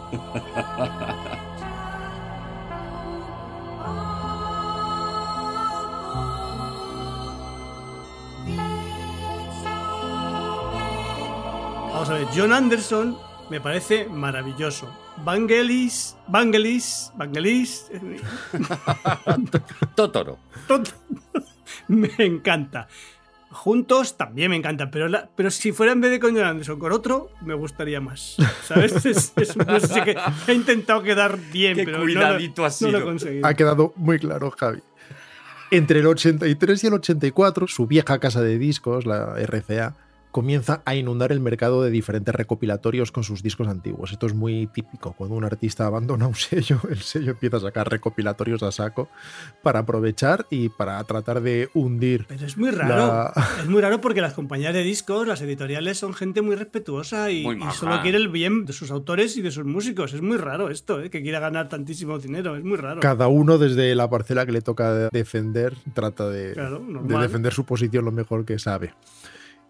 vamos 11.94 12.10
a 12.10 12.14
ver, 12.14 12.28
John 12.36 12.54
Anderson 12.54 13.18
me 13.52 13.62
parece 13.62 14.08
maravilloso. 14.10 14.88
Vangelis, 15.24 16.18
Vangelis, 16.28 17.12
Vangelis, 17.16 17.86
eh, 17.92 18.20
Totoro. 19.96 20.39
Me 21.92 22.10
encanta. 22.26 22.88
Juntos 23.50 24.16
también 24.18 24.50
me 24.50 24.56
encantan, 24.56 24.89
pero, 24.92 25.10
la- 25.10 25.30
pero 25.36 25.52
si 25.52 25.74
fuera 25.74 25.92
en 25.92 26.00
vez 26.00 26.10
de 26.12 26.20
con 26.22 26.34
John 26.34 26.46
Anderson 26.46 26.80
con 26.80 26.94
otro, 26.94 27.32
me 27.42 27.54
gustaría 27.54 28.00
más. 28.00 28.38
¿Sabes? 28.64 29.06
Es, 29.06 29.34
es- 29.36 29.58
no 29.58 29.80
sé 29.82 30.04
que 30.06 30.18
he 30.48 30.54
intentado 30.54 31.04
quedar 31.04 31.38
bien, 31.52 31.76
Qué 31.76 31.84
pero 31.84 31.98
no 31.98 32.06
lo- 32.06 32.14
cuidadito 32.14 32.64
has 32.64 32.82
no 32.82 32.92
lo 32.92 33.00
he 33.00 33.04
conseguido. 33.04 33.46
Ha 33.46 33.54
quedado 33.54 33.94
muy 33.98 34.20
claro, 34.20 34.52
Javi. 34.52 34.80
Entre 35.70 36.00
el 36.00 36.08
83 36.08 36.84
y 36.84 36.88
el 36.88 36.94
84, 36.94 37.68
su 37.68 37.88
vieja 37.88 38.20
casa 38.20 38.42
de 38.42 38.58
discos, 38.58 39.06
la 39.06 39.36
RCA, 39.38 39.96
comienza 40.32 40.82
a 40.86 40.96
inundar 40.96 41.32
el 41.32 41.40
mercado 41.40 41.84
de 41.84 41.92
diferentes 41.92 42.34
recopilatorios 42.34 43.12
con 43.12 43.24
sus 43.24 43.44
discos 43.44 43.68
antiguos. 43.68 44.12
Esto 44.12 44.26
es 44.28 44.34
muy 44.34 44.68
típico. 44.68 45.14
Cuando 45.14 45.36
un 45.36 45.44
artista 45.44 45.86
abandona 45.86 46.28
un 46.28 46.36
sello, 46.36 46.80
el 46.90 47.02
sello 47.02 47.32
empieza 47.32 47.58
a 47.58 47.60
sacar 47.60 47.90
recopilatorios 47.90 48.64
a 48.64 48.72
saco 48.72 49.10
para 49.62 49.80
aprovechar 49.80 50.46
y 50.50 50.70
para 50.70 51.04
tratar 51.04 51.42
de 51.42 51.70
hundir. 51.74 52.26
Pero 52.28 52.46
es 52.46 52.58
muy 52.58 52.72
raro. 52.72 52.96
La- 52.96 53.34
Es 53.62 53.68
muy 53.68 53.82
raro 53.82 54.02
porque 54.02 54.22
las 54.22 54.34
compañías 54.34 54.74
de 54.74 54.84
discos, 54.84 55.28
las 55.28 55.42
editoriales, 55.42 55.98
son 56.00 56.14
gente 56.14 56.42
muy 56.42 56.56
respetuosa 56.56 57.30
y, 57.32 57.44
Muy 57.44 57.56
y 57.56 57.60
maja. 57.60 57.72
solo 57.74 58.02
quiere 58.02 58.18
el 58.18 58.30
bien 58.30 58.66
de 58.66 58.74
sus 58.74 58.90
autores 58.92 59.38
y 59.38 59.42
de 59.42 59.52
sus 59.52 59.66
músicos. 59.66 60.14
Es 60.14 60.22
muy 60.22 60.38
raro 60.38 60.70
esto, 60.70 61.02
¿eh? 61.02 61.10
que 61.10 61.22
quiera 61.22 61.40
ganar 61.40 61.70
tantísimo 61.70 62.18
dinero. 62.20 62.56
Es 62.56 62.64
muy 62.64 62.78
raro. 62.78 63.02
Cada 63.02 63.28
uno 63.28 63.58
desde 63.58 63.94
la 63.96 64.10
parcela 64.10 64.46
que 64.46 64.52
le 64.52 64.62
toca 64.62 65.10
defender 65.10 65.76
trata 65.94 66.30
de, 66.30 66.54
Claro, 66.54 66.80
de 66.80 66.94
normal. 66.94 67.22
defender 67.22 67.54
su 67.54 67.66
posición 67.66 68.06
lo 68.06 68.12
mejor 68.12 68.46
que 68.46 68.58
sabe. 68.58 68.94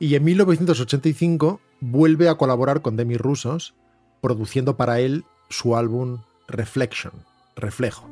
Y 0.02 0.16
en 0.16 0.24
1985 0.24 1.62
vuelve 1.80 2.28
a 2.28 2.34
colaborar 2.34 2.82
con 2.82 2.98
Demi 2.98 3.18
Rusos, 3.18 3.76
produciendo 4.20 4.76
para 4.76 5.00
él 5.00 5.26
su 5.52 5.76
álbum 5.76 6.24
Reflection, 6.48 7.14
Reflejo. 7.56 8.10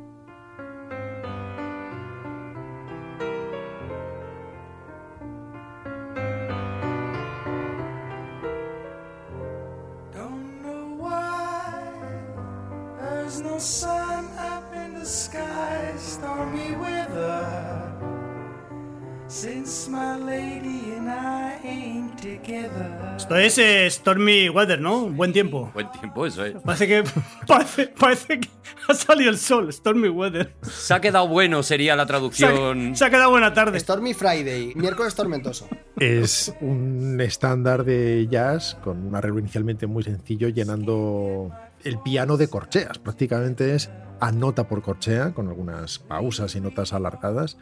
Esto 23.16 23.36
es 23.36 23.58
eh, 23.58 23.88
Stormy 23.88 24.48
Weather, 24.48 24.80
¿no? 24.80 25.04
Un 25.04 25.16
buen 25.16 25.32
tiempo. 25.32 25.70
Buen 25.72 25.90
tiempo 25.92 26.26
eso, 26.26 26.44
¿eh? 26.44 26.56
Parece 26.64 26.88
que, 26.88 27.04
parece, 27.46 27.86
parece 27.88 28.40
que 28.40 28.48
ha 28.88 28.94
salido 28.94 29.30
el 29.30 29.38
sol, 29.38 29.72
Stormy 29.72 30.08
Weather. 30.08 30.54
Se 30.62 30.94
ha 30.94 31.00
quedado 31.00 31.28
bueno, 31.28 31.62
sería 31.62 31.94
la 31.94 32.02
Se 32.02 32.04
ha, 32.04 32.06
traducción. 32.08 32.96
se 32.96 33.04
ha 33.04 33.10
quedado 33.10 33.30
buena 33.30 33.54
tarde. 33.54 33.78
Stormy 33.78 34.14
Friday, 34.14 34.72
miércoles 34.74 35.14
tormentoso. 35.14 35.68
Es 35.96 36.52
un 36.60 37.20
estándar 37.20 37.84
de 37.84 38.26
jazz 38.28 38.76
con 38.82 39.06
un 39.06 39.14
arreglo 39.14 39.38
inicialmente 39.38 39.86
muy 39.86 40.02
sencillo, 40.02 40.48
llenando 40.48 41.50
el 41.84 41.98
piano 42.00 42.36
de 42.36 42.48
corcheas. 42.48 42.98
Prácticamente 42.98 43.74
es 43.74 43.90
a 44.18 44.32
nota 44.32 44.66
por 44.68 44.82
corchea, 44.82 45.32
con 45.32 45.48
algunas 45.48 45.98
pausas 45.98 46.54
y 46.56 46.60
notas 46.60 46.92
alargadas. 46.92 47.58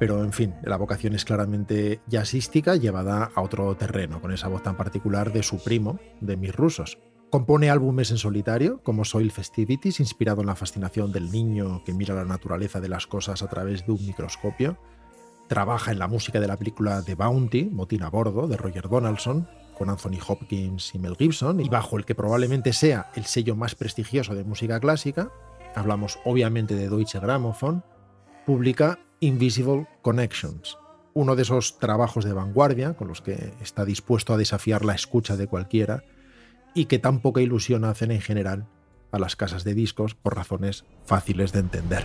Pero 0.00 0.24
en 0.24 0.32
fin, 0.32 0.54
la 0.62 0.78
vocación 0.78 1.14
es 1.14 1.26
claramente 1.26 2.00
jazzística, 2.08 2.74
llevada 2.74 3.30
a 3.34 3.42
otro 3.42 3.76
terreno, 3.76 4.22
con 4.22 4.32
esa 4.32 4.48
voz 4.48 4.62
tan 4.62 4.74
particular 4.74 5.30
de 5.30 5.42
su 5.42 5.62
primo, 5.62 6.00
de 6.22 6.38
mis 6.38 6.56
rusos. 6.56 6.96
Compone 7.28 7.68
álbumes 7.68 8.10
en 8.10 8.16
solitario, 8.16 8.82
como 8.82 9.04
Soil 9.04 9.30
Festivities, 9.30 10.00
inspirado 10.00 10.40
en 10.40 10.46
la 10.46 10.56
fascinación 10.56 11.12
del 11.12 11.30
niño 11.30 11.84
que 11.84 11.92
mira 11.92 12.14
la 12.14 12.24
naturaleza 12.24 12.80
de 12.80 12.88
las 12.88 13.06
cosas 13.06 13.42
a 13.42 13.48
través 13.48 13.84
de 13.84 13.92
un 13.92 14.06
microscopio. 14.06 14.78
Trabaja 15.48 15.92
en 15.92 15.98
la 15.98 16.08
música 16.08 16.40
de 16.40 16.48
la 16.48 16.56
película 16.56 17.02
The 17.04 17.14
Bounty, 17.14 17.66
Motín 17.66 18.02
a 18.02 18.08
Bordo, 18.08 18.48
de 18.48 18.56
Roger 18.56 18.88
Donaldson, 18.88 19.46
con 19.76 19.90
Anthony 19.90 20.18
Hopkins 20.26 20.94
y 20.94 20.98
Mel 20.98 21.16
Gibson, 21.18 21.60
y 21.60 21.68
bajo 21.68 21.98
el 21.98 22.06
que 22.06 22.14
probablemente 22.14 22.72
sea 22.72 23.10
el 23.16 23.26
sello 23.26 23.54
más 23.54 23.74
prestigioso 23.74 24.34
de 24.34 24.44
música 24.44 24.80
clásica, 24.80 25.30
hablamos 25.74 26.18
obviamente 26.24 26.74
de 26.74 26.88
Deutsche 26.88 27.20
Grammophon, 27.20 27.84
publica 28.46 28.98
Invisible 29.22 29.86
Connections, 30.00 30.78
uno 31.12 31.36
de 31.36 31.42
esos 31.42 31.78
trabajos 31.78 32.24
de 32.24 32.32
vanguardia 32.32 32.94
con 32.94 33.06
los 33.06 33.20
que 33.20 33.52
está 33.60 33.84
dispuesto 33.84 34.32
a 34.32 34.38
desafiar 34.38 34.82
la 34.82 34.94
escucha 34.94 35.36
de 35.36 35.46
cualquiera 35.46 36.04
y 36.74 36.86
que 36.86 36.98
tan 36.98 37.20
poca 37.20 37.42
ilusión 37.42 37.84
hacen 37.84 38.12
en 38.12 38.22
general 38.22 38.66
a 39.12 39.18
las 39.18 39.36
casas 39.36 39.62
de 39.62 39.74
discos 39.74 40.14
por 40.14 40.36
razones 40.36 40.86
fáciles 41.04 41.52
de 41.52 41.58
entender. 41.58 42.04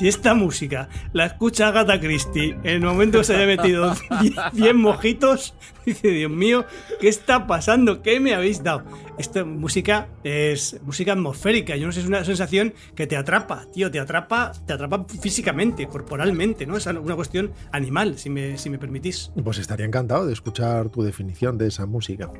Si 0.00 0.08
esta 0.08 0.32
música 0.32 0.88
la 1.12 1.26
escucha 1.26 1.68
Agatha 1.68 2.00
Christie 2.00 2.52
en 2.62 2.76
el 2.76 2.80
momento 2.80 3.18
que 3.18 3.24
se 3.24 3.36
haya 3.36 3.44
metido 3.44 3.94
10 4.54 4.74
mojitos, 4.74 5.52
dice, 5.84 6.08
Dios 6.08 6.30
mío, 6.30 6.64
¿qué 7.02 7.08
está 7.08 7.46
pasando? 7.46 8.00
¿Qué 8.00 8.18
me 8.18 8.34
habéis 8.34 8.62
dado? 8.62 8.82
Esta 9.18 9.44
música 9.44 10.08
es 10.24 10.80
música 10.84 11.12
atmosférica, 11.12 11.76
yo 11.76 11.84
no 11.84 11.92
sé, 11.92 12.00
es 12.00 12.06
una 12.06 12.24
sensación 12.24 12.72
que 12.94 13.06
te 13.06 13.14
atrapa, 13.14 13.66
tío, 13.74 13.90
te 13.90 14.00
atrapa, 14.00 14.52
te 14.66 14.72
atrapa 14.72 15.04
físicamente, 15.20 15.86
corporalmente, 15.86 16.64
¿no? 16.64 16.78
Es 16.78 16.86
una 16.86 17.14
cuestión 17.14 17.52
animal, 17.70 18.16
si 18.16 18.30
me, 18.30 18.56
si 18.56 18.70
me 18.70 18.78
permitís. 18.78 19.30
Pues 19.44 19.58
estaría 19.58 19.84
encantado 19.84 20.24
de 20.24 20.32
escuchar 20.32 20.88
tu 20.88 21.02
definición 21.02 21.58
de 21.58 21.68
esa 21.68 21.84
música. 21.84 22.30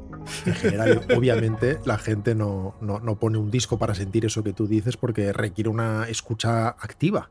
En 0.47 0.55
general, 0.55 1.03
obviamente, 1.15 1.78
la 1.85 1.99
gente 1.99 2.35
no, 2.35 2.74
no, 2.81 3.01
no 3.01 3.19
pone 3.19 3.37
un 3.37 3.51
disco 3.51 3.78
para 3.78 3.95
sentir 3.95 4.24
eso 4.24 4.43
que 4.43 4.55
tú 4.55 4.66
dices 4.66 4.97
porque 4.97 5.35
requiere 5.35 5.69
una 5.69 6.09
escucha 6.09 6.69
activa 6.69 7.28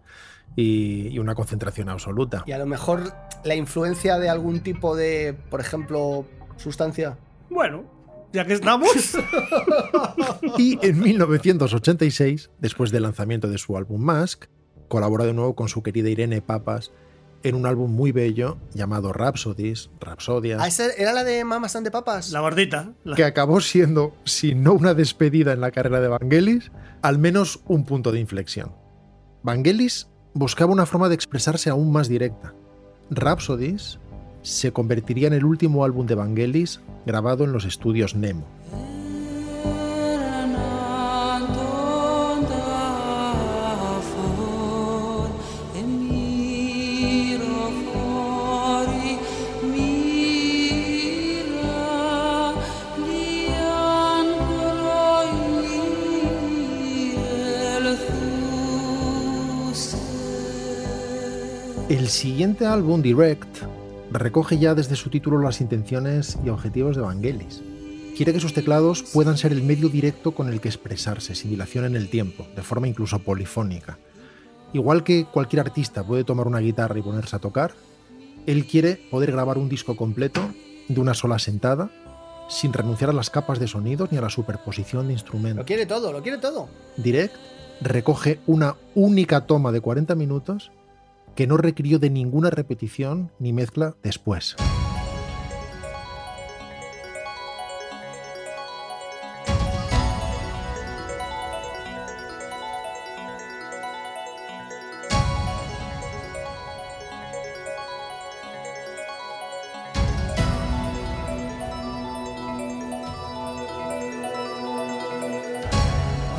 y, 0.56 1.08
y 1.10 1.20
una 1.20 1.36
concentración 1.36 1.90
absoluta. 1.90 2.44
Y 2.46 2.52
a 2.52 2.58
lo 2.58 2.66
mejor 2.66 3.14
la 3.44 3.56
influencia 3.56 4.18
de 4.20 4.30
algún 4.30 4.62
tipo 4.62 4.96
de, 4.96 5.36
por 5.50 5.62
ejemplo, 5.62 6.26
sustancia. 6.58 7.18
Bueno, 7.50 7.84
ya 8.34 8.46
que 8.46 8.54
estamos. 8.54 8.90
Y 10.58 10.78
en 10.86 11.00
1986, 11.00 12.50
después 12.60 12.92
del 12.92 13.04
lanzamiento 13.04 13.48
de 13.48 13.58
su 13.58 13.78
álbum 13.78 14.02
Mask, 14.02 14.46
colabora 14.88 15.26
de 15.26 15.34
nuevo 15.34 15.56
con 15.56 15.70
su 15.70 15.84
querida 15.84 16.10
Irene 16.10 16.42
Papas 16.42 16.92
en 17.44 17.56
un 17.56 17.66
álbum 17.66 17.92
muy 17.92 18.12
bello 18.12 18.58
llamado 18.74 19.14
Rhapsodies, 19.14 19.90
Rapsodias, 20.02 20.62
Ah, 20.62 20.68
¿esa 20.68 20.88
¿Era 20.98 21.14
la 21.14 21.24
de 21.24 21.46
Mamas 21.46 21.76
and 21.76 21.86
the 21.86 21.92
Papas? 21.92 22.32
La 22.32 22.42
gordita. 22.42 22.92
la- 23.06 23.16
que 23.16 23.24
acabó 23.24 23.62
siendo, 23.62 24.14
si 24.26 24.56
no 24.56 24.74
una 24.74 24.94
despedida 24.94 25.54
en 25.54 25.62
la 25.62 25.72
carrera 25.72 26.02
de 26.02 26.10
Vangelis, 26.10 26.72
al 27.02 27.18
menos 27.18 27.62
un 27.66 27.86
punto 27.86 28.12
de 28.12 28.20
inflexión. 28.20 28.74
Vangelis 29.44 30.10
buscaba 30.40 30.72
una 30.72 30.86
forma 30.86 31.10
de 31.10 31.16
expresarse 31.16 31.70
aún 31.70 31.92
más 31.92 32.08
directa. 32.08 32.54
Rhapsodies 33.10 34.00
se 34.42 34.72
convertiría 34.72 35.28
en 35.28 35.34
el 35.34 35.44
último 35.44 35.84
álbum 35.84 36.06
de 36.06 36.16
Vangelis 36.16 36.80
grabado 37.06 37.44
en 37.44 37.52
los 37.52 37.66
estudios 37.66 38.16
Nemo. 38.16 38.46
El 61.90 62.08
siguiente 62.08 62.68
álbum, 62.68 63.02
Direct, 63.02 63.64
recoge 64.12 64.60
ya 64.60 64.76
desde 64.76 64.96
su 64.96 65.10
título 65.10 65.40
las 65.40 65.60
intenciones 65.60 66.38
y 66.46 66.50
objetivos 66.50 66.96
de 66.96 67.02
Vangelis. 67.02 67.64
Quiere 68.16 68.32
que 68.32 68.40
sus 68.40 68.54
teclados 68.54 69.02
puedan 69.12 69.40
ser 69.40 69.54
el 69.54 69.64
medio 69.64 69.90
directo 69.90 70.36
con 70.36 70.50
el 70.50 70.62
que 70.62 70.68
expresarse, 70.68 71.34
sin 71.34 71.50
dilación 71.50 71.86
en 71.86 71.96
el 71.96 72.12
tiempo, 72.12 72.46
de 72.56 72.62
forma 72.62 72.88
incluso 72.88 73.18
polifónica. 73.18 73.98
Igual 74.72 75.04
que 75.04 75.26
cualquier 75.26 75.62
artista 75.62 76.06
puede 76.06 76.24
tomar 76.24 76.46
una 76.46 76.60
guitarra 76.60 77.00
y 77.00 77.02
ponerse 77.02 77.36
a 77.36 77.40
tocar, 77.40 77.72
él 78.46 78.68
quiere 78.68 79.02
poder 79.10 79.32
grabar 79.32 79.58
un 79.58 79.68
disco 79.68 79.98
completo 79.98 80.42
de 80.90 81.02
una 81.02 81.16
sola 81.16 81.40
sentada, 81.40 81.90
sin 82.50 82.72
renunciar 82.72 83.10
a 83.10 83.14
las 83.14 83.32
capas 83.32 83.58
de 83.58 83.68
sonidos 83.68 84.12
ni 84.12 84.20
a 84.20 84.22
la 84.22 84.30
superposición 84.30 85.08
de 85.08 85.14
instrumentos. 85.14 85.64
Lo 85.64 85.66
quiere 85.66 85.88
todo, 85.88 86.14
lo 86.14 86.22
quiere 86.22 86.38
todo. 86.38 86.70
Direct 86.98 87.36
recoge 87.82 88.42
una 88.46 88.76
única 88.94 89.48
toma 89.48 89.72
de 89.72 89.82
40 89.82 90.14
minutos 90.14 90.72
que 91.36 91.48
no 91.48 91.58
requirió 91.58 92.00
de 92.00 92.10
ninguna 92.10 92.50
repetición 92.50 93.32
ni 93.40 93.54
mezcla 93.54 93.96
después. 94.04 94.56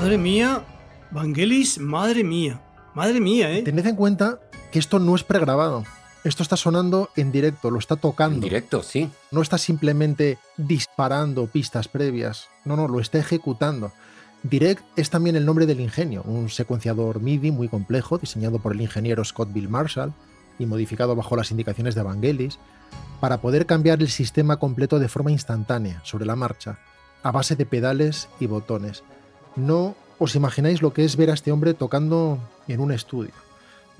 Madre 0.00 0.16
mía, 0.16 0.64
Vangelis, 1.10 1.78
madre 1.78 2.24
mía. 2.24 2.60
Madre 2.94 3.20
mía, 3.20 3.52
¿eh? 3.52 3.62
Tened 3.62 3.86
en 3.86 3.96
cuenta 3.96 4.40
que 4.70 4.78
esto 4.78 4.98
no 4.98 5.14
es 5.14 5.24
pregrabado. 5.24 5.84
Esto 6.22 6.42
está 6.42 6.56
sonando 6.56 7.09
en 7.16 7.32
directo, 7.32 7.70
lo 7.70 7.78
está 7.78 7.97
tocando. 7.97 8.34
En 8.34 8.42
directo, 8.42 8.82
sí. 8.82 9.10
No 9.30 9.40
está 9.40 9.56
simplemente 9.56 10.38
disparando 10.59 11.47
pistas 11.47 11.88
previas. 11.88 12.48
No, 12.64 12.76
no, 12.76 12.88
lo 12.88 13.01
está 13.01 13.18
ejecutando. 13.18 13.92
Direct 14.42 14.82
es 14.97 15.10
también 15.10 15.36
el 15.36 15.44
nombre 15.44 15.66
del 15.66 15.80
ingenio, 15.80 16.22
un 16.22 16.48
secuenciador 16.48 17.20
MIDI 17.20 17.51
muy 17.51 17.68
complejo 17.68 18.16
diseñado 18.18 18.59
por 18.59 18.72
el 18.72 18.80
ingeniero 18.80 19.24
Scott 19.24 19.52
Bill 19.52 19.68
Marshall 19.68 20.14
y 20.59 20.66
modificado 20.66 21.14
bajo 21.14 21.36
las 21.36 21.51
indicaciones 21.51 21.94
de 21.94 22.02
Vangelis 22.02 22.59
para 23.20 23.40
poder 23.40 23.66
cambiar 23.66 24.01
el 24.01 24.09
sistema 24.09 24.56
completo 24.56 24.98
de 24.98 25.09
forma 25.09 25.30
instantánea, 25.30 26.01
sobre 26.05 26.24
la 26.24 26.36
marcha, 26.36 26.78
a 27.22 27.30
base 27.32 27.55
de 27.55 27.66
pedales 27.66 28.28
y 28.40 28.47
botones. 28.47 29.02
No 29.56 29.94
os 30.18 30.34
imagináis 30.34 30.80
lo 30.80 30.92
que 30.94 31.05
es 31.05 31.16
ver 31.16 31.30
a 31.30 31.34
este 31.34 31.52
hombre 31.52 31.74
tocando 31.74 32.38
en 32.66 32.80
un 32.80 32.92
estudio. 32.92 33.32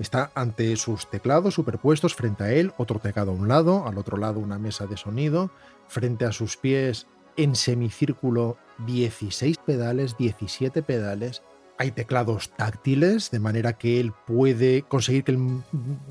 Está 0.01 0.31
ante 0.33 0.75
sus 0.77 1.07
teclados 1.11 1.53
superpuestos 1.53 2.15
frente 2.15 2.43
a 2.43 2.51
él, 2.51 2.73
otro 2.77 2.97
teclado 2.97 3.29
a 3.29 3.35
un 3.35 3.47
lado, 3.47 3.85
al 3.87 3.99
otro 3.99 4.17
lado 4.17 4.39
una 4.39 4.57
mesa 4.57 4.87
de 4.87 4.97
sonido, 4.97 5.51
frente 5.87 6.25
a 6.25 6.31
sus 6.31 6.57
pies 6.57 7.05
en 7.37 7.55
semicírculo 7.55 8.57
16 8.87 9.59
pedales, 9.59 10.17
17 10.17 10.81
pedales. 10.81 11.43
Hay 11.77 11.91
teclados 11.91 12.49
táctiles, 12.49 13.29
de 13.29 13.39
manera 13.39 13.73
que 13.73 13.99
él 13.99 14.11
puede 14.25 14.81
conseguir 14.81 15.23
que 15.23 15.33
el 15.33 15.61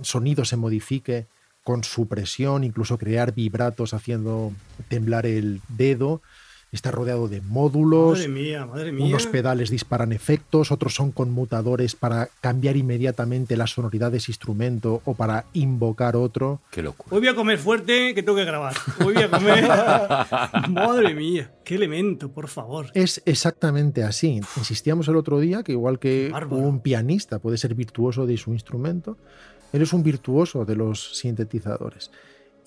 sonido 0.02 0.44
se 0.44 0.56
modifique 0.56 1.26
con 1.64 1.82
su 1.82 2.06
presión, 2.06 2.62
incluso 2.62 2.96
crear 2.96 3.34
vibratos 3.34 3.92
haciendo 3.92 4.52
temblar 4.86 5.26
el 5.26 5.60
dedo. 5.66 6.22
Está 6.72 6.92
rodeado 6.92 7.26
de 7.26 7.40
módulos. 7.40 8.18
Madre 8.18 8.28
mía, 8.28 8.64
madre 8.64 8.92
mía. 8.92 9.06
Unos 9.06 9.26
pedales 9.26 9.70
disparan 9.70 10.12
efectos, 10.12 10.70
otros 10.70 10.94
son 10.94 11.10
conmutadores 11.10 11.96
para 11.96 12.28
cambiar 12.40 12.76
inmediatamente 12.76 13.56
la 13.56 13.66
sonoridad 13.66 14.12
de 14.12 14.18
ese 14.18 14.30
instrumento 14.30 15.02
o 15.04 15.14
para 15.14 15.46
invocar 15.52 16.14
otro. 16.14 16.60
Qué 16.70 16.82
locura. 16.82 17.08
Hoy 17.12 17.20
voy 17.20 17.28
a 17.28 17.34
comer 17.34 17.58
fuerte 17.58 18.14
que 18.14 18.22
tengo 18.22 18.38
que 18.38 18.44
grabar. 18.44 18.74
Hoy 19.04 19.14
voy 19.14 19.22
a 19.24 19.30
comer. 19.30 19.68
madre 20.70 21.12
mía, 21.14 21.52
qué 21.64 21.74
elemento, 21.74 22.30
por 22.30 22.46
favor. 22.46 22.86
Es 22.94 23.20
exactamente 23.26 24.04
así. 24.04 24.40
Insistíamos 24.56 25.08
el 25.08 25.16
otro 25.16 25.40
día 25.40 25.64
que 25.64 25.72
igual 25.72 25.98
que 25.98 26.32
un 26.50 26.80
pianista 26.80 27.40
puede 27.40 27.58
ser 27.58 27.74
virtuoso 27.74 28.26
de 28.26 28.36
su 28.36 28.52
instrumento, 28.52 29.18
él 29.72 29.82
es 29.82 29.92
un 29.92 30.04
virtuoso 30.04 30.64
de 30.64 30.76
los 30.76 31.18
sintetizadores. 31.18 32.10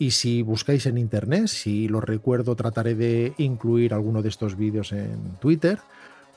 Y 0.04 0.12
si 0.12 0.42
buscáis 0.42 0.86
en 0.86 0.98
internet, 0.98 1.48
si 1.48 1.88
lo 1.88 2.02
recuerdo, 2.02 2.58
trataré 2.58 2.94
de 2.94 3.34
incluir 3.38 3.94
alguno 3.94 4.22
de 4.22 4.28
estos 4.28 4.58
vídeos 4.58 4.92
en 4.92 5.38
Twitter, 5.40 5.80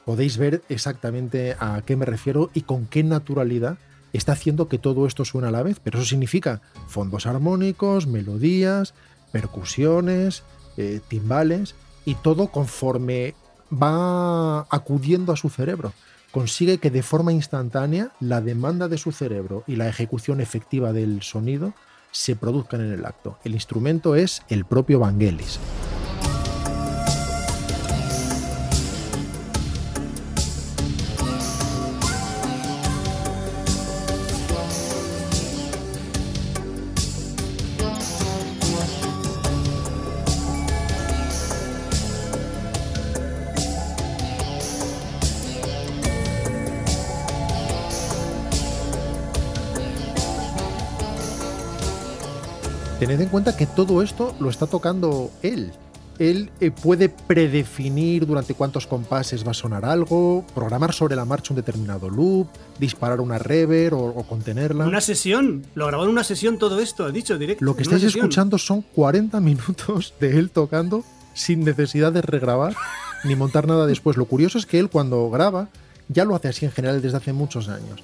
podéis 0.04 0.38
ver 0.38 0.62
exactamente 0.68 1.56
a 1.58 1.82
qué 1.84 1.96
me 1.96 2.04
refiero 2.04 2.48
y 2.54 2.60
con 2.60 2.86
qué 2.86 3.02
naturalidad 3.02 3.76
está 4.12 4.30
haciendo 4.30 4.68
que 4.68 4.78
todo 4.78 5.04
esto 5.04 5.24
suene 5.24 5.48
a 5.48 5.50
la 5.50 5.64
vez. 5.64 5.80
Pero 5.82 5.98
eso 5.98 6.08
significa 6.08 6.60
fondos 6.86 7.26
armónicos, 7.26 8.06
melodías, 8.06 8.94
percusiones, 9.32 10.44
eh, 10.76 11.00
timbales 11.08 11.74
y 12.04 12.14
todo 12.14 12.52
conforme 12.52 13.34
va 13.72 14.60
acudiendo 14.70 15.32
a 15.32 15.36
su 15.36 15.50
cerebro. 15.50 15.92
Consigue 16.30 16.78
que 16.78 16.92
de 16.92 17.02
forma 17.02 17.32
instantánea 17.32 18.12
la 18.20 18.40
demanda 18.40 18.86
de 18.86 18.98
su 18.98 19.10
cerebro 19.10 19.64
y 19.66 19.74
la 19.74 19.88
ejecución 19.88 20.40
efectiva 20.40 20.92
del 20.92 21.22
sonido 21.22 21.74
se 22.16 22.34
produzcan 22.34 22.80
en 22.80 22.92
el 22.92 23.04
acto. 23.04 23.38
El 23.44 23.54
instrumento 23.54 24.14
es 24.14 24.42
el 24.48 24.64
propio 24.64 24.98
Vangelis. 24.98 25.60
En 53.26 53.30
cuenta 53.30 53.56
que 53.56 53.66
todo 53.66 54.02
esto 54.02 54.34
lo 54.38 54.48
está 54.48 54.66
tocando 54.66 55.30
él. 55.42 55.72
Él 56.18 56.50
eh, 56.60 56.70
puede 56.70 57.10
predefinir 57.10 58.24
durante 58.26 58.54
cuántos 58.54 58.86
compases 58.86 59.46
va 59.46 59.50
a 59.50 59.54
sonar 59.54 59.84
algo, 59.84 60.46
programar 60.54 60.94
sobre 60.94 61.14
la 61.14 61.26
marcha 61.26 61.52
un 61.52 61.56
determinado 61.56 62.08
loop, 62.08 62.46
disparar 62.78 63.20
una 63.20 63.38
reverb 63.38 63.94
o, 63.94 64.06
o 64.06 64.26
contenerla. 64.26 64.86
Una 64.86 65.02
sesión. 65.02 65.66
Lo 65.74 65.86
grabó 65.88 66.04
en 66.04 66.10
una 66.10 66.24
sesión 66.24 66.56
todo 66.56 66.80
esto, 66.80 67.04
ha 67.04 67.10
dicho 67.10 67.36
directo. 67.36 67.62
Lo 67.64 67.76
que 67.76 67.82
estáis 67.82 68.00
sesión. 68.00 68.24
escuchando 68.24 68.56
son 68.56 68.80
40 68.80 69.40
minutos 69.40 70.14
de 70.20 70.38
él 70.38 70.50
tocando 70.50 71.04
sin 71.34 71.64
necesidad 71.64 72.12
de 72.12 72.22
regrabar 72.22 72.74
ni 73.24 73.34
montar 73.34 73.66
nada 73.66 73.86
después. 73.86 74.16
Lo 74.16 74.24
curioso 74.24 74.56
es 74.56 74.64
que 74.64 74.78
él 74.78 74.88
cuando 74.88 75.28
graba 75.28 75.68
ya 76.08 76.24
lo 76.24 76.34
hace 76.34 76.48
así 76.48 76.64
en 76.64 76.72
general 76.72 77.02
desde 77.02 77.18
hace 77.18 77.32
muchos 77.32 77.68
años. 77.68 78.02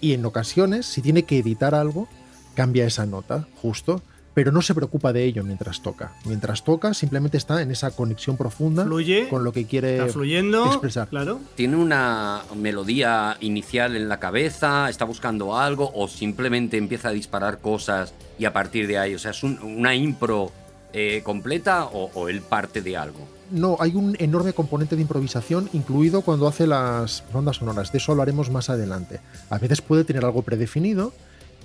Y 0.00 0.12
en 0.12 0.24
ocasiones, 0.24 0.86
si 0.86 1.02
tiene 1.02 1.24
que 1.24 1.38
editar 1.38 1.74
algo, 1.74 2.06
cambia 2.54 2.86
esa 2.86 3.06
nota, 3.06 3.48
justo, 3.60 4.02
pero 4.38 4.52
no 4.52 4.62
se 4.62 4.72
preocupa 4.72 5.12
de 5.12 5.24
ello 5.24 5.42
mientras 5.42 5.82
toca. 5.82 6.12
Mientras 6.24 6.62
toca, 6.62 6.94
simplemente 6.94 7.36
está 7.36 7.60
en 7.60 7.72
esa 7.72 7.90
conexión 7.90 8.36
profunda 8.36 8.84
Fluye, 8.84 9.28
con 9.28 9.42
lo 9.42 9.50
que 9.50 9.64
quiere 9.66 9.98
Está 9.98 10.12
fluyendo. 10.12 10.64
expresar. 10.66 11.08
Claro. 11.08 11.40
¿Tiene 11.56 11.74
una 11.74 12.42
melodía 12.54 13.36
inicial 13.40 13.96
en 13.96 14.08
la 14.08 14.20
cabeza? 14.20 14.88
¿Está 14.90 15.04
buscando 15.06 15.58
algo? 15.58 15.90
¿O 15.92 16.06
simplemente 16.06 16.76
empieza 16.76 17.08
a 17.08 17.10
disparar 17.10 17.58
cosas 17.58 18.14
y 18.38 18.44
a 18.44 18.52
partir 18.52 18.86
de 18.86 18.96
ahí? 18.98 19.12
O 19.16 19.18
sea, 19.18 19.32
¿es 19.32 19.42
un- 19.42 19.58
una 19.60 19.92
impro 19.96 20.52
eh, 20.92 21.20
completa 21.24 21.86
o, 21.86 22.08
o 22.14 22.28
él 22.28 22.40
parte 22.40 22.80
de 22.80 22.96
algo? 22.96 23.26
No, 23.50 23.76
hay 23.80 23.96
un 23.96 24.14
enorme 24.20 24.52
componente 24.52 24.94
de 24.94 25.02
improvisación 25.02 25.68
incluido 25.72 26.22
cuando 26.22 26.46
hace 26.46 26.68
las 26.68 27.24
rondas 27.32 27.56
sonoras. 27.56 27.90
De 27.90 27.98
eso 27.98 28.12
hablaremos 28.12 28.50
más 28.50 28.70
adelante. 28.70 29.18
A 29.50 29.58
veces 29.58 29.80
puede 29.82 30.04
tener 30.04 30.24
algo 30.24 30.42
predefinido 30.42 31.12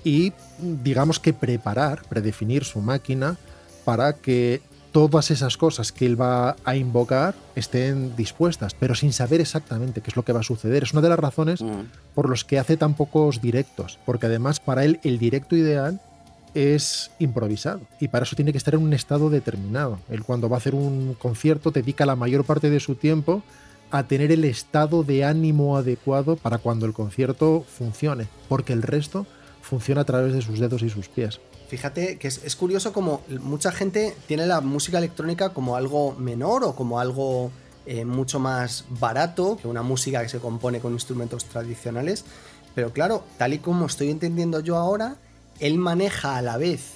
y 0.04 0.32
digamos 0.58 1.18
que 1.18 1.32
preparar, 1.32 2.02
predefinir 2.08 2.64
su 2.64 2.80
máquina 2.80 3.36
para 3.84 4.12
que 4.14 4.60
todas 4.92 5.32
esas 5.32 5.56
cosas 5.56 5.90
que 5.90 6.06
él 6.06 6.20
va 6.20 6.54
a 6.64 6.76
invocar 6.76 7.34
estén 7.56 8.14
dispuestas, 8.14 8.74
pero 8.74 8.94
sin 8.94 9.12
saber 9.12 9.40
exactamente 9.40 10.00
qué 10.00 10.10
es 10.10 10.16
lo 10.16 10.24
que 10.24 10.32
va 10.32 10.40
a 10.40 10.44
suceder. 10.44 10.84
Es 10.84 10.92
una 10.92 11.02
de 11.02 11.08
las 11.08 11.18
razones 11.18 11.64
por 12.14 12.28
los 12.28 12.44
que 12.44 12.60
hace 12.60 12.76
tan 12.76 12.94
pocos 12.94 13.40
directos, 13.40 13.98
porque 14.06 14.26
además 14.26 14.60
para 14.60 14.84
él 14.84 15.00
el 15.02 15.18
directo 15.18 15.56
ideal 15.56 16.00
es 16.54 17.10
improvisado 17.18 17.80
y 17.98 18.06
para 18.06 18.22
eso 18.22 18.36
tiene 18.36 18.52
que 18.52 18.58
estar 18.58 18.74
en 18.74 18.82
un 18.82 18.92
estado 18.92 19.30
determinado. 19.30 19.98
Él 20.08 20.22
cuando 20.22 20.48
va 20.48 20.58
a 20.58 20.58
hacer 20.58 20.76
un 20.76 21.14
concierto 21.14 21.72
dedica 21.72 22.06
la 22.06 22.14
mayor 22.14 22.44
parte 22.44 22.70
de 22.70 22.78
su 22.78 22.94
tiempo 22.94 23.42
a 23.90 24.04
tener 24.04 24.30
el 24.30 24.44
estado 24.44 25.02
de 25.02 25.24
ánimo 25.24 25.76
adecuado 25.76 26.36
para 26.36 26.58
cuando 26.58 26.86
el 26.86 26.92
concierto 26.92 27.64
funcione, 27.66 28.28
porque 28.48 28.72
el 28.72 28.82
resto 28.82 29.26
funciona 29.64 30.02
a 30.02 30.04
través 30.04 30.34
de 30.34 30.42
sus 30.42 30.58
dedos 30.58 30.82
y 30.82 30.90
sus 30.90 31.08
pies. 31.08 31.40
Fíjate 31.68 32.18
que 32.18 32.28
es, 32.28 32.56
curioso 32.56 32.92
como 32.92 33.22
mucha 33.40 33.72
gente 33.72 34.14
tiene 34.28 34.46
la 34.46 34.60
música 34.60 34.98
electrónica 34.98 35.54
como 35.54 35.76
algo 35.76 36.12
menor 36.12 36.62
o 36.64 36.76
como 36.76 37.00
algo 37.00 37.50
eh, 37.86 38.04
mucho 38.04 38.38
más 38.38 38.84
barato 38.90 39.56
que 39.60 39.66
una 39.66 39.82
música 39.82 40.22
que 40.22 40.28
se 40.28 40.38
compone 40.38 40.80
con 40.80 40.92
instrumentos 40.92 41.46
tradicionales. 41.46 42.24
Pero 42.74 42.92
claro, 42.92 43.24
tal 43.38 43.54
y 43.54 43.58
como 43.58 43.86
estoy 43.86 44.10
entendiendo 44.10 44.60
yo 44.60 44.76
ahora, 44.76 45.16
él 45.60 45.78
maneja 45.78 46.36
a 46.36 46.42
la 46.42 46.58
vez 46.58 46.92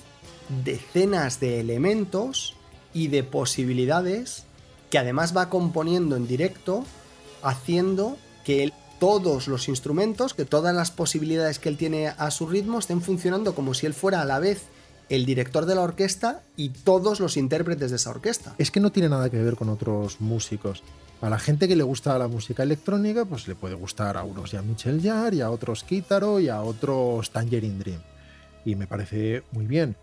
decenas 0.64 1.40
de 1.40 1.60
elementos 1.60 2.54
y 2.92 3.08
de 3.08 3.22
posibilidades 3.22 4.44
que 4.90 4.98
además 4.98 5.36
va 5.36 5.48
componiendo 5.48 6.16
en 6.16 6.26
directo, 6.26 6.84
haciendo 7.42 8.16
que 8.44 8.64
él- 8.64 8.72
todos 8.98 9.48
los 9.48 9.68
instrumentos, 9.68 10.34
que 10.34 10.44
todas 10.44 10.74
las 10.74 10.90
posibilidades 10.90 11.58
que 11.58 11.68
él 11.68 11.76
tiene 11.76 12.08
a 12.08 12.30
su 12.30 12.46
ritmo 12.46 12.78
estén 12.78 13.00
funcionando 13.00 13.54
como 13.54 13.74
si 13.74 13.86
él 13.86 13.94
fuera 13.94 14.20
a 14.22 14.24
la 14.24 14.38
vez 14.38 14.66
el 15.08 15.24
director 15.24 15.66
de 15.66 15.74
la 15.74 15.82
orquesta 15.82 16.42
y 16.56 16.70
todos 16.70 17.20
los 17.20 17.36
intérpretes 17.36 17.90
de 17.90 17.96
esa 17.96 18.10
orquesta. 18.10 18.54
Es 18.58 18.70
que 18.70 18.80
no 18.80 18.92
tiene 18.92 19.08
nada 19.08 19.30
que 19.30 19.42
ver 19.42 19.56
con 19.56 19.68
otros 19.68 20.20
músicos. 20.20 20.82
A 21.20 21.30
la 21.30 21.38
gente 21.38 21.66
que 21.66 21.76
le 21.76 21.82
gusta 21.82 22.18
la 22.18 22.28
música 22.28 22.62
electrónica, 22.62 23.24
pues 23.24 23.48
le 23.48 23.54
puede 23.54 23.74
gustar 23.74 24.16
a 24.16 24.22
unos 24.22 24.52
ya 24.52 24.62
Michel 24.62 25.02
Jarre, 25.02 25.36
y 25.36 25.40
a 25.40 25.50
otros 25.50 25.82
Kitaro 25.82 26.38
y 26.38 26.48
a 26.48 26.62
otros 26.62 27.30
Tangerine 27.30 27.78
Dream. 27.78 28.00
Y 28.64 28.76
me 28.76 28.86
parece 28.86 29.42
muy 29.50 29.66
bien. 29.66 29.96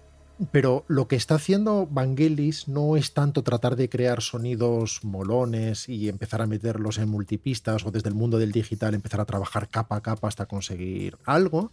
Pero 0.52 0.84
lo 0.88 1.07
que 1.07 1.16
está 1.16 1.36
haciendo 1.36 1.88
Vangelis 1.90 2.68
no 2.68 2.98
es 2.98 3.14
tanto 3.14 3.41
tratar 3.41 3.78
de 3.78 3.88
crear 3.88 4.22
sonidos 4.22 4.99
molones 5.03 5.88
y 5.88 6.10
empezar 6.10 6.41
a 6.41 6.48
meterlos 6.48 6.98
en 6.98 7.07
multipistas 7.07 7.86
o 7.86 7.91
desde 7.91 8.10
el 8.10 8.16
mundo 8.16 8.38
del 8.38 8.52
digital 8.52 8.94
empezar 8.94 9.22
a 9.22 9.26
trabajar 9.26 9.70
capa 9.70 9.95
a 9.95 10.02
capa 10.02 10.28
hasta 10.28 10.45
conseguir 10.45 11.18
algo, 11.24 11.72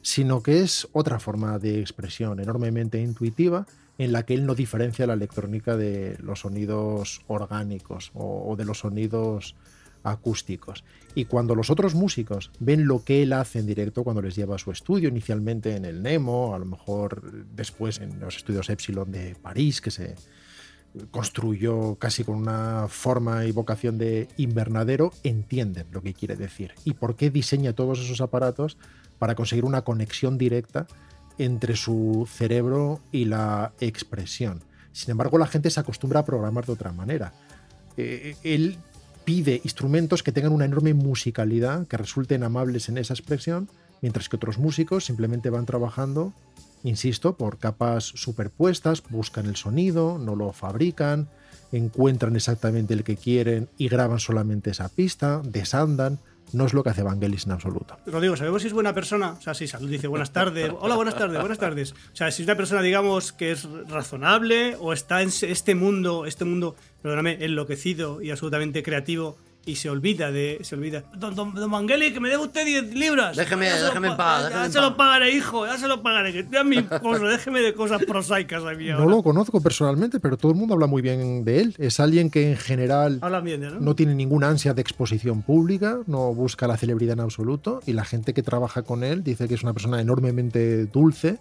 sino 0.00 0.42
que 0.42 0.62
es 0.62 0.88
otra 0.92 1.18
forma 1.20 1.58
de 1.58 1.80
expresión 1.80 2.40
enormemente 2.40 2.98
intuitiva 2.98 3.66
en 3.98 4.12
la 4.12 4.24
que 4.24 4.34
él 4.34 4.46
no 4.46 4.54
diferencia 4.54 5.06
la 5.06 5.14
electrónica 5.14 5.76
de 5.76 6.16
los 6.20 6.40
sonidos 6.40 7.20
orgánicos 7.26 8.12
o, 8.14 8.54
de 8.56 8.64
los 8.64 8.78
sonidos 8.78 9.54
acústicos. 10.10 10.84
Y 11.14 11.24
cuando 11.24 11.54
los 11.54 11.70
otros 11.70 11.94
músicos 11.94 12.50
ven 12.60 12.86
lo 12.86 13.04
que 13.04 13.22
él 13.22 13.32
hace 13.32 13.58
en 13.58 13.66
directo, 13.66 14.04
cuando 14.04 14.22
les 14.22 14.36
lleva 14.36 14.56
a 14.56 14.58
su 14.58 14.70
estudio, 14.70 15.08
inicialmente 15.08 15.74
en 15.76 15.84
el 15.84 16.02
Nemo, 16.02 16.54
a 16.54 16.58
lo 16.58 16.64
mejor 16.64 17.44
después 17.54 17.98
en 17.98 18.20
los 18.20 18.36
estudios 18.36 18.70
Epsilon 18.70 19.10
de 19.10 19.34
París, 19.40 19.80
que 19.80 19.90
se 19.90 20.14
construyó 21.10 21.96
casi 21.96 22.24
con 22.24 22.36
una 22.36 22.86
forma 22.88 23.44
y 23.44 23.52
vocación 23.52 23.98
de 23.98 24.28
invernadero, 24.36 25.12
entienden 25.22 25.86
lo 25.92 26.02
que 26.02 26.14
quiere 26.14 26.36
decir 26.36 26.72
y 26.84 26.94
por 26.94 27.16
qué 27.16 27.30
diseña 27.30 27.72
todos 27.72 28.00
esos 28.00 28.20
aparatos 28.20 28.78
para 29.18 29.34
conseguir 29.34 29.64
una 29.64 29.82
conexión 29.82 30.38
directa 30.38 30.86
entre 31.38 31.76
su 31.76 32.28
cerebro 32.30 33.00
y 33.12 33.26
la 33.26 33.72
expresión. 33.80 34.64
Sin 34.92 35.12
embargo, 35.12 35.38
la 35.38 35.46
gente 35.46 35.70
se 35.70 35.80
acostumbra 35.80 36.20
a 36.20 36.24
programar 36.24 36.66
de 36.66 36.72
otra 36.72 36.92
manera. 36.92 37.32
Eh, 37.96 38.36
él 38.42 38.78
pide 39.28 39.60
instrumentos 39.62 40.22
que 40.22 40.32
tengan 40.32 40.54
una 40.54 40.64
enorme 40.64 40.94
musicalidad, 40.94 41.86
que 41.86 41.98
resulten 41.98 42.42
amables 42.44 42.88
en 42.88 42.96
esa 42.96 43.12
expresión, 43.12 43.68
mientras 44.00 44.26
que 44.26 44.36
otros 44.36 44.56
músicos 44.56 45.04
simplemente 45.04 45.50
van 45.50 45.66
trabajando, 45.66 46.32
insisto, 46.82 47.36
por 47.36 47.58
capas 47.58 48.04
superpuestas, 48.04 49.02
buscan 49.10 49.44
el 49.44 49.56
sonido, 49.56 50.16
no 50.16 50.34
lo 50.34 50.54
fabrican, 50.54 51.28
encuentran 51.72 52.36
exactamente 52.36 52.94
el 52.94 53.04
que 53.04 53.18
quieren 53.18 53.68
y 53.76 53.88
graban 53.88 54.18
solamente 54.18 54.70
esa 54.70 54.88
pista, 54.88 55.42
desandan. 55.44 56.18
No 56.52 56.66
es 56.66 56.74
lo 56.74 56.82
que 56.82 56.90
hace 56.90 57.02
Vangelis 57.02 57.46
en 57.46 57.52
absoluto. 57.52 57.98
Rodrigo, 58.06 58.36
¿sabemos 58.36 58.62
si 58.62 58.68
es 58.68 58.74
buena 58.74 58.94
persona? 58.94 59.32
O 59.38 59.40
sea, 59.40 59.54
si 59.54 59.66
salud 59.66 59.88
dice 59.88 60.06
buenas 60.06 60.32
tardes. 60.32 60.72
Hola, 60.80 60.96
buenas 60.96 61.16
tardes, 61.16 61.38
buenas 61.40 61.58
tardes. 61.58 61.92
O 61.92 62.16
sea, 62.16 62.30
si 62.30 62.42
es 62.42 62.48
una 62.48 62.56
persona, 62.56 62.82
digamos, 62.82 63.32
que 63.32 63.50
es 63.50 63.68
razonable 63.88 64.76
o 64.80 64.92
está 64.92 65.22
en 65.22 65.30
este 65.42 65.74
mundo, 65.74 66.26
este 66.26 66.44
mundo, 66.44 66.76
perdóname, 67.02 67.44
enloquecido 67.44 68.22
y 68.22 68.30
absolutamente 68.30 68.82
creativo 68.82 69.36
y 69.66 69.76
se 69.76 69.90
olvida 69.90 70.30
de. 70.32 70.58
Se 70.62 70.74
olvida. 70.76 71.04
Don, 71.14 71.34
don, 71.34 71.54
don 71.54 71.70
Mangeli, 71.70 72.12
que 72.12 72.20
me 72.20 72.28
debe 72.30 72.42
usted 72.44 72.64
10 72.64 72.94
libras. 72.94 73.36
Déjeme, 73.36 73.68
déjeme 73.68 74.08
en 74.08 74.16
pa- 74.16 74.48
paz, 74.48 74.50
Ya 74.50 74.70
se 74.70 74.80
lo 74.80 74.96
pagaré, 74.96 75.30
hijo, 75.34 75.66
ya 75.66 75.76
se 75.76 75.86
lo 75.88 76.02
pagaré. 76.02 76.32
Que 76.48 76.64
mi 76.64 76.82
cosa, 76.82 77.24
déjeme 77.28 77.60
de 77.60 77.74
cosas 77.74 78.02
prosaicas 78.04 78.64
a 78.64 78.72
mí 78.72 78.86
No 78.86 78.94
ahora. 78.98 79.10
lo 79.10 79.22
conozco 79.22 79.60
personalmente, 79.60 80.20
pero 80.20 80.36
todo 80.38 80.52
el 80.52 80.58
mundo 80.58 80.72
habla 80.74 80.86
muy 80.86 81.02
bien 81.02 81.44
de 81.44 81.60
él. 81.60 81.74
Es 81.78 82.00
alguien 82.00 82.30
que 82.30 82.50
en 82.50 82.56
general 82.56 83.20
bien, 83.42 83.60
¿no? 83.60 83.80
no 83.80 83.94
tiene 83.94 84.14
ninguna 84.14 84.48
ansia 84.48 84.72
de 84.72 84.80
exposición 84.80 85.42
pública, 85.42 85.98
no 86.06 86.32
busca 86.32 86.66
la 86.66 86.76
celebridad 86.76 87.14
en 87.14 87.20
absoluto 87.20 87.80
y 87.86 87.92
la 87.92 88.04
gente 88.04 88.32
que 88.32 88.42
trabaja 88.42 88.82
con 88.82 89.04
él 89.04 89.22
dice 89.22 89.48
que 89.48 89.54
es 89.54 89.62
una 89.62 89.74
persona 89.74 90.00
enormemente 90.00 90.86
dulce 90.86 91.38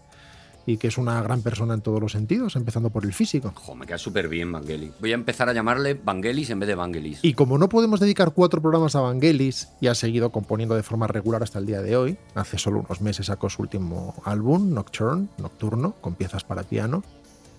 y 0.68 0.78
que 0.78 0.90
es 0.90 0.98
una 0.98 1.20
gran 1.24 1.42
persona 1.42 1.74
en 1.74 1.82
todos 1.82 2.02
los 2.02 2.12
sentidos, 2.12 2.58
empezando 2.58 2.90
por 2.90 3.06
el 3.06 3.14
físico. 3.14 3.54
Jo, 3.56 3.74
me 3.74 3.88
queda 3.88 3.98
súper 3.98 4.28
bien 4.28 4.52
Vangelis. 4.52 4.92
Voy 5.00 5.14
a 5.14 5.16
empezar 5.16 5.48
a 5.48 5.54
llamarle 5.54 5.94
Vangelis 5.94 6.50
en 6.50 6.60
vez 6.60 6.68
de 6.68 6.76
Vangelis. 6.76 7.20
Y 7.24 7.34
como 7.34 7.58
no 7.58 7.70
podemos 7.70 8.02
dedicar 8.02 8.34
cuatro 8.34 8.62
programas 8.62 8.94
a 8.96 9.00
Vangelis 9.00 9.70
y 9.80 9.88
ha 9.88 9.96
seguido 9.96 10.30
componiendo 10.30 10.76
de 10.76 10.84
forma 10.84 11.08
regular 11.08 11.42
hasta 11.42 11.58
el 11.58 11.66
día 11.66 11.82
de 11.82 11.96
hoy, 11.96 12.18
hace 12.36 12.58
solo 12.58 12.82
unos 12.82 13.00
meses 13.00 13.28
sacó 13.28 13.50
su 13.50 13.62
último 13.62 14.14
álbum, 14.26 14.74
Nocturne, 14.74 15.30
Nocturno, 15.38 15.96
con 16.02 16.16
piezas 16.16 16.44
para 16.44 16.64
piano, 16.64 17.02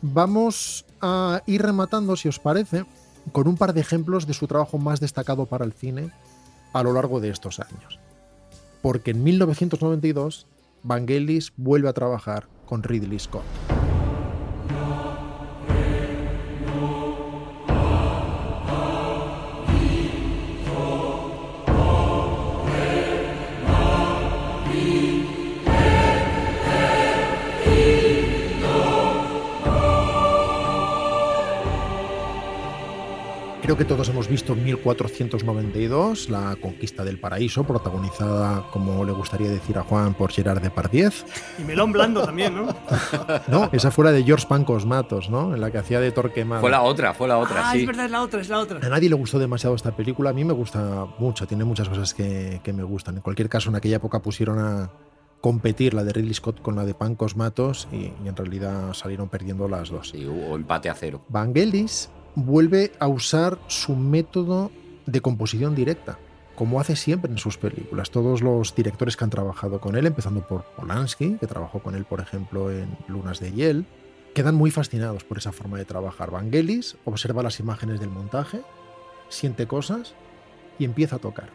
vamos 0.02 0.84
a 1.00 1.42
ir 1.46 1.62
rematando, 1.62 2.14
si 2.14 2.28
os 2.28 2.38
parece, 2.38 2.84
con 3.32 3.48
un 3.48 3.56
par 3.56 3.72
de 3.72 3.80
ejemplos 3.80 4.26
de 4.26 4.34
su 4.34 4.46
trabajo 4.46 4.76
más 4.76 5.00
destacado 5.00 5.46
para 5.46 5.64
el 5.64 5.72
cine 5.72 6.10
a 6.74 6.82
lo 6.82 6.92
largo 6.92 7.20
de 7.20 7.30
estos 7.30 7.58
años. 7.58 7.98
Porque 8.82 9.12
en 9.12 9.24
1992, 9.24 10.46
Vangelis 10.82 11.54
vuelve 11.56 11.88
a 11.88 11.94
trabajar 11.94 12.46
con 12.68 12.82
Ridley 12.82 13.18
Scott. 13.18 13.77
Creo 33.68 33.76
que 33.76 33.84
todos 33.84 34.08
hemos 34.08 34.28
visto 34.28 34.54
1492, 34.54 36.30
la 36.30 36.56
conquista 36.56 37.04
del 37.04 37.20
paraíso, 37.20 37.64
protagonizada, 37.64 38.64
como 38.70 39.04
le 39.04 39.12
gustaría 39.12 39.50
decir 39.50 39.76
a 39.76 39.82
Juan, 39.82 40.14
por 40.14 40.32
Gerard 40.32 40.62
Depardieu. 40.62 41.10
Y 41.58 41.64
melón 41.64 41.92
blando 41.92 42.24
también, 42.24 42.54
¿no? 42.56 42.74
No, 43.48 43.68
esa 43.74 43.90
fuera 43.90 44.10
de 44.10 44.24
George 44.24 44.46
Pancos 44.48 44.86
Matos, 44.86 45.28
¿no? 45.28 45.54
En 45.54 45.60
la 45.60 45.70
que 45.70 45.76
hacía 45.76 46.00
de 46.00 46.10
Torquemada. 46.12 46.62
Fue 46.62 46.70
la 46.70 46.80
otra, 46.80 47.12
fue 47.12 47.28
la 47.28 47.36
otra, 47.36 47.68
ah, 47.68 47.72
sí. 47.72 47.80
es 47.80 47.86
verdad, 47.86 48.06
es 48.06 48.10
la 48.10 48.22
otra, 48.22 48.40
es 48.40 48.48
la 48.48 48.58
otra. 48.58 48.80
A 48.82 48.88
nadie 48.88 49.10
le 49.10 49.16
gustó 49.16 49.38
demasiado 49.38 49.76
esta 49.76 49.94
película, 49.94 50.30
a 50.30 50.32
mí 50.32 50.44
me 50.44 50.54
gusta 50.54 51.06
mucho, 51.18 51.46
tiene 51.46 51.64
muchas 51.66 51.90
cosas 51.90 52.14
que, 52.14 52.62
que 52.64 52.72
me 52.72 52.84
gustan. 52.84 53.16
En 53.16 53.20
cualquier 53.20 53.50
caso, 53.50 53.68
en 53.68 53.76
aquella 53.76 53.96
época 53.96 54.22
pusieron 54.22 54.60
a 54.60 54.90
competir 55.42 55.92
la 55.92 56.04
de 56.04 56.14
Ridley 56.14 56.32
Scott 56.32 56.62
con 56.62 56.74
la 56.74 56.86
de 56.86 56.94
Pancos 56.94 57.36
Matos 57.36 57.86
y, 57.92 58.12
y 58.24 58.28
en 58.28 58.34
realidad 58.34 58.94
salieron 58.94 59.28
perdiendo 59.28 59.68
las 59.68 59.90
dos. 59.90 60.08
Sí, 60.08 60.24
hubo 60.24 60.56
empate 60.56 60.88
a 60.88 60.94
cero. 60.94 61.20
Vangelis 61.28 62.08
vuelve 62.34 62.92
a 62.98 63.08
usar 63.08 63.58
su 63.66 63.96
método 63.96 64.70
de 65.06 65.20
composición 65.20 65.74
directa, 65.74 66.18
como 66.54 66.80
hace 66.80 66.96
siempre 66.96 67.30
en 67.30 67.38
sus 67.38 67.56
películas. 67.56 68.10
Todos 68.10 68.42
los 68.42 68.74
directores 68.74 69.16
que 69.16 69.24
han 69.24 69.30
trabajado 69.30 69.80
con 69.80 69.96
él, 69.96 70.06
empezando 70.06 70.46
por 70.46 70.64
Polanski, 70.76 71.36
que 71.38 71.46
trabajó 71.46 71.80
con 71.80 71.94
él, 71.94 72.04
por 72.04 72.20
ejemplo, 72.20 72.70
en 72.70 72.96
Lunas 73.06 73.40
de 73.40 73.52
Hiel, 73.52 73.86
quedan 74.34 74.54
muy 74.54 74.70
fascinados 74.70 75.24
por 75.24 75.38
esa 75.38 75.52
forma 75.52 75.78
de 75.78 75.84
trabajar. 75.84 76.30
Vangelis 76.30 76.96
observa 77.04 77.42
las 77.42 77.60
imágenes 77.60 78.00
del 78.00 78.10
montaje, 78.10 78.60
siente 79.28 79.66
cosas 79.66 80.14
y 80.78 80.84
empieza 80.84 81.16
a 81.16 81.20
tocar. 81.20 81.50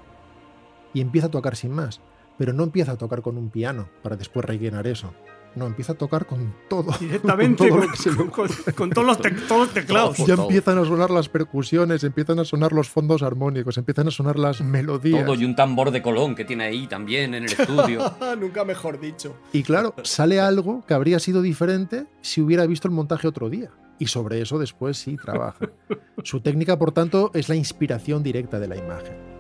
Y 0.94 1.02
empieza 1.02 1.28
a 1.28 1.32
tocar 1.32 1.56
sin 1.56 1.72
más, 1.72 2.02
pero 2.38 2.54
no 2.54 2.64
empieza 2.64 2.94
a 2.94 2.98
tocar 2.98 3.22
con 3.22 3.38
un 3.38 3.50
piano 3.50 3.88
para 4.02 4.16
después 4.16 4.46
rellenar 4.46 4.88
eso. 4.88 5.14
No, 5.56 5.68
empieza 5.68 5.94
a 5.94 5.96
tocar 5.96 6.26
con 6.26 6.54
todo. 6.68 6.92
Directamente, 7.00 7.70
con 7.70 7.80
todo 7.80 8.32
con, 8.32 8.48
con- 8.74 8.90
con 8.92 9.08
los 9.08 9.18
todos 9.20 9.60
los 9.60 9.70
teclados. 9.74 10.18
ya 10.18 10.34
empiezan 10.34 10.78
a 10.80 10.86
sonar 10.86 11.12
las 11.12 11.30
percusiones, 11.30 12.04
empiezan 12.04 12.40
a 12.40 12.46
sonar 12.46 12.72
los 12.74 12.90
fondos 12.90 13.22
armónicos, 13.24 13.78
empiezan 13.78 14.08
a 14.08 14.12
sonar 14.12 14.40
las 14.40 14.62
melodías. 14.62 15.26
Todo 15.26 15.36
y 15.36 15.46
un 15.46 15.56
tambor 15.56 15.92
de 15.92 16.02
Colón 16.02 16.36
que 16.36 16.46
tiene 16.46 16.64
ahí 16.66 16.88
también 16.88 17.34
en 17.34 17.44
el 17.44 17.52
estudio. 17.58 18.14
Nunca 18.40 18.66
mejor 18.66 19.00
dicho. 19.00 19.36
Y 19.52 19.64
claro, 19.64 19.94
sale 20.04 20.40
algo 20.40 20.84
que 20.88 20.94
habría 20.94 21.20
sido 21.20 21.42
diferente 21.42 22.06
si 22.22 22.42
hubiera 22.42 22.66
visto 22.66 22.88
el 22.88 22.94
montaje 22.94 23.28
otro 23.28 23.50
día. 23.50 23.70
Y 24.00 24.08
sobre 24.08 24.42
eso 24.42 24.58
después 24.60 24.98
sí 24.98 25.16
trabaja. 25.18 25.70
Su 26.24 26.42
técnica, 26.42 26.78
por 26.80 26.92
tanto, 26.92 27.32
es 27.36 27.48
la 27.48 27.56
inspiración 27.56 28.24
directa 28.24 28.60
de 28.60 28.68
la 28.68 28.76
imagen. 28.76 29.33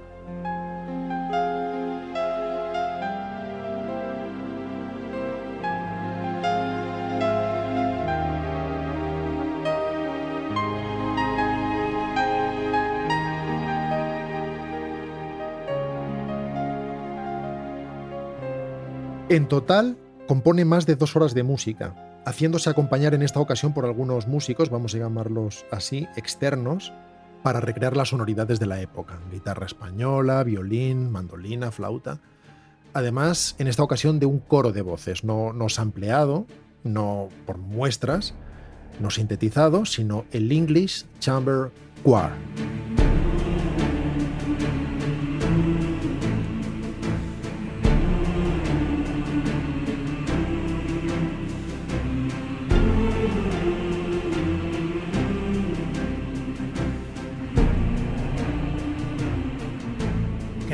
En 19.34 19.47
total, 19.47 19.97
compone 20.27 20.64
más 20.64 20.85
de 20.85 20.95
dos 20.95 21.15
horas 21.15 21.34
de 21.34 21.41
música, 21.41 22.22
haciéndose 22.23 22.69
acompañar 22.69 23.15
en 23.15 23.23
esta 23.23 23.39
ocasión 23.39 23.73
por 23.73 23.84
algunos 23.84 24.27
músicos, 24.27 24.69
vamos 24.69 24.93
a 24.93 24.99
llamarlos 24.99 25.65
así, 25.72 26.07
externos, 26.15 26.93
para 27.41 27.60
recrear 27.60 27.97
las 27.97 28.10
sonoridades 28.10 28.60
de 28.60 28.68
la 28.68 28.80
época. 28.80 29.19
Guitarra 29.31 29.65
española, 29.65 30.43
violín, 30.43 31.10
mandolina, 31.10 31.72
flauta. 31.72 32.19
Además, 32.93 33.55
en 33.57 33.68
esta 33.68 33.81
ocasión 33.81 34.19
de 34.19 34.27
un 34.27 34.38
coro 34.38 34.72
de 34.72 34.84
voces, 34.84 35.23
no, 35.23 35.51
no 35.51 35.68
sampleado, 35.68 36.45
no 36.84 37.30
por 37.47 37.57
muestras, 37.57 38.35
no 38.99 39.10
sintetizado, 39.10 39.88
sino 39.88 40.26
el 40.30 40.51
English 40.51 41.07
Chamber 41.18 41.72
Choir. 42.03 42.34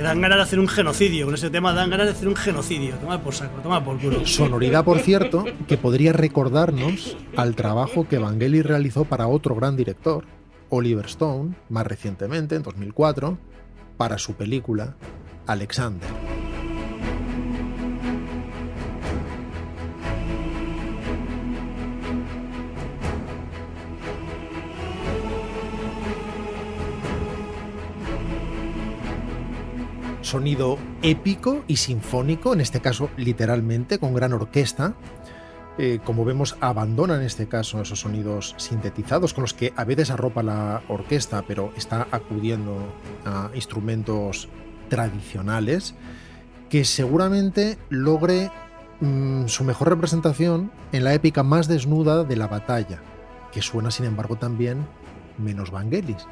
Dan 0.09 0.21
ganas 0.21 0.37
de 0.37 0.43
hacer 0.43 0.59
un 0.59 0.67
genocidio. 0.67 1.25
Con 1.25 1.35
ese 1.35 1.51
tema 1.51 1.71
dan 1.71 1.91
ganas 1.91 2.07
de 2.07 2.13
hacer 2.13 2.27
un 2.27 2.35
genocidio. 2.35 2.95
Toma 2.95 3.21
por 3.21 3.35
saco, 3.35 3.61
toma 3.61 3.83
por 3.85 3.99
culo. 3.99 4.25
Sonoridad, 4.25 4.83
por 4.83 4.99
cierto, 4.99 5.45
que 5.67 5.77
podría 5.77 6.13
recordarnos 6.13 7.15
al 7.35 7.55
trabajo 7.55 8.07
que 8.07 8.17
Vangelis 8.17 8.65
realizó 8.65 9.05
para 9.05 9.27
otro 9.27 9.53
gran 9.53 9.77
director, 9.77 10.25
Oliver 10.69 11.05
Stone, 11.05 11.55
más 11.69 11.85
recientemente, 11.85 12.55
en 12.55 12.63
2004, 12.63 13.37
para 13.97 14.17
su 14.17 14.33
película 14.33 14.95
Alexander. 15.45 16.09
Sonido 30.29 30.77
épico 31.01 31.63
y 31.65 31.77
sinfónico, 31.77 32.53
en 32.53 32.61
este 32.61 32.81
caso 32.81 33.09
literalmente, 33.17 33.97
con 33.97 34.13
gran 34.13 34.31
orquesta. 34.31 34.93
Eh, 35.79 35.97
como 36.05 36.23
vemos, 36.23 36.55
abandona 36.61 37.15
en 37.15 37.23
este 37.23 37.47
caso 37.47 37.81
esos 37.81 38.01
sonidos 38.01 38.53
sintetizados 38.59 39.33
con 39.33 39.41
los 39.41 39.55
que 39.55 39.73
a 39.75 39.85
veces 39.85 40.11
arropa 40.11 40.43
la 40.43 40.83
orquesta, 40.87 41.43
pero 41.47 41.73
está 41.75 42.07
acudiendo 42.11 42.77
a 43.25 43.49
instrumentos 43.55 44.49
tradicionales, 44.87 45.95
que 46.69 46.85
seguramente 46.85 47.79
logre 47.89 48.51
mm, 48.99 49.47
su 49.47 49.63
mejor 49.63 49.89
representación 49.89 50.71
en 50.91 51.05
la 51.05 51.15
épica 51.15 51.41
más 51.41 51.67
desnuda 51.67 52.23
de 52.23 52.35
la 52.35 52.45
batalla, 52.45 53.01
que 53.51 53.63
suena 53.63 53.89
sin 53.89 54.05
embargo 54.05 54.35
también 54.35 54.85
menos 55.39 55.71
Vangelis. 55.71 56.27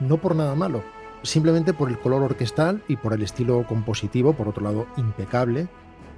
No 0.00 0.16
por 0.16 0.34
nada 0.34 0.54
malo, 0.54 0.82
simplemente 1.22 1.72
por 1.72 1.88
el 1.88 1.98
color 1.98 2.22
orquestal 2.22 2.82
y 2.88 2.96
por 2.96 3.12
el 3.12 3.22
estilo 3.22 3.64
compositivo, 3.66 4.34
por 4.34 4.48
otro 4.48 4.62
lado, 4.62 4.86
impecable. 4.96 5.68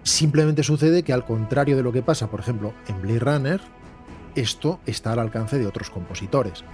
Simplemente 0.03 0.63
sucede 0.63 1.03
que 1.03 1.13
al 1.13 1.25
contrario 1.25 1.77
de 1.77 1.83
lo 1.83 1.93
que 1.93 2.03
pasa, 2.03 2.31
por 2.31 2.41
ejemplo, 2.41 2.75
en 2.89 3.01
Blade 3.01 3.21
Runner, 3.21 3.61
esto 4.35 4.81
está 4.87 5.13
al 5.13 5.21
alcance 5.21 5.59
de 5.59 5.67
otros 5.67 5.91
compositores. 5.91 6.65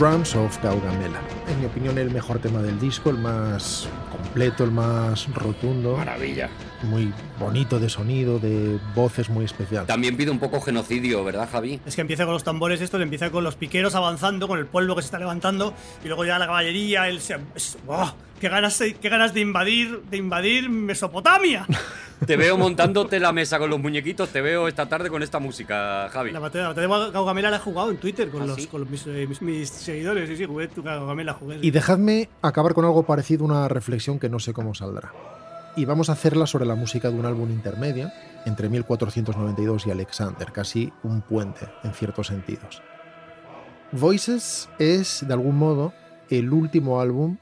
Drums 0.00 0.34
of 0.34 0.58
Gaugamela. 0.62 1.20
En 1.46 1.60
mi 1.60 1.66
opinión, 1.66 1.98
el 1.98 2.10
mejor 2.10 2.38
tema 2.38 2.62
del 2.62 2.80
disco, 2.80 3.10
el 3.10 3.18
más 3.18 3.86
completo, 4.10 4.64
el 4.64 4.70
más 4.70 5.28
rotundo. 5.34 5.94
Maravilla. 5.94 6.48
Muy 6.84 7.12
bonito 7.38 7.78
de 7.78 7.90
sonido, 7.90 8.38
de 8.38 8.78
voces 8.94 9.28
muy 9.28 9.44
especial. 9.44 9.84
También 9.84 10.16
pide 10.16 10.30
un 10.30 10.38
poco 10.38 10.58
genocidio, 10.62 11.22
¿verdad, 11.22 11.50
Javi? 11.52 11.82
Es 11.84 11.96
que 11.96 12.00
empieza 12.00 12.24
con 12.24 12.32
los 12.32 12.44
tambores 12.44 12.80
estos, 12.80 12.98
empieza 13.02 13.30
con 13.30 13.44
los 13.44 13.56
piqueros 13.56 13.94
avanzando, 13.94 14.48
con 14.48 14.58
el 14.58 14.64
pueblo 14.64 14.96
que 14.96 15.02
se 15.02 15.06
está 15.08 15.18
levantando, 15.18 15.74
y 16.02 16.06
luego 16.06 16.24
ya 16.24 16.38
la 16.38 16.46
caballería, 16.46 17.06
el 17.06 17.20
¡buah! 17.84 18.14
¡Qué 18.40 18.48
ganas, 18.48 18.82
qué 19.02 19.08
ganas 19.10 19.34
de 19.34 19.40
invadir, 19.42 20.00
de 20.10 20.16
invadir 20.16 20.70
Mesopotamia! 20.70 21.66
Te 22.26 22.36
veo 22.36 22.58
montándote 22.58 23.18
la 23.18 23.32
mesa 23.32 23.58
con 23.58 23.70
los 23.70 23.80
muñequitos, 23.80 24.28
te 24.28 24.40
veo 24.42 24.68
esta 24.68 24.86
tarde 24.86 25.08
con 25.08 25.22
esta 25.22 25.38
música, 25.38 26.08
Javi. 26.12 26.30
La 26.32 26.38
batalla, 26.38 26.64
la 26.64 26.68
batalla 26.74 27.06
de 27.06 27.10
Gaugamela 27.12 27.50
la 27.50 27.56
he 27.56 27.60
jugado 27.60 27.90
en 27.90 27.96
Twitter 27.96 28.30
con, 28.30 28.42
¿Ah, 28.42 28.46
los, 28.46 28.56
sí? 28.56 28.66
con 28.66 28.82
los- 28.82 28.90
mis, 28.90 29.06
eh, 29.06 29.26
mis- 29.26 29.40
mis 29.42 29.68
seguidores. 29.70 30.28
Sí, 30.28 30.36
sí, 30.36 30.44
jugué 30.44 30.68
tu 30.68 30.82
Gaugamela, 30.82 31.32
jugué. 31.32 31.58
Y 31.62 31.70
dejadme 31.70 32.28
acabar 32.42 32.74
con 32.74 32.84
algo 32.84 33.04
parecido, 33.04 33.44
una 33.44 33.68
reflexión 33.68 34.18
que 34.18 34.28
no 34.28 34.38
sé 34.38 34.52
cómo 34.52 34.74
saldrá. 34.74 35.12
Y 35.76 35.86
vamos 35.86 36.10
a 36.10 36.12
hacerla 36.12 36.46
sobre 36.46 36.66
la 36.66 36.74
música 36.74 37.10
de 37.10 37.18
un 37.18 37.24
álbum 37.24 37.50
intermedio 37.50 38.10
entre 38.44 38.68
1492 38.68 39.86
y 39.86 39.90
Alexander, 39.90 40.52
casi 40.52 40.92
un 41.02 41.22
puente 41.22 41.68
en 41.84 41.94
ciertos 41.94 42.26
sentidos. 42.26 42.82
Voices 43.92 44.68
es, 44.78 45.24
de 45.26 45.32
algún 45.32 45.56
modo, 45.56 45.92
el 46.28 46.52
último 46.52 47.00
álbum 47.00 47.38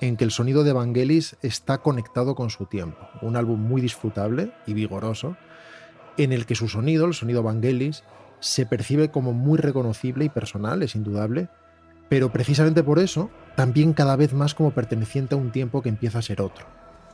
en 0.00 0.16
que 0.16 0.24
el 0.24 0.30
sonido 0.30 0.64
de 0.64 0.72
Vangelis 0.72 1.36
está 1.42 1.78
conectado 1.78 2.34
con 2.34 2.50
su 2.50 2.66
tiempo. 2.66 3.08
Un 3.22 3.36
álbum 3.36 3.60
muy 3.60 3.80
disfrutable 3.80 4.52
y 4.66 4.74
vigoroso, 4.74 5.36
en 6.16 6.32
el 6.32 6.46
que 6.46 6.54
su 6.54 6.68
sonido, 6.68 7.06
el 7.06 7.14
sonido 7.14 7.42
Vangelis, 7.42 8.02
se 8.40 8.66
percibe 8.66 9.10
como 9.10 9.32
muy 9.32 9.58
reconocible 9.58 10.24
y 10.24 10.28
personal, 10.30 10.82
es 10.82 10.94
indudable, 10.94 11.48
pero 12.08 12.32
precisamente 12.32 12.82
por 12.82 12.98
eso 12.98 13.30
también 13.54 13.92
cada 13.92 14.16
vez 14.16 14.32
más 14.32 14.54
como 14.54 14.72
perteneciente 14.72 15.34
a 15.34 15.38
un 15.38 15.52
tiempo 15.52 15.82
que 15.82 15.90
empieza 15.90 16.18
a 16.18 16.22
ser 16.22 16.40
otro. 16.40 16.66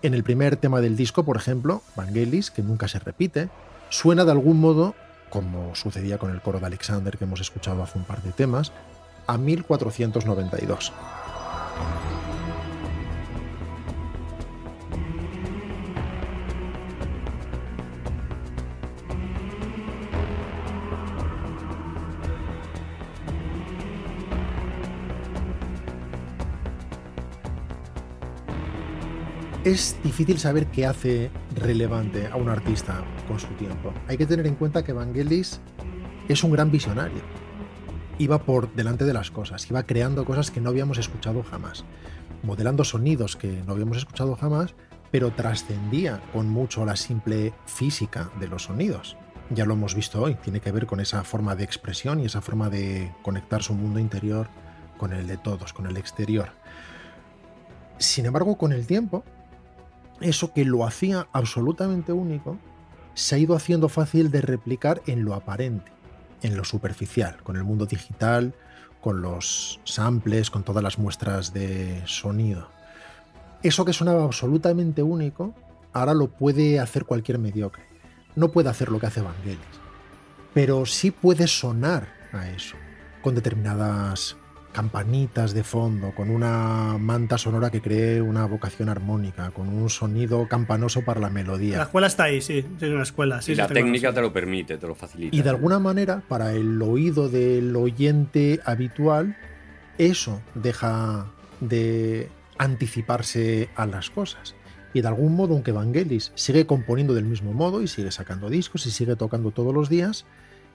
En 0.02 0.14
el 0.14 0.22
primer 0.22 0.56
tema 0.56 0.80
del 0.80 0.96
disco, 0.96 1.24
por 1.24 1.36
ejemplo, 1.36 1.82
Vangelis, 1.96 2.50
que 2.50 2.62
nunca 2.62 2.86
se 2.86 3.00
repite, 3.00 3.48
suena 3.88 4.24
de 4.24 4.30
algún 4.30 4.60
modo, 4.60 4.94
como 5.30 5.74
sucedía 5.74 6.18
con 6.18 6.30
el 6.30 6.40
coro 6.40 6.60
de 6.60 6.66
Alexander 6.66 7.18
que 7.18 7.24
hemos 7.24 7.40
escuchado 7.40 7.82
hace 7.82 7.98
un 7.98 8.04
par 8.04 8.22
de 8.22 8.32
temas, 8.32 8.72
a 9.26 9.38
1492. 9.38 10.92
Es 29.66 29.96
difícil 30.04 30.38
saber 30.38 30.68
qué 30.68 30.86
hace 30.86 31.28
relevante 31.56 32.28
a 32.28 32.36
un 32.36 32.48
artista 32.48 33.02
con 33.26 33.40
su 33.40 33.48
tiempo. 33.54 33.92
Hay 34.06 34.16
que 34.16 34.24
tener 34.24 34.46
en 34.46 34.54
cuenta 34.54 34.84
que 34.84 34.92
Vangelis 34.92 35.60
es 36.28 36.44
un 36.44 36.52
gran 36.52 36.70
visionario. 36.70 37.20
Iba 38.16 38.44
por 38.44 38.72
delante 38.76 39.04
de 39.04 39.12
las 39.12 39.32
cosas, 39.32 39.68
iba 39.68 39.82
creando 39.82 40.24
cosas 40.24 40.52
que 40.52 40.60
no 40.60 40.70
habíamos 40.70 40.98
escuchado 40.98 41.42
jamás, 41.42 41.84
modelando 42.44 42.84
sonidos 42.84 43.34
que 43.34 43.60
no 43.66 43.72
habíamos 43.72 43.96
escuchado 43.96 44.36
jamás, 44.36 44.76
pero 45.10 45.32
trascendía 45.32 46.22
con 46.32 46.48
mucho 46.48 46.86
la 46.86 46.94
simple 46.94 47.52
física 47.66 48.30
de 48.38 48.46
los 48.46 48.62
sonidos. 48.62 49.16
Ya 49.50 49.66
lo 49.66 49.74
hemos 49.74 49.96
visto 49.96 50.22
hoy, 50.22 50.36
tiene 50.36 50.60
que 50.60 50.70
ver 50.70 50.86
con 50.86 51.00
esa 51.00 51.24
forma 51.24 51.56
de 51.56 51.64
expresión 51.64 52.20
y 52.20 52.26
esa 52.26 52.40
forma 52.40 52.70
de 52.70 53.12
conectar 53.22 53.64
su 53.64 53.74
mundo 53.74 53.98
interior 53.98 54.46
con 54.96 55.12
el 55.12 55.26
de 55.26 55.38
todos, 55.38 55.72
con 55.72 55.88
el 55.88 55.96
exterior. 55.96 56.50
Sin 57.98 58.26
embargo, 58.26 58.56
con 58.58 58.72
el 58.72 58.86
tiempo, 58.86 59.24
eso 60.20 60.52
que 60.52 60.64
lo 60.64 60.84
hacía 60.84 61.28
absolutamente 61.32 62.12
único 62.12 62.58
se 63.14 63.34
ha 63.34 63.38
ido 63.38 63.54
haciendo 63.54 63.88
fácil 63.88 64.30
de 64.30 64.42
replicar 64.42 65.02
en 65.06 65.24
lo 65.24 65.34
aparente, 65.34 65.90
en 66.42 66.56
lo 66.56 66.64
superficial, 66.64 67.42
con 67.42 67.56
el 67.56 67.64
mundo 67.64 67.86
digital, 67.86 68.54
con 69.00 69.22
los 69.22 69.80
samples, 69.84 70.50
con 70.50 70.64
todas 70.64 70.82
las 70.82 70.98
muestras 70.98 71.52
de 71.52 72.02
sonido. 72.06 72.68
Eso 73.62 73.84
que 73.84 73.92
sonaba 73.92 74.24
absolutamente 74.24 75.02
único, 75.02 75.54
ahora 75.92 76.12
lo 76.12 76.28
puede 76.28 76.78
hacer 76.78 77.04
cualquier 77.04 77.38
mediocre. 77.38 77.84
No 78.34 78.48
puede 78.48 78.68
hacer 78.68 78.90
lo 78.90 79.00
que 79.00 79.06
hace 79.06 79.22
Vangelis, 79.22 79.58
pero 80.52 80.84
sí 80.84 81.10
puede 81.10 81.46
sonar 81.46 82.08
a 82.32 82.50
eso, 82.50 82.76
con 83.22 83.34
determinadas 83.34 84.36
campanitas 84.76 85.54
de 85.54 85.64
fondo, 85.64 86.14
con 86.14 86.28
una 86.28 86.98
manta 86.98 87.38
sonora 87.38 87.70
que 87.70 87.80
cree 87.80 88.20
una 88.20 88.44
vocación 88.44 88.90
armónica, 88.90 89.50
con 89.50 89.68
un 89.68 89.88
sonido 89.88 90.46
campanoso 90.48 91.00
para 91.02 91.18
la 91.18 91.28
La 91.28 91.32
melodía. 91.32 91.80
escuela 91.80 92.08
está 92.08 92.24
ahí, 92.24 92.42
sí. 92.42 92.62
Es 92.78 92.90
una 92.90 93.04
escuela. 93.04 93.40
Sí, 93.40 93.52
y 93.52 93.54
la 93.54 93.68
técnica 93.68 94.12
te 94.12 94.20
lo 94.20 94.34
permite, 94.34 94.76
te 94.76 94.86
lo 94.86 94.94
facilita. 94.94 95.34
Y 95.34 95.40
de 95.40 95.48
alguna 95.48 95.78
manera, 95.78 96.22
para 96.28 96.52
el 96.52 96.82
oído 96.82 97.30
del 97.30 97.74
oyente 97.74 98.60
habitual, 98.66 99.34
eso 99.96 100.42
deja 100.54 101.24
de 101.60 102.28
anticiparse 102.58 103.70
a 103.76 103.86
las 103.86 104.10
cosas. 104.10 104.54
Y 104.92 105.00
de 105.00 105.08
algún 105.08 105.34
modo, 105.36 105.54
aunque 105.54 105.72
Vangelis 105.72 106.32
sigue 106.34 106.66
componiendo 106.66 107.14
del 107.14 107.24
mismo 107.24 107.54
modo 107.54 107.80
y 107.80 107.88
sigue 107.88 108.10
sacando 108.10 108.50
discos 108.50 108.84
y 108.84 108.90
sigue 108.90 109.16
tocando 109.16 109.52
todos 109.52 109.72
los 109.72 109.88
días, 109.88 110.26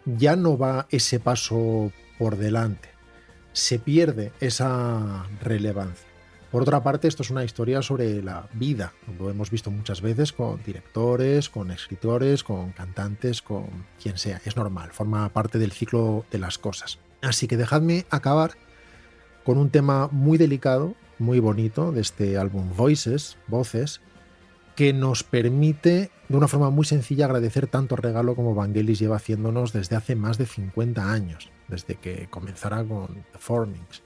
ya 0.05 0.35
no 0.35 0.57
va 0.57 0.87
ese 0.89 1.19
paso 1.19 1.91
por 2.17 2.37
delante. 2.37 2.89
Se 3.53 3.79
pierde 3.79 4.31
esa 4.39 5.25
relevancia. 5.41 6.07
Por 6.51 6.63
otra 6.63 6.83
parte, 6.83 7.07
esto 7.07 7.23
es 7.23 7.29
una 7.29 7.45
historia 7.45 7.81
sobre 7.81 8.21
la 8.21 8.49
vida. 8.53 8.91
Lo 9.17 9.29
hemos 9.29 9.49
visto 9.49 9.71
muchas 9.71 10.01
veces 10.01 10.33
con 10.33 10.61
directores, 10.63 11.49
con 11.49 11.71
escritores, 11.71 12.43
con 12.43 12.73
cantantes, 12.73 13.41
con 13.41 13.67
quien 14.01 14.17
sea. 14.17 14.41
Es 14.43 14.57
normal, 14.57 14.91
forma 14.91 15.29
parte 15.29 15.59
del 15.59 15.71
ciclo 15.71 16.25
de 16.29 16.39
las 16.39 16.57
cosas. 16.57 16.99
Así 17.21 17.47
que 17.47 17.55
dejadme 17.55 18.05
acabar 18.09 18.51
con 19.45 19.57
un 19.57 19.69
tema 19.69 20.09
muy 20.11 20.37
delicado, 20.37 20.93
muy 21.19 21.39
bonito 21.39 21.93
de 21.93 22.01
este 22.01 22.37
álbum 22.37 22.75
Voices, 22.75 23.37
Voces, 23.47 24.01
que 24.75 24.91
nos 24.91 25.23
permite 25.23 26.11
de 26.27 26.37
una 26.37 26.47
forma 26.47 26.69
muy 26.69 26.85
sencilla 26.85 27.25
agradecer 27.25 27.67
tanto 27.67 27.95
regalo 27.95 28.35
como 28.35 28.55
Vangelis 28.55 28.99
lleva 28.99 29.17
haciéndonos 29.17 29.73
desde 29.73 29.95
hace 29.95 30.15
más 30.15 30.37
de 30.37 30.45
50 30.45 31.11
años, 31.11 31.49
desde 31.71 31.95
que 31.95 32.27
comenzara 32.29 32.83
con 32.83 33.07
The 33.31 33.39
Formings. 33.39 34.03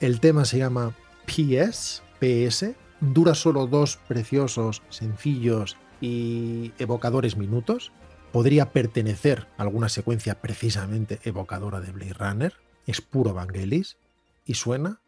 El 0.00 0.18
tema 0.18 0.44
se 0.44 0.58
llama 0.58 0.96
PS, 1.26 2.02
PS, 2.18 2.74
dura 3.00 3.34
solo 3.34 3.68
dos 3.68 3.98
preciosos, 4.08 4.82
sencillos 4.88 5.76
y 6.00 6.72
evocadores 6.78 7.36
minutos. 7.36 7.92
Podría 8.32 8.72
pertenecer 8.72 9.46
a 9.58 9.62
alguna 9.62 9.88
secuencia 9.88 10.40
precisamente 10.40 11.20
evocadora 11.22 11.80
de 11.80 11.92
Blade 11.92 12.14
Runner. 12.14 12.54
Es 12.86 13.00
puro 13.00 13.34
Vangelis 13.34 13.96
y 14.44 14.54
suena 14.54 15.00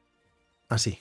así. 0.68 1.00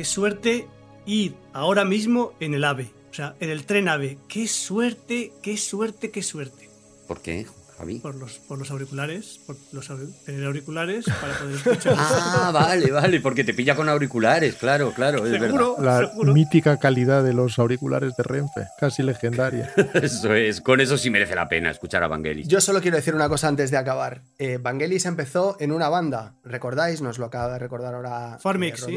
Qué 0.00 0.06
suerte 0.06 0.66
ir 1.04 1.34
ahora 1.52 1.84
mismo 1.84 2.32
en 2.40 2.54
el 2.54 2.64
AVE. 2.64 2.90
O 3.10 3.12
sea, 3.12 3.34
en 3.38 3.50
el 3.50 3.66
tren 3.66 3.86
AVE. 3.86 4.16
Qué 4.28 4.48
suerte, 4.48 5.30
qué 5.42 5.58
suerte, 5.58 6.10
qué 6.10 6.22
suerte. 6.22 6.70
¿Por 7.06 7.20
qué? 7.20 7.46
Javi. 7.76 7.98
Por 7.98 8.14
los, 8.14 8.38
por 8.38 8.58
los 8.58 8.70
auriculares, 8.70 9.40
por 9.46 9.56
los 9.72 9.92
tener 10.24 10.46
auriculares 10.46 11.04
para 11.04 11.34
poder 11.34 11.54
escuchar. 11.54 11.96
Ah, 11.98 12.50
vale, 12.50 12.90
vale, 12.90 13.20
porque 13.20 13.44
te 13.44 13.52
pilla 13.52 13.76
con 13.76 13.90
auriculares, 13.90 14.54
claro, 14.54 14.94
claro, 14.94 15.26
es 15.26 15.38
Seguro. 15.38 15.76
La 15.78 16.10
mítica 16.24 16.78
calidad 16.78 17.22
de 17.22 17.34
los 17.34 17.58
auriculares 17.58 18.16
de 18.16 18.22
Renfe, 18.22 18.68
casi 18.78 19.02
legendaria. 19.02 19.70
verdad. 19.76 19.96
Eso 20.02 20.32
es, 20.34 20.62
con 20.62 20.80
eso 20.80 20.96
sí 20.96 21.10
merece 21.10 21.34
la 21.34 21.46
pena 21.46 21.70
escuchar 21.70 22.02
a 22.02 22.08
Vangelis. 22.08 22.48
Yo 22.48 22.62
solo 22.62 22.80
quiero 22.80 22.96
decir 22.96 23.14
una 23.14 23.28
cosa 23.28 23.48
antes 23.48 23.70
de 23.70 23.76
acabar. 23.76 24.22
Eh, 24.38 24.56
Vangelis 24.58 25.04
empezó 25.04 25.58
en 25.60 25.72
una 25.72 25.90
banda, 25.90 26.36
¿recordáis? 26.42 27.02
Nos 27.02 27.18
lo 27.18 27.26
acaba 27.26 27.52
de 27.52 27.58
recordar 27.58 27.94
ahora 27.94 28.36
eh, 28.36 28.38
Formix, 28.40 28.80
sí. 28.80 28.96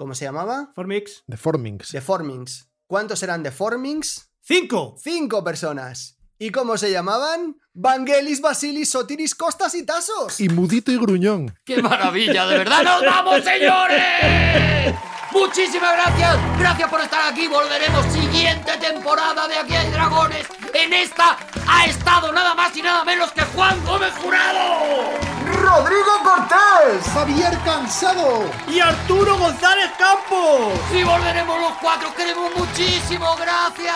¿Cómo 0.00 0.14
se 0.14 0.24
llamaba? 0.24 0.72
Formix. 0.74 1.24
The 1.28 1.36
Formings. 1.36 1.90
The 1.90 2.00
Formings. 2.00 2.70
¿Cuántos 2.86 3.22
eran 3.22 3.42
The 3.42 3.50
Formings? 3.50 4.30
¡Cinco! 4.40 4.96
Cinco 4.98 5.44
personas. 5.44 6.16
¿Y 6.38 6.48
cómo 6.48 6.78
se 6.78 6.90
llamaban? 6.90 7.60
Vangelis, 7.74 8.40
Basilis, 8.40 8.88
Sotiris, 8.88 9.34
Costas 9.34 9.74
y 9.74 9.84
Tasos. 9.84 10.40
Y 10.40 10.48
mudito 10.48 10.90
y 10.90 10.96
gruñón. 10.96 11.54
¡Qué 11.66 11.82
maravilla, 11.82 12.46
de 12.46 12.56
verdad! 12.56 12.82
¡Nos 12.82 13.04
vamos, 13.04 13.44
señores! 13.44 14.94
Muchísimas 15.32 15.92
gracias. 15.92 16.58
Gracias 16.58 16.88
por 16.88 17.02
estar 17.02 17.30
aquí. 17.30 17.46
Volveremos 17.46 18.06
siguiente 18.06 18.72
temporada 18.78 19.46
de 19.48 19.54
Aquí 19.54 19.74
hay 19.74 19.90
dragones. 19.90 20.46
En 20.72 20.94
esta 20.94 21.36
ha 21.68 21.84
estado 21.84 22.32
nada 22.32 22.54
más 22.54 22.74
y 22.74 22.80
nada 22.80 23.04
menos 23.04 23.32
que 23.32 23.42
Juan 23.42 23.78
Gómez 23.84 24.14
Jurado. 24.14 25.29
Rodrigo 25.70 26.22
Cortés. 26.24 27.06
Javier 27.14 27.56
Cansado. 27.64 28.50
¡Y 28.66 28.80
Arturo 28.80 29.38
González 29.38 29.90
Campos! 29.96 30.72
Y 30.92 31.04
volveremos 31.04 31.60
los 31.60 31.72
cuatro. 31.80 32.12
Queremos 32.14 32.50
muchísimo. 32.56 33.36
Gracias. 33.36 33.94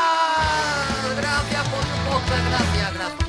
Gracias 1.17 1.69
por 1.69 1.81
tu 1.81 2.11
podcast. 2.11 2.49
Gracias, 2.49 2.95
gracias. 2.95 3.24